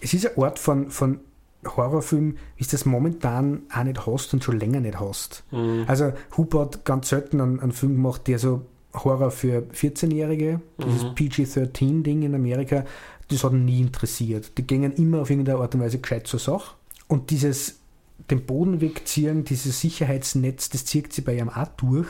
Es 0.00 0.14
ist 0.14 0.26
ein 0.26 0.36
Ort 0.36 0.58
von, 0.58 0.90
von 0.90 1.20
Horrorfilm, 1.64 2.36
wie 2.56 2.62
es 2.62 2.68
das 2.68 2.86
momentan 2.86 3.62
auch 3.74 3.84
nicht 3.84 4.06
hast 4.06 4.32
und 4.32 4.42
schon 4.42 4.58
länger 4.58 4.80
nicht 4.80 4.98
hast. 4.98 5.44
Mhm. 5.50 5.84
Also 5.86 6.12
Hooper 6.36 6.60
hat 6.60 6.84
ganz 6.84 7.10
selten 7.10 7.40
einen, 7.40 7.60
einen 7.60 7.72
Film 7.72 7.94
gemacht, 7.96 8.26
der 8.26 8.38
so 8.38 8.62
Horror 8.94 9.30
für 9.30 9.62
14-Jährige, 9.72 10.60
dieses 10.82 11.04
mhm. 11.04 11.14
PG-13-Ding 11.14 12.22
in 12.22 12.34
Amerika, 12.34 12.84
das 13.28 13.44
hat 13.44 13.52
ihn 13.52 13.64
nie 13.64 13.80
interessiert. 13.80 14.58
Die 14.58 14.66
gingen 14.66 14.92
immer 14.92 15.20
auf 15.20 15.30
irgendeine 15.30 15.58
Art 15.58 15.74
und 15.74 15.82
Weise 15.82 16.00
gescheit 16.00 16.26
zur 16.26 16.40
Sache. 16.40 16.74
Und 17.06 17.30
dieses 17.30 17.80
den 18.30 18.44
Boden 18.44 18.80
wegziehen, 18.80 19.44
dieses 19.44 19.80
Sicherheitsnetz, 19.80 20.68
das 20.70 20.84
zieht 20.84 21.12
sie 21.12 21.22
bei 21.22 21.34
ihrem 21.34 21.48
auch 21.48 21.68
durch, 21.76 22.08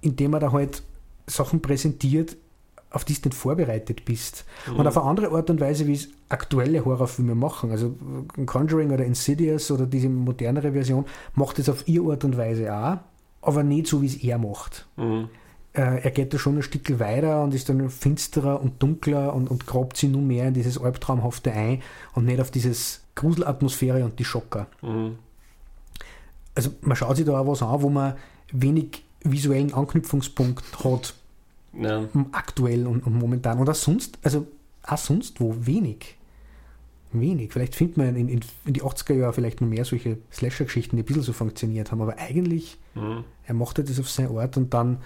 indem 0.00 0.34
er 0.34 0.40
da 0.40 0.52
halt 0.52 0.82
Sachen 1.26 1.62
präsentiert, 1.62 2.36
auf 2.92 3.04
die 3.04 3.14
du 3.14 3.28
nicht 3.28 3.34
vorbereitet 3.34 4.04
bist. 4.04 4.44
Mhm. 4.66 4.76
Und 4.76 4.86
auf 4.86 4.96
eine 4.96 5.06
andere 5.06 5.30
Art 5.30 5.50
und 5.50 5.60
Weise, 5.60 5.86
wie 5.86 5.94
es 5.94 6.08
aktuelle 6.28 6.84
Horrorfilme 6.84 7.34
machen. 7.34 7.70
Also 7.70 7.94
Conjuring 8.46 8.90
oder 8.90 9.04
Insidious 9.04 9.70
oder 9.70 9.86
diese 9.86 10.08
modernere 10.08 10.72
Version 10.72 11.04
macht 11.34 11.58
es 11.58 11.68
auf 11.68 11.86
ihre 11.88 12.12
Art 12.12 12.24
und 12.24 12.36
Weise 12.36 12.74
auch, 12.74 12.98
aber 13.40 13.62
nicht 13.62 13.86
so, 13.86 14.02
wie 14.02 14.06
es 14.06 14.16
er 14.16 14.38
macht. 14.38 14.86
Mhm 14.96 15.28
äh, 15.74 16.02
er 16.02 16.10
geht 16.10 16.34
da 16.34 16.38
schon 16.38 16.56
ein 16.56 16.62
Stück 16.62 16.98
weiter 16.98 17.42
und 17.42 17.54
ist 17.54 17.68
dann 17.68 17.88
finsterer 17.88 18.60
und 18.60 18.82
dunkler 18.82 19.34
und, 19.34 19.50
und 19.50 19.66
grabt 19.66 19.96
sich 19.96 20.10
nur 20.10 20.22
mehr 20.22 20.48
in 20.48 20.54
dieses 20.54 20.78
Albtraumhafte 20.78 21.52
ein 21.52 21.82
und 22.14 22.26
nicht 22.26 22.40
auf 22.40 22.50
dieses 22.50 23.00
Gruselatmosphäre 23.14 24.04
und 24.04 24.18
die 24.18 24.24
Schocker. 24.24 24.66
Mhm. 24.82 25.18
Also 26.54 26.70
man 26.82 26.96
schaut 26.96 27.16
sich 27.16 27.24
da 27.24 27.38
auch 27.38 27.46
was 27.46 27.62
an, 27.62 27.80
wo 27.82 27.88
man 27.88 28.14
wenig 28.52 29.04
visuellen 29.22 29.72
Anknüpfungspunkt 29.72 30.84
hat, 30.84 31.14
ja. 31.72 32.08
aktuell 32.32 32.86
und, 32.86 33.06
und, 33.06 33.18
momentan. 33.18 33.58
Und 33.58 33.68
auch 33.68 33.74
sonst, 33.74 34.18
also 34.22 34.46
auch 34.82 34.98
sonst 34.98 35.40
wo 35.40 35.54
wenig. 35.60 36.16
Wenig. 37.12 37.52
Vielleicht 37.52 37.74
findet 37.74 37.98
man 37.98 38.16
in, 38.16 38.28
in, 38.28 38.40
in 38.64 38.72
die 38.72 38.82
80er 38.82 39.14
Jahre 39.14 39.32
vielleicht 39.34 39.60
noch 39.60 39.68
mehr 39.68 39.84
solche 39.84 40.16
Slasher-Geschichten, 40.32 40.96
die 40.96 41.02
ein 41.02 41.06
bisschen 41.06 41.22
so 41.22 41.32
funktioniert 41.34 41.92
haben, 41.92 42.00
aber 42.00 42.18
eigentlich, 42.18 42.78
mhm. 42.94 43.24
er 43.46 43.54
machte 43.54 43.84
das 43.84 44.00
auf 44.00 44.08
seinen 44.08 44.28
Ort 44.28 44.56
und 44.56 44.72
dann 44.72 44.98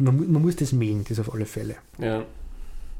man, 0.00 0.32
man 0.32 0.42
muss 0.42 0.56
das 0.56 0.72
mähen, 0.72 1.04
das 1.08 1.18
auf 1.18 1.32
alle 1.32 1.46
Fälle. 1.46 1.76
Ja. 1.98 2.24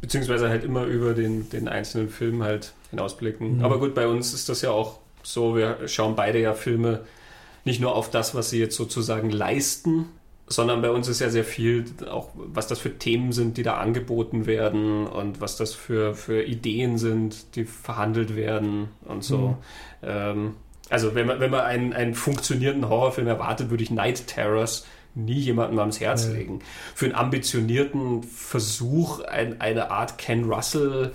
Beziehungsweise 0.01 0.49
halt 0.49 0.65
immer 0.65 0.85
über 0.85 1.13
den, 1.15 1.51
den 1.51 1.69
einzelnen 1.69 2.09
Film 2.09 2.43
halt 2.43 2.73
hinausblicken. 2.91 3.59
Mhm. 3.59 3.65
Aber 3.65 3.79
gut, 3.79 3.95
bei 3.95 4.07
uns 4.07 4.33
ist 4.33 4.49
das 4.49 4.63
ja 4.63 4.71
auch 4.71 4.99
so, 5.23 5.57
wir 5.57 5.87
schauen 5.89 6.17
beide 6.17 6.41
ja 6.41 6.55
Filme 6.55 7.05
nicht 7.65 7.81
nur 7.81 7.95
auf 7.95 8.11
das, 8.11 8.35
was 8.35 8.51
sie 8.51 8.59
jetzt 8.59 8.77
sozusagen 8.77 9.31
leisten, 9.31 10.07
sondern 10.53 10.83
bei 10.83 10.91
uns 10.91 11.07
ist 11.07 11.21
ja 11.21 11.31
sehr 11.31 11.45
viel 11.45 11.85
auch, 12.11 12.31
was 12.35 12.67
das 12.67 12.81
für 12.81 12.99
Themen 12.99 13.31
sind, 13.33 13.57
die 13.57 13.63
da 13.63 13.77
angeboten 13.77 14.47
werden 14.47 15.07
und 15.07 15.41
was 15.41 15.57
das 15.57 15.75
für, 15.75 16.15
für 16.15 16.43
Ideen 16.43 16.99
sind, 16.99 17.55
die 17.55 17.65
verhandelt 17.65 18.35
werden 18.35 18.89
und 19.07 19.23
so. 19.23 19.39
Mhm. 19.39 19.55
Ähm, 20.03 20.55
also 20.89 21.15
wenn 21.15 21.29
man, 21.29 21.39
wenn 21.39 21.53
man 21.53 21.61
einen, 21.61 21.93
einen 21.93 22.15
funktionierenden 22.15 22.89
Horrorfilm 22.89 23.29
erwartet, 23.29 23.71
würde 23.71 23.85
ich 23.85 23.93
Night 23.93 24.27
Terrors 24.27 24.85
nie 25.15 25.39
jemandem 25.39 25.79
ans 25.79 26.01
Herz 26.01 26.27
ja. 26.27 26.33
legen. 26.33 26.63
Für 26.97 27.07
einen 27.07 27.15
ambitionierten 27.15 28.25
Versuch, 28.25 29.21
ein, 29.21 29.61
eine 29.61 29.93
Art 29.93 30.19
Ken 30.19 30.53
Russell 30.53 31.13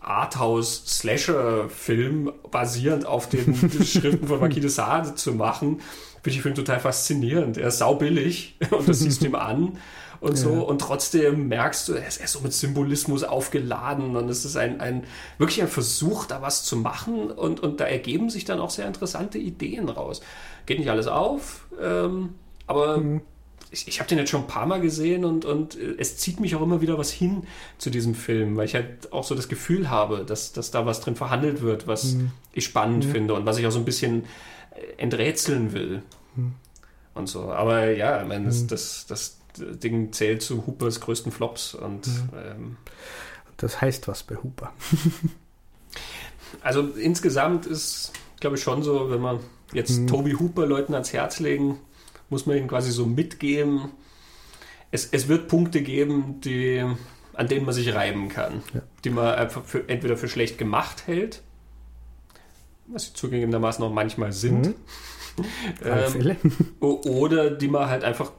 Arthouse-Slasher-Film 0.00 2.32
basierend 2.50 3.06
auf 3.06 3.28
den 3.28 3.54
Schriften 3.84 4.26
von 4.28 4.40
Marquis 4.40 4.60
de 4.60 4.70
Sade 4.70 5.14
zu 5.14 5.32
machen, 5.32 5.80
finde 6.24 6.30
ich 6.30 6.36
den 6.36 6.42
Film 6.42 6.54
total 6.54 6.80
faszinierend. 6.80 7.58
Er 7.58 7.68
ist 7.68 7.78
saubillig 7.78 8.56
und 8.70 8.88
das 8.88 9.00
siehst 9.00 9.20
du 9.20 9.26
ihm 9.26 9.34
an 9.34 9.78
und 10.20 10.36
so. 10.36 10.54
Ja. 10.54 10.60
Und 10.60 10.80
trotzdem 10.80 11.48
merkst 11.48 11.86
du, 11.86 11.92
er 11.92 12.08
ist, 12.08 12.16
er 12.16 12.24
ist 12.24 12.32
so 12.32 12.40
mit 12.40 12.54
Symbolismus 12.54 13.24
aufgeladen 13.24 14.16
und 14.16 14.30
es 14.30 14.46
ist 14.46 14.56
ein, 14.56 14.80
ein 14.80 15.04
wirklich 15.36 15.60
ein 15.60 15.68
Versuch, 15.68 16.24
da 16.24 16.40
was 16.40 16.64
zu 16.64 16.76
machen 16.76 17.30
und, 17.30 17.60
und 17.60 17.78
da 17.78 17.84
ergeben 17.84 18.30
sich 18.30 18.46
dann 18.46 18.58
auch 18.58 18.70
sehr 18.70 18.86
interessante 18.86 19.36
Ideen 19.36 19.90
raus. 19.90 20.22
Geht 20.64 20.78
nicht 20.78 20.88
alles 20.88 21.08
auf, 21.08 21.66
ähm, 21.78 22.30
aber 22.66 22.96
mhm. 22.96 23.20
ich, 23.70 23.86
ich 23.86 24.00
habe 24.00 24.08
den 24.08 24.16
jetzt 24.16 24.30
schon 24.30 24.42
ein 24.42 24.46
paar 24.46 24.64
Mal 24.64 24.80
gesehen 24.80 25.26
und, 25.26 25.44
und 25.44 25.76
es 25.76 26.16
zieht 26.16 26.40
mich 26.40 26.56
auch 26.56 26.62
immer 26.62 26.80
wieder 26.80 26.96
was 26.96 27.10
hin 27.10 27.42
zu 27.76 27.90
diesem 27.90 28.14
Film, 28.14 28.56
weil 28.56 28.64
ich 28.64 28.74
halt 28.74 29.12
auch 29.12 29.24
so 29.24 29.34
das 29.34 29.48
Gefühl 29.50 29.90
habe, 29.90 30.24
dass, 30.24 30.54
dass 30.54 30.70
da 30.70 30.86
was 30.86 31.02
drin 31.02 31.16
verhandelt 31.16 31.60
wird, 31.60 31.86
was 31.86 32.14
mhm. 32.14 32.30
ich 32.54 32.64
spannend 32.64 33.04
mhm. 33.08 33.10
finde 33.10 33.34
und 33.34 33.44
was 33.44 33.58
ich 33.58 33.66
auch 33.66 33.72
so 33.72 33.78
ein 33.78 33.84
bisschen 33.84 34.24
enträtseln 34.96 35.72
will. 35.72 36.02
Hm. 36.34 36.54
Und 37.14 37.28
so. 37.28 37.52
Aber 37.52 37.90
ja, 37.90 38.22
ich 38.22 38.28
meine, 38.28 38.46
das, 38.46 38.60
hm. 38.60 38.68
das, 38.68 39.06
das 39.06 39.38
Ding 39.56 40.12
zählt 40.12 40.42
zu 40.42 40.66
Hoopers 40.66 41.00
größten 41.00 41.32
Flops. 41.32 41.74
Und, 41.74 42.06
hm. 42.06 42.28
ähm, 42.36 42.76
das 43.56 43.80
heißt 43.80 44.08
was 44.08 44.24
bei 44.24 44.36
Hooper. 44.36 44.72
also 46.62 46.82
insgesamt 46.82 47.66
ist, 47.66 48.12
glaube 48.40 48.56
ich, 48.56 48.62
schon 48.62 48.82
so, 48.82 49.10
wenn 49.10 49.20
man 49.20 49.40
jetzt 49.72 49.96
hm. 49.96 50.06
Toby 50.06 50.32
Hooper 50.32 50.66
Leuten 50.66 50.94
ans 50.94 51.12
Herz 51.12 51.38
legen, 51.40 51.78
muss 52.30 52.46
man 52.46 52.56
ihnen 52.56 52.68
quasi 52.68 52.90
so 52.90 53.06
mitgeben. 53.06 53.92
Es, 54.90 55.08
es 55.10 55.28
wird 55.28 55.48
Punkte 55.48 55.82
geben, 55.82 56.40
die, 56.40 56.84
an 57.32 57.48
denen 57.48 57.64
man 57.64 57.74
sich 57.74 57.94
reiben 57.94 58.28
kann, 58.28 58.62
ja. 58.72 58.82
die 59.04 59.10
man 59.10 59.34
einfach 59.34 59.64
für, 59.64 59.88
entweder 59.88 60.16
für 60.16 60.28
schlecht 60.28 60.58
gemacht 60.58 61.06
hält 61.06 61.42
was 62.86 63.06
sie 63.06 63.14
zugegebenermaßen 63.14 63.84
auch 63.84 63.92
manchmal 63.92 64.32
sind. 64.32 64.68
Mhm. 64.68 64.74
ähm, 65.84 66.36
oder 66.80 67.50
die 67.50 67.68
man 67.68 67.88
halt 67.88 68.04
einfach, 68.04 68.32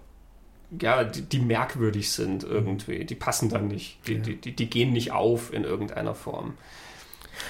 ja, 0.81 1.03
die, 1.03 1.21
die, 1.21 1.39
merkwürdig 1.39 2.11
sind 2.11 2.43
irgendwie. 2.43 3.05
Die 3.05 3.15
passen 3.15 3.49
dann 3.49 3.67
nicht. 3.67 3.99
Die, 4.07 4.13
ja. 4.13 4.19
die, 4.19 4.35
die, 4.35 4.55
die, 4.55 4.69
gehen 4.69 4.93
nicht 4.93 5.11
auf 5.11 5.53
in 5.53 5.63
irgendeiner 5.63 6.15
Form. 6.15 6.53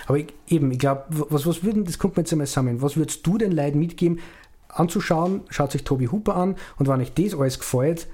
Aber 0.07 0.17
ich, 0.17 0.27
eben, 0.47 0.71
ich 0.71 0.79
glaube, 0.79 1.05
was, 1.09 1.45
was 1.45 1.63
würden, 1.63 1.85
das 1.85 1.99
kommt 1.99 2.17
mir 2.17 2.21
jetzt 2.21 2.31
einmal 2.31 2.47
zusammen, 2.47 2.81
was 2.81 2.97
würdest 2.97 3.25
du 3.25 3.37
den 3.37 3.51
Leuten 3.51 3.79
mitgeben, 3.79 4.19
anzuschauen, 4.67 5.41
schaut 5.49 5.71
sich 5.71 5.83
Tobi 5.83 6.07
Hooper 6.07 6.35
an 6.35 6.55
und 6.77 6.87
wenn 6.87 6.99
euch 6.99 7.13
das 7.13 7.35
alles 7.35 7.59
gefällt, 7.59 8.07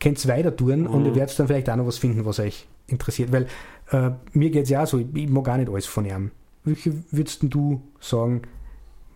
könnt 0.00 0.22
ihr 0.24 0.30
weiter 0.30 0.54
tun 0.56 0.80
mhm. 0.82 0.86
und 0.86 1.04
ihr 1.06 1.14
werdet 1.14 1.38
dann 1.38 1.46
vielleicht 1.46 1.70
auch 1.70 1.76
noch 1.76 1.86
was 1.86 1.98
finden, 1.98 2.24
was 2.24 2.40
euch 2.40 2.66
interessiert. 2.86 3.32
Weil 3.32 3.46
äh, 3.90 4.10
mir 4.32 4.50
geht 4.50 4.64
es 4.64 4.70
ja 4.70 4.82
auch 4.82 4.86
so, 4.86 4.98
ich, 4.98 5.06
ich 5.14 5.28
mag 5.28 5.44
gar 5.44 5.58
nicht 5.58 5.70
alles 5.70 5.86
von 5.86 6.04
ihm. 6.04 6.30
Welche 6.64 6.94
würdest 7.10 7.40
du 7.42 7.82
sagen, 8.00 8.42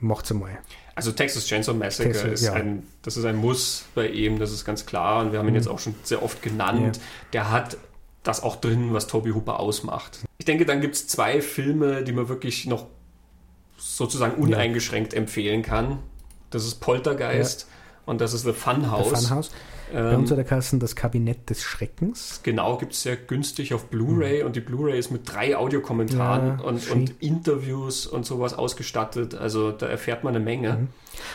macht's 0.00 0.30
einmal? 0.30 0.58
Also 0.94 1.12
Texas 1.12 1.46
Chainsaw 1.46 1.74
Massacre 1.74 2.12
Texas, 2.12 2.40
ist 2.40 2.46
ja. 2.46 2.54
ein, 2.54 2.86
das 3.02 3.16
ist 3.16 3.24
ein 3.24 3.36
Muss 3.36 3.84
bei 3.94 4.08
ihm, 4.08 4.38
das 4.38 4.52
ist 4.52 4.64
ganz 4.64 4.84
klar. 4.84 5.22
Und 5.22 5.32
wir 5.32 5.38
haben 5.38 5.46
ihn 5.46 5.50
mhm. 5.50 5.56
jetzt 5.56 5.68
auch 5.68 5.78
schon 5.78 5.94
sehr 6.02 6.22
oft 6.22 6.42
genannt. 6.42 6.96
Ja. 6.96 7.02
Der 7.32 7.50
hat 7.50 7.76
das 8.22 8.42
auch 8.42 8.56
drin, 8.56 8.92
was 8.92 9.06
Toby 9.06 9.30
Hooper 9.30 9.60
ausmacht. 9.60 10.20
Ich 10.38 10.44
denke, 10.44 10.66
dann 10.66 10.80
gibt 10.80 10.96
es 10.96 11.06
zwei 11.06 11.40
Filme, 11.40 12.02
die 12.04 12.12
man 12.12 12.28
wirklich 12.28 12.66
noch 12.66 12.86
sozusagen 13.76 14.42
uneingeschränkt 14.42 15.12
ja. 15.12 15.18
empfehlen 15.20 15.62
kann. 15.62 16.00
Das 16.50 16.64
ist 16.64 16.80
Poltergeist 16.80 17.68
und 18.06 18.20
das 18.20 18.34
ist 18.34 18.42
The 18.42 18.52
Funhouse. 18.52 19.20
The 19.20 19.26
Funhouse. 19.26 19.50
Bei 19.92 20.16
uns 20.16 20.30
hat 20.30 20.38
der 20.38 20.44
Kassen 20.44 20.80
das 20.80 20.96
Kabinett 20.96 21.48
des 21.50 21.62
Schreckens. 21.62 22.40
Genau, 22.42 22.76
gibt 22.76 22.92
es 22.92 23.02
sehr 23.02 23.16
günstig 23.16 23.74
auf 23.74 23.86
Blu-ray 23.86 24.40
mhm. 24.40 24.46
und 24.46 24.56
die 24.56 24.60
Blu-ray 24.60 24.98
ist 24.98 25.10
mit 25.10 25.32
drei 25.32 25.56
Audiokommentaren 25.56 26.58
ja, 26.58 26.64
und, 26.64 26.90
und, 26.90 27.14
Interviews 27.20 28.06
und 28.06 28.26
sowas 28.26 28.54
ausgestattet. 28.54 29.34
Also 29.34 29.72
da 29.72 29.86
erfährt 29.86 30.24
man 30.24 30.34
eine 30.34 30.44
Menge. 30.44 30.74
Mhm. 30.74 30.88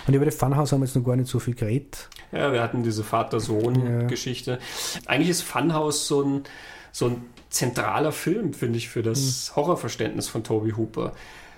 Und 0.08 0.14
über 0.14 0.26
das 0.26 0.36
Funhouse 0.36 0.72
haben 0.72 0.82
wir 0.82 0.86
jetzt 0.86 0.96
noch 0.96 1.04
gar 1.04 1.16
nicht 1.16 1.30
so 1.30 1.40
viel 1.40 1.56
geredet. 1.56 2.10
Ja, 2.32 2.52
wir 2.52 2.62
hatten 2.62 2.84
diese 2.84 3.04
Vater-Sohn-Geschichte. 3.04 4.52
Ja. 4.52 5.02
Eigentlich 5.08 5.30
ist 5.30 5.42
Funhouse 5.42 6.08
so 6.08 6.24
ein, 6.24 6.44
so 6.92 7.08
ein 7.08 7.26
zentraler 7.50 8.12
Film, 8.12 8.54
finde 8.54 8.78
ich, 8.78 8.90
für 8.90 9.04
das 9.04 9.52
mhm. 9.52 9.56
Horrorverständnis 9.56 10.28
von 10.28 10.44
Toby 10.44 10.72
Hooper. 10.72 11.14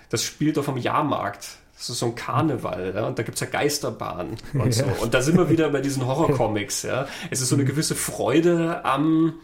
Das 0.08 0.22
spielt 0.22 0.58
auf 0.58 0.66
dem 0.66 0.76
Jahrmarkt 0.76 1.58
das 1.76 1.90
ist 1.90 1.98
so 1.98 2.06
ein 2.06 2.14
Karneval, 2.14 2.92
ja, 2.94 3.06
und 3.06 3.18
da 3.18 3.22
gibt 3.22 3.34
es 3.34 3.40
ja 3.40 3.46
Geisterbahnen 3.48 4.36
und 4.54 4.72
so. 4.74 4.84
Und 5.02 5.12
da 5.12 5.20
sind 5.20 5.36
wir 5.36 5.50
wieder 5.50 5.68
bei 5.68 5.80
diesen 5.80 6.06
Horrorcomics, 6.06 6.84
ja. 6.84 7.06
Es 7.30 7.42
ist 7.42 7.50
so 7.50 7.54
eine 7.54 7.64
mhm. 7.64 7.68
gewisse 7.68 7.94
Freude 7.94 8.82
am, 8.84 9.34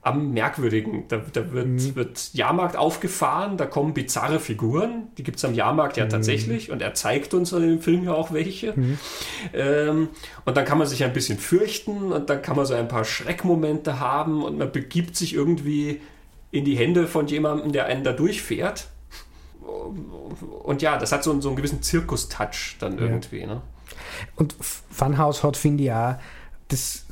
am 0.00 0.32
Merkwürdigen. 0.32 1.04
Da, 1.08 1.20
da 1.30 1.52
wird, 1.52 1.66
mhm. 1.66 1.94
wird 1.94 2.32
Jahrmarkt 2.32 2.76
aufgefahren, 2.76 3.58
da 3.58 3.66
kommen 3.66 3.92
bizarre 3.92 4.40
Figuren, 4.40 5.08
die 5.18 5.24
gibt 5.24 5.36
es 5.36 5.44
am 5.44 5.52
Jahrmarkt 5.52 5.98
ja 5.98 6.06
mhm. 6.06 6.10
tatsächlich 6.10 6.70
und 6.70 6.80
er 6.80 6.94
zeigt 6.94 7.34
uns 7.34 7.52
in 7.52 7.60
dem 7.60 7.80
Film 7.82 8.04
ja 8.04 8.14
auch 8.14 8.32
welche. 8.32 8.72
Mhm. 8.74 8.98
Ähm, 9.52 10.08
und 10.46 10.56
dann 10.56 10.64
kann 10.64 10.78
man 10.78 10.86
sich 10.86 11.04
ein 11.04 11.12
bisschen 11.12 11.38
fürchten 11.38 12.12
und 12.12 12.30
dann 12.30 12.40
kann 12.40 12.56
man 12.56 12.64
so 12.64 12.72
ein 12.72 12.88
paar 12.88 13.04
Schreckmomente 13.04 14.00
haben 14.00 14.42
und 14.42 14.56
man 14.56 14.72
begibt 14.72 15.16
sich 15.16 15.34
irgendwie 15.34 16.00
in 16.50 16.64
die 16.64 16.78
Hände 16.78 17.06
von 17.06 17.26
jemandem, 17.26 17.72
der 17.72 17.86
einen 17.86 18.04
da 18.04 18.12
durchfährt 18.12 18.88
und 20.62 20.82
ja, 20.82 20.98
das 20.98 21.12
hat 21.12 21.24
so, 21.24 21.40
so 21.40 21.48
einen 21.48 21.56
gewissen 21.56 21.82
Zirkus-Touch 21.82 22.76
dann 22.78 22.98
irgendwie. 22.98 23.40
Ja. 23.40 23.46
Ne? 23.46 23.62
Und 24.36 24.54
Funhouse 24.60 25.42
hat, 25.42 25.56
finde 25.56 25.84
ich, 25.84 25.92
auch 25.92 26.16
das, 26.68 27.06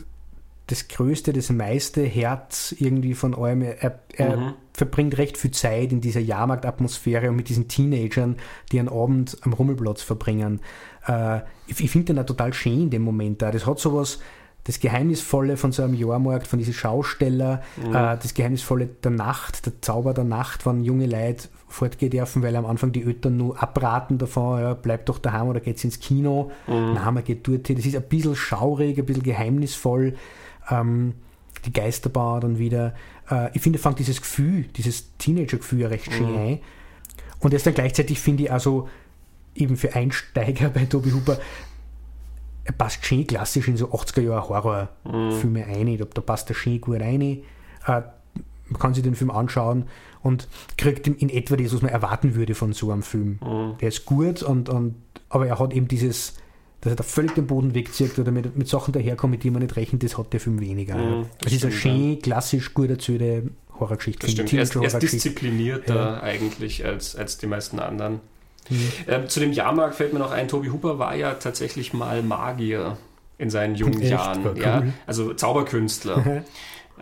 das 0.66 0.88
Größte, 0.88 1.32
das 1.32 1.50
meiste 1.50 2.02
Herz 2.02 2.74
irgendwie 2.78 3.14
von 3.14 3.34
allem. 3.34 3.62
Er, 3.62 4.00
er 4.14 4.36
mhm. 4.36 4.54
verbringt 4.72 5.18
recht 5.18 5.36
viel 5.36 5.50
Zeit 5.50 5.92
in 5.92 6.00
dieser 6.00 6.20
Jahrmarktatmosphäre 6.20 7.28
und 7.28 7.36
mit 7.36 7.48
diesen 7.48 7.68
Teenagern, 7.68 8.36
die 8.72 8.78
einen 8.78 8.88
Abend 8.88 9.36
am 9.42 9.52
Rummelplatz 9.52 10.02
verbringen. 10.02 10.60
Äh, 11.06 11.40
ich, 11.66 11.82
ich 11.82 11.90
finde 11.90 12.14
den 12.14 12.18
auch 12.20 12.26
total 12.26 12.52
schön 12.52 12.82
in 12.82 12.90
dem 12.90 13.02
Moment 13.02 13.42
da. 13.42 13.50
Das 13.50 13.66
hat 13.66 13.78
sowas 13.78 14.20
das 14.70 14.78
Geheimnisvolle 14.78 15.56
von 15.56 15.72
so 15.72 15.82
einem 15.82 15.94
Jahrmarkt, 15.94 16.46
von 16.46 16.60
diesen 16.60 16.74
Schausteller, 16.74 17.60
mhm. 17.76 17.90
äh, 17.92 18.16
das 18.16 18.34
Geheimnisvolle 18.34 18.86
der 18.86 19.10
Nacht, 19.10 19.66
der 19.66 19.72
Zauber 19.80 20.14
der 20.14 20.22
Nacht, 20.22 20.64
wenn 20.64 20.84
junge 20.84 21.06
Leute 21.06 21.48
fortgehen 21.66 22.10
dürfen, 22.10 22.44
weil 22.44 22.54
am 22.54 22.66
Anfang 22.66 22.92
die 22.92 23.02
Eltern 23.02 23.36
nur 23.36 23.60
abraten 23.60 24.18
davon, 24.18 24.60
ja, 24.60 24.74
bleibt 24.74 25.08
doch 25.08 25.18
daheim 25.18 25.48
oder 25.48 25.58
geht's 25.58 25.82
ins 25.82 25.98
Kino. 25.98 26.52
Mhm. 26.68 26.94
Nein, 26.94 27.14
man 27.14 27.24
geht 27.24 27.48
dort 27.48 27.66
hin. 27.66 27.76
Das 27.76 27.84
ist 27.84 27.96
ein 27.96 28.02
bisschen 28.02 28.36
schaurig, 28.36 28.96
ein 28.96 29.06
bisschen 29.06 29.24
geheimnisvoll. 29.24 30.14
Ähm, 30.70 31.14
die 31.64 31.72
Geisterbahn 31.72 32.40
dann 32.40 32.58
wieder. 32.58 32.94
Äh, 33.28 33.50
ich 33.54 33.62
finde, 33.62 33.80
fängt 33.80 33.98
dieses 33.98 34.20
Gefühl, 34.20 34.66
dieses 34.76 35.16
Teenager-Gefühl 35.18 35.86
recht 35.86 36.12
schön 36.12 36.30
mhm. 36.30 36.38
ein. 36.38 36.58
Und 37.40 37.54
erst 37.54 37.66
dann 37.66 37.74
gleichzeitig 37.74 38.20
finde 38.20 38.44
ich 38.44 38.52
also 38.52 38.88
eben 39.56 39.76
für 39.76 39.96
Einsteiger 39.96 40.68
bei 40.74 40.84
Tobi 40.84 41.10
Huber 41.10 41.38
er 42.70 42.72
passt 42.72 43.04
schön 43.04 43.26
klassisch 43.26 43.66
in 43.66 43.76
so 43.76 43.88
80er 43.88 44.20
Jahre 44.20 44.48
Horrorfilme 44.48 45.66
mhm. 45.66 45.74
ein. 45.74 45.98
Da 46.14 46.20
passt 46.20 46.48
er 46.50 46.54
schön 46.54 46.80
gut 46.80 47.00
rein. 47.00 47.20
Äh, 47.20 47.42
man 47.86 48.78
kann 48.78 48.94
sich 48.94 49.02
den 49.02 49.16
Film 49.16 49.32
anschauen 49.32 49.86
und 50.22 50.46
kriegt 50.78 51.08
in 51.08 51.28
etwa 51.28 51.56
das, 51.56 51.74
was 51.74 51.82
man 51.82 51.90
erwarten 51.90 52.36
würde 52.36 52.54
von 52.54 52.72
so 52.72 52.92
einem 52.92 53.02
Film. 53.02 53.40
Mhm. 53.42 53.78
Der 53.80 53.88
ist 53.88 54.06
gut, 54.06 54.44
und, 54.44 54.68
und, 54.68 54.94
aber 55.28 55.48
er 55.48 55.58
hat 55.58 55.72
eben 55.72 55.88
dieses, 55.88 56.34
dass 56.80 56.92
er 56.92 56.96
da 56.96 57.02
völlig 57.02 57.34
den 57.34 57.48
Boden 57.48 57.74
wegzieht 57.74 58.16
oder 58.20 58.30
mit, 58.30 58.56
mit 58.56 58.68
Sachen 58.68 58.92
daherkommt, 58.92 59.32
mit 59.32 59.42
denen 59.42 59.54
man 59.54 59.62
nicht 59.62 59.74
rechnet, 59.74 60.04
das 60.04 60.16
hat 60.16 60.32
der 60.32 60.38
Film 60.38 60.60
weniger. 60.60 60.96
Mhm, 60.96 61.26
es 61.44 61.52
ist 61.52 61.64
eine 61.64 61.72
schön, 61.72 62.22
klassisch 62.22 62.72
gut 62.72 62.90
erzählte 62.90 63.50
Horrorgeschichte. 63.80 64.26
Das 64.26 64.32
stimmt. 64.32 64.52
Er 64.52 64.62
ist, 64.62 64.76
er 64.76 64.84
ist 64.84 65.02
disziplinierter 65.02 65.96
ja. 65.96 66.22
eigentlich 66.22 66.84
als, 66.84 67.16
als 67.16 67.38
die 67.38 67.48
meisten 67.48 67.80
anderen. 67.80 68.20
Mhm. 68.68 68.92
Ähm, 69.08 69.28
zu 69.28 69.40
dem 69.40 69.52
Jahrmarkt 69.52 69.94
fällt 69.94 70.12
mir 70.12 70.18
noch 70.18 70.32
ein, 70.32 70.48
Tobi 70.48 70.68
Hooper 70.68 70.98
war 70.98 71.14
ja 71.14 71.34
tatsächlich 71.34 71.92
mal 71.92 72.22
Magier 72.22 72.98
in 73.38 73.50
seinen 73.50 73.74
jungen 73.74 74.00
Echt? 74.00 74.10
Jahren. 74.10 74.46
Cool. 74.46 74.58
Ja? 74.58 74.82
Also 75.06 75.32
Zauberkünstler. 75.34 76.44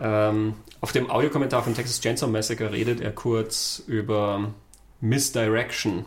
ähm, 0.01 0.53
auf 0.81 0.91
dem 0.93 1.11
Audiokommentar 1.11 1.63
von 1.63 1.75
Texas 1.75 1.99
Chainsaw 1.99 2.31
Massacre 2.31 2.71
redet 2.71 3.01
er 3.01 3.11
kurz 3.11 3.83
über 3.85 4.53
Misdirection. 5.01 6.05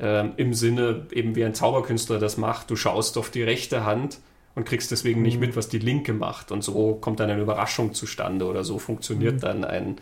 Ähm, 0.00 0.32
Im 0.36 0.54
Sinne, 0.54 1.06
eben 1.12 1.34
wie 1.34 1.44
ein 1.44 1.54
Zauberkünstler 1.54 2.18
das 2.18 2.36
macht, 2.36 2.70
du 2.70 2.76
schaust 2.76 3.18
auf 3.18 3.30
die 3.30 3.42
rechte 3.42 3.84
Hand 3.84 4.20
und 4.54 4.64
kriegst 4.64 4.90
deswegen 4.90 5.22
nicht 5.22 5.34
mhm. 5.34 5.40
mit, 5.40 5.56
was 5.56 5.68
die 5.68 5.78
linke 5.78 6.12
macht. 6.12 6.50
Und 6.50 6.62
so 6.62 6.94
kommt 6.94 7.20
dann 7.20 7.30
eine 7.30 7.42
Überraschung 7.42 7.94
zustande 7.94 8.46
oder 8.46 8.64
so 8.64 8.78
funktioniert 8.78 9.36
mhm. 9.36 9.40
dann 9.40 9.64
ein, 9.64 9.96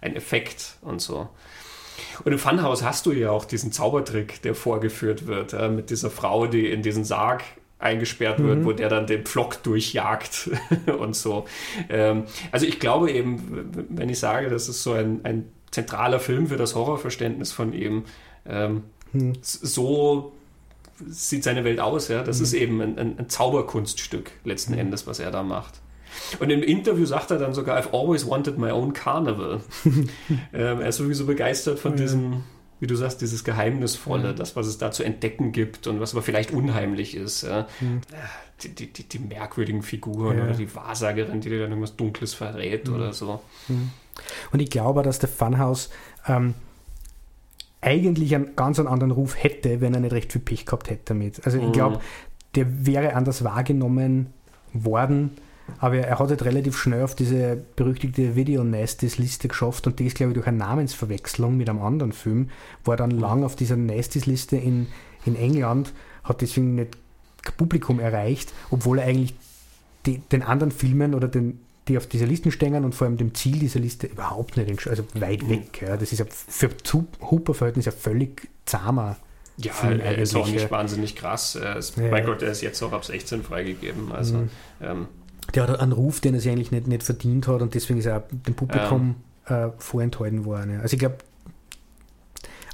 ein 0.00 0.14
Effekt 0.14 0.76
und 0.82 1.00
so. 1.00 1.28
Und 2.24 2.32
im 2.32 2.38
Funhouse 2.38 2.82
hast 2.82 3.06
du 3.06 3.12
ja 3.12 3.30
auch 3.30 3.44
diesen 3.44 3.72
Zaubertrick, 3.72 4.42
der 4.42 4.54
vorgeführt 4.54 5.26
wird, 5.26 5.52
ja, 5.52 5.68
mit 5.68 5.90
dieser 5.90 6.10
Frau, 6.10 6.46
die 6.46 6.70
in 6.70 6.82
diesen 6.82 7.04
Sarg 7.04 7.42
eingesperrt 7.78 8.42
wird, 8.42 8.60
mhm. 8.60 8.64
wo 8.64 8.72
der 8.72 8.88
dann 8.88 9.06
den 9.06 9.24
Pflock 9.24 9.62
durchjagt 9.62 10.50
und 10.98 11.14
so. 11.14 11.46
Ähm, 11.88 12.24
also 12.50 12.66
ich 12.66 12.80
glaube 12.80 13.10
eben, 13.12 13.86
wenn 13.90 14.08
ich 14.08 14.18
sage, 14.18 14.50
das 14.50 14.68
ist 14.68 14.82
so 14.82 14.92
ein, 14.92 15.20
ein 15.24 15.48
zentraler 15.70 16.18
Film 16.18 16.48
für 16.48 16.56
das 16.56 16.74
Horrorverständnis 16.74 17.52
von 17.52 17.72
ihm, 17.72 18.04
ähm, 18.46 18.84
mhm. 19.12 19.34
so 19.42 20.32
sieht 21.06 21.44
seine 21.44 21.64
Welt 21.64 21.80
aus. 21.80 22.08
Ja? 22.08 22.22
Das 22.22 22.38
mhm. 22.38 22.44
ist 22.44 22.52
eben 22.54 22.80
ein, 22.80 22.98
ein, 22.98 23.18
ein 23.18 23.28
Zauberkunststück 23.28 24.32
letzten 24.44 24.72
mhm. 24.72 24.80
Endes, 24.80 25.06
was 25.06 25.20
er 25.20 25.30
da 25.30 25.42
macht. 25.42 25.80
Und 26.40 26.50
im 26.50 26.62
Interview 26.62 27.06
sagt 27.06 27.30
er 27.30 27.38
dann 27.38 27.54
sogar, 27.54 27.78
I've 27.78 27.92
always 27.92 28.26
wanted 28.26 28.58
my 28.58 28.70
own 28.70 28.92
carnival. 28.92 29.60
ähm, 29.84 30.80
er 30.80 30.88
ist 30.88 30.96
sowieso 30.96 31.26
begeistert 31.26 31.78
von 31.78 31.92
oh, 31.92 31.96
diesem, 31.96 32.44
wie 32.80 32.86
du 32.86 32.94
sagst, 32.94 33.20
dieses 33.20 33.44
Geheimnisvolle, 33.44 34.28
ja. 34.28 34.32
das, 34.32 34.56
was 34.56 34.66
es 34.66 34.78
da 34.78 34.90
zu 34.90 35.02
entdecken 35.02 35.52
gibt 35.52 35.86
und 35.86 36.00
was 36.00 36.12
aber 36.14 36.22
vielleicht 36.22 36.52
unheimlich 36.52 37.16
ist. 37.16 37.42
Ja. 37.42 37.66
Mhm. 37.80 38.00
Die, 38.62 38.74
die, 38.74 38.92
die, 38.92 39.04
die, 39.04 39.18
merkwürdigen 39.20 39.82
Figuren 39.82 40.38
ja. 40.38 40.44
oder 40.44 40.54
die 40.54 40.74
Wahrsagerin, 40.74 41.40
die 41.40 41.48
dir 41.48 41.60
dann 41.60 41.70
irgendwas 41.70 41.96
Dunkles 41.96 42.34
verrät 42.34 42.88
mhm. 42.88 42.94
oder 42.94 43.12
so. 43.12 43.40
Und 44.50 44.60
ich 44.60 44.70
glaube, 44.70 45.02
dass 45.02 45.20
der 45.20 45.28
Funhouse 45.28 45.90
ähm, 46.26 46.54
eigentlich 47.80 48.34
einen 48.34 48.56
ganz 48.56 48.78
anderen 48.80 49.12
Ruf 49.12 49.42
hätte, 49.42 49.80
wenn 49.80 49.94
er 49.94 50.00
nicht 50.00 50.12
recht 50.12 50.32
viel 50.32 50.40
Pech 50.40 50.66
gehabt 50.66 50.90
hätte 50.90 51.02
damit. 51.06 51.44
Also 51.44 51.58
ich 51.58 51.64
mhm. 51.64 51.72
glaube, 51.72 52.00
der 52.54 52.86
wäre 52.86 53.14
anders 53.14 53.44
wahrgenommen 53.44 54.32
worden, 54.72 55.36
aber 55.78 55.98
er 55.98 56.18
hat 56.18 56.28
halt 56.28 56.44
relativ 56.44 56.76
schnell 56.76 57.02
auf 57.02 57.14
diese 57.14 57.62
berüchtigte 57.76 58.36
Video 58.36 58.64
Nasties 58.64 59.18
Liste 59.18 59.48
geschafft 59.48 59.86
und 59.86 59.98
die 59.98 60.06
ist, 60.06 60.16
glaube 60.16 60.32
ich, 60.32 60.34
durch 60.34 60.46
eine 60.46 60.58
Namensverwechslung 60.58 61.56
mit 61.56 61.68
einem 61.68 61.82
anderen 61.82 62.12
Film, 62.12 62.50
war 62.84 62.96
dann 62.96 63.10
lang 63.10 63.44
auf 63.44 63.56
dieser 63.56 63.76
Nasties 63.76 64.26
Liste 64.26 64.56
in, 64.56 64.86
in 65.24 65.36
England, 65.36 65.92
hat 66.24 66.40
deswegen 66.40 66.74
nicht 66.74 66.96
Publikum 67.56 68.00
erreicht, 68.00 68.52
obwohl 68.70 68.98
er 68.98 69.06
eigentlich 69.06 69.34
die, 70.06 70.18
den 70.18 70.42
anderen 70.42 70.72
Filmen 70.72 71.14
oder 71.14 71.28
den 71.28 71.60
die 71.88 71.96
auf 71.96 72.06
dieser 72.06 72.26
Liste 72.26 72.52
stehen 72.52 72.84
und 72.84 72.94
vor 72.94 73.06
allem 73.06 73.16
dem 73.16 73.34
Ziel 73.34 73.58
dieser 73.58 73.80
Liste 73.80 74.06
überhaupt 74.08 74.56
nicht, 74.56 74.86
also 74.86 75.04
weit 75.14 75.42
mhm. 75.42 75.48
weg. 75.48 75.82
Ja. 75.82 75.96
Das 75.96 76.12
ist 76.12 76.18
ja 76.18 76.26
für 76.28 76.70
Hooper-Verhältnis 77.20 77.86
ja 77.86 77.92
völlig 77.92 78.48
zahmer. 78.66 79.16
Ja, 79.56 79.72
Film 79.72 79.98
er 79.98 80.18
ist 80.18 80.36
auch 80.36 80.46
nicht 80.46 80.70
wahnsinnig 80.70 81.16
krass. 81.16 81.56
Ist, 81.56 81.96
ja, 81.96 82.10
mein 82.10 82.24
Gott, 82.24 82.42
er 82.42 82.52
ist 82.52 82.60
jetzt 82.60 82.80
auch 82.82 82.92
ab 82.92 83.04
16 83.04 83.42
freigegeben. 83.42 84.12
Also, 84.12 84.36
mhm. 84.36 84.50
ähm, 84.80 85.08
der 85.54 85.68
hat 85.68 85.80
einen 85.80 85.92
Ruf, 85.92 86.20
den 86.20 86.34
er 86.34 86.40
sich 86.40 86.50
eigentlich 86.50 86.70
nicht, 86.70 86.86
nicht 86.86 87.02
verdient 87.02 87.48
hat 87.48 87.62
und 87.62 87.74
deswegen 87.74 87.98
ist 87.98 88.06
er 88.06 88.24
dem 88.30 88.54
Publikum 88.54 89.16
ähm, 89.48 89.68
äh, 89.68 89.70
vorenthalten 89.78 90.44
worden. 90.44 90.74
Ja. 90.74 90.80
Also 90.80 90.94
ich 90.94 91.00
glaube, 91.00 91.18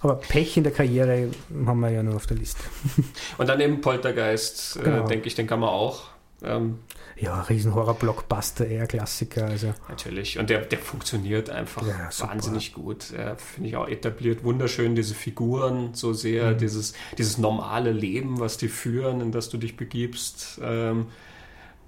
aber 0.00 0.16
Pech 0.16 0.58
in 0.58 0.64
der 0.64 0.72
Karriere 0.72 1.30
haben 1.64 1.80
wir 1.80 1.88
ja 1.88 2.02
nur 2.02 2.16
auf 2.16 2.26
der 2.26 2.36
Liste. 2.36 2.62
Und 3.38 3.48
dann 3.48 3.58
eben 3.58 3.80
Poltergeist, 3.80 4.76
äh, 4.76 4.82
genau. 4.82 5.04
äh, 5.06 5.08
denke 5.08 5.28
ich, 5.28 5.34
den 5.34 5.46
kann 5.46 5.60
man 5.60 5.70
auch 5.70 6.02
ähm, 6.42 6.80
ja, 7.16 7.40
Riesenhorror-Blockbuster, 7.40 8.66
eher 8.66 8.86
Klassiker. 8.86 9.46
Also. 9.46 9.72
Natürlich. 9.88 10.38
Und 10.38 10.50
der, 10.50 10.60
der 10.60 10.78
funktioniert 10.78 11.48
einfach 11.48 11.86
ja, 11.86 12.10
wahnsinnig 12.18 12.74
gut. 12.74 13.04
Finde 13.04 13.68
ich 13.68 13.76
auch 13.76 13.88
etabliert. 13.88 14.44
Wunderschön, 14.44 14.94
diese 14.94 15.14
Figuren 15.14 15.94
so 15.94 16.12
sehr, 16.12 16.50
mhm. 16.50 16.58
dieses, 16.58 16.92
dieses 17.16 17.38
normale 17.38 17.92
Leben, 17.92 18.40
was 18.40 18.58
die 18.58 18.68
führen, 18.68 19.20
in 19.20 19.32
das 19.32 19.48
du 19.48 19.56
dich 19.56 19.76
begibst. 19.76 20.60
Ähm, 20.62 21.06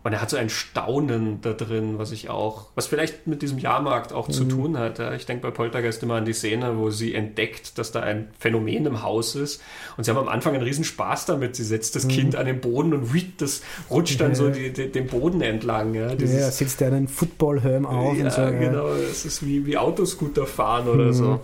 und 0.06 0.12
er 0.12 0.22
hat 0.22 0.30
so 0.30 0.36
ein 0.36 0.50
Staunen 0.50 1.40
da 1.40 1.52
drin, 1.52 1.98
was 1.98 2.12
ich 2.12 2.30
auch, 2.30 2.66
was 2.76 2.86
vielleicht 2.86 3.26
mit 3.26 3.42
diesem 3.42 3.58
Jahrmarkt 3.58 4.12
auch 4.12 4.28
mhm. 4.28 4.32
zu 4.32 4.44
tun 4.44 4.78
hat. 4.78 5.00
Ich 5.16 5.26
denke 5.26 5.42
bei 5.42 5.50
Poltergeist 5.50 6.00
immer 6.04 6.14
an 6.14 6.24
die 6.24 6.32
Szene, 6.32 6.78
wo 6.78 6.90
sie 6.90 7.12
entdeckt, 7.12 7.76
dass 7.76 7.90
da 7.90 8.02
ein 8.02 8.28
Phänomen 8.38 8.86
im 8.86 9.02
Haus 9.02 9.34
ist. 9.34 9.60
Und 9.96 10.04
sie 10.04 10.12
haben 10.12 10.18
am 10.18 10.28
Anfang 10.28 10.54
einen 10.54 10.62
riesen 10.62 10.84
Spaß 10.84 11.26
damit. 11.26 11.56
Sie 11.56 11.64
setzt 11.64 11.96
das 11.96 12.04
mhm. 12.04 12.10
Kind 12.10 12.36
an 12.36 12.46
den 12.46 12.60
Boden 12.60 12.94
und 12.94 13.12
wiet, 13.12 13.42
das 13.42 13.62
rutscht 13.90 14.20
dann 14.20 14.28
ja. 14.28 14.34
so 14.36 14.48
die, 14.48 14.72
die, 14.72 14.92
den 14.92 15.08
Boden 15.08 15.40
entlang. 15.40 15.92
Ja, 15.94 16.14
Dieses, 16.14 16.38
ja 16.38 16.52
setzt 16.52 16.80
er 16.82 16.92
einen 16.92 17.08
Footballhelm 17.08 17.84
auf. 17.84 18.16
Ja, 18.16 18.26
und 18.26 18.32
so, 18.32 18.42
ja. 18.42 18.50
genau. 18.50 18.90
Es 18.90 19.24
ist 19.24 19.44
wie, 19.44 19.66
wie 19.66 19.76
Autoscooter 19.76 20.46
fahren 20.46 20.86
oder 20.86 21.06
mhm. 21.06 21.12
so. 21.14 21.40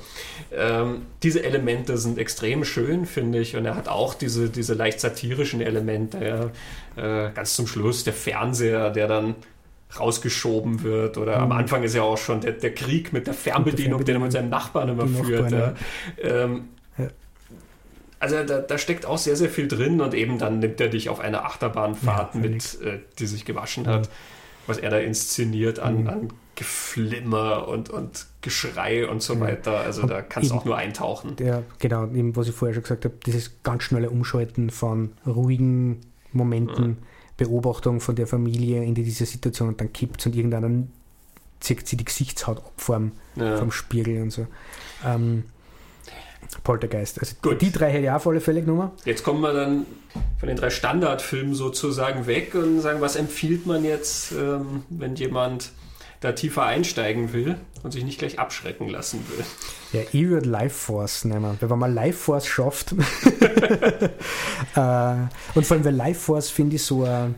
Ähm, 0.52 1.02
diese 1.24 1.42
Elemente 1.42 1.98
sind 1.98 2.16
extrem 2.16 2.64
schön, 2.64 3.06
finde 3.06 3.40
ich. 3.40 3.56
Und 3.56 3.64
er 3.64 3.74
hat 3.74 3.88
auch 3.88 4.14
diese, 4.14 4.50
diese 4.50 4.74
leicht 4.74 5.00
satirischen 5.00 5.60
Elemente. 5.60 6.24
Ja. 6.24 6.50
Äh, 6.96 7.30
ganz 7.32 7.54
zum 7.54 7.66
Schluss 7.66 8.04
der 8.04 8.12
Fernseher, 8.12 8.90
der 8.90 9.08
dann 9.08 9.34
rausgeschoben 9.98 10.82
wird. 10.82 11.18
Oder 11.18 11.38
mhm. 11.38 11.44
am 11.44 11.52
Anfang 11.52 11.82
ist 11.82 11.94
ja 11.94 12.02
auch 12.02 12.18
schon 12.18 12.40
der, 12.40 12.52
der 12.52 12.74
Krieg 12.74 13.12
mit 13.12 13.26
der 13.26 13.34
Fernbedienung, 13.34 13.98
der 13.98 14.06
den 14.06 14.16
er 14.16 14.24
mit 14.24 14.32
seinem 14.32 14.50
Nachbarn 14.50 14.88
immer 14.88 15.06
führt. 15.06 15.50
Nachbarn, 15.50 15.76
ja. 16.22 16.30
Ähm, 16.44 16.68
ja. 16.98 17.08
Also 18.18 18.42
da, 18.44 18.60
da, 18.60 18.78
steckt 18.78 19.04
auch 19.04 19.18
sehr, 19.18 19.36
sehr 19.36 19.48
viel 19.48 19.68
drin 19.68 20.00
und 20.00 20.14
eben 20.14 20.38
dann 20.38 20.60
nimmt 20.60 20.80
er 20.80 20.88
dich 20.88 21.08
auf 21.08 21.20
eine 21.20 21.44
Achterbahnfahrt 21.44 22.34
mit, 22.36 22.80
äh, 22.82 23.00
die 23.18 23.26
sich 23.26 23.44
gewaschen 23.44 23.86
hat, 23.86 24.08
was 24.66 24.78
er 24.78 24.90
da 24.90 24.98
inszeniert 24.98 25.78
an, 25.78 26.02
mhm. 26.02 26.08
an 26.08 26.28
Geflimmer 26.54 27.66
und, 27.68 27.90
und 27.90 28.26
Geschrei 28.42 29.08
und 29.08 29.22
so 29.22 29.40
weiter. 29.40 29.80
Also 29.80 30.06
da 30.06 30.22
kannst 30.22 30.50
du 30.50 30.54
auch 30.54 30.64
nur 30.64 30.76
eintauchen. 30.76 31.36
Ja, 31.40 31.62
genau, 31.78 32.04
eben 32.04 32.36
was 32.36 32.48
ich 32.48 32.54
vorher 32.54 32.74
schon 32.74 32.82
gesagt 32.82 33.04
habe, 33.04 33.14
dieses 33.24 33.62
ganz 33.62 33.84
schnelle 33.84 34.10
Umschalten 34.10 34.70
von 34.70 35.12
ruhigen 35.26 36.00
Momenten. 36.32 36.98
Beobachtung 37.36 38.00
von 38.00 38.14
der 38.14 38.26
Familie 38.26 38.84
in 38.84 38.94
diese 38.94 39.26
Situation 39.26 39.68
und 39.68 39.80
dann 39.80 39.92
kippt 39.92 40.20
es 40.20 40.26
und 40.26 40.36
irgendeiner 40.36 40.84
zieht 41.60 41.86
sie 41.86 41.96
die 41.96 42.04
Gesichtshaut 42.04 42.58
ab 42.58 42.72
vom, 42.76 43.12
ja. 43.36 43.56
vom 43.56 43.72
Spiegel 43.72 44.22
und 44.22 44.30
so. 44.30 44.46
Ähm, 45.04 45.44
Poltergeist. 46.64 47.18
Also 47.20 47.36
Gut. 47.40 47.62
die 47.62 47.72
drei 47.72 47.90
hätte 47.90 48.04
ich 48.04 48.10
auch 48.10 48.16
auf 48.16 48.26
alle 48.26 48.40
Fälle 48.40 48.60
genommen. 48.60 48.90
Jetzt 49.04 49.24
kommen 49.24 49.40
wir 49.40 49.52
dann 49.52 49.86
von 50.38 50.48
den 50.48 50.56
drei 50.56 50.70
Standardfilmen 50.70 51.54
sozusagen 51.54 52.26
weg 52.26 52.54
und 52.54 52.80
sagen, 52.80 53.00
was 53.00 53.16
empfiehlt 53.16 53.64
man 53.66 53.84
jetzt, 53.84 54.32
ähm, 54.32 54.84
wenn 54.90 55.14
jemand 55.16 55.70
da 56.22 56.32
tiefer 56.32 56.64
einsteigen 56.64 57.32
will 57.32 57.56
und 57.82 57.90
sich 57.90 58.04
nicht 58.04 58.18
gleich 58.18 58.38
abschrecken 58.38 58.88
lassen 58.88 59.26
will. 59.28 59.44
Ja, 59.92 60.06
ich 60.12 60.28
würde 60.28 60.48
Life 60.48 60.74
Force 60.74 61.24
nehmen. 61.24 61.58
Wenn 61.60 61.78
man 61.78 61.92
Life 61.92 62.18
Force 62.18 62.46
schafft. 62.46 62.94
Äh, 64.74 65.16
und 65.54 65.66
vor 65.66 65.76
allem, 65.76 65.84
weil 65.84 65.94
Life 65.94 66.20
Force 66.20 66.48
finde 66.48 66.76
ich 66.76 66.82
so, 66.82 67.02
uh, 67.02 67.28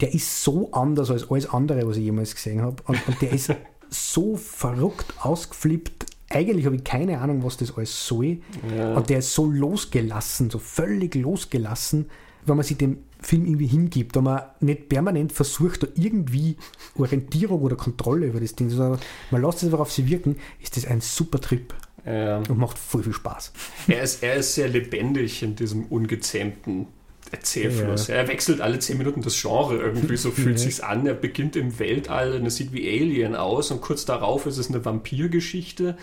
der 0.00 0.14
ist 0.14 0.42
so 0.42 0.72
anders 0.72 1.10
als 1.10 1.30
alles 1.30 1.48
andere, 1.48 1.86
was 1.86 1.98
ich 1.98 2.04
jemals 2.04 2.34
gesehen 2.34 2.62
habe. 2.62 2.82
Und, 2.86 3.06
und 3.06 3.20
der 3.22 3.30
ist 3.30 3.52
so 3.90 4.36
verrückt 4.36 5.14
ausgeflippt. 5.20 6.06
Eigentlich 6.30 6.66
habe 6.66 6.76
ich 6.76 6.84
keine 6.84 7.20
Ahnung, 7.20 7.44
was 7.44 7.58
das 7.58 7.76
alles 7.76 8.06
soll. 8.06 8.38
Ja. 8.76 8.94
Und 8.94 9.10
der 9.10 9.18
ist 9.18 9.34
so 9.34 9.46
losgelassen, 9.46 10.50
so 10.50 10.58
völlig 10.58 11.14
losgelassen, 11.14 12.10
wenn 12.46 12.56
man 12.56 12.64
sich 12.64 12.76
dem 12.76 12.98
Film 13.20 13.44
irgendwie 13.46 13.66
hingibt, 13.66 14.16
wenn 14.16 14.24
man 14.24 14.42
nicht 14.60 14.88
permanent 14.88 15.32
versucht, 15.32 15.82
da 15.82 15.88
irgendwie 15.96 16.56
Orientierung 16.96 17.62
oder 17.62 17.76
Kontrolle 17.76 18.26
über 18.26 18.40
das 18.40 18.54
Ding, 18.54 18.70
sondern 18.70 19.00
man 19.30 19.42
lässt 19.42 19.58
es 19.58 19.64
einfach 19.64 19.80
auf 19.80 19.92
sie 19.92 20.08
wirken, 20.08 20.36
ist 20.60 20.76
das 20.76 20.86
ein 20.86 21.00
super 21.00 21.40
Trip. 21.40 21.74
Ja. 22.04 22.38
Und 22.38 22.58
macht 22.58 22.78
voll 22.78 23.02
viel 23.02 23.12
Spaß. 23.12 23.52
Er 23.88 24.02
ist, 24.02 24.22
er 24.22 24.36
ist 24.36 24.54
sehr 24.54 24.68
lebendig 24.68 25.42
in 25.42 25.56
diesem 25.56 25.86
ungezähmten 25.86 26.86
Erzählfluss. 27.32 28.08
Ja. 28.08 28.16
Er 28.16 28.28
wechselt 28.28 28.60
alle 28.60 28.78
zehn 28.78 28.98
Minuten 28.98 29.22
das 29.22 29.40
Genre 29.40 29.76
irgendwie, 29.76 30.16
so 30.16 30.30
fühlt 30.32 30.58
ja. 30.58 30.64
sich's 30.64 30.80
an. 30.80 31.06
Er 31.06 31.14
beginnt 31.14 31.56
im 31.56 31.78
Weltall 31.78 32.34
und 32.34 32.46
es 32.46 32.56
sieht 32.56 32.72
wie 32.72 32.88
Alien 32.88 33.34
aus 33.34 33.70
und 33.70 33.80
kurz 33.80 34.04
darauf 34.04 34.46
ist 34.46 34.58
es 34.58 34.68
eine 34.68 34.84
Vampirgeschichte 34.84 35.96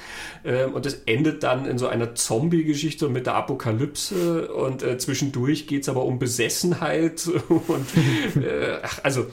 ähm, 0.43 0.73
und 0.73 0.85
es 0.85 1.03
endet 1.05 1.43
dann 1.43 1.65
in 1.65 1.77
so 1.77 1.87
einer 1.87 2.15
Zombie-Geschichte 2.15 3.09
mit 3.09 3.25
der 3.25 3.35
Apokalypse 3.35 4.53
und 4.53 4.83
äh, 4.83 4.97
zwischendurch 4.97 5.67
geht's 5.67 5.89
aber 5.89 6.05
um 6.05 6.19
Besessenheit 6.19 7.27
und 7.49 8.43
äh, 8.43 8.79
also 9.03 9.27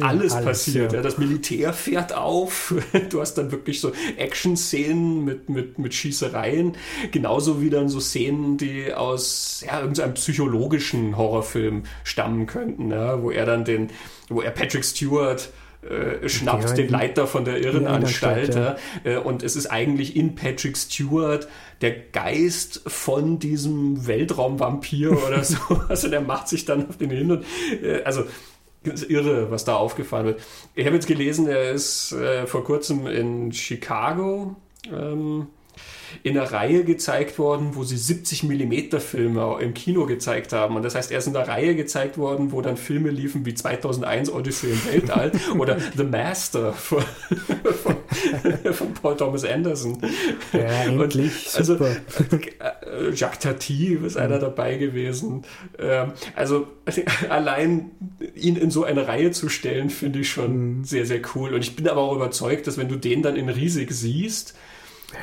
alles, 0.00 0.32
alles 0.32 0.46
passiert. 0.46 0.92
Ja. 0.92 0.98
Ja. 0.98 1.02
Das 1.02 1.18
Militär 1.18 1.72
fährt 1.72 2.12
auf. 2.12 2.74
Du 3.10 3.20
hast 3.20 3.34
dann 3.34 3.52
wirklich 3.52 3.80
so 3.80 3.92
Action-Szenen 4.16 5.24
mit, 5.24 5.48
mit, 5.48 5.78
mit 5.78 5.94
Schießereien. 5.94 6.76
Genauso 7.12 7.60
wie 7.60 7.70
dann 7.70 7.88
so 7.88 8.00
Szenen, 8.00 8.56
die 8.56 8.92
aus 8.92 9.64
ja, 9.66 9.80
irgendeinem 9.80 10.14
psychologischen 10.14 11.16
Horrorfilm 11.16 11.84
stammen 12.02 12.46
könnten, 12.46 12.90
ja, 12.90 13.22
wo 13.22 13.30
er 13.30 13.46
dann 13.46 13.64
den, 13.64 13.90
wo 14.28 14.40
er 14.40 14.50
Patrick 14.50 14.84
Stewart 14.84 15.50
äh, 15.88 16.28
schnappt 16.28 16.70
ja, 16.70 16.74
den 16.74 16.88
Leiter 16.88 17.26
von 17.26 17.44
der 17.44 17.60
Irrenanstalt. 17.60 18.54
Ja. 18.54 18.76
Äh, 19.04 19.18
und 19.18 19.42
es 19.42 19.54
ist 19.54 19.66
eigentlich 19.66 20.16
in 20.16 20.34
Patrick 20.34 20.76
Stewart 20.76 21.46
der 21.82 21.94
Geist 21.94 22.82
von 22.86 23.38
diesem 23.38 24.06
Weltraumvampir 24.06 25.12
oder 25.26 25.44
so. 25.44 25.58
Also 25.88 26.08
der 26.08 26.22
macht 26.22 26.48
sich 26.48 26.64
dann 26.64 26.88
auf 26.88 26.96
den 26.96 27.10
hin 27.10 27.30
und 27.30 27.44
äh, 27.82 28.02
also 28.04 28.24
irre, 29.08 29.50
was 29.50 29.64
da 29.64 29.76
aufgefahren 29.76 30.26
wird. 30.26 30.42
Ich 30.74 30.86
habe 30.86 30.96
jetzt 30.96 31.06
gelesen, 31.06 31.46
er 31.48 31.72
ist 31.72 32.12
äh, 32.12 32.46
vor 32.46 32.64
kurzem 32.64 33.06
in 33.06 33.52
Chicago 33.52 34.56
ähm, 34.92 35.48
in 36.22 36.38
einer 36.38 36.50
Reihe 36.50 36.84
gezeigt 36.84 37.38
worden, 37.38 37.70
wo 37.74 37.84
sie 37.84 37.96
70 37.96 38.44
mm 38.44 38.98
Filme 38.98 39.58
im 39.60 39.74
Kino 39.74 40.06
gezeigt 40.06 40.52
haben. 40.52 40.76
Und 40.76 40.82
das 40.82 40.94
heißt, 40.94 41.10
er 41.10 41.18
ist 41.18 41.26
in 41.26 41.36
einer 41.36 41.48
Reihe 41.48 41.74
gezeigt 41.74 42.18
worden, 42.18 42.52
wo 42.52 42.60
dann 42.60 42.76
Filme 42.76 43.10
liefen 43.10 43.44
wie 43.46 43.54
2001 43.54 44.30
Odyssey 44.30 44.70
im 44.70 44.84
Weltall 44.86 45.32
oder 45.58 45.78
The 45.96 46.04
Master 46.04 46.72
von, 46.72 47.02
von, 47.82 47.96
von, 48.72 48.94
Paul 48.94 49.16
Thomas 49.16 49.44
Anderson. 49.44 49.98
Ja, 50.52 50.84
endlich. 50.84 51.46
Und, 51.46 51.58
also 51.58 51.74
äh, 51.74 53.10
Jacques 53.14 53.40
Tati 53.40 53.94
ist 53.94 54.16
einer 54.16 54.38
dabei 54.38 54.76
gewesen. 54.76 55.42
Ähm, 55.78 56.12
also 56.34 56.68
allein 57.28 57.90
ihn 58.34 58.56
in 58.56 58.70
so 58.70 58.84
eine 58.84 59.06
Reihe 59.06 59.30
zu 59.30 59.48
stellen, 59.48 59.90
finde 59.90 60.20
ich 60.20 60.30
schon 60.30 60.78
mhm. 60.78 60.84
sehr, 60.84 61.06
sehr 61.06 61.20
cool. 61.34 61.54
Und 61.54 61.62
ich 61.62 61.76
bin 61.76 61.88
aber 61.88 62.00
auch 62.00 62.14
überzeugt, 62.14 62.66
dass 62.66 62.78
wenn 62.78 62.88
du 62.88 62.96
den 62.96 63.22
dann 63.22 63.36
in 63.36 63.48
riesig 63.48 63.92
siehst, 63.92 64.54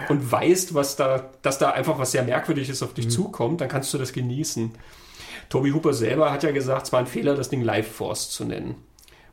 und 0.09 0.31
weißt, 0.31 0.73
was 0.73 0.95
da, 0.95 1.30
dass 1.41 1.57
da 1.57 1.72
einfach 1.72 1.99
was 1.99 2.11
sehr 2.11 2.23
Merkwürdiges 2.23 2.84
auf 2.84 2.93
dich 2.93 3.05
mhm. 3.05 3.11
zukommt, 3.11 3.61
dann 3.61 3.69
kannst 3.69 3.93
du 3.93 3.97
das 3.97 4.13
genießen. 4.13 4.72
Toby 5.49 5.72
Hooper 5.72 5.93
selber 5.93 6.31
hat 6.31 6.43
ja 6.43 6.51
gesagt, 6.51 6.88
es 6.88 6.93
war 6.93 6.99
ein 6.99 7.07
Fehler, 7.07 7.35
das 7.35 7.49
Ding 7.49 7.61
Life 7.61 7.91
Force 7.91 8.30
zu 8.30 8.45
nennen. 8.45 8.76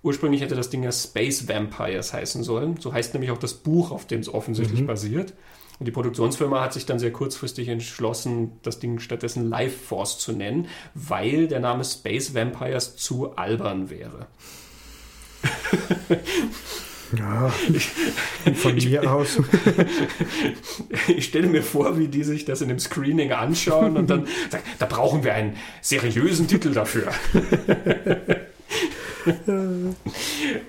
Ursprünglich 0.03 0.43
hätte 0.43 0.55
das 0.55 0.71
Ding 0.71 0.83
ja 0.83 0.93
Space 0.93 1.49
Vampires 1.49 2.13
heißen 2.13 2.43
sollen. 2.43 2.77
So 2.81 2.93
heißt 2.93 3.15
nämlich 3.15 3.31
auch 3.31 3.39
das 3.39 3.55
Buch, 3.55 3.91
auf 3.91 4.07
dem 4.07 4.21
es 4.21 4.33
offensichtlich 4.33 4.83
mhm. 4.83 4.87
basiert. 4.87 5.35
Und 5.79 5.87
die 5.87 5.93
Produktionsfirma 5.93 6.61
hat 6.61 6.73
sich 6.73 6.87
dann 6.87 6.99
sehr 6.99 7.13
kurzfristig 7.13 7.69
entschlossen, 7.69 8.53
das 8.63 8.81
Ding 8.81 8.99
stattdessen 8.99 9.49
Life 9.49 9.79
Force 9.79 10.19
zu 10.19 10.33
nennen, 10.33 10.67
weil 10.95 11.47
der 11.47 11.61
Name 11.61 11.85
Space 11.85 12.35
Vampires 12.35 12.97
zu 12.97 13.37
albern 13.37 13.91
wäre. 13.91 14.27
Ja, 17.17 17.51
von 18.55 18.75
mir 18.75 19.11
aus. 19.11 19.41
ich 21.09 21.25
stelle 21.25 21.47
mir 21.47 21.63
vor, 21.63 21.99
wie 21.99 22.09
die 22.09 22.23
sich 22.23 22.45
das 22.45 22.61
in 22.61 22.69
dem 22.69 22.79
Screening 22.79 23.33
anschauen 23.33 23.97
und 23.97 24.11
dann 24.11 24.27
sagen, 24.51 24.65
da 24.79 24.85
brauchen 24.87 25.25
wir 25.25 25.33
einen 25.33 25.57
seriösen 25.81 26.49
Titel 26.49 26.73
dafür. 26.73 27.11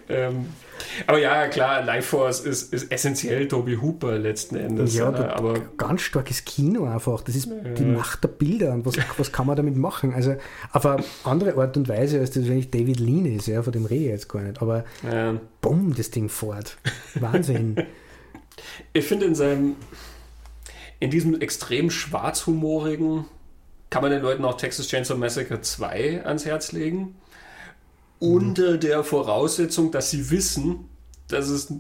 ähm, 0.09 0.45
aber 1.07 1.19
ja, 1.19 1.47
klar, 1.47 1.83
Life 1.83 2.09
Force 2.09 2.39
ist, 2.41 2.73
ist 2.73 2.91
essentiell 2.91 3.47
Toby 3.47 3.75
Hooper 3.75 4.17
letzten 4.17 4.55
Endes. 4.55 4.95
Ja, 4.95 5.11
äh, 5.11 5.29
aber 5.29 5.59
ganz 5.77 6.01
starkes 6.01 6.45
Kino 6.45 6.85
einfach. 6.85 7.21
Das 7.21 7.35
ist 7.35 7.47
äh, 7.47 7.73
die 7.73 7.83
Macht 7.83 8.23
der 8.23 8.29
Bilder 8.29 8.73
und 8.73 8.85
was, 8.85 8.95
was 9.17 9.31
kann 9.31 9.47
man 9.47 9.55
damit 9.55 9.75
machen? 9.75 10.13
Also 10.13 10.35
auf 10.71 10.85
eine 10.85 11.03
andere 11.23 11.55
Art 11.55 11.77
und 11.77 11.87
Weise, 11.87 12.19
als 12.19 12.31
das 12.31 12.45
eigentlich 12.45 12.71
David 12.71 12.99
Lean 12.99 13.25
ist, 13.25 13.47
ja, 13.47 13.63
von 13.63 13.73
dem 13.73 13.85
rede 13.85 14.05
ich 14.05 14.09
jetzt 14.09 14.29
gar 14.29 14.41
nicht. 14.41 14.61
Aber 14.61 14.85
ja. 15.03 15.39
bumm, 15.61 15.93
das 15.95 16.11
Ding 16.11 16.29
fort. 16.29 16.77
Wahnsinn. 17.15 17.75
ich 18.93 19.05
finde 19.05 19.25
in 19.25 19.35
seinem, 19.35 19.75
in 20.99 21.11
diesem 21.11 21.39
extrem 21.39 21.89
schwarzhumorigen, 21.89 23.25
kann 23.89 24.03
man 24.03 24.11
den 24.11 24.21
Leuten 24.21 24.45
auch 24.45 24.57
Texas 24.57 24.87
Chainsaw 24.87 25.17
Massacre 25.17 25.61
2 25.61 26.25
ans 26.25 26.45
Herz 26.45 26.71
legen 26.71 27.15
unter 28.19 28.77
der 28.77 29.03
Voraussetzung, 29.03 29.91
dass 29.91 30.11
sie 30.11 30.29
wissen, 30.29 30.85
dass 31.27 31.49
es 31.49 31.73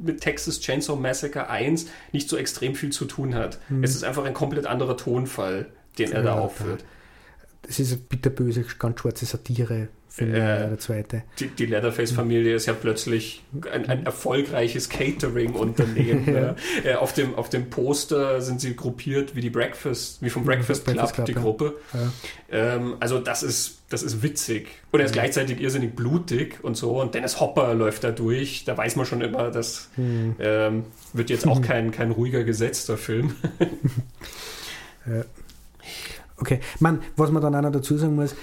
mit 0.00 0.20
Texas 0.20 0.60
Chainsaw 0.60 0.96
Massacre 0.96 1.48
1 1.48 1.86
nicht 2.12 2.28
so 2.28 2.36
extrem 2.36 2.74
viel 2.74 2.90
zu 2.90 3.04
tun 3.04 3.34
hat. 3.34 3.58
Mhm. 3.68 3.82
Es 3.82 3.94
ist 3.94 4.04
einfach 4.04 4.24
ein 4.24 4.34
komplett 4.34 4.66
anderer 4.66 4.96
Tonfall, 4.96 5.66
den 5.98 6.12
er 6.12 6.18
ja, 6.18 6.24
da 6.24 6.38
aufführt. 6.38 6.84
Es 7.62 7.80
ist 7.80 7.92
eine 7.92 8.00
bitterböse, 8.02 8.64
ganz 8.78 9.00
schwarze 9.00 9.26
Satire 9.26 9.88
äh, 10.16 10.26
der 10.26 10.78
zweite. 10.78 11.22
Die, 11.38 11.48
die 11.48 11.66
Leatherface-Familie 11.66 12.54
ist 12.54 12.66
ja 12.66 12.72
plötzlich 12.72 13.42
ein, 13.72 13.88
ein 13.88 14.06
erfolgreiches 14.06 14.88
Catering-Unternehmen. 14.88 16.34
ja. 16.34 16.56
äh, 16.84 16.94
auf, 16.94 17.12
dem, 17.12 17.34
auf 17.34 17.48
dem 17.48 17.70
Poster 17.70 18.40
sind 18.40 18.60
sie 18.60 18.74
gruppiert 18.74 19.36
wie 19.36 19.40
die 19.40 19.50
Breakfast, 19.50 20.22
wie 20.22 20.30
vom 20.30 20.44
Breakfast, 20.44 20.84
Breakfast 20.84 21.14
Club, 21.14 21.26
Club, 21.26 21.26
die 21.26 21.32
ja. 21.32 21.40
Gruppe. 21.40 21.74
Ja. 21.92 22.74
Ähm, 22.74 22.96
also 23.00 23.18
das 23.18 23.42
ist, 23.42 23.78
das 23.90 24.02
ist 24.02 24.22
witzig. 24.22 24.68
Und 24.90 25.00
er 25.00 25.06
ist 25.06 25.12
gleichzeitig 25.12 25.60
irrsinnig 25.60 25.94
blutig 25.94 26.58
und 26.62 26.76
so. 26.76 27.00
Und 27.00 27.14
Dennis 27.14 27.40
Hopper 27.40 27.74
läuft 27.74 28.04
da 28.04 28.10
durch. 28.10 28.64
Da 28.64 28.76
weiß 28.76 28.96
man 28.96 29.06
schon 29.06 29.20
immer, 29.20 29.50
das 29.50 29.90
mhm. 29.96 30.36
ähm, 30.40 30.84
wird 31.12 31.30
jetzt 31.30 31.46
auch 31.46 31.62
kein, 31.62 31.92
kein 31.92 32.10
ruhiger 32.10 32.44
gesetzter 32.44 32.96
Film. 32.96 33.34
Okay, 36.40 36.60
man, 36.78 37.02
was 37.16 37.32
man 37.32 37.42
dann 37.42 37.54
auch 37.54 37.62
noch 37.62 37.72
dazu 37.72 37.96
sagen 37.96 38.14
muss, 38.14 38.36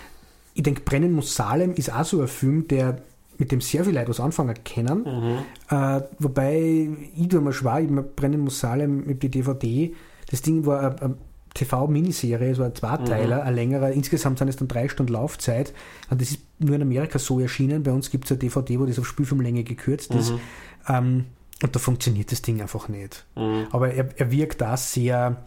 ich 0.56 0.64
denke, 0.64 0.82
Brennen 0.82 1.11
muss 1.11 1.36
Salem 1.36 1.73
ist 1.73 1.94
auch 1.94 2.06
so 2.06 2.22
ein 2.22 2.27
Film, 2.27 2.68
der 2.68 3.02
mit 3.38 3.52
dem 3.52 3.60
sehr 3.60 3.84
viele 3.84 3.99
Leute 3.99 4.10
was 4.10 4.22
anfangen 4.22 4.56
können. 4.64 5.03
Mhm. 5.03 5.38
Äh, 5.69 6.02
wobei 6.18 6.90
ich 7.15 7.27
tue 7.27 7.41
mir 7.41 7.53
schwer, 7.53 7.82
ich 7.82 7.90
Brennen 8.15 8.40
muss 8.40 8.60
Salem 8.61 9.06
mit 9.06 9.22
die 9.22 9.30
DVD. 9.30 9.94
Das 10.32 10.41
Ding 10.41 10.65
war 10.65 10.80
eine, 10.80 11.02
eine 11.02 11.18
TV-Miniserie, 11.53 12.52
es 12.52 12.57
war 12.57 12.68
ein 12.68 12.76
Zweiteiler, 12.76 13.41
mhm. 13.41 13.48
ein 13.48 13.56
längerer. 13.56 13.91
Insgesamt 13.91 14.40
sind 14.40 14.48
es 14.48 14.56
dann 14.56 14.69
drei 14.69 14.88
Stunden 14.88 15.11
Laufzeit. 15.11 15.73
Und 16.10 16.22
das 16.22 16.32
ist 16.32 16.40
nur 16.60 16.77
in 16.77 16.82
Amerika 16.82 17.19
so 17.19 17.41
erschienen. 17.41 17.84
Bei 17.84 17.91
uns 17.91 18.10
gibt 18.10 18.26
es 18.26 18.32
eine 18.32 18.40
DVD, 18.40 18.80
wo 18.80 18.86
das 18.86 18.98
auf 18.98 19.06
Spielfilmlänge 19.06 19.65
gekürzt 19.65 20.15
ist. 20.15 20.32
Mhm. 20.32 20.40
Ähm, 20.88 21.26
und 21.61 21.76
da 21.76 21.80
funktioniert 21.80 22.32
das 22.32 22.41
Ding 22.41 22.61
einfach 22.61 22.88
nicht. 22.88 23.26
Mhm. 23.36 23.68
Aber 23.72 23.91
er, 23.91 24.07
er 24.18 24.32
wirkt 24.32 24.61
da 24.61 24.77
sehr 24.77 25.44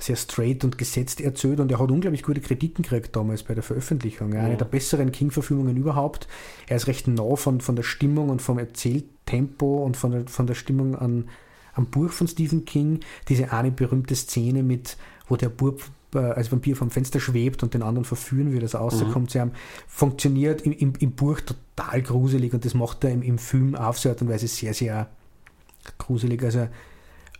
sehr 0.00 0.16
straight 0.16 0.64
und 0.64 0.78
gesetzt 0.78 1.20
erzählt 1.20 1.60
und 1.60 1.70
er 1.70 1.78
hat 1.78 1.90
unglaublich 1.90 2.22
gute 2.22 2.40
Kritiken 2.40 2.82
gekriegt 2.82 3.14
damals 3.16 3.42
bei 3.42 3.54
der 3.54 3.62
Veröffentlichung. 3.62 4.32
Ja. 4.32 4.40
Eine 4.40 4.54
mhm. 4.54 4.58
der 4.58 4.64
besseren 4.66 5.12
King-Verfilmungen 5.12 5.76
überhaupt. 5.76 6.28
Er 6.66 6.76
ist 6.76 6.86
recht 6.86 7.08
nah 7.08 7.36
von, 7.36 7.60
von 7.60 7.76
der 7.76 7.82
Stimmung 7.82 8.28
und 8.28 8.42
vom 8.42 8.58
Erzähltempo 8.58 9.84
und 9.84 9.96
von 9.96 10.10
der, 10.12 10.26
von 10.26 10.46
der 10.46 10.54
Stimmung 10.54 10.96
an, 10.96 11.28
am 11.74 11.86
Buch 11.86 12.10
von 12.10 12.28
Stephen 12.28 12.64
King. 12.64 13.00
Diese 13.28 13.52
eine 13.52 13.70
berühmte 13.70 14.14
Szene 14.14 14.62
mit, 14.62 14.96
wo 15.28 15.36
der 15.36 15.48
Bub 15.48 15.82
äh, 16.14 16.18
als 16.18 16.50
Vampir 16.50 16.76
vom 16.76 16.90
Fenster 16.90 17.20
schwebt 17.20 17.62
und 17.62 17.74
den 17.74 17.82
anderen 17.82 18.04
verführen 18.04 18.52
wie 18.52 18.58
das 18.58 18.74
rauskommt. 18.74 19.34
Mhm. 19.34 19.52
funktioniert 19.86 20.62
im, 20.62 20.72
im, 20.72 20.92
im, 20.98 21.12
Buch 21.12 21.40
total 21.40 22.02
gruselig 22.02 22.54
und 22.54 22.64
das 22.64 22.74
macht 22.74 23.04
er 23.04 23.10
im, 23.10 23.22
im 23.22 23.38
Film 23.38 23.74
auf 23.74 23.98
so 23.98 24.08
Art 24.08 24.22
und 24.22 24.28
Weise 24.28 24.48
sehr, 24.48 24.74
sehr 24.74 25.08
gruselig. 25.98 26.42
Also 26.42 26.68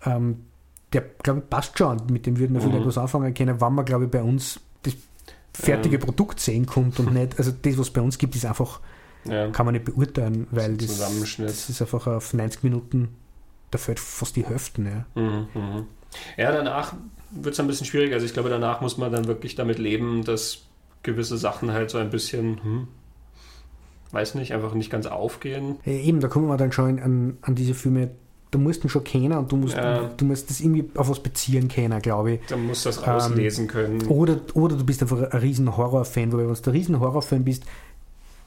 ähm, 0.04 0.42
der, 0.97 1.05
glaube 1.23 1.40
ich, 1.40 1.51
passt 1.51 1.78
schon. 1.78 2.01
Mit 2.10 2.27
dem 2.27 2.39
würden 2.39 2.55
wir 2.55 2.62
mhm. 2.62 2.70
vielleicht 2.70 2.86
was 2.86 2.98
anfangen 2.98 3.35
können, 3.35 3.60
wann 3.60 3.74
man, 3.74 3.85
glaube 3.85 4.06
ich, 4.06 4.10
bei 4.10 4.23
uns 4.23 4.60
das 4.82 4.94
fertige 5.52 5.97
ähm. 5.97 6.02
Produkt 6.02 6.40
sehen 6.40 6.66
kommt 6.66 6.98
und 6.98 7.12
nicht, 7.14 7.39
also 7.39 7.52
das, 7.52 7.78
was 7.78 7.89
es 7.89 7.93
bei 7.93 8.01
uns 8.01 8.18
gibt, 8.18 8.35
ist 8.35 8.47
einfach, 8.47 8.81
ja. 9.24 9.51
kann 9.51 9.66
man 9.66 9.74
nicht 9.74 9.85
beurteilen, 9.85 10.47
weil 10.51 10.77
das, 10.77 10.98
das, 10.98 11.68
ist 11.68 11.82
einfach 11.82 12.06
auf 12.06 12.32
90 12.32 12.62
Minuten, 12.64 13.09
da 13.70 13.78
fällt 13.78 14.01
fast 14.01 14.36
die 14.36 14.44
Hälfte. 14.44 14.82
Ja, 14.82 15.20
mhm, 15.20 15.48
mhm. 15.55 15.86
ja 16.36 16.52
danach 16.52 16.94
wird 17.31 17.55
es 17.55 17.60
ein 17.60 17.66
bisschen 17.66 17.86
schwieriger. 17.86 18.14
Also 18.14 18.27
ich 18.27 18.32
glaube, 18.32 18.48
danach 18.48 18.81
muss 18.81 18.97
man 18.97 19.12
dann 19.12 19.27
wirklich 19.27 19.55
damit 19.55 19.78
leben, 19.78 20.24
dass 20.24 20.62
gewisse 21.02 21.36
Sachen 21.36 21.73
halt 21.73 21.90
so 21.90 21.98
ein 21.98 22.10
bisschen, 22.10 22.62
hm, 22.62 22.89
weiß 24.12 24.36
nicht, 24.36 24.55
einfach 24.55 24.73
nicht 24.74 24.90
ganz 24.90 25.06
aufgehen. 25.06 25.77
Ja, 25.85 25.93
eben, 25.93 26.20
da 26.20 26.28
kommen 26.28 26.48
wir 26.48 26.56
dann 26.56 26.73
schon 26.73 26.98
an, 27.01 27.39
an 27.43 27.55
diese 27.55 27.74
Filme 27.74 28.10
du 28.51 28.59
musst 28.59 28.85
ihn 28.85 28.90
schon 28.90 29.05
kennen 29.05 29.36
und 29.36 29.51
du 29.51 29.56
musst, 29.56 29.77
ja. 29.77 30.10
du 30.16 30.24
musst 30.24 30.51
das 30.51 30.60
irgendwie 30.60 30.89
auf 30.94 31.09
was 31.09 31.20
beziehen 31.20 31.68
können, 31.68 32.01
glaube 32.01 32.32
ich. 32.32 32.40
Du 32.48 32.56
musst 32.56 32.86
das 32.86 33.06
rauslesen 33.06 33.64
ähm, 33.64 33.68
können. 33.68 34.06
Oder, 34.06 34.40
oder 34.55 34.77
du 34.77 34.85
bist 34.85 35.02
einfach 35.02 35.31
ein 35.31 35.39
riesen 35.39 35.77
Horrorfan, 35.77 36.32
weil 36.32 36.47
wenn 36.47 36.55
du 36.55 36.70
ein 36.70 36.70
riesen 36.70 37.01
Horrorfan 37.01 37.44
bist, 37.44 37.64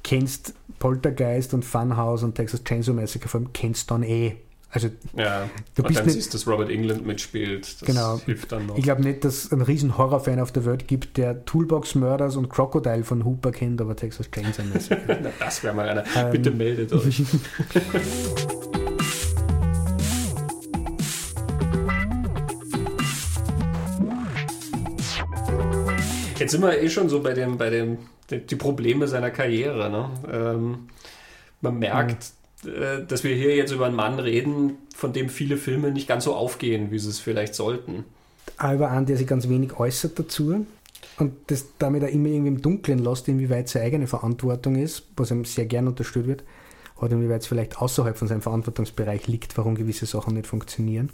kennst 0.04 0.54
Poltergeist 0.80 1.54
und 1.54 1.66
Funhouse 1.66 2.24
und 2.24 2.36
Texas 2.36 2.64
Chainsaw 2.64 2.94
Massacre, 2.94 3.28
vor 3.28 3.42
allem 3.42 3.54
kennst 3.54 3.92
dann 3.92 4.04
eh. 4.04 4.36
Also, 4.72 4.90
ja, 5.18 5.50
du 5.74 5.82
bist 5.82 6.00
dann 6.00 6.06
nicht, 6.06 6.14
siehst, 6.14 6.34
dass 6.36 6.46
Robert 6.46 6.70
England 6.70 7.04
mitspielt. 7.04 7.82
Das 7.82 7.88
genau. 7.88 8.20
hilft 8.24 8.52
dann 8.52 8.68
noch. 8.68 8.78
Ich 8.78 8.84
glaube 8.84 9.02
nicht, 9.02 9.26
dass 9.26 9.46
es 9.46 9.52
einen 9.52 9.64
riesen 9.64 9.98
Horrorfan 9.98 10.40
auf 10.40 10.52
der 10.52 10.64
Welt 10.64 10.88
gibt, 10.88 11.18
der 11.18 11.44
Toolbox 11.44 11.96
Murders 11.96 12.36
und 12.36 12.50
Crocodile 12.50 13.04
von 13.04 13.26
Hooper 13.26 13.52
kennt, 13.52 13.82
aber 13.82 13.96
Texas 13.96 14.30
Chainsaw 14.30 14.64
Massacre. 14.72 15.20
Na, 15.24 15.30
das 15.40 15.64
wäre 15.64 15.74
mal 15.74 15.90
einer. 15.90 16.04
Ähm, 16.16 16.32
Bitte 16.32 16.52
meldet 16.52 16.94
euch. 16.94 17.24
Jetzt 26.40 26.52
sind 26.52 26.62
wir 26.62 26.82
eh 26.82 26.90
schon 26.90 27.10
so 27.10 27.22
bei 27.22 27.34
dem, 27.34 27.58
bei 27.58 27.70
dem, 27.70 27.98
die 28.32 28.56
Probleme 28.56 29.08
seiner 29.08 29.30
Karriere. 29.30 29.90
Ne? 29.90 30.10
Ähm, 30.32 30.90
man 31.62 31.80
merkt, 31.80 32.32
mhm. 32.64 32.70
äh, 32.72 33.06
dass 33.06 33.24
wir 33.24 33.36
hier 33.36 33.56
jetzt 33.56 33.72
über 33.72 33.86
einen 33.86 33.96
Mann 33.96 34.20
reden, 34.20 34.78
von 34.96 35.14
dem 35.14 35.30
viele 35.30 35.58
Filme 35.58 35.92
nicht 35.92 36.08
ganz 36.08 36.24
so 36.24 36.36
aufgehen, 36.36 36.92
wie 36.92 37.00
sie 37.00 37.10
es 37.10 37.20
vielleicht 37.20 37.56
sollten. 37.56 38.06
Auch 38.58 38.74
über 38.74 38.90
einen, 38.90 39.06
der 39.06 39.18
sich 39.18 39.28
ganz 39.28 39.48
wenig 39.50 39.78
äußert 39.78 40.18
dazu 40.18 40.66
und 41.18 41.34
das 41.48 41.66
damit 41.78 42.04
auch 42.04 42.08
immer 42.08 42.30
irgendwie 42.30 42.50
im 42.50 42.62
Dunkeln 42.62 43.00
lässt, 43.00 43.28
inwieweit 43.28 43.70
seine 43.70 43.86
eigene 43.86 44.08
Verantwortung 44.08 44.76
ist, 44.76 45.04
was 45.16 45.32
ihm 45.32 45.46
sehr 45.46 45.66
gern 45.66 45.88
unterstützt 45.88 46.28
wird, 46.28 46.44
oder 46.98 47.14
inwieweit 47.14 47.42
es 47.42 47.48
vielleicht 47.48 47.78
außerhalb 47.78 48.18
von 48.18 48.28
seinem 48.28 48.42
Verantwortungsbereich 48.42 49.28
liegt, 49.28 49.58
warum 49.58 49.76
gewisse 49.76 50.06
Sachen 50.06 50.34
nicht 50.34 50.48
funktionieren. 50.48 51.10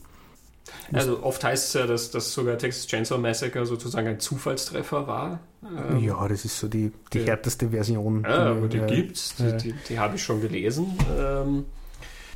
Also 0.91 1.23
oft 1.23 1.43
heißt 1.43 1.67
es 1.67 1.73
ja, 1.73 1.87
dass, 1.87 2.11
dass 2.11 2.33
sogar 2.33 2.57
Texas 2.57 2.87
Chainsaw 2.87 3.17
Massacre 3.17 3.65
sozusagen 3.65 4.07
ein 4.07 4.19
Zufallstreffer 4.19 5.07
war. 5.07 5.39
Ähm, 5.63 5.99
ja, 5.99 6.27
das 6.27 6.45
ist 6.45 6.59
so 6.59 6.67
die, 6.67 6.91
die, 7.13 7.19
die 7.19 7.25
härteste 7.25 7.69
Version. 7.69 8.23
Ja, 8.23 8.51
aber 8.51 8.67
die, 8.67 8.79
die 8.79 8.95
gibt's, 8.95 9.35
die, 9.35 9.57
die, 9.57 9.75
die 9.89 9.99
habe 9.99 10.15
ich 10.15 10.23
schon 10.23 10.41
gelesen. 10.41 10.97
Ähm, 11.17 11.65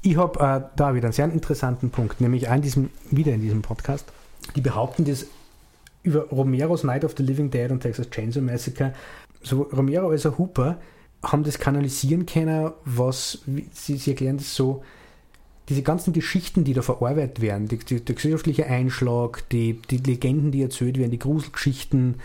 Ich 0.02 0.16
habe 0.18 0.40
äh, 0.40 0.62
da 0.76 0.96
wieder 0.96 1.06
einen 1.06 1.14
sehr 1.14 1.26
interessanten 1.26 1.90
Punkt, 1.90 2.22
nämlich 2.22 2.44
in 2.44 2.62
diesem, 2.62 2.90
wieder 3.12 3.34
in 3.34 3.42
diesem 3.42 3.62
Podcast. 3.62 4.06
Die 4.56 4.62
behaupten 4.62 5.06
das 5.06 5.26
über 6.04 6.30
Romeros 6.30 6.84
Night 6.84 7.04
of 7.04 7.14
the 7.18 7.24
Living 7.24 7.50
Dead 7.50 7.70
und 7.70 7.82
Texas 7.82 8.10
Chainsaw 8.10 8.42
Massacre. 8.42 8.94
So 9.44 9.64
Romero 9.64 10.10
als 10.10 10.26
ein 10.26 10.38
Hooper 10.38 10.78
haben 11.22 11.44
das 11.44 11.60
kanalisieren 11.60 12.26
können, 12.26 12.72
was, 12.86 13.40
sie, 13.74 13.98
sie 13.98 14.12
erklären 14.12 14.38
das 14.38 14.56
so, 14.56 14.84
diese 15.70 15.84
ganzen 15.84 16.14
Geschichten, 16.14 16.64
die 16.64 16.74
da 16.74 16.82
verarbeitet 16.82 17.42
werden, 17.42 17.68
die, 17.68 17.78
die, 17.78 18.04
der 18.04 18.16
gesellschaftliche 18.16 18.66
Einschlag, 18.66 19.48
die, 19.50 19.80
die 19.90 19.98
Legenden, 19.98 20.52
die 20.52 20.64
erzählt 20.64 20.98
werden, 20.98 21.12
die 21.12 21.20
Gruselgeschichten, 21.20 22.16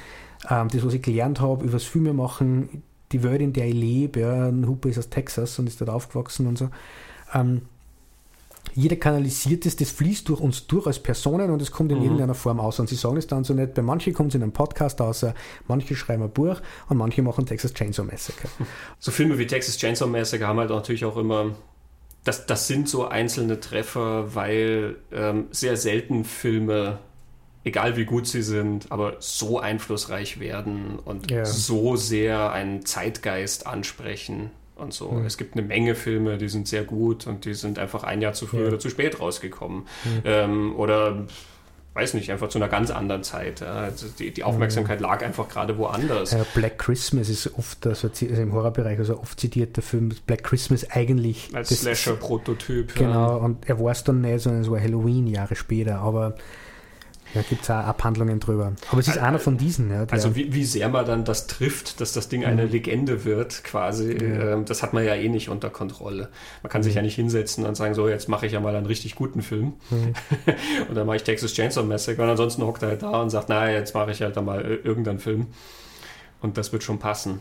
ähm, 0.50 0.68
das, 0.68 0.84
was 0.84 0.94
ich 0.94 1.02
gelernt 1.02 1.40
habe 1.40 1.64
über 1.64 1.74
das 1.74 1.84
Filme 1.84 2.14
machen, 2.14 2.82
die 3.12 3.22
Welt, 3.22 3.42
in 3.42 3.52
der 3.52 3.68
ich 3.68 3.74
lebe, 3.74 4.20
ja, 4.20 4.48
ein 4.48 4.66
Hooper 4.66 4.88
ist 4.88 4.98
aus 4.98 5.10
Texas 5.10 5.58
und 5.58 5.68
ist 5.68 5.80
dort 5.80 5.90
aufgewachsen 5.90 6.46
und 6.46 6.58
so. 6.58 6.70
Ähm, 7.34 7.62
jeder 8.72 8.96
kanalisiert 8.96 9.66
es, 9.66 9.76
das 9.76 9.90
fließt 9.90 10.28
durch 10.28 10.40
uns 10.40 10.66
durch 10.66 10.86
als 10.86 10.98
Personen 10.98 11.50
und 11.50 11.60
es 11.60 11.70
kommt 11.70 11.92
in 11.92 11.98
mhm. 11.98 12.04
irgendeiner 12.04 12.34
Form 12.34 12.58
aus. 12.58 12.80
Und 12.80 12.88
sie 12.88 12.96
sagen 12.96 13.18
es 13.18 13.26
dann 13.26 13.44
so 13.44 13.52
nicht, 13.54 13.74
bei 13.74 13.82
manchen 13.82 14.14
kommt 14.14 14.30
es 14.30 14.36
in 14.36 14.42
einem 14.42 14.52
Podcast 14.52 15.00
aus, 15.00 15.24
manche 15.68 15.94
schreiben 15.94 16.22
ein 16.22 16.30
Buch 16.30 16.60
und 16.88 16.96
manche 16.96 17.22
machen 17.22 17.46
Texas 17.46 17.74
Chainsaw 17.74 18.04
Massacre. 18.04 18.48
So 18.98 19.12
Filme 19.12 19.38
wie 19.38 19.46
Texas 19.46 19.76
Chainsaw 19.76 20.08
Massacre 20.08 20.46
haben 20.46 20.58
halt 20.58 20.70
natürlich 20.70 21.04
auch 21.04 21.18
immer 21.18 21.54
das, 22.24 22.46
das 22.46 22.66
sind 22.66 22.88
so 22.88 23.06
einzelne 23.06 23.60
Treffer, 23.60 24.34
weil 24.34 24.96
ähm, 25.12 25.46
sehr 25.50 25.76
selten 25.76 26.24
Filme, 26.24 26.98
egal 27.64 27.96
wie 27.96 28.06
gut 28.06 28.26
sie 28.26 28.42
sind, 28.42 28.90
aber 28.90 29.16
so 29.20 29.60
einflussreich 29.60 30.40
werden 30.40 30.98
und 30.98 31.30
ja. 31.30 31.44
so 31.44 31.96
sehr 31.96 32.52
einen 32.52 32.86
Zeitgeist 32.86 33.66
ansprechen 33.66 34.50
und 34.76 34.94
so. 34.94 35.12
Mhm. 35.12 35.26
Es 35.26 35.36
gibt 35.36 35.54
eine 35.54 35.66
Menge 35.66 35.94
Filme, 35.94 36.38
die 36.38 36.48
sind 36.48 36.66
sehr 36.66 36.84
gut 36.84 37.26
und 37.26 37.44
die 37.44 37.54
sind 37.54 37.78
einfach 37.78 38.04
ein 38.04 38.22
Jahr 38.22 38.32
zu 38.32 38.46
früh 38.46 38.62
ja. 38.62 38.68
oder 38.68 38.78
zu 38.78 38.88
spät 38.88 39.20
rausgekommen. 39.20 39.80
Mhm. 39.80 40.22
Ähm, 40.24 40.76
oder 40.76 41.26
weiß 41.94 42.14
nicht, 42.14 42.30
einfach 42.32 42.48
zu 42.48 42.58
einer 42.58 42.68
ganz 42.68 42.90
anderen 42.90 43.22
Zeit. 43.22 43.62
Also 43.62 44.08
die, 44.18 44.32
die 44.32 44.42
Aufmerksamkeit 44.42 45.00
lag 45.00 45.24
einfach 45.24 45.48
gerade 45.48 45.78
woanders. 45.78 46.32
Ja, 46.32 46.44
Black 46.54 46.78
Christmas 46.78 47.28
ist 47.28 47.56
oft, 47.56 47.86
also, 47.86 48.08
also 48.08 48.24
im 48.24 48.52
Horrorbereich, 48.52 48.98
also 48.98 49.20
oft 49.20 49.38
zitierter 49.38 49.80
Film. 49.80 50.12
Black 50.26 50.42
Christmas 50.42 50.90
eigentlich. 50.90 51.50
Als 51.54 51.68
Slasher-Prototyp. 51.68 52.96
Genau, 52.96 53.28
ja. 53.30 53.34
und 53.36 53.68
er 53.68 53.78
war 53.78 53.92
es 53.92 54.02
dann 54.02 54.20
nicht, 54.22 54.40
sondern 54.40 54.62
es 54.62 54.70
war 54.70 54.80
Halloween 54.80 55.28
Jahre 55.28 55.54
später. 55.54 56.00
Aber 56.00 56.34
da 57.34 57.42
gibt 57.42 57.64
es 57.64 57.70
auch 57.70 57.74
Abhandlungen 57.74 58.38
drüber. 58.38 58.72
Aber 58.90 59.00
es 59.00 59.08
ist 59.08 59.14
also, 59.14 59.26
einer 59.26 59.38
von 59.38 59.58
diesen. 59.58 59.90
Ja, 59.90 60.06
also 60.10 60.36
wie, 60.36 60.54
wie, 60.54 60.64
sehr 60.64 60.88
man 60.88 61.04
dann 61.04 61.24
das 61.24 61.46
trifft, 61.48 62.00
dass 62.00 62.12
das 62.12 62.28
Ding 62.28 62.44
eine 62.44 62.64
mhm. 62.64 62.70
Legende 62.70 63.24
wird, 63.24 63.64
quasi, 63.64 64.12
ähm, 64.12 64.64
das 64.64 64.82
hat 64.82 64.92
man 64.92 65.04
ja 65.04 65.14
eh 65.14 65.28
nicht 65.28 65.48
unter 65.48 65.68
Kontrolle. 65.70 66.28
Man 66.62 66.70
kann 66.70 66.80
mhm. 66.80 66.84
sich 66.84 66.94
ja 66.94 67.02
nicht 67.02 67.16
hinsetzen 67.16 67.66
und 67.66 67.74
sagen, 67.74 67.94
so, 67.94 68.08
jetzt 68.08 68.28
mache 68.28 68.46
ich 68.46 68.52
ja 68.52 68.60
mal 68.60 68.74
einen 68.76 68.86
richtig 68.86 69.16
guten 69.16 69.42
Film. 69.42 69.74
Mhm. 69.90 70.14
und 70.88 70.94
dann 70.94 71.06
mache 71.06 71.16
ich 71.16 71.24
Texas 71.24 71.52
Chainsaw 71.52 71.84
Massacre 71.84 72.22
und 72.22 72.30
ansonsten 72.30 72.62
hockt 72.62 72.82
er 72.82 72.90
halt 72.90 73.02
da 73.02 73.20
und 73.20 73.30
sagt, 73.30 73.48
naja, 73.48 73.78
jetzt 73.78 73.94
mache 73.94 74.12
ich 74.12 74.22
halt 74.22 74.36
da 74.36 74.42
mal 74.42 74.62
irgendeinen 74.62 75.18
Film. 75.18 75.48
Und 76.40 76.56
das 76.56 76.72
wird 76.72 76.82
schon 76.84 76.98
passen. 76.98 77.40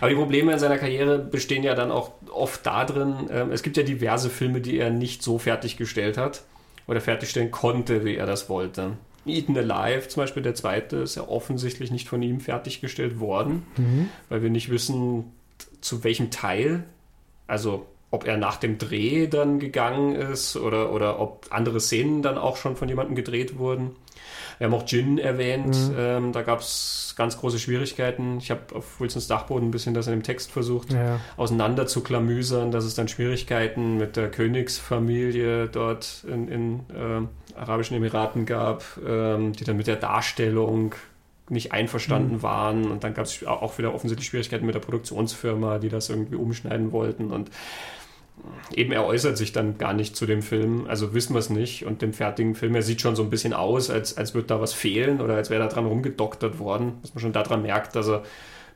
Aber 0.00 0.10
die 0.10 0.16
Probleme 0.16 0.52
in 0.52 0.58
seiner 0.58 0.78
Karriere 0.78 1.18
bestehen 1.18 1.62
ja 1.62 1.74
dann 1.74 1.90
auch 1.90 2.12
oft 2.30 2.66
darin, 2.66 3.28
ähm, 3.30 3.52
es 3.52 3.62
gibt 3.62 3.76
ja 3.76 3.82
diverse 3.82 4.28
Filme, 4.28 4.60
die 4.60 4.78
er 4.78 4.90
nicht 4.90 5.22
so 5.22 5.38
fertiggestellt 5.38 6.18
hat 6.18 6.42
oder 6.86 7.00
fertigstellen 7.00 7.50
konnte, 7.50 8.04
wie 8.04 8.16
er 8.16 8.26
das 8.26 8.48
wollte. 8.48 8.96
Eaten 9.30 9.56
Alive, 9.56 10.08
zum 10.08 10.22
Beispiel 10.22 10.42
der 10.42 10.54
zweite, 10.54 10.96
ist 10.96 11.14
ja 11.14 11.26
offensichtlich 11.26 11.90
nicht 11.90 12.08
von 12.08 12.22
ihm 12.22 12.40
fertiggestellt 12.40 13.20
worden, 13.20 13.62
mhm. 13.76 14.08
weil 14.28 14.42
wir 14.42 14.50
nicht 14.50 14.70
wissen, 14.70 15.32
zu 15.80 16.04
welchem 16.04 16.30
Teil, 16.30 16.84
also 17.46 17.86
ob 18.10 18.26
er 18.26 18.36
nach 18.36 18.56
dem 18.56 18.78
Dreh 18.78 19.28
dann 19.28 19.60
gegangen 19.60 20.14
ist 20.14 20.56
oder, 20.56 20.92
oder 20.92 21.20
ob 21.20 21.46
andere 21.50 21.80
Szenen 21.80 22.22
dann 22.22 22.38
auch 22.38 22.56
schon 22.56 22.76
von 22.76 22.88
jemandem 22.88 23.14
gedreht 23.14 23.58
wurden. 23.58 23.92
Wir 24.60 24.66
haben 24.66 24.74
auch 24.74 24.86
Jin 24.86 25.16
erwähnt, 25.16 25.74
mhm. 25.74 25.94
ähm, 25.96 26.32
da 26.32 26.42
gab 26.42 26.60
es 26.60 27.14
ganz 27.16 27.38
große 27.38 27.58
Schwierigkeiten. 27.58 28.36
Ich 28.36 28.50
habe 28.50 28.60
auf 28.74 29.00
Wilsons 29.00 29.26
Dachboden 29.26 29.68
ein 29.68 29.70
bisschen 29.70 29.94
das 29.94 30.06
in 30.06 30.12
dem 30.12 30.22
Text 30.22 30.52
versucht, 30.52 30.92
ja. 30.92 31.18
auseinander 31.38 31.86
zu 31.86 32.02
klamüsern, 32.02 32.70
dass 32.70 32.84
es 32.84 32.94
dann 32.94 33.08
Schwierigkeiten 33.08 33.96
mit 33.96 34.16
der 34.16 34.30
Königsfamilie 34.30 35.68
dort 35.68 36.26
in, 36.28 36.48
in 36.48 36.80
äh, 36.90 37.58
Arabischen 37.58 37.96
Emiraten 37.96 38.44
gab, 38.44 38.84
ähm, 39.02 39.54
die 39.54 39.64
dann 39.64 39.78
mit 39.78 39.86
der 39.86 39.96
Darstellung 39.96 40.94
nicht 41.48 41.72
einverstanden 41.72 42.36
mhm. 42.36 42.42
waren. 42.42 42.90
Und 42.90 43.02
dann 43.02 43.14
gab 43.14 43.24
es 43.24 43.42
auch 43.46 43.78
wieder 43.78 43.94
offensichtlich 43.94 44.28
Schwierigkeiten 44.28 44.66
mit 44.66 44.74
der 44.74 44.80
Produktionsfirma, 44.80 45.78
die 45.78 45.88
das 45.88 46.10
irgendwie 46.10 46.36
umschneiden 46.36 46.92
wollten. 46.92 47.30
Und 47.30 47.50
eben 48.74 48.92
er 48.92 49.04
äußert 49.04 49.36
sich 49.36 49.52
dann 49.52 49.78
gar 49.78 49.92
nicht 49.92 50.16
zu 50.16 50.26
dem 50.26 50.42
Film, 50.42 50.86
also 50.88 51.14
wissen 51.14 51.34
wir 51.34 51.38
es 51.40 51.50
nicht. 51.50 51.86
Und 51.86 52.02
dem 52.02 52.12
fertigen 52.12 52.54
Film, 52.54 52.74
er 52.74 52.82
sieht 52.82 53.00
schon 53.00 53.16
so 53.16 53.22
ein 53.22 53.30
bisschen 53.30 53.52
aus, 53.52 53.90
als, 53.90 54.16
als 54.16 54.34
würde 54.34 54.48
da 54.48 54.60
was 54.60 54.72
fehlen 54.72 55.20
oder 55.20 55.34
als 55.34 55.50
wäre 55.50 55.62
da 55.62 55.68
dran 55.68 55.86
rumgedoktert 55.86 56.58
worden, 56.58 56.94
dass 57.02 57.14
man 57.14 57.22
schon 57.22 57.32
daran 57.32 57.62
merkt, 57.62 57.96
dass 57.96 58.08
er 58.08 58.22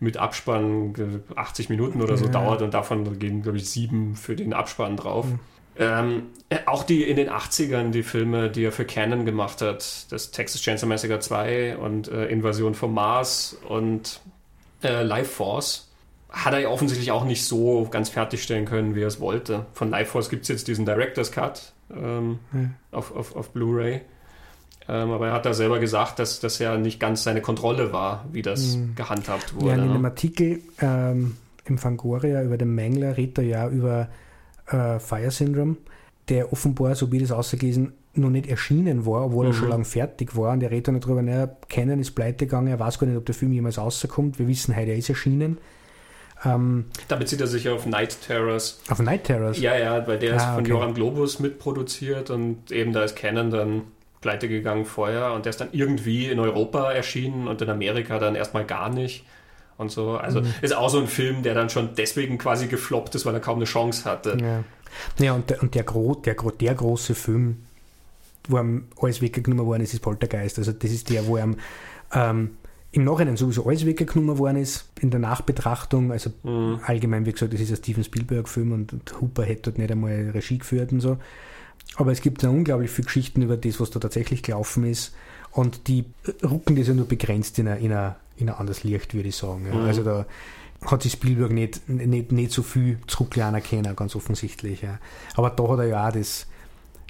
mit 0.01 0.17
Abspann 0.17 1.23
80 1.35 1.69
Minuten 1.69 2.03
oder 2.03 2.17
so 2.17 2.27
ja. 2.27 2.31
dauert 2.33 2.63
und 2.63 2.75
davon 2.75 3.19
gehen, 3.19 3.43
glaube 3.43 3.59
ich, 3.59 3.69
sieben 3.69 4.17
für 4.17 4.37
den 4.37 4.53
Abspann 4.53 4.97
drauf. 4.97 5.27
Mhm. 5.27 5.41
Ähm, 5.77 6.23
äh, 6.51 6.59
auch 6.67 6.85
die 6.85 7.03
in 7.03 7.17
den 7.17 7.29
80ern, 7.29 7.91
die 7.91 8.05
Filme, 8.05 8.49
die 8.49 8.65
er 8.65 8.73
für 8.73 8.85
Canon 8.85 9.25
gemacht 9.25 9.61
hat, 9.61 10.07
das 10.13 10.31
Texas 10.31 10.61
Chainsaw 10.61 10.87
Massacre 10.87 11.19
2 11.19 11.79
und 11.79 12.09
äh, 12.09 12.27
Invasion 12.27 12.75
vom 12.75 12.95
Mars 12.95 13.59
und 13.69 14.21
äh, 14.85 15.03
Life 15.03 15.31
Force, 15.31 15.91
hat 16.35 16.53
er 16.53 16.61
ja 16.61 16.69
offensichtlich 16.69 17.13
auch 17.13 17.25
nicht 17.25 17.45
so 17.45 17.87
ganz 17.91 18.09
fertigstellen 18.09 18.65
können, 18.65 18.95
wie 18.95 19.03
er 19.03 19.07
es 19.07 19.21
wollte. 19.21 19.67
Von 19.73 19.91
Life 19.91 20.11
Force 20.11 20.29
gibt 20.29 20.43
es 20.43 20.49
jetzt 20.49 20.69
diesen 20.69 20.85
Director's 20.85 21.31
Cut 21.31 21.73
ähm, 21.95 22.41
hm. 22.51 22.75
auf, 22.91 23.15
auf, 23.15 23.37
auf 23.37 23.51
Blu-ray. 23.51 24.01
Ähm, 24.89 25.11
aber 25.13 25.29
er 25.29 25.33
hat 25.33 25.47
da 25.47 25.55
selber 25.55 25.79
gesagt, 25.79 26.19
dass 26.19 26.41
das 26.41 26.59
ja 26.59 26.77
nicht 26.77 26.99
ganz 26.99 27.23
seine 27.23 27.41
Kontrolle 27.41 27.93
war, 27.93 28.25
wie 28.33 28.43
das 28.43 28.75
hm. 28.75 28.97
gehandhabt 28.97 29.55
wurde. 29.55 29.69
Ja, 29.69 29.75
in 29.75 29.81
einem 29.81 30.03
ne? 30.03 30.09
Artikel 30.09 30.61
ähm, 30.81 31.37
im 31.65 31.79
Fangoria 31.79 32.43
über 32.43 32.59
den 32.59 32.75
Mängler 32.75 33.17
redet 33.17 33.39
er 33.39 33.45
ja 33.45 33.69
über 33.69 34.09
äh, 34.67 34.99
Fire 34.99 35.31
Syndrome, 35.31 35.77
der 36.29 36.53
offenbar, 36.53 36.97
so 36.97 37.13
wie 37.13 37.21
das 37.21 37.31
ausgelesen, 37.31 37.93
noch 38.15 38.31
nicht 38.31 38.47
erschienen 38.47 39.07
war, 39.07 39.27
obwohl 39.27 39.47
mhm. 39.47 39.53
er 39.53 39.55
schon 39.55 39.69
lange 39.69 39.85
fertig 39.85 40.37
war. 40.37 40.53
Und 40.53 40.63
er 40.63 40.71
redet 40.71 40.89
dann 40.89 41.01
darüber, 41.01 41.23
naja, 41.23 41.49
Canon 41.69 42.01
ist 42.01 42.13
pleite 42.13 42.47
gegangen, 42.47 42.69
er 42.69 42.79
weiß 42.79 42.99
gar 42.99 43.07
nicht, 43.07 43.17
ob 43.17 43.25
der 43.25 43.35
Film 43.35 43.53
jemals 43.53 43.79
rauskommt. 43.79 44.39
Wir 44.39 44.49
wissen 44.49 44.77
heute, 44.77 44.91
er 44.91 44.99
ist 44.99 45.09
erschienen. 45.09 45.59
Ähm, 46.45 46.87
da 47.09 47.17
bezieht 47.17 47.41
er 47.41 47.47
sich 47.47 47.69
auf 47.69 47.87
Night 47.87 48.19
Terrors. 48.27 48.81
Auf 48.89 48.99
Night 49.01 49.25
Terrors? 49.25 49.59
Ja, 49.59 49.77
ja, 49.77 50.07
weil 50.07 50.19
der 50.19 50.35
ah, 50.35 50.37
ist 50.37 50.45
von 50.45 50.61
okay. 50.61 50.71
Joram 50.71 50.95
Globus 50.95 51.39
mitproduziert 51.39 52.31
und 52.31 52.71
eben 52.71 52.93
da 52.93 53.05
ist 53.05 53.17
Canon 53.17 53.51
dann 53.51 53.83
pleite 54.21 54.49
gegangen 54.49 54.87
vorher 54.87 55.33
und 55.33 55.45
der 55.45 55.51
ist 55.51 55.61
dann 55.61 55.69
irgendwie 55.73 56.31
in 56.31 56.39
Europa 56.39 56.93
erschienen 56.93 57.47
und 57.47 57.61
in 57.61 57.69
Amerika 57.69 58.19
dann 58.19 58.35
erstmal 58.35 58.65
gar 58.65 58.89
nicht 58.89 59.25
und 59.77 59.91
so. 59.91 60.13
Also 60.13 60.41
mhm. 60.41 60.55
ist 60.63 60.75
auch 60.75 60.89
so 60.89 60.99
ein 60.99 61.09
Film, 61.09 61.43
der 61.43 61.55
dann 61.55 61.71
schon 61.71 61.91
deswegen 61.97 62.39
quasi 62.39 62.67
gefloppt 62.67 63.15
ist, 63.15 63.27
weil 63.27 63.35
er 63.35 63.41
kaum 63.41 63.57
eine 63.57 63.67
Chance 63.67 64.09
hatte. 64.09 64.37
Ja, 64.41 64.65
ja 65.25 65.33
und, 65.35 65.51
der, 65.51 65.63
und 65.63 65.75
der, 65.75 65.83
Gro 65.83 66.15
der, 66.15 66.35
der 66.35 66.75
große 66.75 67.15
Film, 67.15 67.65
wo 68.49 68.59
ihm 68.59 68.89
alles 69.01 69.21
weggenommen 69.21 69.67
worden 69.67 69.83
ist, 69.83 69.95
ist 69.95 70.01
Poltergeist. 70.01 70.59
Also 70.59 70.73
das 70.73 70.91
ist 70.91 71.11
der, 71.11 71.27
wo 71.27 71.37
er 71.37 71.49
ähm, 72.15 72.57
im 72.95 73.05
Nachhinein 73.05 73.37
sowieso 73.37 73.67
alles 73.67 73.87
weggenommen 73.87 74.39
worden 74.39 74.59
ist, 74.59 74.89
in 75.01 75.11
der 75.11 75.21
Nachbetrachtung, 75.21 76.13
also 76.13 76.31
mhm. 76.45 76.79
allgemein, 76.85 77.27
wie 77.27 77.33
gesagt, 77.33 77.53
das 77.53 77.61
ist 77.61 77.71
ein 77.71 77.77
Steven 77.77 78.05
Spielberg-Film 78.05 78.73
und, 78.73 78.93
und 78.93 79.21
Hooper 79.21 79.43
hätte 79.45 79.63
dort 79.63 79.79
nicht 79.79 79.91
einmal 79.91 80.31
Regie 80.33 80.59
geführt 80.59 80.93
und 80.93 81.01
so. 81.01 81.19
Aber 81.97 82.13
es 82.13 82.21
gibt 82.21 82.43
ja 82.43 82.51
unglaublich 82.51 82.91
viele 82.91 83.07
Geschichten 83.07 83.43
über 83.43 83.57
das, 83.57 83.81
was 83.81 83.91
da 83.91 84.01
tatsächlich 84.01 84.43
gelaufen 84.43 84.85
ist. 84.85 85.15
Und 85.51 85.89
die 85.89 86.05
rucken 86.43 86.77
das 86.77 86.89
ja 86.89 86.95
nur 86.95 87.07
begrenzt 87.07 87.59
in 87.59 87.69
einer, 87.69 87.79
in 87.79 87.93
einer 87.93 88.17
in 88.37 88.49
ein 88.49 88.57
anderes 88.57 88.85
Licht, 88.85 89.15
würde 89.15 89.29
ich 89.29 89.37
sagen. 89.37 89.67
Ja. 89.67 89.75
Mhm. 89.75 89.85
Also 89.85 90.03
da 90.03 90.27
hat 90.85 91.03
sich 91.03 91.13
Spielberg 91.13 91.53
nicht, 91.53 91.89
nicht, 91.89 92.33
nicht 92.33 92.53
so 92.53 92.63
viel 92.63 92.99
zurücklernen 93.07 93.63
können, 93.63 93.97
ganz 93.97 94.15
offensichtlich. 94.17 94.83
Ja. 94.83 94.99
Aber 95.35 95.51
da 95.51 95.69
hat 95.69 95.79
er 95.79 95.87
ja 95.87 96.09
auch 96.09 96.13
das, 96.13 96.47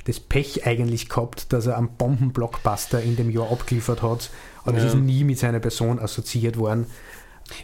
das 0.04 0.20
Pech 0.20 0.66
eigentlich 0.66 1.08
gehabt, 1.08 1.52
dass 1.52 1.66
er 1.66 1.78
einen 1.78 1.96
Bombenblockbuster 1.96 3.02
in 3.02 3.16
dem 3.16 3.30
Jahr 3.30 3.50
abgeliefert 3.50 4.02
hat. 4.02 4.30
Und 4.64 4.76
es 4.76 4.84
ist 4.84 4.94
nie 4.94 5.24
mit 5.24 5.38
seiner 5.38 5.60
Person 5.60 5.98
assoziiert 5.98 6.58
worden. 6.58 6.86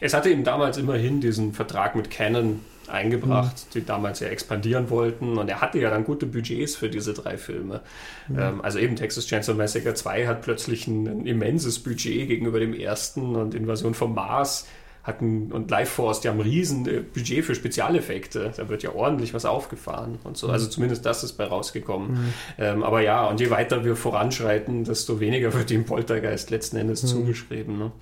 Es 0.01 0.13
hatte 0.13 0.31
ihm 0.31 0.45
damals 0.45 0.77
immerhin 0.77 1.21
diesen 1.21 1.53
Vertrag 1.53 1.97
mit 1.97 2.11
Canon 2.11 2.61
eingebracht, 2.89 3.55
mhm. 3.55 3.71
die 3.75 3.87
damals 3.87 4.21
ja 4.21 4.29
expandieren 4.29 4.91
wollten. 4.91 5.39
Und 5.39 5.49
er 5.49 5.61
hatte 5.61 5.79
ja 5.79 5.91
dann 5.91 6.05
gute 6.05 6.27
Budgets 6.27 6.77
für 6.77 6.91
diese 6.91 7.15
drei 7.15 7.39
Filme. 7.39 7.81
Mhm. 8.29 8.39
Ähm, 8.39 8.61
also 8.61 8.79
eben 8.79 8.97
Texas 8.97 9.27
Chainsaw 9.27 9.55
Massacre 9.55 9.95
2 9.95 10.27
hat 10.27 10.43
plötzlich 10.43 10.87
ein, 10.87 11.07
ein, 11.07 11.27
immenses 11.27 11.79
Budget 11.79 12.29
gegenüber 12.29 12.61
dem 12.61 12.75
ersten 12.75 13.37
und 13.37 13.55
Invasion 13.55 13.95
vom 13.95 14.15
Mars 14.15 14.67
hatten 15.03 15.51
und 15.53 15.71
Life 15.71 15.93
Force, 15.93 16.21
die 16.21 16.29
haben 16.29 16.39
ein 16.39 16.43
riesen 16.43 16.87
äh, 16.87 17.01
Budget 17.01 17.45
für 17.45 17.55
Spezialeffekte. 17.55 18.53
Da 18.57 18.69
wird 18.69 18.83
ja 18.83 18.95
ordentlich 18.95 19.33
was 19.33 19.45
aufgefahren 19.45 20.19
und 20.25 20.37
so. 20.37 20.49
Also 20.49 20.67
mhm. 20.67 20.71
zumindest 20.71 21.07
das 21.07 21.25
ist 21.25 21.33
bei 21.35 21.45
rausgekommen. 21.45 22.13
Mhm. 22.13 22.33
Ähm, 22.59 22.83
aber 22.83 23.01
ja, 23.01 23.27
und 23.27 23.41
je 23.41 23.51
weiter 23.51 23.85
wir 23.85 23.97
voranschreiten, 23.97 24.85
desto 24.85 25.21
weniger 25.21 25.55
wird 25.55 25.71
dem 25.71 25.85
Poltergeist 25.85 26.51
letzten 26.51 26.77
Endes 26.77 27.03
mhm. 27.03 27.09
zugeschrieben. 27.09 27.79
Ne? 27.79 27.93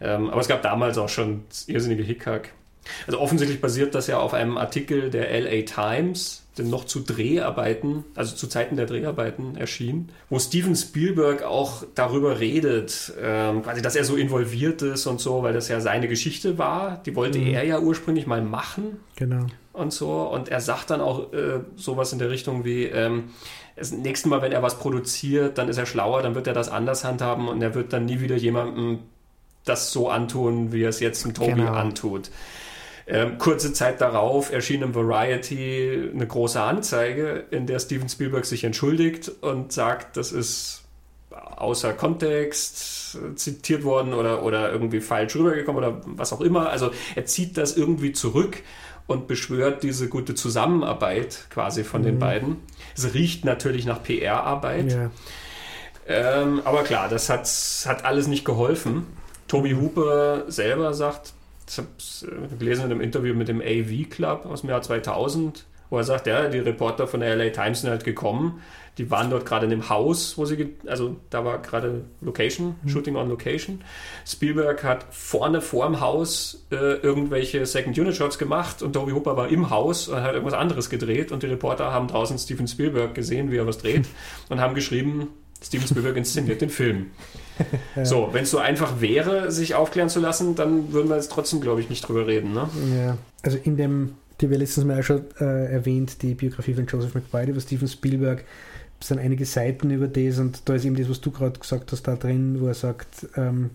Ähm, 0.00 0.30
aber 0.30 0.40
es 0.40 0.48
gab 0.48 0.62
damals 0.62 0.96
auch 0.98 1.08
schon 1.08 1.42
irrsinnige 1.66 2.02
Hickhack 2.02 2.52
Also 3.06 3.18
offensichtlich 3.18 3.60
basiert 3.60 3.94
das 3.94 4.06
ja 4.06 4.18
auf 4.18 4.34
einem 4.34 4.56
Artikel 4.56 5.10
der 5.10 5.30
LA 5.40 5.62
Times, 5.62 6.43
der 6.56 6.64
noch 6.64 6.84
zu 6.84 7.00
Dreharbeiten, 7.00 8.04
also 8.14 8.36
zu 8.36 8.46
Zeiten 8.46 8.76
der 8.76 8.86
Dreharbeiten 8.86 9.56
erschien, 9.56 10.10
wo 10.30 10.38
Steven 10.38 10.76
Spielberg 10.76 11.42
auch 11.42 11.84
darüber 11.94 12.38
redet, 12.40 13.12
ähm, 13.20 13.62
quasi, 13.62 13.82
dass 13.82 13.96
er 13.96 14.04
so 14.04 14.16
involviert 14.16 14.82
ist 14.82 15.06
und 15.06 15.20
so, 15.20 15.42
weil 15.42 15.52
das 15.52 15.68
ja 15.68 15.80
seine 15.80 16.08
Geschichte 16.08 16.56
war. 16.58 17.02
Die 17.04 17.16
wollte 17.16 17.38
mhm. 17.38 17.48
er 17.48 17.64
ja 17.64 17.80
ursprünglich 17.80 18.26
mal 18.26 18.42
machen. 18.42 18.98
Genau. 19.16 19.46
Und 19.72 19.92
so. 19.92 20.22
Und 20.22 20.48
er 20.48 20.60
sagt 20.60 20.90
dann 20.90 21.00
auch 21.00 21.32
äh, 21.32 21.60
sowas 21.76 22.12
in 22.12 22.20
der 22.20 22.30
Richtung 22.30 22.64
wie, 22.64 22.84
ähm, 22.84 23.30
das 23.76 23.90
nächste 23.90 24.28
Mal, 24.28 24.40
wenn 24.42 24.52
er 24.52 24.62
was 24.62 24.78
produziert, 24.78 25.58
dann 25.58 25.68
ist 25.68 25.78
er 25.78 25.86
schlauer, 25.86 26.22
dann 26.22 26.34
wird 26.34 26.46
er 26.46 26.54
das 26.54 26.68
anders 26.68 27.04
handhaben 27.04 27.48
und 27.48 27.60
er 27.60 27.74
wird 27.74 27.92
dann 27.92 28.04
nie 28.04 28.20
wieder 28.20 28.36
jemandem 28.36 29.00
das 29.64 29.92
so 29.92 30.10
antun, 30.10 30.72
wie 30.72 30.82
er 30.82 30.90
es 30.90 31.00
jetzt 31.00 31.24
dem 31.24 31.34
Tobi 31.34 31.52
genau. 31.52 31.72
antut. 31.72 32.30
Ähm, 33.06 33.36
kurze 33.38 33.72
Zeit 33.72 34.00
darauf 34.00 34.50
erschien 34.50 34.82
im 34.82 34.94
Variety 34.94 36.10
eine 36.12 36.26
große 36.26 36.60
Anzeige, 36.60 37.44
in 37.50 37.66
der 37.66 37.78
Steven 37.78 38.08
Spielberg 38.08 38.46
sich 38.46 38.64
entschuldigt 38.64 39.30
und 39.42 39.72
sagt, 39.72 40.16
das 40.16 40.32
ist 40.32 40.84
außer 41.30 41.92
Kontext 41.92 43.18
zitiert 43.36 43.84
worden 43.84 44.14
oder, 44.14 44.42
oder 44.42 44.72
irgendwie 44.72 45.00
falsch 45.00 45.36
rübergekommen 45.36 45.84
oder 45.84 46.00
was 46.04 46.32
auch 46.32 46.40
immer. 46.40 46.70
Also 46.70 46.90
er 47.14 47.26
zieht 47.26 47.56
das 47.56 47.76
irgendwie 47.76 48.12
zurück 48.12 48.62
und 49.06 49.26
beschwört 49.26 49.82
diese 49.82 50.08
gute 50.08 50.34
Zusammenarbeit 50.34 51.46
quasi 51.50 51.84
von 51.84 52.00
mhm. 52.00 52.06
den 52.06 52.18
beiden. 52.18 52.56
Es 52.96 53.12
riecht 53.14 53.44
natürlich 53.44 53.84
nach 53.86 54.02
PR-Arbeit. 54.02 54.92
Ja. 54.92 55.10
Ähm, 56.06 56.62
aber 56.64 56.82
klar, 56.84 57.08
das 57.08 57.28
hat, 57.28 57.48
hat 57.86 58.04
alles 58.04 58.26
nicht 58.26 58.44
geholfen. 58.44 59.06
Toby 59.48 59.72
Hooper 59.72 60.44
selber 60.50 60.94
sagt, 60.94 61.32
ich 61.68 61.78
habe 61.78 61.88
es 61.98 62.26
äh, 62.28 62.56
gelesen 62.56 62.84
in 62.84 62.90
einem 62.92 63.00
Interview 63.00 63.34
mit 63.34 63.48
dem 63.48 63.60
AV 63.60 64.10
Club 64.10 64.46
aus 64.46 64.62
dem 64.62 64.70
Jahr 64.70 64.82
2000, 64.82 65.64
wo 65.90 65.98
er 65.98 66.04
sagt, 66.04 66.26
ja, 66.26 66.48
die 66.48 66.58
Reporter 66.58 67.06
von 67.06 67.20
der 67.20 67.36
LA 67.36 67.50
Times 67.50 67.82
sind 67.82 67.90
halt 67.90 68.04
gekommen, 68.04 68.60
die 68.98 69.10
waren 69.10 69.28
dort 69.28 69.44
gerade 69.44 69.64
in 69.64 69.70
dem 69.70 69.88
Haus, 69.88 70.38
wo 70.38 70.44
sie, 70.44 70.74
also 70.86 71.16
da 71.30 71.44
war 71.44 71.58
gerade 71.58 72.04
Location, 72.20 72.76
mhm. 72.82 72.88
Shooting 72.88 73.16
on 73.16 73.28
Location. 73.28 73.82
Spielberg 74.24 74.84
hat 74.84 75.06
vorne 75.10 75.60
vor 75.60 75.86
dem 75.86 76.00
Haus 76.00 76.66
äh, 76.70 76.94
irgendwelche 76.96 77.66
Second 77.66 77.98
Unit 77.98 78.14
Shots 78.14 78.38
gemacht 78.38 78.82
und 78.82 78.92
Toby 78.92 79.12
Hooper 79.12 79.36
war 79.36 79.48
im 79.48 79.70
Haus 79.70 80.08
und 80.08 80.20
hat 80.20 80.34
irgendwas 80.34 80.54
anderes 80.54 80.90
gedreht 80.90 81.32
und 81.32 81.42
die 81.42 81.48
Reporter 81.48 81.92
haben 81.92 82.06
draußen 82.06 82.38
Steven 82.38 82.68
Spielberg 82.68 83.14
gesehen, 83.14 83.50
wie 83.50 83.56
er 83.56 83.66
was 83.66 83.78
dreht 83.78 84.06
und 84.48 84.60
haben 84.60 84.74
geschrieben, 84.74 85.28
Steven 85.60 85.86
Spielberg 85.88 86.16
inszeniert 86.16 86.60
den 86.60 86.70
Film. 86.70 87.10
So, 88.04 88.30
wenn 88.32 88.42
es 88.42 88.50
so 88.50 88.58
einfach 88.58 89.00
wäre, 89.00 89.50
sich 89.52 89.74
aufklären 89.74 90.08
zu 90.08 90.20
lassen, 90.20 90.54
dann 90.54 90.92
würden 90.92 91.08
wir 91.08 91.16
jetzt 91.16 91.30
trotzdem, 91.30 91.60
glaube 91.60 91.80
ich, 91.80 91.88
nicht 91.88 92.06
drüber 92.06 92.26
reden. 92.26 92.52
Ne? 92.52 92.68
Ja, 92.98 93.18
also 93.42 93.56
in 93.62 93.76
dem, 93.76 94.14
die 94.40 94.50
wir 94.50 94.58
letztens 94.58 94.86
mal 94.86 95.02
schon 95.02 95.22
äh, 95.40 95.72
erwähnt, 95.72 96.22
die 96.22 96.34
Biografie 96.34 96.74
von 96.74 96.86
Joseph 96.86 97.14
McBride 97.14 97.52
über 97.52 97.60
Steven 97.60 97.88
Spielberg, 97.88 98.44
sind 99.00 99.18
einige 99.18 99.44
Seiten 99.44 99.90
über 99.90 100.08
das 100.08 100.38
und 100.38 100.68
da 100.68 100.74
ist 100.74 100.84
eben 100.84 100.96
das, 100.96 101.08
was 101.10 101.20
du 101.20 101.30
gerade 101.30 101.58
gesagt 101.58 101.92
hast, 101.92 102.02
da 102.04 102.16
drin, 102.16 102.60
wo 102.60 102.68
er 102.68 102.74
sagt, 102.74 103.26
ähm, 103.36 103.70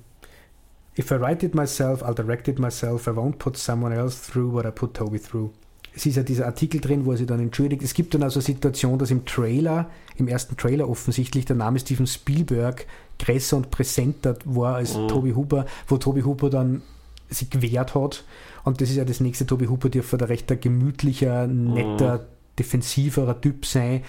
If 0.97 1.11
I 1.11 1.15
write 1.15 1.45
it 1.45 1.55
myself, 1.55 2.03
I'll 2.03 2.15
direct 2.15 2.49
it 2.49 2.59
myself, 2.59 3.07
I 3.07 3.11
won't 3.11 3.37
put 3.37 3.55
someone 3.55 3.93
else 3.93 4.19
through 4.19 4.51
what 4.51 4.65
I 4.65 4.71
put 4.71 4.95
Toby 4.95 5.17
through 5.17 5.51
es 5.95 6.05
ist 6.05 6.15
ja 6.15 6.23
dieser 6.23 6.45
Artikel 6.45 6.79
drin, 6.81 7.05
wo 7.05 7.11
er 7.11 7.17
sich 7.17 7.27
dann 7.27 7.39
entschuldigt. 7.39 7.81
Es 7.81 7.93
gibt 7.93 8.13
dann 8.13 8.23
also 8.23 8.39
eine 8.39 8.45
Situation, 8.45 8.99
dass 8.99 9.11
im 9.11 9.25
Trailer, 9.25 9.89
im 10.17 10.27
ersten 10.27 10.55
Trailer 10.55 10.89
offensichtlich 10.89 11.45
der 11.45 11.55
Name 11.55 11.79
Steven 11.79 12.07
Spielberg 12.07 12.85
größer 13.17 13.57
und 13.57 13.71
präsenter 13.71 14.37
war 14.45 14.75
als 14.75 14.95
mhm. 14.95 15.07
Toby 15.07 15.31
Hooper, 15.31 15.65
wo 15.87 15.97
Toby 15.97 16.21
Hooper 16.21 16.49
dann 16.49 16.81
sich 17.29 17.49
gewehrt 17.49 17.95
hat. 17.95 18.23
Und 18.63 18.81
das 18.81 18.89
ist 18.89 18.95
ja 18.95 19.05
das 19.05 19.19
nächste 19.19 19.45
Toby 19.45 19.65
Hooper, 19.65 19.89
der 19.89 20.03
der 20.03 20.29
recht 20.29 20.61
gemütlicher, 20.61 21.47
netter, 21.47 22.19
mhm. 22.19 22.23
defensiverer 22.57 23.39
Typ 23.41 23.65
sein, 23.65 24.03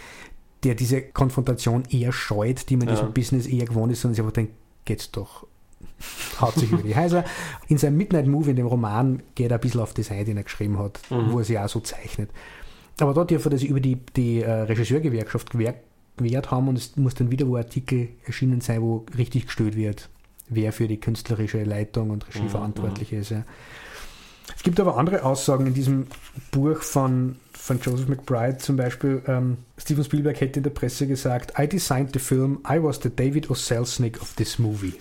der 0.62 0.74
diese 0.74 1.02
Konfrontation 1.02 1.84
eher 1.90 2.12
scheut, 2.12 2.68
die 2.68 2.76
man 2.76 2.86
ja. 2.86 2.94
in 2.94 3.00
diesem 3.00 3.12
Business 3.14 3.46
eher 3.46 3.64
gewohnt 3.64 3.92
ist, 3.92 4.02
sondern 4.02 4.14
sich 4.14 4.22
einfach 4.22 4.34
denkt, 4.34 4.52
geht's 4.84 5.10
doch 5.10 5.46
haut 6.40 6.54
sich 6.54 6.70
über 6.70 6.82
die 6.82 6.96
Häuser. 6.96 7.24
In 7.68 7.78
seinem 7.78 7.96
Midnight 7.96 8.26
Movie, 8.26 8.50
in 8.50 8.56
dem 8.56 8.66
Roman, 8.66 9.22
geht 9.34 9.50
er 9.50 9.58
ein 9.58 9.60
bisschen 9.60 9.80
auf 9.80 9.94
das 9.94 10.10
ein, 10.10 10.24
den 10.24 10.36
er 10.36 10.44
geschrieben 10.44 10.78
hat, 10.78 11.00
mhm. 11.10 11.32
wo 11.32 11.38
er 11.38 11.44
sich 11.44 11.58
auch 11.58 11.68
so 11.68 11.80
zeichnet. 11.80 12.30
Aber 13.00 13.14
dort 13.14 13.30
dürfen 13.30 13.56
sich 13.56 13.68
über 13.68 13.80
die, 13.80 13.96
die 13.96 14.42
äh, 14.42 14.50
Regisseurgewerkschaft 14.50 15.50
gewehrt 15.50 16.50
haben 16.50 16.68
und 16.68 16.76
es 16.76 16.96
muss 16.96 17.14
dann 17.14 17.30
wieder 17.30 17.46
wo 17.46 17.56
ein 17.56 17.64
Artikel 17.64 18.08
erschienen 18.24 18.60
sein, 18.60 18.82
wo 18.82 19.06
richtig 19.16 19.46
gestellt 19.46 19.76
wird, 19.76 20.10
wer 20.48 20.72
für 20.72 20.88
die 20.88 21.00
künstlerische 21.00 21.64
Leitung 21.64 22.10
und 22.10 22.26
Regie 22.28 22.42
mhm. 22.42 22.50
verantwortlich 22.50 23.12
ist. 23.12 23.30
Ja. 23.30 23.44
Es 24.56 24.62
gibt 24.62 24.80
aber 24.80 24.98
andere 24.98 25.24
Aussagen 25.24 25.66
in 25.66 25.74
diesem 25.74 26.06
Buch 26.50 26.82
von, 26.82 27.36
von 27.60 27.78
Joseph 27.80 28.08
McBride, 28.08 28.58
zum 28.58 28.76
Beispiel 28.76 29.22
ähm, 29.26 29.58
Steven 29.78 30.04
Spielberg 30.04 30.40
hätte 30.40 30.60
in 30.60 30.62
der 30.62 30.70
Presse 30.70 31.06
gesagt, 31.06 31.52
I 31.58 31.68
designed 31.68 32.10
the 32.12 32.18
film, 32.18 32.60
I 32.68 32.82
was 32.82 33.00
the 33.02 33.10
David 33.14 33.50
O. 33.50 33.54
Selznick 33.54 34.20
of 34.22 34.34
this 34.34 34.58
movie. 34.58 34.94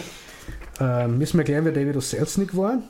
ähm, 0.80 1.18
müssen 1.18 1.34
wir 1.34 1.40
erklären, 1.40 1.64
wer 1.64 1.72
David 1.72 1.96
O. 1.96 2.00
Selznick 2.00 2.56
war? 2.56 2.82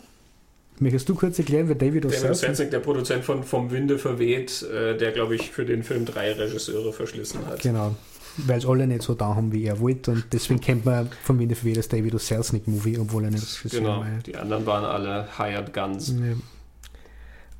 Möchtest 0.79 1.09
du 1.09 1.15
kurz 1.15 1.39
erklären, 1.39 1.69
wer 1.69 1.75
David 1.75 2.05
O. 2.05 2.09
David 2.09 2.37
Selznick, 2.37 2.71
der 2.71 2.81
Produzent 2.81 3.25
von 3.25 3.45
Vom 3.45 3.71
Winde 3.71 3.99
verweht, 3.99 4.63
äh, 4.63 4.97
der, 4.97 5.13
glaube 5.13 5.37
ich, 5.37 5.51
für 5.51 5.65
den 5.65 5.83
Film 5.83 6.05
drei 6.05 6.33
Regisseure 6.33 6.93
verschlissen 6.93 7.47
hat. 7.47 7.61
Genau 7.61 7.97
weil 8.39 8.59
es 8.59 8.67
alle 8.67 8.87
nicht 8.87 9.03
so 9.03 9.15
da 9.15 9.35
haben, 9.35 9.53
wie 9.53 9.65
er 9.65 9.81
wollte. 9.81 10.13
Und 10.13 10.25
deswegen 10.33 10.61
kennt 10.61 10.85
man 10.85 11.11
von 11.23 11.37
mir 11.37 11.55
für 11.55 11.73
das 11.73 11.89
David 11.89 12.15
O. 12.15 12.19
Selznick 12.19 12.67
Movie, 12.67 12.99
obwohl 12.99 13.25
er 13.25 13.31
nicht 13.31 13.43
Regisseur 13.43 13.81
genau, 13.81 14.01
war. 14.01 14.07
Die 14.25 14.37
anderen 14.37 14.67
waren 14.67 14.85
alle 14.85 15.29
Hired 15.37 15.73
Guns. 15.75 16.09
Ja. 16.09 16.35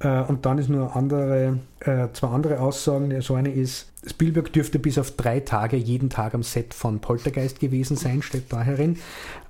Äh, 0.03 0.23
und 0.23 0.45
dann 0.45 0.59
ist 0.59 0.69
nur 0.69 0.95
andere, 0.97 1.59
äh, 1.81 2.09
zwei 2.13 2.29
andere 2.29 2.61
Aussagen. 2.61 3.21
So 3.21 3.35
eine 3.35 3.53
ist, 3.53 3.93
Spielberg 4.07 4.53
dürfte 4.53 4.79
bis 4.79 4.99
auf 4.99 5.13
drei 5.13 5.41
Tage 5.41 5.77
jeden 5.77 6.11
Tag 6.11 6.35
am 6.35 6.43
Set 6.43 6.75
von 6.75 7.01
Poltergeist 7.01 7.61
gewesen 7.61 7.97
sein, 7.97 8.23
steht 8.23 8.53
da 8.53 8.63
herin. 8.63 8.99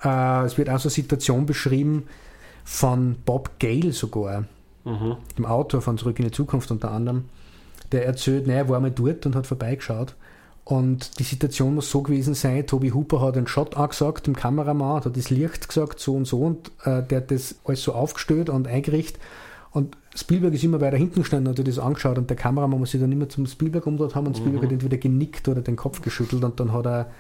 Äh, 0.05 0.45
es 0.45 0.59
wird 0.59 0.69
also 0.69 0.89
eine 0.89 0.95
Situation 0.95 1.47
beschrieben 1.47 2.05
von 2.65 3.17
Bob 3.25 3.59
Gale 3.59 3.93
sogar, 3.93 4.45
mhm. 4.85 5.17
dem 5.37 5.47
Autor 5.47 5.83
von 5.83 5.99
Zurück 5.99 6.19
in 6.19 6.27
die 6.27 6.31
Zukunft 6.31 6.71
unter 6.71 6.91
anderem. 6.91 7.25
Der 7.91 8.07
erzählt, 8.07 8.47
naja, 8.47 8.61
er 8.61 8.69
war 8.69 8.81
mal 8.81 8.91
dort 8.91 9.27
und 9.27 9.35
hat 9.35 9.47
vorbeigeschaut 9.47 10.15
und 10.65 11.19
die 11.19 11.25
Situation 11.25 11.75
muss 11.75 11.91
so 11.91 12.03
gewesen 12.03 12.35
sein, 12.35 12.67
Toby 12.67 12.91
Hooper 12.91 13.21
hat 13.21 13.37
einen 13.37 13.49
Shot 13.49 13.77
angesagt, 13.77 14.29
dem 14.29 14.37
Kameramann, 14.37 15.05
hat 15.05 15.17
das 15.17 15.31
Licht 15.31 15.67
gesagt, 15.67 15.99
so 15.99 16.15
und 16.15 16.25
so, 16.25 16.39
und 16.39 16.71
äh, 16.85 17.03
der 17.03 17.19
hat 17.19 17.31
das 17.33 17.57
alles 17.65 17.83
so 17.83 17.93
aufgestellt 17.93 18.49
und 18.49 18.69
eingerichtet. 18.69 19.21
Und 19.73 19.97
Spielberg 20.15 20.53
ist 20.53 20.65
immer 20.65 20.81
weiter 20.81 20.99
hinten 20.99 21.21
gestanden 21.21 21.51
und 21.51 21.59
hat 21.59 21.67
das 21.67 21.79
angeschaut 21.79 22.19
und 22.19 22.29
der 22.29 22.37
Kameramann 22.37 22.79
muss 22.79 22.91
sich 22.91 23.01
dann 23.01 23.11
immer 23.11 23.29
zum 23.29 23.47
Spielberg 23.47 23.87
umdreht 23.87 24.15
haben 24.15 24.27
und 24.27 24.37
Spielberg 24.37 24.63
mhm. 24.63 24.67
hat 24.67 24.73
entweder 24.73 24.97
genickt 24.99 25.49
oder 25.49 25.63
den 25.63 25.77
Kopf 25.77 26.03
geschüttelt 26.03 26.45
und 26.45 26.61
dann 26.61 26.73
hat 26.73 26.87
er 26.87 27.11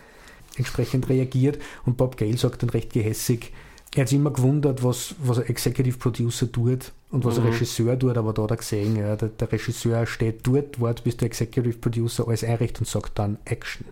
entsprechend 0.56 1.08
reagiert 1.08 1.58
und 1.86 1.96
Bob 1.96 2.18
Gale 2.18 2.36
sagt 2.36 2.62
dann 2.62 2.70
recht 2.70 2.92
gehässig, 2.92 3.52
er 3.94 4.02
hat 4.02 4.08
sich 4.08 4.18
immer 4.18 4.30
gewundert, 4.30 4.82
was, 4.82 5.14
was 5.22 5.38
ein 5.38 5.46
Executive 5.46 5.98
Producer 5.98 6.50
tut 6.50 6.92
und 7.10 7.24
was 7.24 7.38
mhm. 7.38 7.46
ein 7.46 7.52
Regisseur 7.52 7.98
tut, 7.98 8.16
aber 8.16 8.34
da 8.34 8.42
hat 8.42 8.50
er 8.50 8.56
gesehen, 8.58 8.96
ja, 8.96 9.16
der, 9.16 9.28
der 9.28 9.50
Regisseur 9.50 10.06
steht 10.06 10.46
dort, 10.46 10.80
wart 10.80 11.04
bis 11.04 11.16
der 11.16 11.26
Executive 11.26 11.78
Producer 11.78 12.26
alles 12.26 12.44
einrichtet 12.44 12.80
und 12.80 12.88
sagt 12.88 13.18
dann 13.18 13.38
Action. 13.44 13.86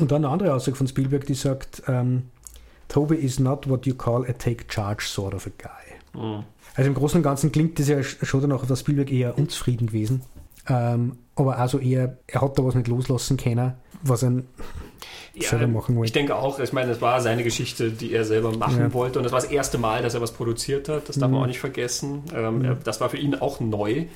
Und 0.00 0.10
dann 0.12 0.24
eine 0.24 0.32
andere 0.32 0.54
Aussage 0.54 0.76
von 0.76 0.88
Spielberg, 0.88 1.26
die 1.26 1.34
sagt, 1.34 1.82
um, 1.86 1.94
ähm, 1.94 2.22
Toby 2.88 3.16
is 3.16 3.38
not 3.38 3.68
what 3.68 3.86
you 3.86 3.94
call 3.94 4.24
a 4.28 4.32
take 4.32 4.66
charge 4.68 5.06
sort 5.06 5.34
of 5.34 5.46
a 5.46 5.50
guy. 5.56 6.20
Mhm. 6.20 6.44
Also 6.74 6.88
im 6.88 6.94
Großen 6.94 7.18
und 7.18 7.22
Ganzen 7.22 7.52
klingt 7.52 7.78
das 7.78 7.88
ja 7.88 8.02
schon 8.02 8.40
danach, 8.40 8.66
dass 8.66 8.80
Spielberg 8.80 9.10
eher 9.10 9.38
unzufrieden 9.38 9.86
gewesen. 9.86 10.22
Ähm, 10.68 11.18
aber 11.36 11.58
also 11.58 11.78
eher, 11.78 12.18
er 12.26 12.40
hat 12.40 12.58
da 12.58 12.64
was 12.64 12.74
nicht 12.74 12.88
loslassen 12.88 13.36
können, 13.36 13.74
was 14.02 14.24
ein 14.24 14.46
ja, 15.34 15.48
selber 15.48 15.66
machen 15.68 15.96
wollte. 15.96 16.06
Ich 16.06 16.12
denke 16.12 16.36
auch, 16.36 16.58
ich 16.58 16.72
meine, 16.72 16.88
das 16.88 17.00
war 17.00 17.20
seine 17.20 17.42
Geschichte, 17.44 17.90
die 17.90 18.12
er 18.12 18.24
selber 18.24 18.56
machen 18.56 18.80
ja. 18.80 18.92
wollte. 18.92 19.18
Und 19.18 19.24
das 19.24 19.32
war 19.32 19.40
das 19.40 19.50
erste 19.50 19.78
Mal, 19.78 20.02
dass 20.02 20.14
er 20.14 20.20
was 20.20 20.32
produziert 20.32 20.88
hat. 20.88 21.08
Das 21.08 21.18
darf 21.18 21.28
mhm. 21.28 21.34
man 21.34 21.42
auch 21.44 21.46
nicht 21.48 21.60
vergessen. 21.60 22.22
Ähm, 22.34 22.58
mhm. 22.60 22.76
Das 22.84 23.00
war 23.00 23.10
für 23.10 23.18
ihn 23.18 23.34
auch 23.34 23.60
neu. 23.60 24.06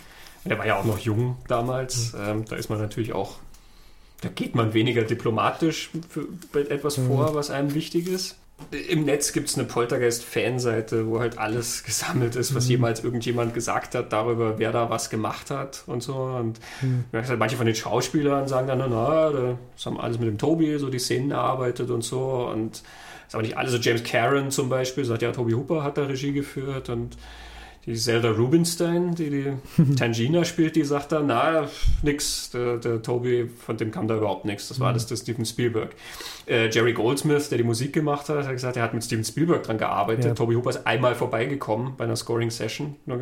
Er 0.45 0.59
war 0.59 0.67
ja 0.67 0.79
auch 0.79 0.85
noch 0.85 0.99
jung 0.99 1.37
damals. 1.49 2.13
Mhm. 2.13 2.19
Ähm, 2.27 2.45
da 2.49 2.57
ist 2.57 2.71
man 2.71 2.81
natürlich 2.81 3.13
auch, 3.13 3.37
da 4.21 4.29
geht 4.29 4.55
man 4.55 4.75
weniger 4.75 5.03
diplomatisch 5.03 5.91
für 6.09 6.71
etwas 6.71 6.99
mhm. 6.99 7.09
vor, 7.09 7.35
was 7.35 7.51
einem 7.51 7.75
wichtig 7.75 8.09
ist. 8.09 8.37
Im 8.89 9.05
Netz 9.05 9.33
gibt 9.33 9.49
es 9.49 9.57
eine 9.57 9.67
Poltergeist-Fanseite, 9.67 11.07
wo 11.07 11.21
halt 11.21 11.39
alles 11.39 11.85
gesammelt 11.85 12.37
ist, 12.37 12.55
was 12.55 12.65
mhm. 12.65 12.71
jemals 12.73 13.05
irgendjemand 13.05 13.55
gesagt 13.55 13.95
hat 13.95 14.13
darüber, 14.13 14.59
wer 14.59 14.73
da 14.73 14.91
was 14.91 15.11
gemacht 15.11 15.51
hat 15.51 15.85
und 15.87 16.03
so. 16.03 16.15
Und 16.15 16.61
mhm. 16.83 17.05
manche 17.39 17.57
von 17.57 17.67
den 17.67 17.75
Schauspielern 17.75 18.49
sagen 18.49 18.67
dann, 18.67 18.79
na, 18.79 19.31
das 19.31 19.87
haben 19.87 19.99
alles 19.99 20.19
mit 20.19 20.29
dem 20.29 20.39
Tobi 20.39 20.79
so 20.79 20.91
die 20.91 20.99
Szenen 20.99 21.31
erarbeitet 21.31 21.91
und 21.91 22.03
so. 22.03 22.49
Und 22.53 22.73
das 22.73 22.83
ist 23.29 23.35
aber 23.35 23.43
nicht 23.43 23.57
alles. 23.57 23.73
So 23.73 23.79
James 23.79 24.03
Caron 24.03 24.51
zum 24.51 24.69
Beispiel 24.69 25.05
sagt, 25.05 25.23
ja, 25.23 25.33
Toby 25.33 25.53
Hooper 25.53 25.83
hat 25.83 25.97
da 25.97 26.05
Regie 26.05 26.33
geführt 26.33 26.89
und 26.89 27.17
die 27.89 27.95
Zelda 27.95 28.31
Rubinstein, 28.31 29.15
die 29.15 29.31
die 29.31 29.95
Tangina 29.97 30.45
spielt, 30.45 30.77
die 30.77 30.85
sagt 30.85 31.13
dann, 31.13 31.27
na, 31.27 31.69
nix, 32.03 32.51
der, 32.51 32.77
der 32.77 33.03
Toby, 33.03 33.49
von 33.49 33.79
dem 33.79 33.91
kam 33.91 34.07
da 34.07 34.17
überhaupt 34.17 34.45
nichts. 34.45 34.69
Das 34.69 34.79
war 34.79 34.89
alles 34.89 35.07
der 35.07 35.17
Steven 35.17 35.47
Spielberg. 35.47 35.95
Äh, 36.47 36.69
Jerry 36.69 36.93
Goldsmith, 36.93 37.49
der 37.49 37.57
die 37.57 37.65
Musik 37.65 37.95
gemacht 37.95 38.29
hat, 38.29 38.45
hat 38.45 38.53
gesagt, 38.53 38.77
er 38.77 38.83
hat 38.83 38.93
mit 38.93 39.05
Steven 39.05 39.25
Spielberg 39.25 39.63
dran 39.63 39.79
gearbeitet. 39.79 40.27
Ja. 40.27 40.35
Toby 40.35 40.55
Hooper 40.55 40.71
ist 40.71 40.87
einmal 40.87 41.15
vorbeigekommen 41.15 41.95
bei 41.97 42.05
einer 42.05 42.17
Scoring-Session. 42.17 42.97
Äh, 43.07 43.17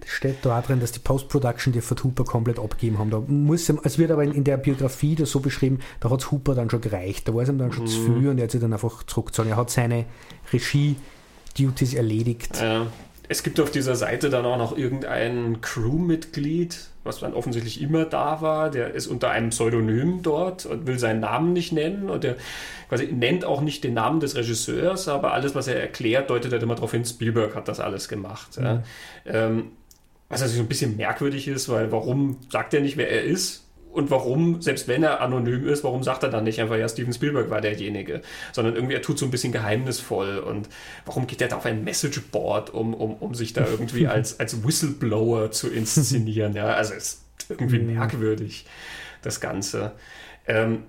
das 0.00 0.10
steht 0.10 0.36
da 0.42 0.60
drin, 0.62 0.78
dass 0.78 0.92
die 0.92 1.00
Post-Production 1.00 1.72
die 1.72 1.80
von 1.80 1.96
Hooper 2.04 2.22
komplett 2.22 2.60
abgegeben 2.60 2.98
haben. 2.98 3.10
Da 3.10 3.20
muss, 3.26 3.68
es 3.68 3.98
wird 3.98 4.12
aber 4.12 4.22
in 4.22 4.44
der 4.44 4.56
Biografie 4.56 5.16
das 5.16 5.32
so 5.32 5.40
beschrieben, 5.40 5.80
da 5.98 6.10
hat 6.10 6.20
es 6.20 6.30
Hooper 6.30 6.54
dann 6.54 6.70
schon 6.70 6.80
gereicht. 6.80 7.26
Da 7.26 7.34
war 7.34 7.42
es 7.42 7.48
ihm 7.48 7.58
dann 7.58 7.72
schon 7.72 7.84
mhm. 7.84 7.88
zu 7.88 8.00
viel 8.02 8.28
und 8.28 8.38
er 8.38 8.44
hat 8.44 8.52
sich 8.52 8.60
dann 8.60 8.72
einfach 8.72 9.02
zurückgezogen. 9.02 9.50
Er 9.50 9.56
hat 9.56 9.70
seine 9.70 10.04
Regie-Duties 10.52 11.94
erledigt. 11.94 12.56
Ja. 12.60 12.86
Es 13.30 13.44
gibt 13.44 13.60
auf 13.60 13.70
dieser 13.70 13.94
Seite 13.94 14.28
dann 14.28 14.44
auch 14.44 14.58
noch 14.58 14.76
irgendein 14.76 15.60
Crewmitglied, 15.60 16.88
was 17.04 17.20
dann 17.20 17.32
offensichtlich 17.32 17.80
immer 17.80 18.04
da 18.04 18.40
war. 18.40 18.72
Der 18.72 18.92
ist 18.92 19.06
unter 19.06 19.30
einem 19.30 19.50
Pseudonym 19.50 20.20
dort 20.22 20.66
und 20.66 20.88
will 20.88 20.98
seinen 20.98 21.20
Namen 21.20 21.52
nicht 21.52 21.70
nennen. 21.70 22.10
Und 22.10 22.24
der 22.24 22.34
quasi 22.88 23.06
nennt 23.06 23.44
auch 23.44 23.60
nicht 23.60 23.84
den 23.84 23.94
Namen 23.94 24.18
des 24.18 24.34
Regisseurs, 24.34 25.06
aber 25.06 25.32
alles, 25.32 25.54
was 25.54 25.68
er 25.68 25.80
erklärt, 25.80 26.28
deutet 26.28 26.50
halt 26.50 26.64
immer 26.64 26.74
darauf 26.74 26.90
hin, 26.90 27.04
Spielberg 27.04 27.54
hat 27.54 27.68
das 27.68 27.78
alles 27.78 28.08
gemacht. 28.08 28.58
Mhm. 28.58 28.64
Ja. 28.64 28.82
Ähm, 29.26 29.70
was 30.28 30.42
also 30.42 30.56
so 30.56 30.62
ein 30.62 30.68
bisschen 30.68 30.96
merkwürdig 30.96 31.46
ist, 31.46 31.68
weil 31.68 31.92
warum 31.92 32.38
sagt 32.50 32.74
er 32.74 32.80
nicht, 32.80 32.96
wer 32.96 33.12
er 33.12 33.22
ist? 33.22 33.69
Und 33.92 34.10
warum, 34.10 34.62
selbst 34.62 34.86
wenn 34.86 35.02
er 35.02 35.20
anonym 35.20 35.66
ist, 35.66 35.82
warum 35.82 36.02
sagt 36.02 36.22
er 36.22 36.28
dann 36.28 36.44
nicht 36.44 36.60
einfach, 36.60 36.76
ja, 36.76 36.88
Steven 36.88 37.12
Spielberg 37.12 37.50
war 37.50 37.60
derjenige, 37.60 38.22
sondern 38.52 38.76
irgendwie 38.76 38.94
er 38.94 39.02
tut 39.02 39.18
so 39.18 39.24
ein 39.24 39.32
bisschen 39.32 39.52
geheimnisvoll 39.52 40.38
und 40.38 40.68
warum 41.06 41.26
geht 41.26 41.42
er 41.42 41.48
da 41.48 41.56
auf 41.56 41.66
ein 41.66 41.82
Messageboard, 41.82 42.72
um, 42.72 42.94
um, 42.94 43.14
um 43.14 43.34
sich 43.34 43.52
da 43.52 43.66
irgendwie 43.66 44.06
als, 44.08 44.38
als 44.38 44.64
Whistleblower 44.64 45.50
zu 45.50 45.68
inszenieren? 45.68 46.54
Ja, 46.54 46.66
also 46.66 46.94
ist 46.94 47.24
irgendwie 47.48 47.80
merkwürdig, 47.80 48.66
das 49.22 49.40
Ganze. 49.40 49.92
Ähm, 50.46 50.84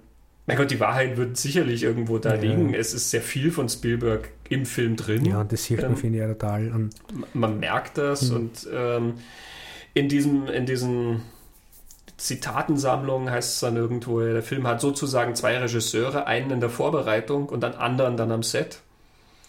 mein 0.46 0.58
Gott, 0.58 0.72
die 0.72 0.80
Wahrheit 0.80 1.18
wird 1.18 1.38
sicherlich 1.38 1.84
irgendwo 1.84 2.18
da 2.18 2.36
ja. 2.36 2.42
liegen. 2.42 2.74
Es 2.74 2.94
ist 2.94 3.10
sehr 3.10 3.22
viel 3.22 3.52
von 3.52 3.70
Spielberg 3.70 4.30
im 4.50 4.66
Film 4.66 4.96
drin. 4.96 5.26
Ja, 5.26 5.44
das 5.44 5.70
man, 5.70 5.80
ähm, 5.80 5.98
finde 5.98 6.18
ich, 6.18 6.22
ja 6.22 6.28
total. 6.28 6.72
Und 6.72 6.96
man 7.34 7.60
merkt 7.60 7.98
das 7.98 8.30
mhm. 8.30 8.36
und 8.36 8.68
ähm, 8.74 9.14
in 9.94 10.08
diesem, 10.08 10.48
in 10.48 10.66
diesen 10.66 11.22
Zitatensammlung 12.22 13.32
heißt 13.32 13.56
es 13.56 13.60
dann 13.62 13.78
irgendwo, 13.78 14.20
der 14.20 14.44
Film 14.44 14.68
hat 14.68 14.80
sozusagen 14.80 15.34
zwei 15.36 15.58
Regisseure, 15.58 16.28
einen 16.28 16.52
in 16.52 16.60
der 16.60 16.70
Vorbereitung 16.70 17.50
und 17.50 17.64
einen 17.64 17.76
anderen 17.76 18.16
dann 18.16 18.32
am 18.32 18.44
Set. 18.44 18.80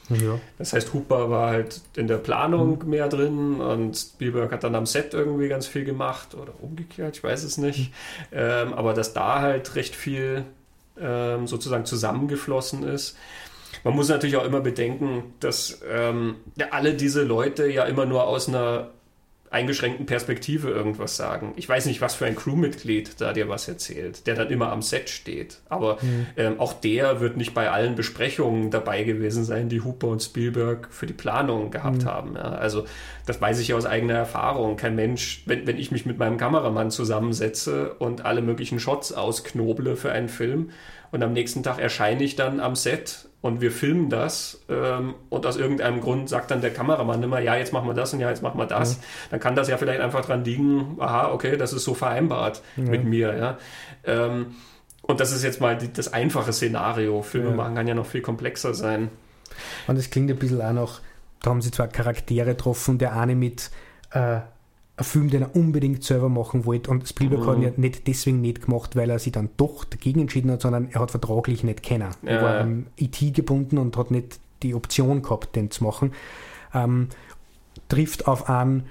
Ja. 0.09 0.39
Das 0.59 0.73
heißt, 0.73 0.95
Hooper 0.95 1.31
war 1.31 1.51
halt 1.51 1.81
in 1.97 2.09
der 2.09 2.17
Planung 2.17 2.83
mhm. 2.83 2.91
mehr 2.91 3.09
drin 3.09 3.61
und 3.61 3.95
Spielberg 3.95 4.53
hat 4.53 4.65
dann 4.65 4.75
am 4.75 4.87
Set 4.87 5.13
irgendwie 5.13 5.49
ganz 5.49 5.67
viel 5.67 5.85
gemacht 5.85 6.35
oder 6.35 6.53
umgekehrt, 6.61 7.17
ich 7.17 7.23
weiß 7.23 7.45
es 7.45 7.59
nicht. 7.59 7.91
Mhm. 7.91 8.39
Ähm, 8.39 8.73
aber 8.75 8.95
dass 8.95 9.13
da 9.13 9.41
halt 9.41 9.75
recht 9.75 9.95
viel 9.95 10.45
ähm, 10.99 11.47
sozusagen 11.47 11.85
zusammengeflossen 11.85 12.85
ist. 12.85 13.17
Man 13.85 13.95
muss 13.95 14.09
natürlich 14.09 14.37
auch 14.37 14.45
immer 14.45 14.61
bedenken, 14.61 15.35
dass 15.41 15.81
ähm, 15.91 16.37
ja, 16.57 16.69
alle 16.71 16.95
diese 16.95 17.23
Leute 17.23 17.67
ja 17.67 17.85
immer 17.85 18.07
nur 18.07 18.25
aus 18.25 18.49
einer 18.49 18.91
eingeschränkten 19.53 20.07
Perspektive 20.07 20.71
irgendwas 20.71 21.17
sagen. 21.17 21.53
Ich 21.57 21.69
weiß 21.69 21.87
nicht, 21.87 22.01
was 22.01 22.15
für 22.15 22.27
ein 22.27 22.37
Crewmitglied 22.37 23.21
da 23.21 23.33
dir 23.33 23.49
was 23.49 23.69
erzählt, 23.69 24.27
der 24.27 24.35
dann 24.35 24.51
immer 24.51 24.73
am 24.73 24.83
Set 24.83 25.11
steht. 25.11 25.59
Aber 25.69 25.99
mhm. 26.01 26.27
ähm, 26.37 26.61
auch 26.61 26.73
der 26.73 27.21
wird 27.21 27.37
nicht 27.37 27.53
bei 27.55 27.71
allen 27.71 27.95
Besprechungen 27.95 28.71
dabei 28.71 29.03
gewesen 29.03 29.45
sein, 29.45 29.69
die 29.69 29.83
Hooper 29.83 30.09
und 30.09 30.23
Spielberg 30.23 30.89
für 30.91 31.07
die 31.07 31.13
Planung 31.13 31.71
gehabt 31.71 32.05
mhm. 32.05 32.09
haben. 32.09 32.35
Ja, 32.35 32.53
also 32.53 32.85
das 33.27 33.41
weiß 33.41 33.61
ich 33.61 33.75
aus 33.75 33.87
eigener 33.87 34.15
Erfahrung. 34.15 34.77
Kein 34.77 34.97
Mensch, 34.97 35.43
wenn, 35.47 35.67
wenn 35.67 35.79
ich 35.79 35.93
mich 35.93 36.07
mit 36.07 36.19
meinem 36.19 36.39
Kameramann 36.39 36.91
zusammensetze 36.91 37.95
und 37.95 38.25
alle 38.25 38.43
möglichen 38.43 38.81
Shots 38.81 39.13
ausknoble 39.13 39.97
für 39.97 40.13
einen 40.13 40.29
Film 40.29 40.71
und 41.11 41.23
am 41.23 41.33
nächsten 41.33 41.63
Tag 41.63 41.79
erscheine 41.79 42.25
ich 42.25 42.37
dann 42.37 42.59
am 42.59 42.75
Set 42.75 43.29
und 43.43 43.61
wir 43.61 43.71
filmen 43.71 44.09
das 44.09 44.63
ähm, 44.71 45.15
und 45.29 45.45
aus 45.45 45.57
irgendeinem 45.57 46.01
Grund 46.01 46.29
sagt 46.29 46.51
dann 46.51 46.63
der 46.63 46.73
Kameramann 46.73 47.23
immer, 47.23 47.41
ja, 47.41 47.57
jetzt 47.57 47.73
machen 47.73 47.89
wir 47.89 47.95
das 47.95 48.15
und 48.15 48.21
ja, 48.21 48.31
jetzt 48.31 48.43
machen 48.43 48.59
wir 48.59 48.67
das, 48.67 48.97
mhm. 48.97 49.03
dann 49.33 49.41
kann 49.41 49.57
das 49.57 49.69
ja 49.69 49.77
vielleicht 49.77 50.01
einfach 50.01 50.25
dran 50.25 50.45
liegen, 50.45 50.97
aha, 50.99 51.33
okay, 51.33 51.57
das 51.57 51.73
ist 51.73 51.85
so 51.85 51.93
vereinbart 51.93 52.63
mhm. 52.77 52.91
mit 52.91 53.05
mir, 53.05 53.37
ja. 53.37 53.59
Ähm, 54.05 54.55
und 55.03 55.19
das 55.21 55.33
ist 55.33 55.43
jetzt 55.43 55.61
mal 55.61 55.77
die, 55.77 55.93
das 55.93 56.13
einfache 56.13 56.53
Szenario. 56.53 57.23
Filme 57.23 57.51
ja. 57.51 57.57
machen 57.57 57.75
kann 57.75 57.89
ja 57.89 57.95
noch 57.95 58.07
viel 58.07 58.23
komplexer 58.23 58.73
sein. 58.73 59.11
Und 59.89 59.97
es 59.97 60.11
klingt 60.11 60.31
ein 60.31 60.39
bisschen 60.39 60.63
auch 60.63 60.73
noch, 60.73 61.01
da 61.43 61.51
haben 61.51 61.61
sie 61.61 61.73
zwar 61.73 61.89
Charaktere 61.89 62.51
getroffen, 62.51 62.99
der 62.99 63.17
eine 63.17 63.35
mit 63.35 63.71
äh, 64.13 64.39
ein 65.03 65.05
Film, 65.05 65.31
den 65.31 65.43
er 65.43 65.57
unbedingt 65.57 66.03
selber 66.03 66.29
machen 66.29 66.65
wollte. 66.65 66.91
Und 66.91 67.09
Spielberg 67.09 67.43
mhm. 67.43 67.47
hat 67.47 67.57
ihn 67.57 67.63
ja 67.63 67.73
nicht 67.77 68.07
deswegen 68.07 68.41
nicht 68.41 68.63
gemacht, 68.63 68.97
weil 68.97 69.11
er 69.11 69.19
sich 69.19 69.33
dann 69.33 69.51
doch 69.57 69.85
dagegen 69.85 70.21
entschieden 70.21 70.51
hat, 70.51 70.63
sondern 70.63 70.89
er 70.91 71.01
hat 71.01 71.11
vertraglich 71.11 71.65
nicht 71.65 71.83
kennen. 71.83 72.11
Ja. 72.23 72.31
Er 72.31 72.43
war 72.43 72.61
am 72.61 72.87
IT 72.97 73.35
gebunden 73.35 73.79
und 73.79 73.97
hat 73.97 74.11
nicht 74.11 74.39
die 74.63 74.75
Option 74.75 75.23
gehabt, 75.23 75.57
den 75.57 75.71
zu 75.71 75.85
machen. 75.85 76.13
Ähm, 76.75 77.09
trifft 77.89 78.27
auf 78.27 78.49
einen 78.49 78.85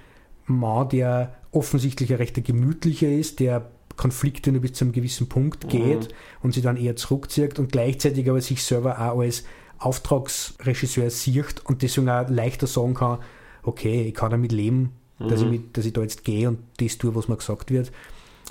Mann, 0.46 0.90
der 0.90 1.34
offensichtlich 1.52 2.12
ein 2.12 2.18
recht 2.18 2.44
gemütlicher 2.44 3.10
ist, 3.10 3.40
der 3.40 3.70
Konflikte 3.98 4.52
nur 4.52 4.62
bis 4.62 4.74
zu 4.74 4.86
einem 4.86 4.94
gewissen 4.94 5.28
Punkt 5.28 5.66
mhm. 5.66 5.70
geht 5.70 6.10
mhm. 6.10 6.16
und 6.44 6.54
sich 6.54 6.64
dann 6.64 6.78
eher 6.78 6.96
zurückzieht 6.96 7.60
und 7.60 7.72
gleichzeitig 7.72 8.30
aber 8.30 8.42
sich 8.42 8.64
selber 8.64 9.00
auch 9.00 9.20
als 9.20 9.44
Auftragsregisseur 9.80 11.10
sieht 11.10 11.66
und 11.66 11.82
deswegen 11.82 12.10
auch 12.10 12.30
leichter 12.30 12.68
sagen 12.68 12.94
kann, 12.94 13.20
okay, 13.64 14.04
ich 14.04 14.14
kann 14.14 14.32
damit 14.32 14.52
leben, 14.52 14.92
dass, 15.30 15.44
mhm. 15.44 15.54
ich 15.54 15.62
dass 15.74 15.86
ich 15.86 15.94
da 15.94 16.02
jetzt 16.02 16.24
gehe 16.24 16.48
und 16.48 16.60
das 16.80 16.98
tue, 16.98 17.16
was 17.16 17.28
mir 17.28 17.38
gesagt 17.38 17.72
wird. 17.72 17.92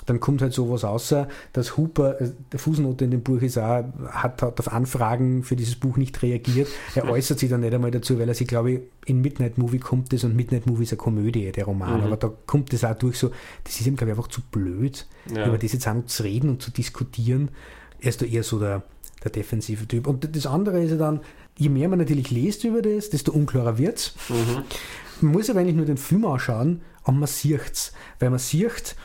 Dann 0.05 0.19
kommt 0.19 0.41
halt 0.41 0.53
sowas 0.53 0.83
außer, 0.83 1.27
dass 1.53 1.77
Hooper, 1.77 2.19
äh, 2.19 2.31
der 2.51 2.59
Fußnote 2.59 3.05
in 3.05 3.11
dem 3.11 3.21
Buch 3.21 3.41
ist 3.41 3.57
auch, 3.57 3.83
hat, 4.07 4.41
hat 4.41 4.59
auf 4.59 4.71
Anfragen 4.71 5.43
für 5.43 5.55
dieses 5.55 5.75
Buch 5.75 5.97
nicht 5.97 6.21
reagiert. 6.21 6.67
Er 6.95 7.05
äußert 7.09 7.39
sich 7.39 7.49
dann 7.49 7.61
nicht 7.61 7.73
einmal 7.73 7.91
dazu, 7.91 8.19
weil 8.19 8.27
er 8.27 8.33
sich, 8.33 8.47
glaube 8.47 8.71
ich, 8.71 8.79
in 9.05 9.21
Midnight 9.21 9.57
Movie 9.57 9.79
kommt 9.79 10.11
das 10.13 10.23
und 10.23 10.35
Midnight 10.35 10.65
Movie 10.65 10.83
ist 10.83 10.91
eine 10.91 10.97
Komödie, 10.97 11.51
der 11.51 11.65
Roman. 11.65 11.99
Mhm. 11.99 12.07
Aber 12.07 12.17
da 12.17 12.31
kommt 12.45 12.73
das 12.73 12.83
auch 12.83 12.95
durch 12.95 13.17
so, 13.17 13.31
das 13.63 13.79
ist 13.79 13.87
ihm, 13.87 13.95
glaube 13.95 14.11
ich, 14.11 14.17
einfach 14.17 14.29
zu 14.29 14.41
blöd, 14.41 15.05
ja. 15.33 15.47
über 15.47 15.57
das 15.57 15.73
jetzt 15.73 15.87
auch 15.87 15.93
noch 15.93 16.05
zu 16.05 16.23
reden 16.23 16.49
und 16.49 16.61
zu 16.61 16.71
diskutieren. 16.71 17.49
Er 17.99 18.09
ist 18.09 18.21
da 18.21 18.25
eher 18.25 18.43
so 18.43 18.59
der, 18.59 18.83
der 19.23 19.31
defensive 19.31 19.87
Typ. 19.87 20.07
Und 20.07 20.35
das 20.35 20.47
andere 20.47 20.83
ist 20.83 20.91
ja 20.91 20.97
dann, 20.97 21.21
je 21.57 21.69
mehr 21.69 21.89
man 21.89 21.99
natürlich 21.99 22.31
liest 22.31 22.63
über 22.63 22.81
das, 22.81 23.09
desto 23.09 23.31
unklarer 23.31 23.77
wird 23.77 23.97
es. 23.97 24.15
Mhm. 24.29 24.63
Man 25.21 25.33
muss 25.33 25.49
aber 25.49 25.59
eigentlich 25.59 25.75
nur 25.75 25.85
den 25.85 25.97
Film 25.97 26.25
anschauen 26.25 26.81
und 27.03 27.19
man 27.19 27.27
sieht 27.27 27.71
es. 27.71 27.93
Weil 28.19 28.29
man 28.29 28.39
sieht, 28.39 28.95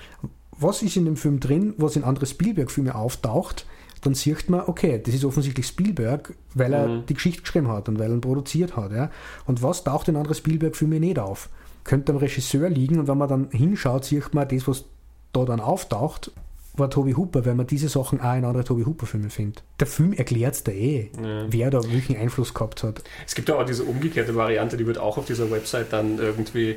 was 0.58 0.82
ist 0.82 0.96
in 0.96 1.04
dem 1.04 1.16
Film 1.16 1.40
drin, 1.40 1.74
was 1.76 1.96
in 1.96 2.04
andere 2.04 2.26
Spielberg-Filme 2.26 2.94
auftaucht, 2.94 3.66
dann 4.02 4.14
sieht 4.14 4.48
man, 4.48 4.62
okay, 4.66 5.00
das 5.04 5.14
ist 5.14 5.24
offensichtlich 5.24 5.66
Spielberg, 5.66 6.34
weil 6.54 6.72
er 6.72 6.88
mhm. 6.88 7.06
die 7.06 7.14
Geschichte 7.14 7.42
geschrieben 7.42 7.68
hat 7.68 7.88
und 7.88 7.98
weil 7.98 8.10
er 8.10 8.14
ihn 8.14 8.20
produziert 8.20 8.76
hat. 8.76 8.92
Ja? 8.92 9.10
Und 9.46 9.62
was 9.62 9.84
taucht 9.84 10.08
in 10.08 10.16
andere 10.16 10.34
Spielberg-Filme 10.34 11.00
nicht 11.00 11.18
auf? 11.18 11.48
Könnte 11.84 12.12
am 12.12 12.18
Regisseur 12.18 12.68
liegen 12.68 12.98
und 12.98 13.08
wenn 13.08 13.18
man 13.18 13.28
dann 13.28 13.50
hinschaut, 13.50 14.04
sieht 14.04 14.34
man 14.34 14.48
das, 14.48 14.66
was 14.68 14.84
da 15.32 15.44
dann 15.44 15.60
auftaucht, 15.60 16.32
war 16.78 16.90
Toby 16.90 17.12
Hooper, 17.12 17.44
weil 17.44 17.54
man 17.54 17.66
diese 17.66 17.88
Sachen 17.88 18.20
auch 18.20 18.34
in 18.34 18.44
anderen 18.44 18.64
Toby 18.64 18.84
Hooper-Filmen 18.84 19.30
findet. 19.30 19.62
Der 19.80 19.86
Film 19.86 20.12
erklärt 20.12 20.54
es 20.54 20.64
da 20.64 20.72
eh, 20.72 21.10
ja. 21.22 21.46
wer 21.48 21.70
da 21.70 21.82
welchen 21.90 22.16
Einfluss 22.16 22.54
gehabt 22.54 22.82
hat. 22.82 23.02
Es 23.26 23.34
gibt 23.34 23.48
ja 23.48 23.56
auch 23.56 23.64
diese 23.64 23.84
umgekehrte 23.84 24.34
Variante, 24.34 24.76
die 24.76 24.86
wird 24.86 24.98
auch 24.98 25.18
auf 25.18 25.26
dieser 25.26 25.50
Website 25.50 25.92
dann 25.92 26.18
irgendwie 26.18 26.76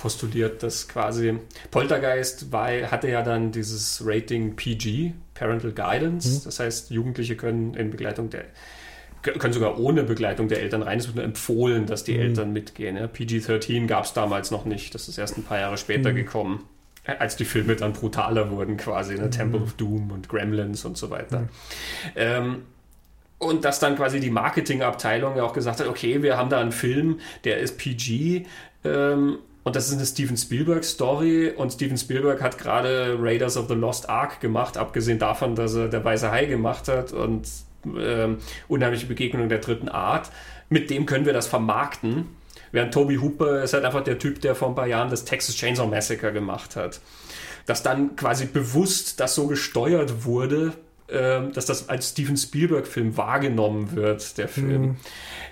postuliert, 0.00 0.62
dass 0.62 0.88
quasi 0.88 1.38
Poltergeist 1.70 2.52
war, 2.52 2.68
hatte 2.90 3.08
ja 3.08 3.22
dann 3.22 3.52
dieses 3.52 4.02
Rating 4.04 4.54
PG, 4.54 5.12
Parental 5.34 5.72
Guidance. 5.72 6.40
Mhm. 6.40 6.44
Das 6.44 6.60
heißt, 6.60 6.90
Jugendliche 6.90 7.36
können 7.36 7.74
in 7.74 7.90
Begleitung 7.90 8.30
der 8.30 8.44
können 9.20 9.52
sogar 9.52 9.80
ohne 9.80 10.04
Begleitung 10.04 10.46
der 10.46 10.60
Eltern 10.60 10.82
rein. 10.82 11.00
Es 11.00 11.06
wird 11.08 11.16
nur 11.16 11.24
empfohlen, 11.24 11.86
dass 11.86 12.04
die 12.04 12.14
mhm. 12.14 12.20
Eltern 12.20 12.52
mitgehen. 12.52 12.96
Ja. 12.96 13.08
PG-13 13.08 13.86
gab 13.86 14.04
es 14.04 14.12
damals 14.12 14.52
noch 14.52 14.64
nicht. 14.64 14.94
Das 14.94 15.08
ist 15.08 15.18
erst 15.18 15.36
ein 15.36 15.42
paar 15.42 15.58
Jahre 15.58 15.76
später 15.76 16.12
mhm. 16.12 16.16
gekommen 16.16 16.64
als 17.18 17.36
die 17.36 17.44
Filme 17.44 17.76
dann 17.76 17.92
brutaler 17.92 18.50
wurden, 18.50 18.76
quasi, 18.76 19.14
ne? 19.14 19.26
Mhm. 19.26 19.30
Temple 19.30 19.60
of 19.60 19.72
Doom 19.74 20.10
und 20.10 20.28
Gremlins 20.28 20.84
und 20.84 20.96
so 20.96 21.10
weiter. 21.10 21.40
Mhm. 21.40 21.48
Ähm, 22.16 22.62
und 23.38 23.64
dass 23.64 23.78
dann 23.78 23.96
quasi 23.96 24.20
die 24.20 24.30
Marketingabteilung 24.30 25.36
ja 25.36 25.44
auch 25.44 25.52
gesagt 25.52 25.80
hat, 25.80 25.86
okay, 25.86 26.22
wir 26.22 26.36
haben 26.36 26.50
da 26.50 26.60
einen 26.60 26.72
Film, 26.72 27.20
der 27.44 27.58
ist 27.58 27.78
PG 27.78 28.46
ähm, 28.84 29.38
und 29.62 29.76
das 29.76 29.88
ist 29.88 29.94
eine 29.94 30.06
Steven 30.06 30.36
Spielberg 30.36 30.84
Story 30.84 31.52
und 31.56 31.72
Steven 31.72 31.96
Spielberg 31.96 32.42
hat 32.42 32.58
gerade 32.58 33.16
Raiders 33.20 33.56
of 33.56 33.68
the 33.68 33.74
Lost 33.74 34.08
Ark 34.08 34.40
gemacht, 34.40 34.76
abgesehen 34.76 35.20
davon, 35.20 35.54
dass 35.54 35.74
er 35.74 35.88
der 35.88 36.04
Weiße 36.04 36.30
Hai 36.32 36.46
gemacht 36.46 36.88
hat 36.88 37.12
und 37.12 37.48
ähm, 37.96 38.38
Unheimliche 38.66 39.06
Begegnung 39.06 39.48
der 39.48 39.58
dritten 39.58 39.88
Art. 39.88 40.30
Mit 40.68 40.90
dem 40.90 41.06
können 41.06 41.24
wir 41.24 41.32
das 41.32 41.46
vermarkten 41.46 42.26
Während 42.72 42.92
Toby 42.92 43.16
Hooper 43.16 43.62
ist 43.62 43.74
halt 43.74 43.84
einfach 43.84 44.04
der 44.04 44.18
Typ, 44.18 44.40
der 44.40 44.54
vor 44.54 44.68
ein 44.68 44.74
paar 44.74 44.86
Jahren 44.86 45.10
das 45.10 45.24
Texas 45.24 45.56
Chainsaw 45.56 45.86
Massacre 45.88 46.32
gemacht 46.32 46.76
hat. 46.76 47.00
Dass 47.66 47.82
dann 47.82 48.16
quasi 48.16 48.46
bewusst 48.46 49.20
das 49.20 49.34
so 49.34 49.46
gesteuert 49.46 50.24
wurde, 50.24 50.72
ähm, 51.10 51.52
dass 51.54 51.64
das 51.64 51.88
als 51.88 52.10
Steven 52.10 52.36
Spielberg-Film 52.36 53.16
wahrgenommen 53.16 53.96
wird, 53.96 54.36
der 54.36 54.46
Film. 54.46 54.82
Mhm. 54.82 54.96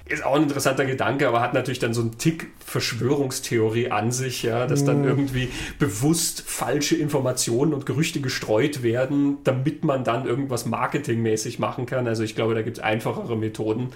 Ist 0.05 0.22
auch 0.22 0.36
ein 0.36 0.43
interessanter 0.43 0.84
Gedanke, 0.84 1.26
aber 1.26 1.40
hat 1.40 1.55
natürlich 1.55 1.78
dann 1.78 1.94
so 1.94 2.02
einen 2.02 2.18
Tick 2.18 2.48
Verschwörungstheorie 2.64 3.90
an 3.90 4.12
sich, 4.12 4.43
ja, 4.43 4.66
dass 4.66 4.84
dann 4.84 5.01
mhm. 5.01 5.09
irgendwie 5.09 5.48
bewusst 5.78 6.43
falsche 6.43 6.94
Informationen 6.94 7.72
und 7.72 7.86
Gerüchte 7.86 8.20
gestreut 8.20 8.82
werden, 8.82 9.38
damit 9.44 9.82
man 9.82 10.05
dann 10.05 10.26
irgendwas 10.26 10.66
marketingmäßig 10.66 11.59
machen 11.59 11.86
kann. 11.86 12.06
Also 12.06 12.22
ich 12.22 12.34
glaube, 12.34 12.55
da 12.55 12.60
gibt 12.60 12.76
es 12.76 12.84
einfachere 12.84 13.34
Methoden, 13.34 13.94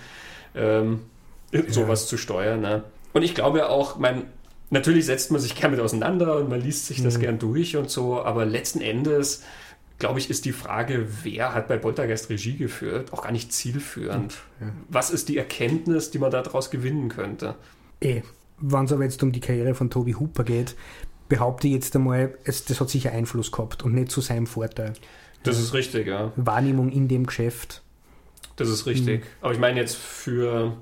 ähm, 0.54 1.00
ja. 1.52 1.60
sowas 1.68 2.06
zu 2.06 2.16
steuern. 2.16 2.62
Ne? 2.62 2.84
Und 3.12 3.22
ich 3.22 3.34
glaube 3.34 3.68
auch, 3.68 3.98
mein, 3.98 4.24
natürlich 4.70 5.06
setzt 5.06 5.30
man 5.30 5.40
sich 5.40 5.54
gern 5.54 5.70
mit 5.70 5.80
auseinander 5.80 6.36
und 6.36 6.48
man 6.48 6.60
liest 6.60 6.86
sich 6.86 7.02
das 7.02 7.16
mhm. 7.16 7.22
gern 7.22 7.38
durch 7.38 7.76
und 7.76 7.90
so, 7.90 8.22
aber 8.22 8.44
letzten 8.44 8.80
Endes 8.80 9.42
glaube 10.00 10.18
ich, 10.18 10.28
ist 10.28 10.44
die 10.46 10.52
Frage, 10.52 11.06
wer 11.22 11.54
hat 11.54 11.68
bei 11.68 11.76
Poltergeist 11.76 12.28
Regie 12.30 12.56
geführt, 12.56 13.12
auch 13.12 13.22
gar 13.22 13.30
nicht 13.30 13.52
zielführend. 13.52 14.34
Ja. 14.60 14.72
Was 14.88 15.10
ist 15.10 15.28
die 15.28 15.38
Erkenntnis, 15.38 16.10
die 16.10 16.18
man 16.18 16.32
daraus 16.32 16.70
gewinnen 16.70 17.08
könnte? 17.08 17.54
Eh, 18.00 18.22
wenn 18.58 18.84
es 18.86 18.92
aber 18.92 19.04
jetzt 19.04 19.22
um 19.22 19.30
die 19.30 19.40
Karriere 19.40 19.74
von 19.74 19.90
Toby 19.90 20.12
Hooper 20.12 20.42
geht, 20.42 20.74
behaupte 21.28 21.68
ich 21.68 21.74
jetzt 21.74 21.94
einmal, 21.94 22.36
es, 22.44 22.64
das 22.64 22.80
hat 22.80 22.90
sicher 22.90 23.12
Einfluss 23.12 23.52
gehabt 23.52 23.84
und 23.84 23.94
nicht 23.94 24.10
zu 24.10 24.20
seinem 24.20 24.46
Vorteil. 24.46 24.94
Das 25.44 25.58
ist 25.58 25.72
richtig, 25.72 26.08
ja. 26.08 26.32
Wahrnehmung 26.36 26.90
in 26.90 27.06
dem 27.06 27.26
Geschäft. 27.26 27.82
Das 28.56 28.68
ist 28.68 28.86
richtig. 28.86 29.20
Mhm. 29.20 29.26
Aber 29.42 29.52
ich 29.52 29.58
meine 29.58 29.80
jetzt 29.80 29.96
für 29.96 30.76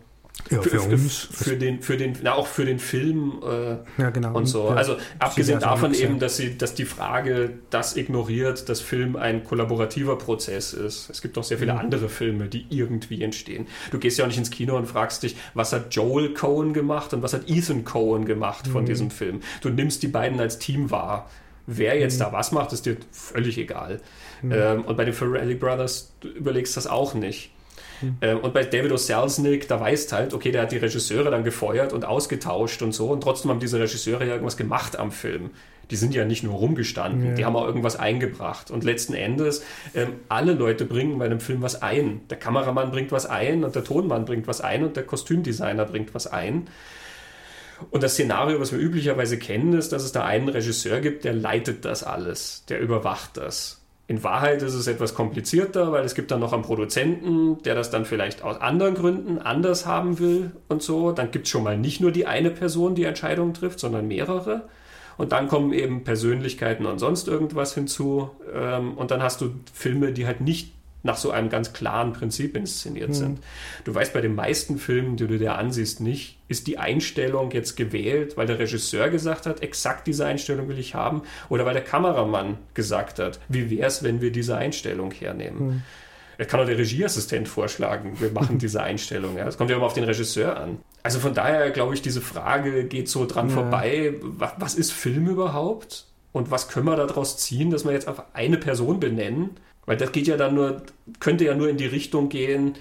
ja, 0.51 0.63
für, 0.63 0.81
für, 0.81 0.81
uns. 0.83 1.29
Für 1.31 1.57
den, 1.57 1.83
für 1.83 1.97
den, 1.97 2.15
na, 2.23 2.35
auch 2.35 2.47
für 2.47 2.65
den 2.65 2.79
Film 2.79 3.41
äh, 3.43 3.77
ja, 4.01 4.11
genau. 4.11 4.35
und 4.35 4.47
so. 4.47 4.69
Ja, 4.69 4.75
also 4.75 4.97
abgesehen 5.19 5.61
davon 5.61 5.95
eben, 5.95 6.19
dass 6.19 6.37
sie, 6.37 6.57
dass 6.57 6.75
die 6.75 6.85
Frage 6.85 7.51
das 7.71 7.97
ignoriert, 7.97 8.69
dass 8.69 8.81
Film 8.81 9.17
ein 9.17 9.45
kollaborativer 9.45 10.17
Prozess 10.17 10.73
ist. 10.73 11.11
Es 11.11 11.23
gibt 11.23 11.37
auch 11.39 11.45
sehr 11.45 11.59
viele 11.59 11.75
mhm. 11.75 11.81
andere 11.81 12.09
Filme, 12.09 12.49
die 12.49 12.67
irgendwie 12.71 13.23
entstehen. 13.23 13.67
Du 13.91 13.99
gehst 13.99 14.19
ja 14.19 14.25
auch 14.25 14.29
nicht 14.29 14.39
ins 14.39 14.51
Kino 14.51 14.77
und 14.77 14.87
fragst 14.87 15.23
dich, 15.23 15.37
was 15.55 15.73
hat 15.73 15.95
Joel 15.95 16.35
Cohen 16.35 16.73
gemacht 16.73 17.13
und 17.15 17.23
was 17.23 17.33
hat 17.33 17.49
Ethan 17.49 17.85
Cohen 17.85 18.25
gemacht 18.25 18.67
von 18.69 18.83
mhm. 18.83 18.87
diesem 18.87 19.11
Film. 19.11 19.41
Du 19.61 19.71
nimmst 19.71 20.03
die 20.03 20.09
beiden 20.09 20.41
als 20.41 20.59
Team 20.59 20.91
wahr. 20.91 21.29
Wer 21.67 21.99
jetzt 21.99 22.15
mhm. 22.15 22.25
da 22.25 22.33
was 22.33 22.53
macht, 22.53 22.73
ist 22.73 22.87
dir 22.87 22.97
völlig 23.13 23.59
egal. 23.59 24.01
Mhm. 24.43 24.53
Ähm, 24.53 24.85
und 24.85 24.97
bei 24.97 25.05
den 25.05 25.13
Ferrelli 25.15 25.55
Brothers, 25.55 26.13
du 26.21 26.29
überlegst 26.29 26.77
das 26.77 26.87
auch 26.87 27.15
nicht. 27.15 27.51
Mhm. 28.01 28.39
und 28.43 28.55
bei 28.55 28.65
David 28.65 28.93
O. 28.93 28.97
Selznick, 28.97 29.69
da 29.69 29.81
weißt 29.81 30.13
halt, 30.13 30.35
okay, 30.35 30.51
der 30.51 30.63
hat 30.63 30.73
die 30.73 30.77
Regisseure 30.77 31.31
dann 31.31 31.45
gefeuert 31.45 31.93
und 31.93 32.05
ausgetauscht 32.05 32.83
und 32.83 32.93
so 32.93 33.11
und 33.11 33.23
trotzdem 33.23 33.51
haben 33.51 33.61
diese 33.61 33.79
Regisseure 33.81 34.25
ja 34.25 34.33
irgendwas 34.33 34.57
gemacht 34.57 34.99
am 34.99 35.13
Film. 35.13 35.51
Die 35.91 35.97
sind 35.97 36.15
ja 36.15 36.25
nicht 36.25 36.43
nur 36.43 36.55
rumgestanden, 36.55 37.31
ja. 37.31 37.35
die 37.35 37.45
haben 37.45 37.57
auch 37.57 37.67
irgendwas 37.67 37.97
eingebracht. 37.97 38.71
Und 38.71 38.85
letzten 38.85 39.15
Endes, 39.15 39.65
ähm, 39.95 40.15
alle 40.29 40.53
Leute 40.53 40.85
bringen 40.85 41.19
bei 41.19 41.25
einem 41.25 41.41
Film 41.41 41.63
was 41.63 41.81
ein. 41.81 42.21
Der 42.29 42.39
Kameramann 42.39 42.91
bringt 42.91 43.11
was 43.11 43.25
ein 43.25 43.65
und 43.65 43.75
der 43.75 43.85
Tonmann 43.85 44.27
bringt 44.27 44.47
was 44.47 44.61
ein 44.61 44.85
und 44.85 44.97
der 44.97 45.05
Kostümdesigner 45.05 45.87
bringt 45.87 46.15
was 46.15 46.27
ein. 46.27 46.69
Und 47.91 48.03
das 48.03 48.15
Szenario, 48.15 48.61
was 48.61 48.73
wir 48.73 48.79
üblicherweise 48.79 49.39
kennen, 49.39 49.73
ist, 49.73 49.93
dass 49.93 50.03
es 50.03 50.13
da 50.13 50.25
einen 50.25 50.49
Regisseur 50.49 51.01
gibt, 51.01 51.25
der 51.25 51.33
leitet 51.33 51.85
das 51.85 52.03
alles, 52.03 52.65
der 52.69 52.81
überwacht 52.81 53.37
das. 53.37 53.78
In 54.09 54.25
Wahrheit 54.25 54.63
ist 54.63 54.73
es 54.73 54.87
etwas 54.87 55.15
komplizierter, 55.15 55.93
weil 55.93 56.03
es 56.03 56.15
gibt 56.15 56.31
dann 56.31 56.41
noch 56.41 56.55
einen 56.55 56.63
Produzenten, 56.63 57.63
der 57.63 57.75
das 57.75 57.91
dann 57.91 58.07
vielleicht 58.07 58.43
aus 58.43 58.59
anderen 58.59 58.95
Gründen 58.95 59.39
anders 59.39 59.85
haben 59.85 60.19
will 60.19 60.53
und 60.67 60.83
so. 60.83 61.13
Dann 61.13 61.31
gibt 61.31 61.45
es 61.45 61.51
schon 61.51 61.63
mal 61.63 61.77
nicht 61.77 62.01
nur 62.01 62.11
die 62.11 62.27
eine 62.27 62.51
Person, 62.51 62.95
die 62.95 63.05
Entscheidungen 63.05 63.53
trifft, 63.53 63.79
sondern 63.79 64.09
mehrere. 64.09 64.67
Und 65.19 65.33
dann 65.33 65.47
kommen 65.47 65.75
eben 65.75 66.05
Persönlichkeiten 66.05 66.87
und 66.87 66.99
sonst 66.99 67.29
irgendwas 67.29 67.75
hinzu. 67.75 68.31
Ähm, 68.51 68.97
und 68.97 69.11
dann 69.11 69.23
hast 69.23 69.43
du 69.43 69.51
Filme, 69.75 70.13
die 70.13 70.27
halt 70.27 70.41
nicht 70.41 70.73
nach 71.09 71.17
so 71.17 71.31
einem 71.31 71.49
ganz 71.49 71.73
klaren 71.73 72.13
Prinzip 72.13 72.55
inszeniert 72.55 73.09
mhm. 73.09 73.15
sind. 73.15 73.41
Du 73.85 73.95
weißt 73.95 74.13
bei 74.13 74.21
den 74.21 74.35
meisten 74.35 74.79
Filmen, 74.79 75.17
die 75.17 75.27
du 75.27 75.39
dir 75.39 75.57
ansiehst, 75.57 76.01
nicht, 76.01 76.39
ist 76.49 76.67
die 76.67 76.79
Einstellung 76.79 77.51
jetzt 77.51 77.77
gewählt, 77.77 78.37
weil 78.37 78.47
der 78.47 78.59
Regisseur 78.59 79.09
gesagt 79.09 79.47
hat, 79.47 79.63
exakt 79.63 80.07
diese 80.07 80.27
Einstellung 80.27 80.69
will 80.69 80.79
ich 80.79 80.95
haben, 80.95 81.23
oder 81.49 81.65
weil 81.65 81.73
der 81.73 81.83
Kameramann 81.83 82.59
gesagt 82.75 83.19
hat, 83.19 83.41
wie 83.49 83.71
wäre 83.71 83.87
es, 83.87 84.03
wenn 84.03 84.21
wir 84.21 84.31
diese 84.31 84.57
Einstellung 84.57 85.11
hernehmen. 85.11 85.67
Mhm. 85.67 85.83
Er 86.37 86.45
kann 86.45 86.61
auch 86.61 86.67
der 86.67 86.79
Regieassistent 86.79 87.49
vorschlagen, 87.49 88.21
wir 88.21 88.31
machen 88.31 88.59
diese 88.61 88.83
Einstellung. 88.83 89.37
Ja. 89.37 89.47
Das 89.47 89.57
kommt 89.57 89.71
ja 89.71 89.77
immer 89.77 89.87
auf 89.87 89.95
den 89.95 90.05
Regisseur 90.05 90.57
an. 90.57 90.79
Also 91.03 91.21
von 91.21 91.33
daher 91.33 91.71
glaube 91.71 91.95
ich, 91.95 92.03
diese 92.03 92.21
Frage 92.21 92.85
geht 92.85 93.09
so 93.09 93.25
dran 93.25 93.49
ja. 93.49 93.55
vorbei, 93.55 94.15
was 94.21 94.75
ist 94.75 94.93
Film 94.93 95.27
überhaupt? 95.27 96.05
Und 96.33 96.51
was 96.51 96.69
können 96.69 96.87
wir 96.87 96.95
daraus 96.97 97.39
ziehen, 97.39 97.71
dass 97.71 97.87
wir 97.87 97.93
jetzt 97.93 98.07
auf 98.07 98.23
eine 98.35 98.59
Person 98.59 99.01
benennen? 99.01 99.57
Weil 99.89 99.97
das 99.97 100.13
geht 100.13 100.27
ja 100.27 100.37
dann 100.37 100.55
nur, 100.55 100.83
könnte 101.19 101.47
ja 101.47 101.55
nur 101.55 101.71
in 101.71 101.79
die 101.79 101.87
Richtung 101.87 102.29
gehen, 102.29 102.75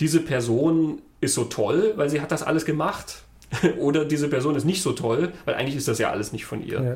diese 0.00 0.18
Person 0.20 1.02
ist 1.20 1.34
so 1.34 1.44
toll, 1.44 1.92
weil 1.96 2.08
sie 2.08 2.22
hat 2.22 2.32
das 2.32 2.42
alles 2.42 2.64
gemacht. 2.64 3.22
Oder 3.78 4.06
diese 4.06 4.28
Person 4.28 4.56
ist 4.56 4.64
nicht 4.64 4.80
so 4.80 4.92
toll, 4.92 5.34
weil 5.44 5.56
eigentlich 5.56 5.76
ist 5.76 5.88
das 5.88 5.98
ja 5.98 6.10
alles 6.10 6.32
nicht 6.32 6.46
von 6.46 6.66
ihr. 6.66 6.82
Ja. 6.82 6.94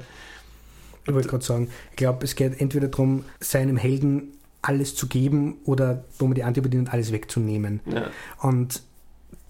Ich 1.07 1.13
wollte 1.13 1.29
gerade 1.29 1.45
sagen, 1.45 1.71
ich 1.91 1.97
glaube, 1.97 2.25
es 2.25 2.35
geht 2.35 2.59
entweder 2.63 2.89
darum, 2.89 3.27
seinem 3.41 3.77
Helden 3.77 4.39
alles 4.63 4.95
zu 4.95 5.07
geben 5.07 5.59
oder 5.65 6.03
wo 6.19 6.25
man 6.25 6.35
die 6.35 6.45
Antipathie 6.45 6.79
und 6.79 6.91
alles 6.91 7.13
wegzunehmen. 7.13 7.81
Ja. 7.93 8.09
Und 8.41 8.83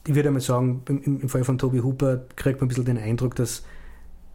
ich 0.05 0.17
würde 0.17 0.31
einmal 0.31 0.43
sagen, 0.43 0.83
im, 0.89 1.21
im 1.23 1.29
Fall 1.29 1.45
von 1.45 1.59
Toby 1.59 1.79
Hooper 1.79 2.25
kriegt 2.35 2.61
man 2.61 2.67
ein 2.67 2.69
bisschen 2.69 2.87
den 2.87 2.99
Eindruck, 2.99 3.37
dass 3.37 3.63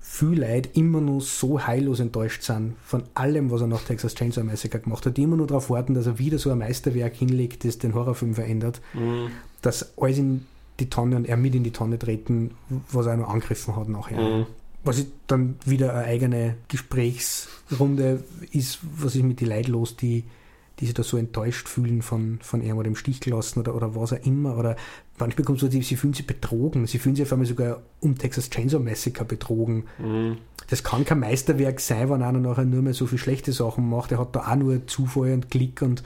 viele 0.05 0.45
Leute 0.45 0.69
immer 0.73 0.99
noch 0.99 1.21
so 1.21 1.65
heillos 1.65 2.01
enttäuscht 2.01 2.43
sind 2.43 2.75
von 2.85 3.03
allem, 3.13 3.49
was 3.49 3.61
er 3.61 3.67
nach 3.67 3.83
Texas 3.83 4.13
Chainsaw 4.13 4.43
Massacre 4.43 4.79
gemacht 4.79 5.05
hat, 5.05 5.15
die 5.15 5.23
immer 5.23 5.37
nur 5.37 5.47
darauf 5.47 5.69
warten, 5.69 5.93
dass 5.93 6.05
er 6.05 6.19
wieder 6.19 6.37
so 6.37 6.51
ein 6.51 6.57
Meisterwerk 6.57 7.15
hinlegt, 7.15 7.63
das 7.63 7.77
den 7.77 7.93
Horrorfilm 7.93 8.35
verändert, 8.35 8.81
mhm. 8.93 9.31
dass 9.61 9.97
alles 9.97 10.17
in 10.17 10.45
die 10.81 10.89
Tonne 10.89 11.15
und 11.15 11.25
er 11.25 11.37
mit 11.37 11.55
in 11.55 11.63
die 11.63 11.71
Tonne 11.71 11.97
treten, 11.97 12.51
was 12.91 13.05
er 13.05 13.15
noch 13.15 13.29
angegriffen 13.29 13.77
hat 13.77 13.87
nachher. 13.87 14.19
Mhm. 14.19 14.45
Was 14.83 15.05
dann 15.27 15.55
wieder 15.65 15.93
eine 15.93 16.03
eigene 16.03 16.55
Gesprächsrunde 16.67 18.25
ist, 18.51 18.79
was 18.97 19.15
ist 19.15 19.23
mit 19.23 19.39
den 19.39 19.47
Leuten 19.47 19.71
los, 19.71 19.95
die 19.95 20.25
die 20.79 20.85
sich 20.85 20.93
da 20.93 21.03
so 21.03 21.17
enttäuscht 21.17 21.69
fühlen 21.69 22.01
von, 22.01 22.39
von 22.41 22.63
ihm 22.63 22.77
oder 22.77 22.87
im 22.87 22.95
Stich 22.95 23.19
gelassen 23.19 23.59
oder, 23.59 23.75
oder 23.75 23.95
was 23.95 24.13
auch 24.13 24.25
immer. 24.25 24.57
Oder 24.57 24.75
manchmal 25.19 25.45
kommt 25.45 25.59
so, 25.59 25.69
sie 25.69 25.81
fühlen 25.83 26.13
sich 26.13 26.25
betrogen. 26.25 26.87
Sie 26.87 26.97
fühlen 26.97 27.15
sich 27.15 27.25
auf 27.25 27.31
einmal 27.31 27.45
sogar 27.45 27.81
um 27.99 28.17
Texas 28.17 28.49
Chainsaw 28.49 28.79
Massacre 28.79 29.25
betrogen. 29.25 29.85
Mhm. 29.99 30.37
Das 30.69 30.83
kann 30.83 31.05
kein 31.05 31.19
Meisterwerk 31.19 31.79
sein, 31.79 32.09
wenn 32.09 32.23
einer 32.23 32.39
nachher 32.39 32.65
nur 32.65 32.81
mehr 32.81 32.93
so 32.93 33.05
viele 33.05 33.19
schlechte 33.19 33.51
Sachen 33.51 33.87
macht. 33.87 34.11
Er 34.11 34.19
hat 34.19 34.35
da 34.35 34.51
auch 34.51 34.55
nur 34.55 34.87
Zufall 34.87 35.33
und 35.33 35.51
Klick 35.51 35.81
und 35.81 36.03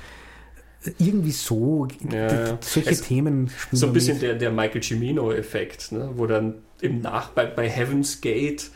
irgendwie 0.99 1.31
so. 1.31 1.87
Ja, 2.11 2.57
solche 2.61 2.89
es 2.89 3.01
Themen 3.01 3.49
spielen. 3.49 3.79
So 3.79 3.87
ein 3.87 3.93
bisschen 3.93 4.19
der, 4.19 4.35
der 4.35 4.51
Michael 4.51 4.81
Cimino-Effekt, 4.81 5.91
ne? 5.91 6.09
wo 6.15 6.27
dann 6.27 6.55
im 6.81 7.01
Nach 7.01 7.29
bei, 7.29 7.45
bei 7.45 7.69
Heaven's 7.69 8.21
Gate 8.21 8.69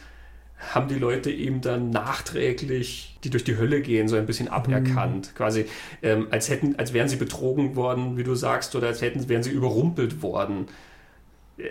haben 0.62 0.88
die 0.88 0.96
Leute 0.96 1.32
ihm 1.32 1.62
dann 1.62 1.90
nachträglich, 1.90 3.18
die 3.24 3.30
durch 3.30 3.44
die 3.44 3.58
Hölle 3.58 3.82
gehen, 3.82 4.08
so 4.08 4.16
ein 4.16 4.26
bisschen 4.26 4.48
mhm. 4.48 4.54
aberkannt. 4.54 5.32
Mhm. 5.32 5.38
Quasi, 5.38 5.66
ähm, 6.02 6.28
als 6.32 6.50
hätten, 6.50 6.76
als 6.78 6.94
wären 6.94 7.10
sie 7.10 7.16
betrogen 7.16 7.76
worden, 7.76 8.18
wie 8.18 8.24
du 8.24 8.36
sagst, 8.36 8.76
oder 8.76 8.88
als 8.88 9.02
hätten, 9.02 9.28
wären 9.28 9.44
sie 9.44 9.52
überrumpelt 9.52 10.22
worden. 10.22 10.68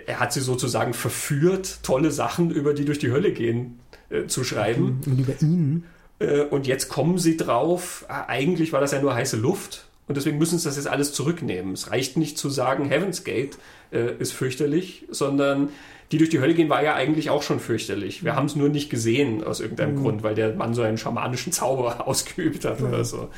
Er 0.05 0.19
hat 0.19 0.33
sie 0.33 0.41
sozusagen 0.41 0.93
verführt, 0.93 1.79
tolle 1.83 2.11
Sachen 2.11 2.51
über 2.51 2.73
die 2.73 2.85
durch 2.85 2.99
die 2.99 3.11
Hölle 3.11 3.31
gehen 3.31 3.79
äh, 4.09 4.27
zu 4.27 4.43
schreiben. 4.43 5.01
Und 5.05 5.19
über 5.19 5.41
ihn. 5.41 5.83
Äh, 6.19 6.41
und 6.41 6.67
jetzt 6.67 6.89
kommen 6.89 7.17
sie 7.17 7.37
drauf, 7.37 8.05
äh, 8.07 8.13
eigentlich 8.27 8.73
war 8.73 8.81
das 8.81 8.91
ja 8.91 9.01
nur 9.01 9.15
heiße 9.15 9.37
Luft. 9.37 9.87
Und 10.11 10.17
deswegen 10.17 10.37
müssen 10.39 10.59
sie 10.59 10.65
das 10.65 10.75
jetzt 10.75 10.89
alles 10.89 11.13
zurücknehmen. 11.13 11.71
Es 11.71 11.89
reicht 11.89 12.17
nicht 12.17 12.37
zu 12.37 12.49
sagen, 12.49 12.83
Heaven's 12.83 13.23
Gate 13.23 13.57
äh, 13.93 14.13
ist 14.19 14.33
fürchterlich, 14.33 15.05
sondern 15.09 15.69
die 16.11 16.17
durch 16.17 16.29
die 16.29 16.41
Hölle 16.41 16.53
gehen 16.53 16.67
war 16.67 16.83
ja 16.83 16.95
eigentlich 16.95 17.29
auch 17.29 17.43
schon 17.43 17.61
fürchterlich. 17.61 18.21
Wir 18.21 18.35
haben 18.35 18.47
es 18.47 18.57
nur 18.57 18.67
nicht 18.67 18.89
gesehen 18.89 19.41
aus 19.41 19.61
irgendeinem 19.61 19.95
mhm. 19.95 20.01
Grund, 20.01 20.23
weil 20.23 20.35
der 20.35 20.53
Mann 20.53 20.73
so 20.73 20.81
einen 20.81 20.97
schamanischen 20.97 21.53
Zauber 21.53 22.05
ausgeübt 22.09 22.65
hat 22.65 22.81
mhm. 22.81 22.87
oder 22.87 23.05
so. 23.05 23.29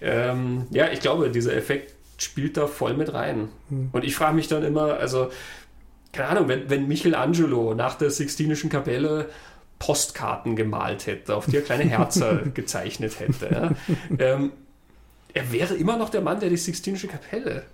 Ähm, 0.00 0.68
ja, 0.70 0.88
ich 0.92 1.00
glaube, 1.00 1.30
dieser 1.30 1.52
Effekt 1.56 1.96
spielt 2.16 2.56
da 2.56 2.68
voll 2.68 2.94
mit 2.94 3.12
rein. 3.12 3.48
Mhm. 3.68 3.88
Und 3.90 4.04
ich 4.04 4.14
frage 4.14 4.36
mich 4.36 4.46
dann 4.46 4.62
immer, 4.62 5.00
also, 5.00 5.30
keine 6.12 6.28
Ahnung, 6.28 6.46
wenn, 6.46 6.70
wenn 6.70 6.86
Michelangelo 6.86 7.74
nach 7.74 7.96
der 7.96 8.12
Sixtinischen 8.12 8.70
Kapelle 8.70 9.30
Postkarten 9.80 10.54
gemalt 10.54 11.08
hätte, 11.08 11.34
auf 11.34 11.46
die 11.46 11.56
er 11.56 11.62
kleine 11.62 11.82
Herzer 11.82 12.42
gezeichnet 12.54 13.18
hätte, 13.18 13.48
ja, 13.52 13.70
ähm, 14.20 14.52
er 15.34 15.52
wäre 15.52 15.74
immer 15.74 15.96
noch 15.96 16.08
der 16.08 16.20
Mann, 16.20 16.40
der 16.40 16.48
die 16.48 16.56
Sixtinische 16.56 17.08
Kapelle 17.08 17.64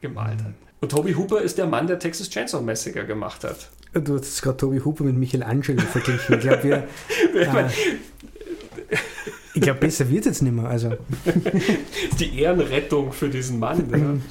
gemalt 0.00 0.42
hat. 0.42 0.54
Und 0.80 0.90
Toby 0.90 1.12
Hooper 1.12 1.40
ist 1.40 1.58
der 1.58 1.66
Mann, 1.66 1.86
der 1.86 1.98
Texas 1.98 2.28
Chainsaw 2.28 2.60
Massacre 2.60 3.06
gemacht 3.06 3.44
hat. 3.44 3.70
Du 3.94 4.18
hast 4.18 4.42
gerade 4.42 4.56
Toby 4.56 4.80
Hooper 4.80 5.04
mit 5.04 5.16
Michelangelo 5.16 5.80
verglichen. 5.82 6.34
Ich 6.34 6.40
glaube, 6.40 6.62
wir. 6.64 6.76
äh, 7.34 7.68
ich 9.54 9.60
glaube, 9.60 9.80
besser 9.80 10.08
wird 10.10 10.20
es 10.20 10.26
jetzt 10.26 10.42
nicht 10.42 10.54
mehr. 10.54 10.66
Also. 10.66 10.96
Die 12.18 12.40
Ehrenrettung 12.40 13.12
für 13.12 13.28
diesen 13.28 13.58
Mann. 13.58 13.88
Ja. 13.90 13.96
Ähm, 13.98 14.22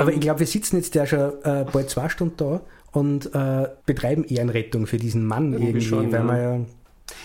Aber 0.00 0.12
ich 0.12 0.20
glaube, 0.20 0.40
wir 0.40 0.46
sitzen 0.46 0.76
jetzt 0.76 0.94
ja 0.94 1.06
schon 1.06 1.32
äh, 1.42 1.66
bald 1.70 1.90
zwei 1.90 2.08
Stunden 2.08 2.36
da 2.36 2.62
und 2.92 3.34
äh, 3.34 3.68
betreiben 3.84 4.24
Ehrenrettung 4.24 4.86
für 4.86 4.96
diesen 4.96 5.26
Mann 5.26 5.52
irgendwie, 5.52 5.80
schon, 5.80 6.12
weil 6.12 6.20
ja. 6.20 6.24
man 6.24 6.40
ja, 6.40 6.60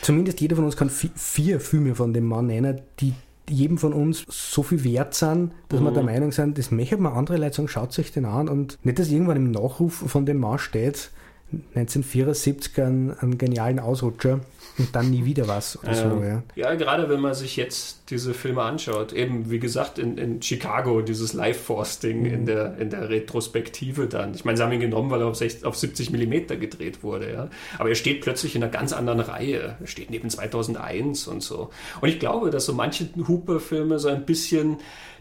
zumindest 0.01 0.41
jeder 0.41 0.55
von 0.55 0.65
uns 0.65 0.75
kann 0.75 0.89
vier 0.89 1.59
Filme 1.59 1.95
von 1.95 2.13
dem 2.13 2.25
Mann 2.25 2.47
nennen, 2.47 2.81
die 2.99 3.13
jedem 3.49 3.77
von 3.77 3.93
uns 3.93 4.25
so 4.29 4.63
viel 4.63 4.83
wert 4.83 5.13
sind, 5.13 5.51
dass 5.69 5.79
mhm. 5.79 5.85
wir 5.85 5.91
der 5.91 6.03
Meinung 6.03 6.31
sind, 6.31 6.57
das 6.57 6.71
möchte 6.71 6.97
man 6.97 7.13
andere 7.13 7.37
Leute 7.37 7.55
sagen, 7.55 7.67
schaut 7.67 7.93
sich 7.93 8.11
den 8.11 8.25
an 8.25 8.49
und 8.49 8.77
nicht, 8.83 8.99
dass 8.99 9.09
irgendwann 9.09 9.37
im 9.37 9.51
Nachruf 9.51 9.93
von 9.93 10.25
dem 10.25 10.37
Mann 10.37 10.59
steht, 10.59 11.11
1974 11.51 12.79
einen, 12.81 13.11
einen 13.11 13.37
genialen 13.37 13.79
Ausrutscher 13.79 14.39
und 14.77 14.95
dann 14.95 15.09
nie 15.09 15.25
wieder 15.25 15.47
was. 15.47 15.81
Oder 15.83 15.95
so, 15.95 16.23
ja. 16.23 16.43
ja, 16.55 16.75
gerade 16.75 17.09
wenn 17.09 17.19
man 17.19 17.33
sich 17.33 17.57
jetzt 17.57 18.09
diese 18.11 18.33
Filme 18.33 18.61
anschaut, 18.61 19.13
eben 19.13 19.49
wie 19.49 19.59
gesagt 19.59 19.99
in, 19.99 20.17
in 20.17 20.41
Chicago, 20.41 21.01
dieses 21.01 21.33
Life 21.33 21.59
Force-Ding 21.59 22.19
mhm. 22.19 22.25
in, 22.25 22.45
der, 22.45 22.77
in 22.77 22.89
der 22.89 23.09
Retrospektive 23.09 24.07
dann. 24.07 24.33
Ich 24.35 24.45
meine, 24.45 24.57
sie 24.57 24.63
haben 24.63 24.71
ihn 24.71 24.79
genommen, 24.79 25.09
weil 25.09 25.21
er 25.21 25.27
auf, 25.27 25.35
60, 25.35 25.65
auf 25.65 25.75
70 25.75 26.11
Millimeter 26.11 26.55
gedreht 26.55 27.03
wurde, 27.03 27.31
ja. 27.31 27.49
Aber 27.77 27.89
er 27.89 27.95
steht 27.95 28.21
plötzlich 28.21 28.55
in 28.55 28.63
einer 28.63 28.71
ganz 28.71 28.93
anderen 28.93 29.19
Reihe. 29.19 29.75
Er 29.79 29.87
steht 29.87 30.11
neben 30.11 30.29
2001 30.29 31.27
und 31.27 31.41
so. 31.41 31.71
Und 31.99 32.09
ich 32.09 32.19
glaube, 32.19 32.51
dass 32.51 32.65
so 32.65 32.73
manche 32.73 33.09
Hooper-Filme 33.27 33.99
so 33.99 34.07
ein 34.07 34.25
bisschen 34.25 34.77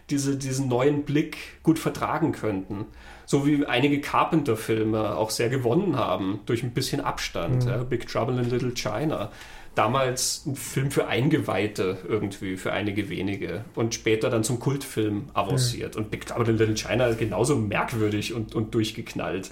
diese, 0.09 0.37
diesen 0.37 0.67
neuen 0.69 1.03
Blick 1.03 1.37
gut 1.63 1.79
vertragen 1.79 2.31
könnten 2.31 2.85
so 3.29 3.45
wie 3.45 3.63
einige 3.63 4.01
Carpenter-Filme 4.01 5.15
auch 5.15 5.29
sehr 5.29 5.49
gewonnen 5.49 5.95
haben, 5.97 6.39
durch 6.47 6.63
ein 6.63 6.71
bisschen 6.71 6.99
Abstand. 6.99 7.63
Mhm. 7.63 7.69
Ja, 7.69 7.77
Big 7.83 8.07
Trouble 8.07 8.39
in 8.39 8.49
Little 8.49 8.73
China. 8.73 9.31
Damals 9.75 10.47
ein 10.47 10.55
Film 10.55 10.89
für 10.89 11.05
Eingeweihte 11.05 11.99
irgendwie, 12.07 12.57
für 12.57 12.73
einige 12.73 13.07
wenige. 13.07 13.65
Und 13.75 13.93
später 13.93 14.31
dann 14.31 14.43
zum 14.43 14.59
Kultfilm 14.59 15.29
avanciert. 15.35 15.93
Mhm. 15.93 16.01
Und 16.01 16.09
Big 16.09 16.25
Trouble 16.25 16.49
in 16.49 16.57
Little 16.57 16.73
China 16.73 17.05
ist 17.05 17.19
genauso 17.19 17.55
merkwürdig 17.55 18.33
und, 18.33 18.55
und 18.55 18.73
durchgeknallt. 18.73 19.51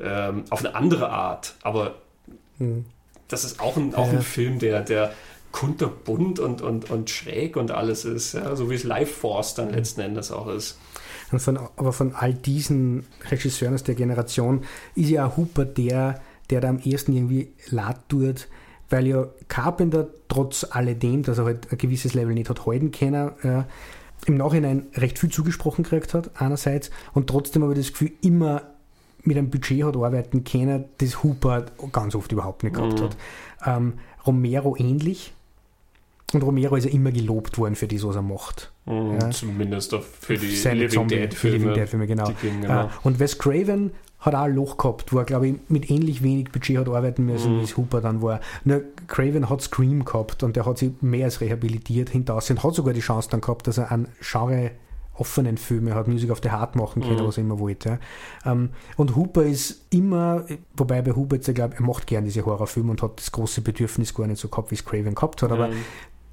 Ähm, 0.00 0.44
auf 0.48 0.60
eine 0.64 0.74
andere 0.74 1.10
Art. 1.10 1.56
Aber 1.60 1.96
mhm. 2.58 2.86
das 3.28 3.44
ist 3.44 3.60
auch 3.60 3.76
ein, 3.76 3.94
auch 3.94 4.06
ja. 4.06 4.20
ein 4.20 4.22
Film, 4.22 4.58
der, 4.58 4.80
der 4.80 5.12
kunterbunt 5.50 6.38
und, 6.38 6.62
und, 6.62 6.90
und 6.90 7.10
schräg 7.10 7.58
und 7.58 7.72
alles 7.72 8.06
ist. 8.06 8.32
Ja? 8.32 8.56
So 8.56 8.70
wie 8.70 8.74
es 8.74 8.84
Life 8.84 9.12
Force 9.12 9.54
dann 9.54 9.68
mhm. 9.68 9.74
letzten 9.74 10.00
Endes 10.00 10.32
auch 10.32 10.48
ist. 10.48 10.78
Von, 11.38 11.58
aber 11.76 11.92
von 11.92 12.14
all 12.14 12.34
diesen 12.34 13.06
Regisseuren 13.30 13.74
aus 13.74 13.84
der 13.84 13.94
Generation 13.94 14.64
ist 14.94 15.10
ja 15.10 15.36
Hooper 15.36 15.64
der, 15.64 16.20
der 16.50 16.60
da 16.60 16.68
am 16.68 16.78
ersten 16.78 17.14
irgendwie 17.14 17.52
laut 17.70 17.96
tut, 18.08 18.48
weil 18.90 19.06
ja 19.06 19.26
Carpenter 19.48 20.08
trotz 20.28 20.66
alledem, 20.68 21.22
dass 21.22 21.38
er 21.38 21.46
halt 21.46 21.72
ein 21.72 21.78
gewisses 21.78 22.14
Level 22.14 22.34
nicht 22.34 22.50
hat 22.50 22.66
halten 22.66 22.90
können, 22.90 23.30
äh, 23.42 23.62
im 24.26 24.36
Nachhinein 24.36 24.86
recht 24.94 25.18
viel 25.18 25.30
zugesprochen 25.30 25.82
gekriegt 25.82 26.14
hat, 26.14 26.30
einerseits, 26.40 26.90
und 27.12 27.28
trotzdem 27.28 27.62
aber 27.62 27.74
das 27.74 27.92
Gefühl 27.92 28.12
immer 28.20 28.62
mit 29.24 29.36
einem 29.36 29.50
Budget 29.50 29.84
hat 29.84 29.96
arbeiten 29.96 30.44
können, 30.44 30.84
das 30.98 31.22
Hooper 31.22 31.66
ganz 31.92 32.14
oft 32.14 32.30
überhaupt 32.32 32.62
nicht 32.64 32.76
gehabt 32.76 33.00
mhm. 33.00 33.04
hat. 33.04 33.16
Ähm, 33.64 33.94
Romero 34.26 34.76
ähnlich, 34.76 35.32
und 36.34 36.42
Romero 36.42 36.76
ist 36.76 36.84
ja 36.84 36.90
immer 36.90 37.12
gelobt 37.12 37.58
worden 37.58 37.74
für 37.74 37.88
das, 37.88 38.04
was 38.04 38.16
er 38.16 38.22
macht. 38.22 38.72
Mhm, 38.86 39.18
ja. 39.20 39.30
Zumindest 39.30 39.94
für 40.20 40.36
die 40.36 40.54
Seine 40.56 40.80
Living 40.80 41.08
Dead-Filme. 41.08 41.58
Living 41.58 41.74
Dead-Filme, 41.74 42.06
genau. 42.06 42.30
Gingen, 42.40 42.62
genau. 42.62 42.84
Uh, 42.84 42.88
und 43.04 43.18
Wes 43.18 43.38
Craven 43.38 43.92
hat 44.20 44.34
auch 44.34 44.42
ein 44.42 44.54
Loch 44.54 44.76
gehabt, 44.76 45.12
wo 45.12 45.18
er, 45.18 45.24
glaube 45.24 45.48
ich, 45.48 45.54
mit 45.68 45.90
ähnlich 45.90 46.22
wenig 46.22 46.52
Budget 46.52 46.78
hat 46.78 46.88
arbeiten 46.88 47.26
müssen, 47.26 47.56
mhm. 47.56 47.60
wie 47.60 47.64
es 47.64 47.76
Hooper 47.76 48.00
dann 48.00 48.22
war. 48.22 48.40
Nur 48.64 48.82
Craven 49.08 49.50
hat 49.50 49.62
Scream 49.62 50.04
gehabt 50.04 50.42
und 50.42 50.54
der 50.54 50.64
hat 50.64 50.78
sich 50.78 50.92
mehr 51.00 51.24
als 51.24 51.40
rehabilitiert 51.40 52.10
hinter 52.10 52.34
und 52.36 52.64
hat 52.64 52.74
sogar 52.74 52.94
die 52.94 53.00
Chance 53.00 53.28
dann 53.30 53.40
gehabt, 53.40 53.66
dass 53.66 53.78
er 53.78 53.90
einen 53.90 54.08
Genre 54.20 54.70
offenen 55.14 55.58
Filme 55.58 55.94
hat 55.94 56.08
Musik 56.08 56.30
auf 56.30 56.40
der 56.40 56.52
Hart 56.52 56.74
machen 56.74 57.02
können, 57.02 57.20
mhm. 57.22 57.26
was 57.26 57.36
er 57.36 57.42
immer 57.42 57.58
wollte. 57.58 57.98
Ja. 58.44 58.52
Ähm, 58.52 58.70
und 58.96 59.14
Hooper 59.14 59.42
ist 59.42 59.86
immer, 59.90 60.44
wobei 60.76 61.02
bei 61.02 61.12
Hooper 61.12 61.36
jetzt, 61.36 61.48
ich 61.48 61.54
glaube, 61.54 61.76
er 61.76 61.82
macht 61.82 62.06
gerne 62.06 62.26
diese 62.26 62.44
Horrorfilme 62.44 62.90
und 62.90 63.02
hat 63.02 63.18
das 63.18 63.30
große 63.30 63.60
Bedürfnis 63.60 64.14
gar 64.14 64.26
nicht 64.26 64.40
so 64.40 64.48
gehabt, 64.48 64.70
wie 64.70 64.74
es 64.74 64.84
Craven 64.84 65.14
gehabt 65.14 65.42
hat, 65.42 65.50
mhm. 65.50 65.74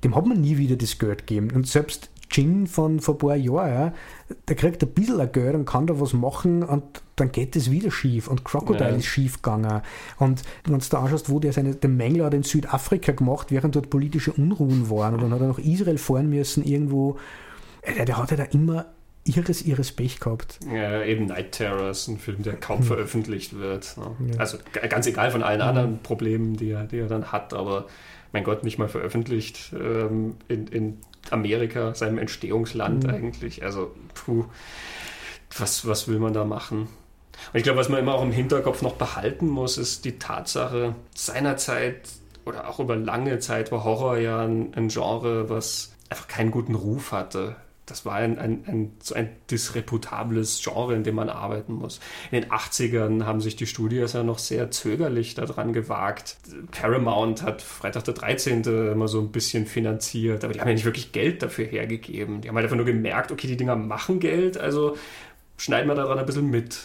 Dem 0.03 0.15
hat 0.15 0.25
man 0.25 0.41
nie 0.41 0.57
wieder 0.57 0.75
das 0.75 0.97
Geld 0.97 1.27
gegeben. 1.27 1.51
Und 1.51 1.67
selbst 1.67 2.09
Jin 2.31 2.67
von 2.67 2.99
vor 2.99 3.15
ein 3.15 3.17
paar 3.17 3.35
Jahren, 3.35 3.69
ja, 3.69 3.93
der 4.47 4.55
kriegt 4.55 4.83
ein 4.83 4.89
bisschen 4.89 5.19
ein 5.19 5.31
Geld 5.31 5.55
und 5.55 5.65
kann 5.65 5.87
da 5.87 5.99
was 5.99 6.13
machen 6.13 6.63
und 6.63 6.83
dann 7.15 7.31
geht 7.31 7.55
es 7.55 7.71
wieder 7.71 7.91
schief. 7.91 8.27
Und 8.27 8.45
Crocodile 8.45 8.91
ja. 8.91 8.95
ist 8.95 9.05
schief 9.05 9.41
gegangen. 9.41 9.81
Und 10.17 10.43
wenn 10.65 10.79
du 10.79 10.85
da 10.89 10.99
anschaust, 10.99 11.29
wo 11.29 11.39
der 11.39 11.53
seine, 11.53 11.75
den 11.75 11.97
Mängler 11.97 12.25
hat 12.25 12.33
in 12.33 12.43
Südafrika 12.43 13.13
gemacht, 13.13 13.51
während 13.51 13.75
dort 13.75 13.89
politische 13.89 14.31
Unruhen 14.31 14.89
waren 14.89 15.15
und 15.15 15.21
dann 15.21 15.33
hat 15.33 15.41
er 15.41 15.47
nach 15.47 15.59
Israel 15.59 15.97
fahren 15.97 16.29
müssen, 16.29 16.63
irgendwo. 16.63 17.17
Der, 17.97 18.05
der 18.05 18.17
hat 18.17 18.31
ja 18.31 18.37
da 18.37 18.43
immer 18.43 18.85
ihres, 19.23 19.61
ihres 19.63 19.91
Pech 19.91 20.19
gehabt. 20.19 20.59
Ja, 20.71 21.03
eben 21.03 21.25
Night 21.25 21.53
Terror 21.53 21.89
ist 21.89 22.07
ein 22.07 22.19
Film, 22.19 22.43
der 22.43 22.53
kaum 22.55 22.79
hm. 22.79 22.85
veröffentlicht 22.85 23.57
wird. 23.57 23.97
Ne? 23.97 24.31
Ja. 24.31 24.39
Also 24.39 24.57
ganz 24.89 25.07
egal 25.07 25.31
von 25.31 25.43
allen 25.43 25.61
hm. 25.61 25.67
anderen 25.67 25.99
Problemen, 26.03 26.55
die 26.55 26.71
er, 26.71 26.85
die 26.85 26.99
er 26.99 27.07
dann 27.07 27.31
hat, 27.31 27.53
aber 27.53 27.87
mein 28.31 28.43
Gott, 28.43 28.63
nicht 28.63 28.77
mal 28.77 28.89
veröffentlicht 28.89 29.73
ähm, 29.73 30.35
in, 30.47 30.67
in 30.67 30.97
Amerika, 31.31 31.93
seinem 31.95 32.17
Entstehungsland 32.17 33.03
mhm. 33.03 33.09
eigentlich. 33.09 33.63
Also, 33.63 33.91
puh, 34.13 34.45
was, 35.57 35.87
was 35.87 36.07
will 36.07 36.19
man 36.19 36.33
da 36.33 36.45
machen? 36.45 36.81
Und 36.81 37.57
ich 37.57 37.63
glaube, 37.63 37.79
was 37.79 37.89
man 37.89 37.99
immer 37.99 38.13
auch 38.13 38.23
im 38.23 38.31
Hinterkopf 38.31 38.81
noch 38.81 38.95
behalten 38.95 39.47
muss, 39.47 39.77
ist 39.77 40.05
die 40.05 40.19
Tatsache, 40.19 40.95
seinerzeit 41.15 42.09
oder 42.45 42.69
auch 42.69 42.79
über 42.79 42.95
lange 42.95 43.39
Zeit 43.39 43.71
war 43.71 43.83
Horror 43.83 44.17
ja 44.17 44.41
ein, 44.41 44.73
ein 44.75 44.89
Genre, 44.89 45.49
was 45.49 45.95
einfach 46.09 46.27
keinen 46.27 46.51
guten 46.51 46.75
Ruf 46.75 47.11
hatte 47.11 47.55
das 47.89 48.05
war 48.05 48.15
ein, 48.15 48.37
ein, 48.37 48.63
ein, 48.67 48.91
so 49.01 49.15
ein 49.15 49.29
disreputables 49.49 50.61
Genre, 50.63 50.95
in 50.95 51.03
dem 51.03 51.15
man 51.15 51.29
arbeiten 51.29 51.73
muss. 51.73 51.99
In 52.31 52.41
den 52.41 52.51
80ern 52.51 53.25
haben 53.25 53.41
sich 53.41 53.55
die 53.55 53.65
Studios 53.65 54.13
ja 54.13 54.23
noch 54.23 54.39
sehr 54.39 54.71
zögerlich 54.71 55.35
daran 55.35 55.73
gewagt. 55.73 56.37
Paramount 56.71 57.43
hat 57.43 57.61
Freitag 57.61 58.03
der 58.05 58.13
13. 58.13 58.63
immer 58.63 59.07
so 59.07 59.19
ein 59.19 59.31
bisschen 59.31 59.65
finanziert, 59.65 60.43
aber 60.43 60.53
die 60.53 60.61
haben 60.61 60.67
ja 60.67 60.73
nicht 60.73 60.85
wirklich 60.85 61.11
Geld 61.11 61.41
dafür 61.41 61.65
hergegeben. 61.65 62.41
Die 62.41 62.49
haben 62.49 62.55
halt 62.55 62.65
einfach 62.65 62.77
nur 62.77 62.85
gemerkt, 62.85 63.31
okay, 63.31 63.47
die 63.47 63.57
Dinger 63.57 63.75
machen 63.75 64.19
Geld, 64.19 64.57
also 64.57 64.95
schneiden 65.57 65.87
wir 65.87 65.95
daran 65.95 66.19
ein 66.19 66.25
bisschen 66.25 66.49
mit. 66.49 66.79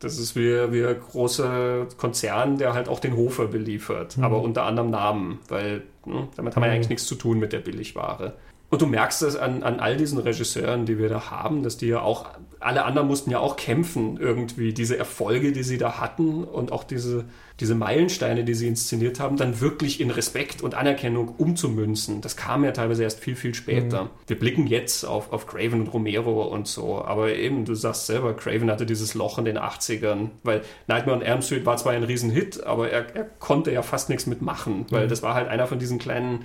Das 0.00 0.18
ist 0.18 0.36
wie, 0.36 0.72
wie 0.72 0.84
ein 0.84 1.00
großer 1.00 1.86
Konzern, 1.96 2.58
der 2.58 2.74
halt 2.74 2.88
auch 2.88 3.00
den 3.00 3.16
Hofer 3.16 3.46
beliefert, 3.46 4.16
mhm. 4.18 4.24
aber 4.24 4.42
unter 4.42 4.64
anderem 4.64 4.90
Namen, 4.90 5.38
weil 5.48 5.82
hm, 6.04 6.28
damit 6.36 6.54
haben 6.54 6.62
wir 6.62 6.66
ja 6.66 6.74
eigentlich 6.74 6.90
nichts 6.90 7.06
zu 7.06 7.14
tun 7.14 7.38
mit 7.38 7.52
der 7.52 7.60
Billigware. 7.60 8.34
Und 8.70 8.82
du 8.82 8.86
merkst 8.86 9.22
es 9.22 9.36
an, 9.36 9.62
an 9.62 9.78
all 9.78 9.96
diesen 9.96 10.18
Regisseuren, 10.18 10.84
die 10.84 10.98
wir 10.98 11.08
da 11.08 11.30
haben, 11.30 11.62
dass 11.62 11.76
die 11.76 11.86
ja 11.86 12.00
auch, 12.00 12.26
alle 12.58 12.84
anderen 12.84 13.06
mussten 13.06 13.30
ja 13.30 13.38
auch 13.38 13.56
kämpfen, 13.56 14.16
irgendwie 14.18 14.72
diese 14.72 14.96
Erfolge, 14.96 15.52
die 15.52 15.62
sie 15.62 15.78
da 15.78 16.00
hatten 16.00 16.42
und 16.42 16.72
auch 16.72 16.82
diese, 16.82 17.24
diese 17.60 17.76
Meilensteine, 17.76 18.42
die 18.42 18.54
sie 18.54 18.66
inszeniert 18.66 19.20
haben, 19.20 19.36
dann 19.36 19.60
wirklich 19.60 20.00
in 20.00 20.10
Respekt 20.10 20.60
und 20.62 20.74
Anerkennung 20.74 21.28
umzumünzen. 21.36 22.20
Das 22.20 22.36
kam 22.36 22.64
ja 22.64 22.72
teilweise 22.72 23.04
erst 23.04 23.20
viel, 23.20 23.36
viel 23.36 23.54
später. 23.54 24.04
Mhm. 24.04 24.10
Wir 24.26 24.38
blicken 24.38 24.66
jetzt 24.66 25.04
auf, 25.04 25.32
auf 25.32 25.46
Craven 25.46 25.82
und 25.82 25.88
Romero 25.88 26.42
und 26.42 26.66
so, 26.66 27.04
aber 27.04 27.32
eben, 27.32 27.64
du 27.64 27.74
sagst 27.74 28.06
selber, 28.06 28.34
Craven 28.34 28.70
hatte 28.70 28.86
dieses 28.86 29.14
Loch 29.14 29.38
in 29.38 29.44
den 29.44 29.58
80ern, 29.58 30.30
weil 30.42 30.62
Nightmare 30.88 31.18
on 31.18 31.22
Elm 31.22 31.42
Street 31.42 31.64
war 31.64 31.76
zwar 31.76 31.92
ein 31.92 32.02
Riesenhit, 32.02 32.64
aber 32.64 32.90
er, 32.90 33.14
er 33.14 33.24
konnte 33.38 33.70
ja 33.70 33.82
fast 33.82 34.08
nichts 34.08 34.26
mitmachen, 34.26 34.86
weil 34.90 35.04
mhm. 35.04 35.10
das 35.10 35.22
war 35.22 35.34
halt 35.34 35.48
einer 35.48 35.68
von 35.68 35.78
diesen 35.78 35.98
kleinen 35.98 36.44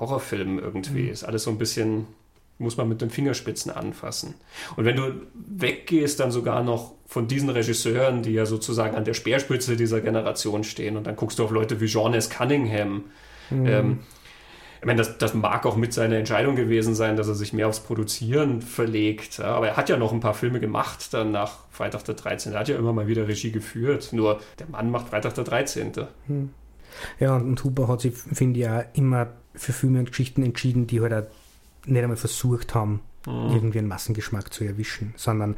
Horrorfilm 0.00 0.58
irgendwie. 0.58 1.04
Mhm. 1.04 1.10
Ist 1.10 1.24
alles 1.24 1.44
so 1.44 1.50
ein 1.50 1.58
bisschen, 1.58 2.06
muss 2.58 2.76
man 2.76 2.88
mit 2.88 3.00
den 3.00 3.10
Fingerspitzen 3.10 3.70
anfassen. 3.70 4.34
Und 4.76 4.84
wenn 4.84 4.96
du 4.96 5.12
weggehst, 5.34 6.18
dann 6.18 6.30
sogar 6.30 6.62
noch 6.62 6.94
von 7.06 7.28
diesen 7.28 7.50
Regisseuren, 7.50 8.22
die 8.22 8.32
ja 8.32 8.46
sozusagen 8.46 8.96
an 8.96 9.04
der 9.04 9.14
Speerspitze 9.14 9.76
dieser 9.76 10.00
Generation 10.00 10.64
stehen, 10.64 10.96
und 10.96 11.06
dann 11.06 11.16
guckst 11.16 11.38
du 11.38 11.44
auf 11.44 11.50
Leute 11.50 11.80
wie 11.80 11.86
John 11.86 12.14
S. 12.14 12.30
Cunningham. 12.30 13.04
Mhm. 13.50 13.66
Ähm, 13.66 13.98
ich 14.80 14.86
meine, 14.86 14.98
das, 14.98 15.18
das, 15.18 15.34
mag 15.34 15.66
auch 15.66 15.76
mit 15.76 15.92
seiner 15.92 16.16
Entscheidung 16.16 16.56
gewesen 16.56 16.94
sein, 16.94 17.16
dass 17.16 17.28
er 17.28 17.34
sich 17.34 17.52
mehr 17.52 17.68
aufs 17.68 17.80
Produzieren 17.80 18.62
verlegt. 18.62 19.36
Ja, 19.36 19.54
aber 19.56 19.68
er 19.68 19.76
hat 19.76 19.90
ja 19.90 19.98
noch 19.98 20.10
ein 20.12 20.20
paar 20.20 20.32
Filme 20.32 20.58
gemacht 20.58 21.12
dann 21.12 21.32
nach 21.32 21.64
Freitag 21.70 22.04
der 22.04 22.14
13. 22.14 22.54
Er 22.54 22.60
hat 22.60 22.68
ja 22.68 22.78
immer 22.78 22.94
mal 22.94 23.06
wieder 23.06 23.28
Regie 23.28 23.52
geführt. 23.52 24.10
Nur 24.12 24.40
der 24.58 24.68
Mann 24.68 24.90
macht 24.90 25.08
Freitag 25.10 25.34
der 25.34 25.44
13. 25.44 25.92
Hm. 26.28 26.50
Ja, 27.18 27.36
und 27.36 27.62
Huber 27.62 27.88
hat 27.88 28.00
sich, 28.00 28.14
finde 28.14 28.60
ich, 28.60 28.68
auch 28.68 28.84
immer 28.94 29.28
für 29.54 29.72
Filme 29.72 30.00
und 30.00 30.10
Geschichten 30.10 30.42
entschieden, 30.42 30.86
die 30.86 31.00
halt 31.00 31.12
auch 31.12 31.22
nicht 31.86 32.02
einmal 32.02 32.16
versucht 32.16 32.74
haben, 32.74 33.00
mhm. 33.26 33.52
irgendwie 33.52 33.78
einen 33.78 33.88
Massengeschmack 33.88 34.52
zu 34.52 34.64
erwischen, 34.64 35.14
sondern 35.16 35.56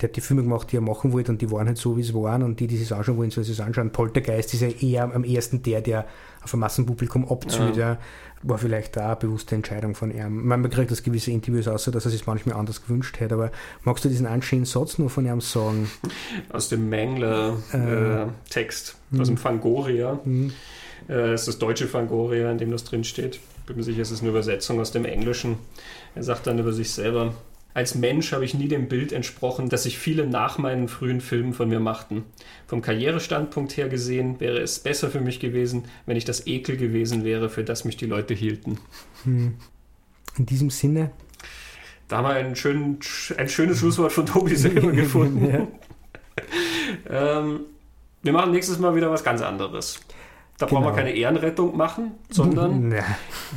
der 0.00 0.08
hat 0.08 0.16
die 0.16 0.20
Filme 0.20 0.42
gemacht, 0.42 0.72
die 0.72 0.76
er 0.76 0.80
machen 0.80 1.12
wollte 1.12 1.30
und 1.30 1.40
die 1.40 1.52
waren 1.52 1.68
halt 1.68 1.78
so, 1.78 1.96
wie 1.96 2.00
es 2.00 2.12
waren 2.12 2.42
und 2.42 2.58
die, 2.58 2.66
die 2.66 2.82
es 2.82 2.90
anschauen 2.90 3.16
wollen, 3.16 3.30
sollen 3.30 3.44
sie 3.44 3.52
es 3.52 3.60
anschauen. 3.60 3.90
Poltergeist 3.90 4.52
ist 4.52 4.60
ja 4.60 4.66
eher 4.68 5.14
am 5.14 5.22
ersten 5.22 5.62
der, 5.62 5.82
der 5.82 6.06
auf 6.42 6.52
ein 6.52 6.58
Massenpublikum 6.60 7.28
abzieht. 7.28 7.76
Ja. 7.76 7.98
War 8.42 8.58
vielleicht 8.58 8.96
da 8.96 9.06
eine 9.06 9.14
bewusste 9.16 9.54
Entscheidung 9.54 9.94
von 9.94 10.10
ihm. 10.10 10.46
Man 10.46 10.68
kriegt 10.68 10.90
das 10.90 11.04
gewisse 11.04 11.30
Interviews 11.30 11.68
aus, 11.68 11.84
dass 11.84 12.04
er 12.04 12.10
sich 12.10 12.26
manchmal 12.26 12.56
anders 12.56 12.82
gewünscht 12.82 13.20
hätte, 13.20 13.34
aber 13.34 13.52
magst 13.84 14.04
du 14.04 14.08
diesen 14.08 14.26
anscheinenden 14.26 14.70
Satz 14.70 14.98
nur 14.98 15.10
von 15.10 15.26
ihm 15.26 15.40
sagen? 15.40 15.88
Aus 16.50 16.68
dem 16.68 16.90
Mangler-Text, 16.90 18.96
äh, 19.12 19.16
äh, 19.16 19.20
aus 19.20 19.28
dem 19.28 19.36
Fangoria. 19.36 20.18
Mhm. 20.24 20.52
Äh, 21.08 21.34
ist 21.34 21.48
das 21.48 21.58
deutsche 21.58 21.86
Fangoria, 21.86 22.50
in 22.50 22.58
dem 22.58 22.70
das 22.70 22.84
drin 22.84 23.04
steht. 23.04 23.40
Bin 23.66 23.76
mir 23.76 23.82
sicher, 23.82 24.02
es 24.02 24.10
ist 24.10 24.20
eine 24.20 24.30
Übersetzung 24.30 24.80
aus 24.80 24.92
dem 24.92 25.04
Englischen. 25.04 25.56
Er 26.14 26.22
sagt 26.22 26.46
dann 26.46 26.58
über 26.58 26.72
sich 26.72 26.90
selber, 26.90 27.34
als 27.74 27.96
Mensch 27.96 28.32
habe 28.32 28.44
ich 28.44 28.54
nie 28.54 28.68
dem 28.68 28.88
Bild 28.88 29.12
entsprochen, 29.12 29.68
das 29.68 29.82
sich 29.82 29.98
viele 29.98 30.26
nach 30.26 30.58
meinen 30.58 30.86
frühen 30.86 31.20
Filmen 31.20 31.52
von 31.52 31.68
mir 31.68 31.80
machten. 31.80 32.24
Vom 32.68 32.82
Karrierestandpunkt 32.82 33.76
her 33.76 33.88
gesehen 33.88 34.38
wäre 34.38 34.58
es 34.58 34.78
besser 34.78 35.10
für 35.10 35.20
mich 35.20 35.40
gewesen, 35.40 35.86
wenn 36.06 36.16
ich 36.16 36.24
das 36.24 36.46
Ekel 36.46 36.76
gewesen 36.76 37.24
wäre, 37.24 37.50
für 37.50 37.64
das 37.64 37.84
mich 37.84 37.96
die 37.96 38.06
Leute 38.06 38.32
hielten. 38.32 38.78
Hm. 39.24 39.54
In 40.38 40.46
diesem 40.46 40.70
Sinne. 40.70 41.10
Da 42.06 42.18
haben 42.18 42.28
wir 42.28 42.34
ein, 42.34 42.54
schön, 42.54 42.98
ein 43.36 43.48
schönes 43.48 43.78
Schlusswort 43.78 44.12
von 44.12 44.26
Tobi 44.26 44.54
selber 44.54 44.92
gefunden. 44.92 45.68
ähm, 47.10 47.60
wir 48.22 48.32
machen 48.32 48.52
nächstes 48.52 48.78
Mal 48.78 48.94
wieder 48.94 49.10
was 49.10 49.24
ganz 49.24 49.42
anderes. 49.42 50.00
Da 50.58 50.66
genau. 50.66 50.80
brauchen 50.80 50.84
wir 50.84 50.90
genau. 50.92 51.04
keine 51.04 51.16
Ehrenrettung 51.16 51.76
machen, 51.76 52.12
sondern 52.30 52.88
nee. 52.88 53.02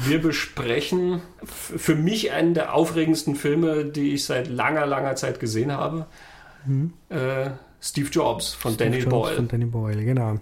wir 0.04 0.22
besprechen 0.22 1.22
für 1.44 1.96
mich 1.96 2.32
einen 2.32 2.54
der 2.54 2.74
aufregendsten 2.74 3.36
Filme, 3.36 3.86
die 3.86 4.14
ich 4.14 4.26
seit 4.26 4.48
langer, 4.48 4.86
langer 4.86 5.16
Zeit 5.16 5.40
gesehen 5.40 5.72
habe. 5.72 6.08
Mhm. 6.66 6.94
Äh, 7.10 7.52
Steve 7.80 8.10
Jobs 8.10 8.54
von 8.54 8.74
Steve 8.74 8.90
Danny 8.90 9.04
Jobs 9.04 9.12
Boyle. 9.12 9.36
Von 9.36 9.48
Danny 9.48 9.66
Boyle, 9.66 10.04
genau. 10.04 10.36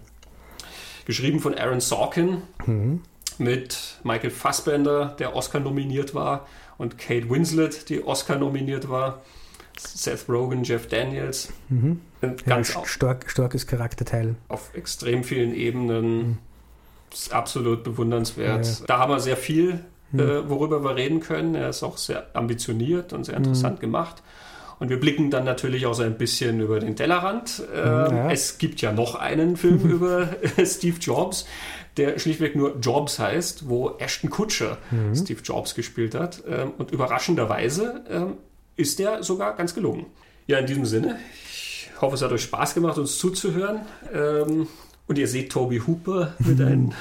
Geschrieben 1.05 1.39
von 1.39 1.55
Aaron 1.55 1.81
Sorkin 1.81 2.41
mhm. 2.65 3.01
mit 3.37 3.99
Michael 4.03 4.31
Fassbender, 4.31 5.15
der 5.19 5.35
Oscar 5.35 5.59
nominiert 5.59 6.15
war, 6.15 6.47
und 6.77 6.97
Kate 6.97 7.29
Winslet, 7.29 7.89
die 7.89 8.03
Oscar 8.03 8.37
nominiert 8.37 8.89
war. 8.89 9.21
Seth 9.77 10.29
Rogen, 10.29 10.63
Jeff 10.63 10.87
Daniels. 10.87 11.51
Mhm. 11.69 12.01
Ganz 12.45 12.73
ja, 12.73 12.85
stark, 12.85 13.29
starkes 13.29 13.67
Charakterteil. 13.67 14.35
Auf 14.47 14.71
extrem 14.73 15.23
vielen 15.23 15.53
Ebenen. 15.53 16.17
Mhm. 16.17 16.37
absolut 17.31 17.83
bewundernswert. 17.83 18.65
Ja. 18.65 18.85
Da 18.87 18.99
haben 18.99 19.11
wir 19.11 19.19
sehr 19.19 19.37
viel, 19.37 19.79
mhm. 20.11 20.19
äh, 20.19 20.49
worüber 20.49 20.83
wir 20.83 20.95
reden 20.95 21.19
können. 21.19 21.55
Er 21.55 21.69
ist 21.69 21.83
auch 21.83 21.97
sehr 21.97 22.27
ambitioniert 22.33 23.13
und 23.13 23.25
sehr 23.25 23.37
interessant 23.37 23.77
mhm. 23.77 23.81
gemacht. 23.81 24.23
Und 24.79 24.89
wir 24.89 24.99
blicken 24.99 25.31
dann 25.31 25.45
natürlich 25.45 25.85
auch 25.85 25.93
so 25.93 26.03
ein 26.03 26.17
bisschen 26.17 26.59
über 26.59 26.79
den 26.79 26.95
Tellerrand. 26.95 27.63
Ähm, 27.73 27.83
ja. 27.83 28.31
Es 28.31 28.57
gibt 28.57 28.81
ja 28.81 28.91
noch 28.91 29.15
einen 29.15 29.57
Film 29.57 29.79
über 29.89 30.29
Steve 30.65 30.97
Jobs, 30.99 31.45
der 31.97 32.19
schlichtweg 32.19 32.55
nur 32.55 32.77
Jobs 32.79 33.19
heißt, 33.19 33.69
wo 33.69 33.91
Ashton 33.99 34.29
Kutcher 34.29 34.77
mhm. 34.91 35.15
Steve 35.15 35.41
Jobs 35.41 35.75
gespielt 35.75 36.13
hat. 36.13 36.43
Ähm, 36.47 36.71
und 36.77 36.91
überraschenderweise 36.91 38.03
ähm, 38.09 38.33
ist 38.75 38.99
der 38.99 39.23
sogar 39.23 39.55
ganz 39.55 39.73
gelungen. 39.73 40.07
Ja, 40.47 40.59
in 40.59 40.67
diesem 40.67 40.85
Sinne, 40.85 41.17
hoffe, 42.05 42.15
es 42.15 42.21
hat 42.21 42.31
euch 42.31 42.43
Spaß 42.43 42.73
gemacht, 42.73 42.97
uns 42.97 43.17
zuzuhören. 43.17 43.81
Ähm, 44.13 44.67
und 45.07 45.17
ihr 45.19 45.27
seht 45.27 45.51
Toby 45.51 45.81
Hooper 45.85 46.33
mit, 46.39 46.59
ein, 46.61 46.93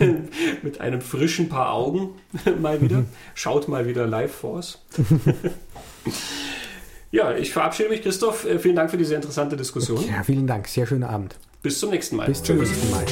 mit 0.62 0.80
einem 0.80 1.00
frischen 1.00 1.48
Paar 1.48 1.72
Augen 1.72 2.10
mal 2.60 2.80
wieder. 2.80 3.04
Schaut 3.34 3.68
mal 3.68 3.86
wieder 3.86 4.06
Live 4.06 4.34
Force. 4.34 4.78
ja, 7.10 7.34
ich 7.34 7.52
verabschiede 7.52 7.88
mich, 7.88 8.02
Christoph. 8.02 8.44
Äh, 8.44 8.58
vielen 8.58 8.76
Dank 8.76 8.90
für 8.90 8.98
diese 8.98 9.14
interessante 9.14 9.56
Diskussion. 9.56 10.04
Ja, 10.06 10.22
vielen 10.22 10.46
Dank. 10.46 10.68
Sehr 10.68 10.86
schöner 10.86 11.08
Abend. 11.08 11.36
Bis 11.62 11.78
zum 11.78 11.90
nächsten 11.90 12.16
Mal. 12.16 12.26
Bis 12.26 12.42
zum 12.42 12.58
nächsten 12.58 12.90
Mal. 12.90 13.06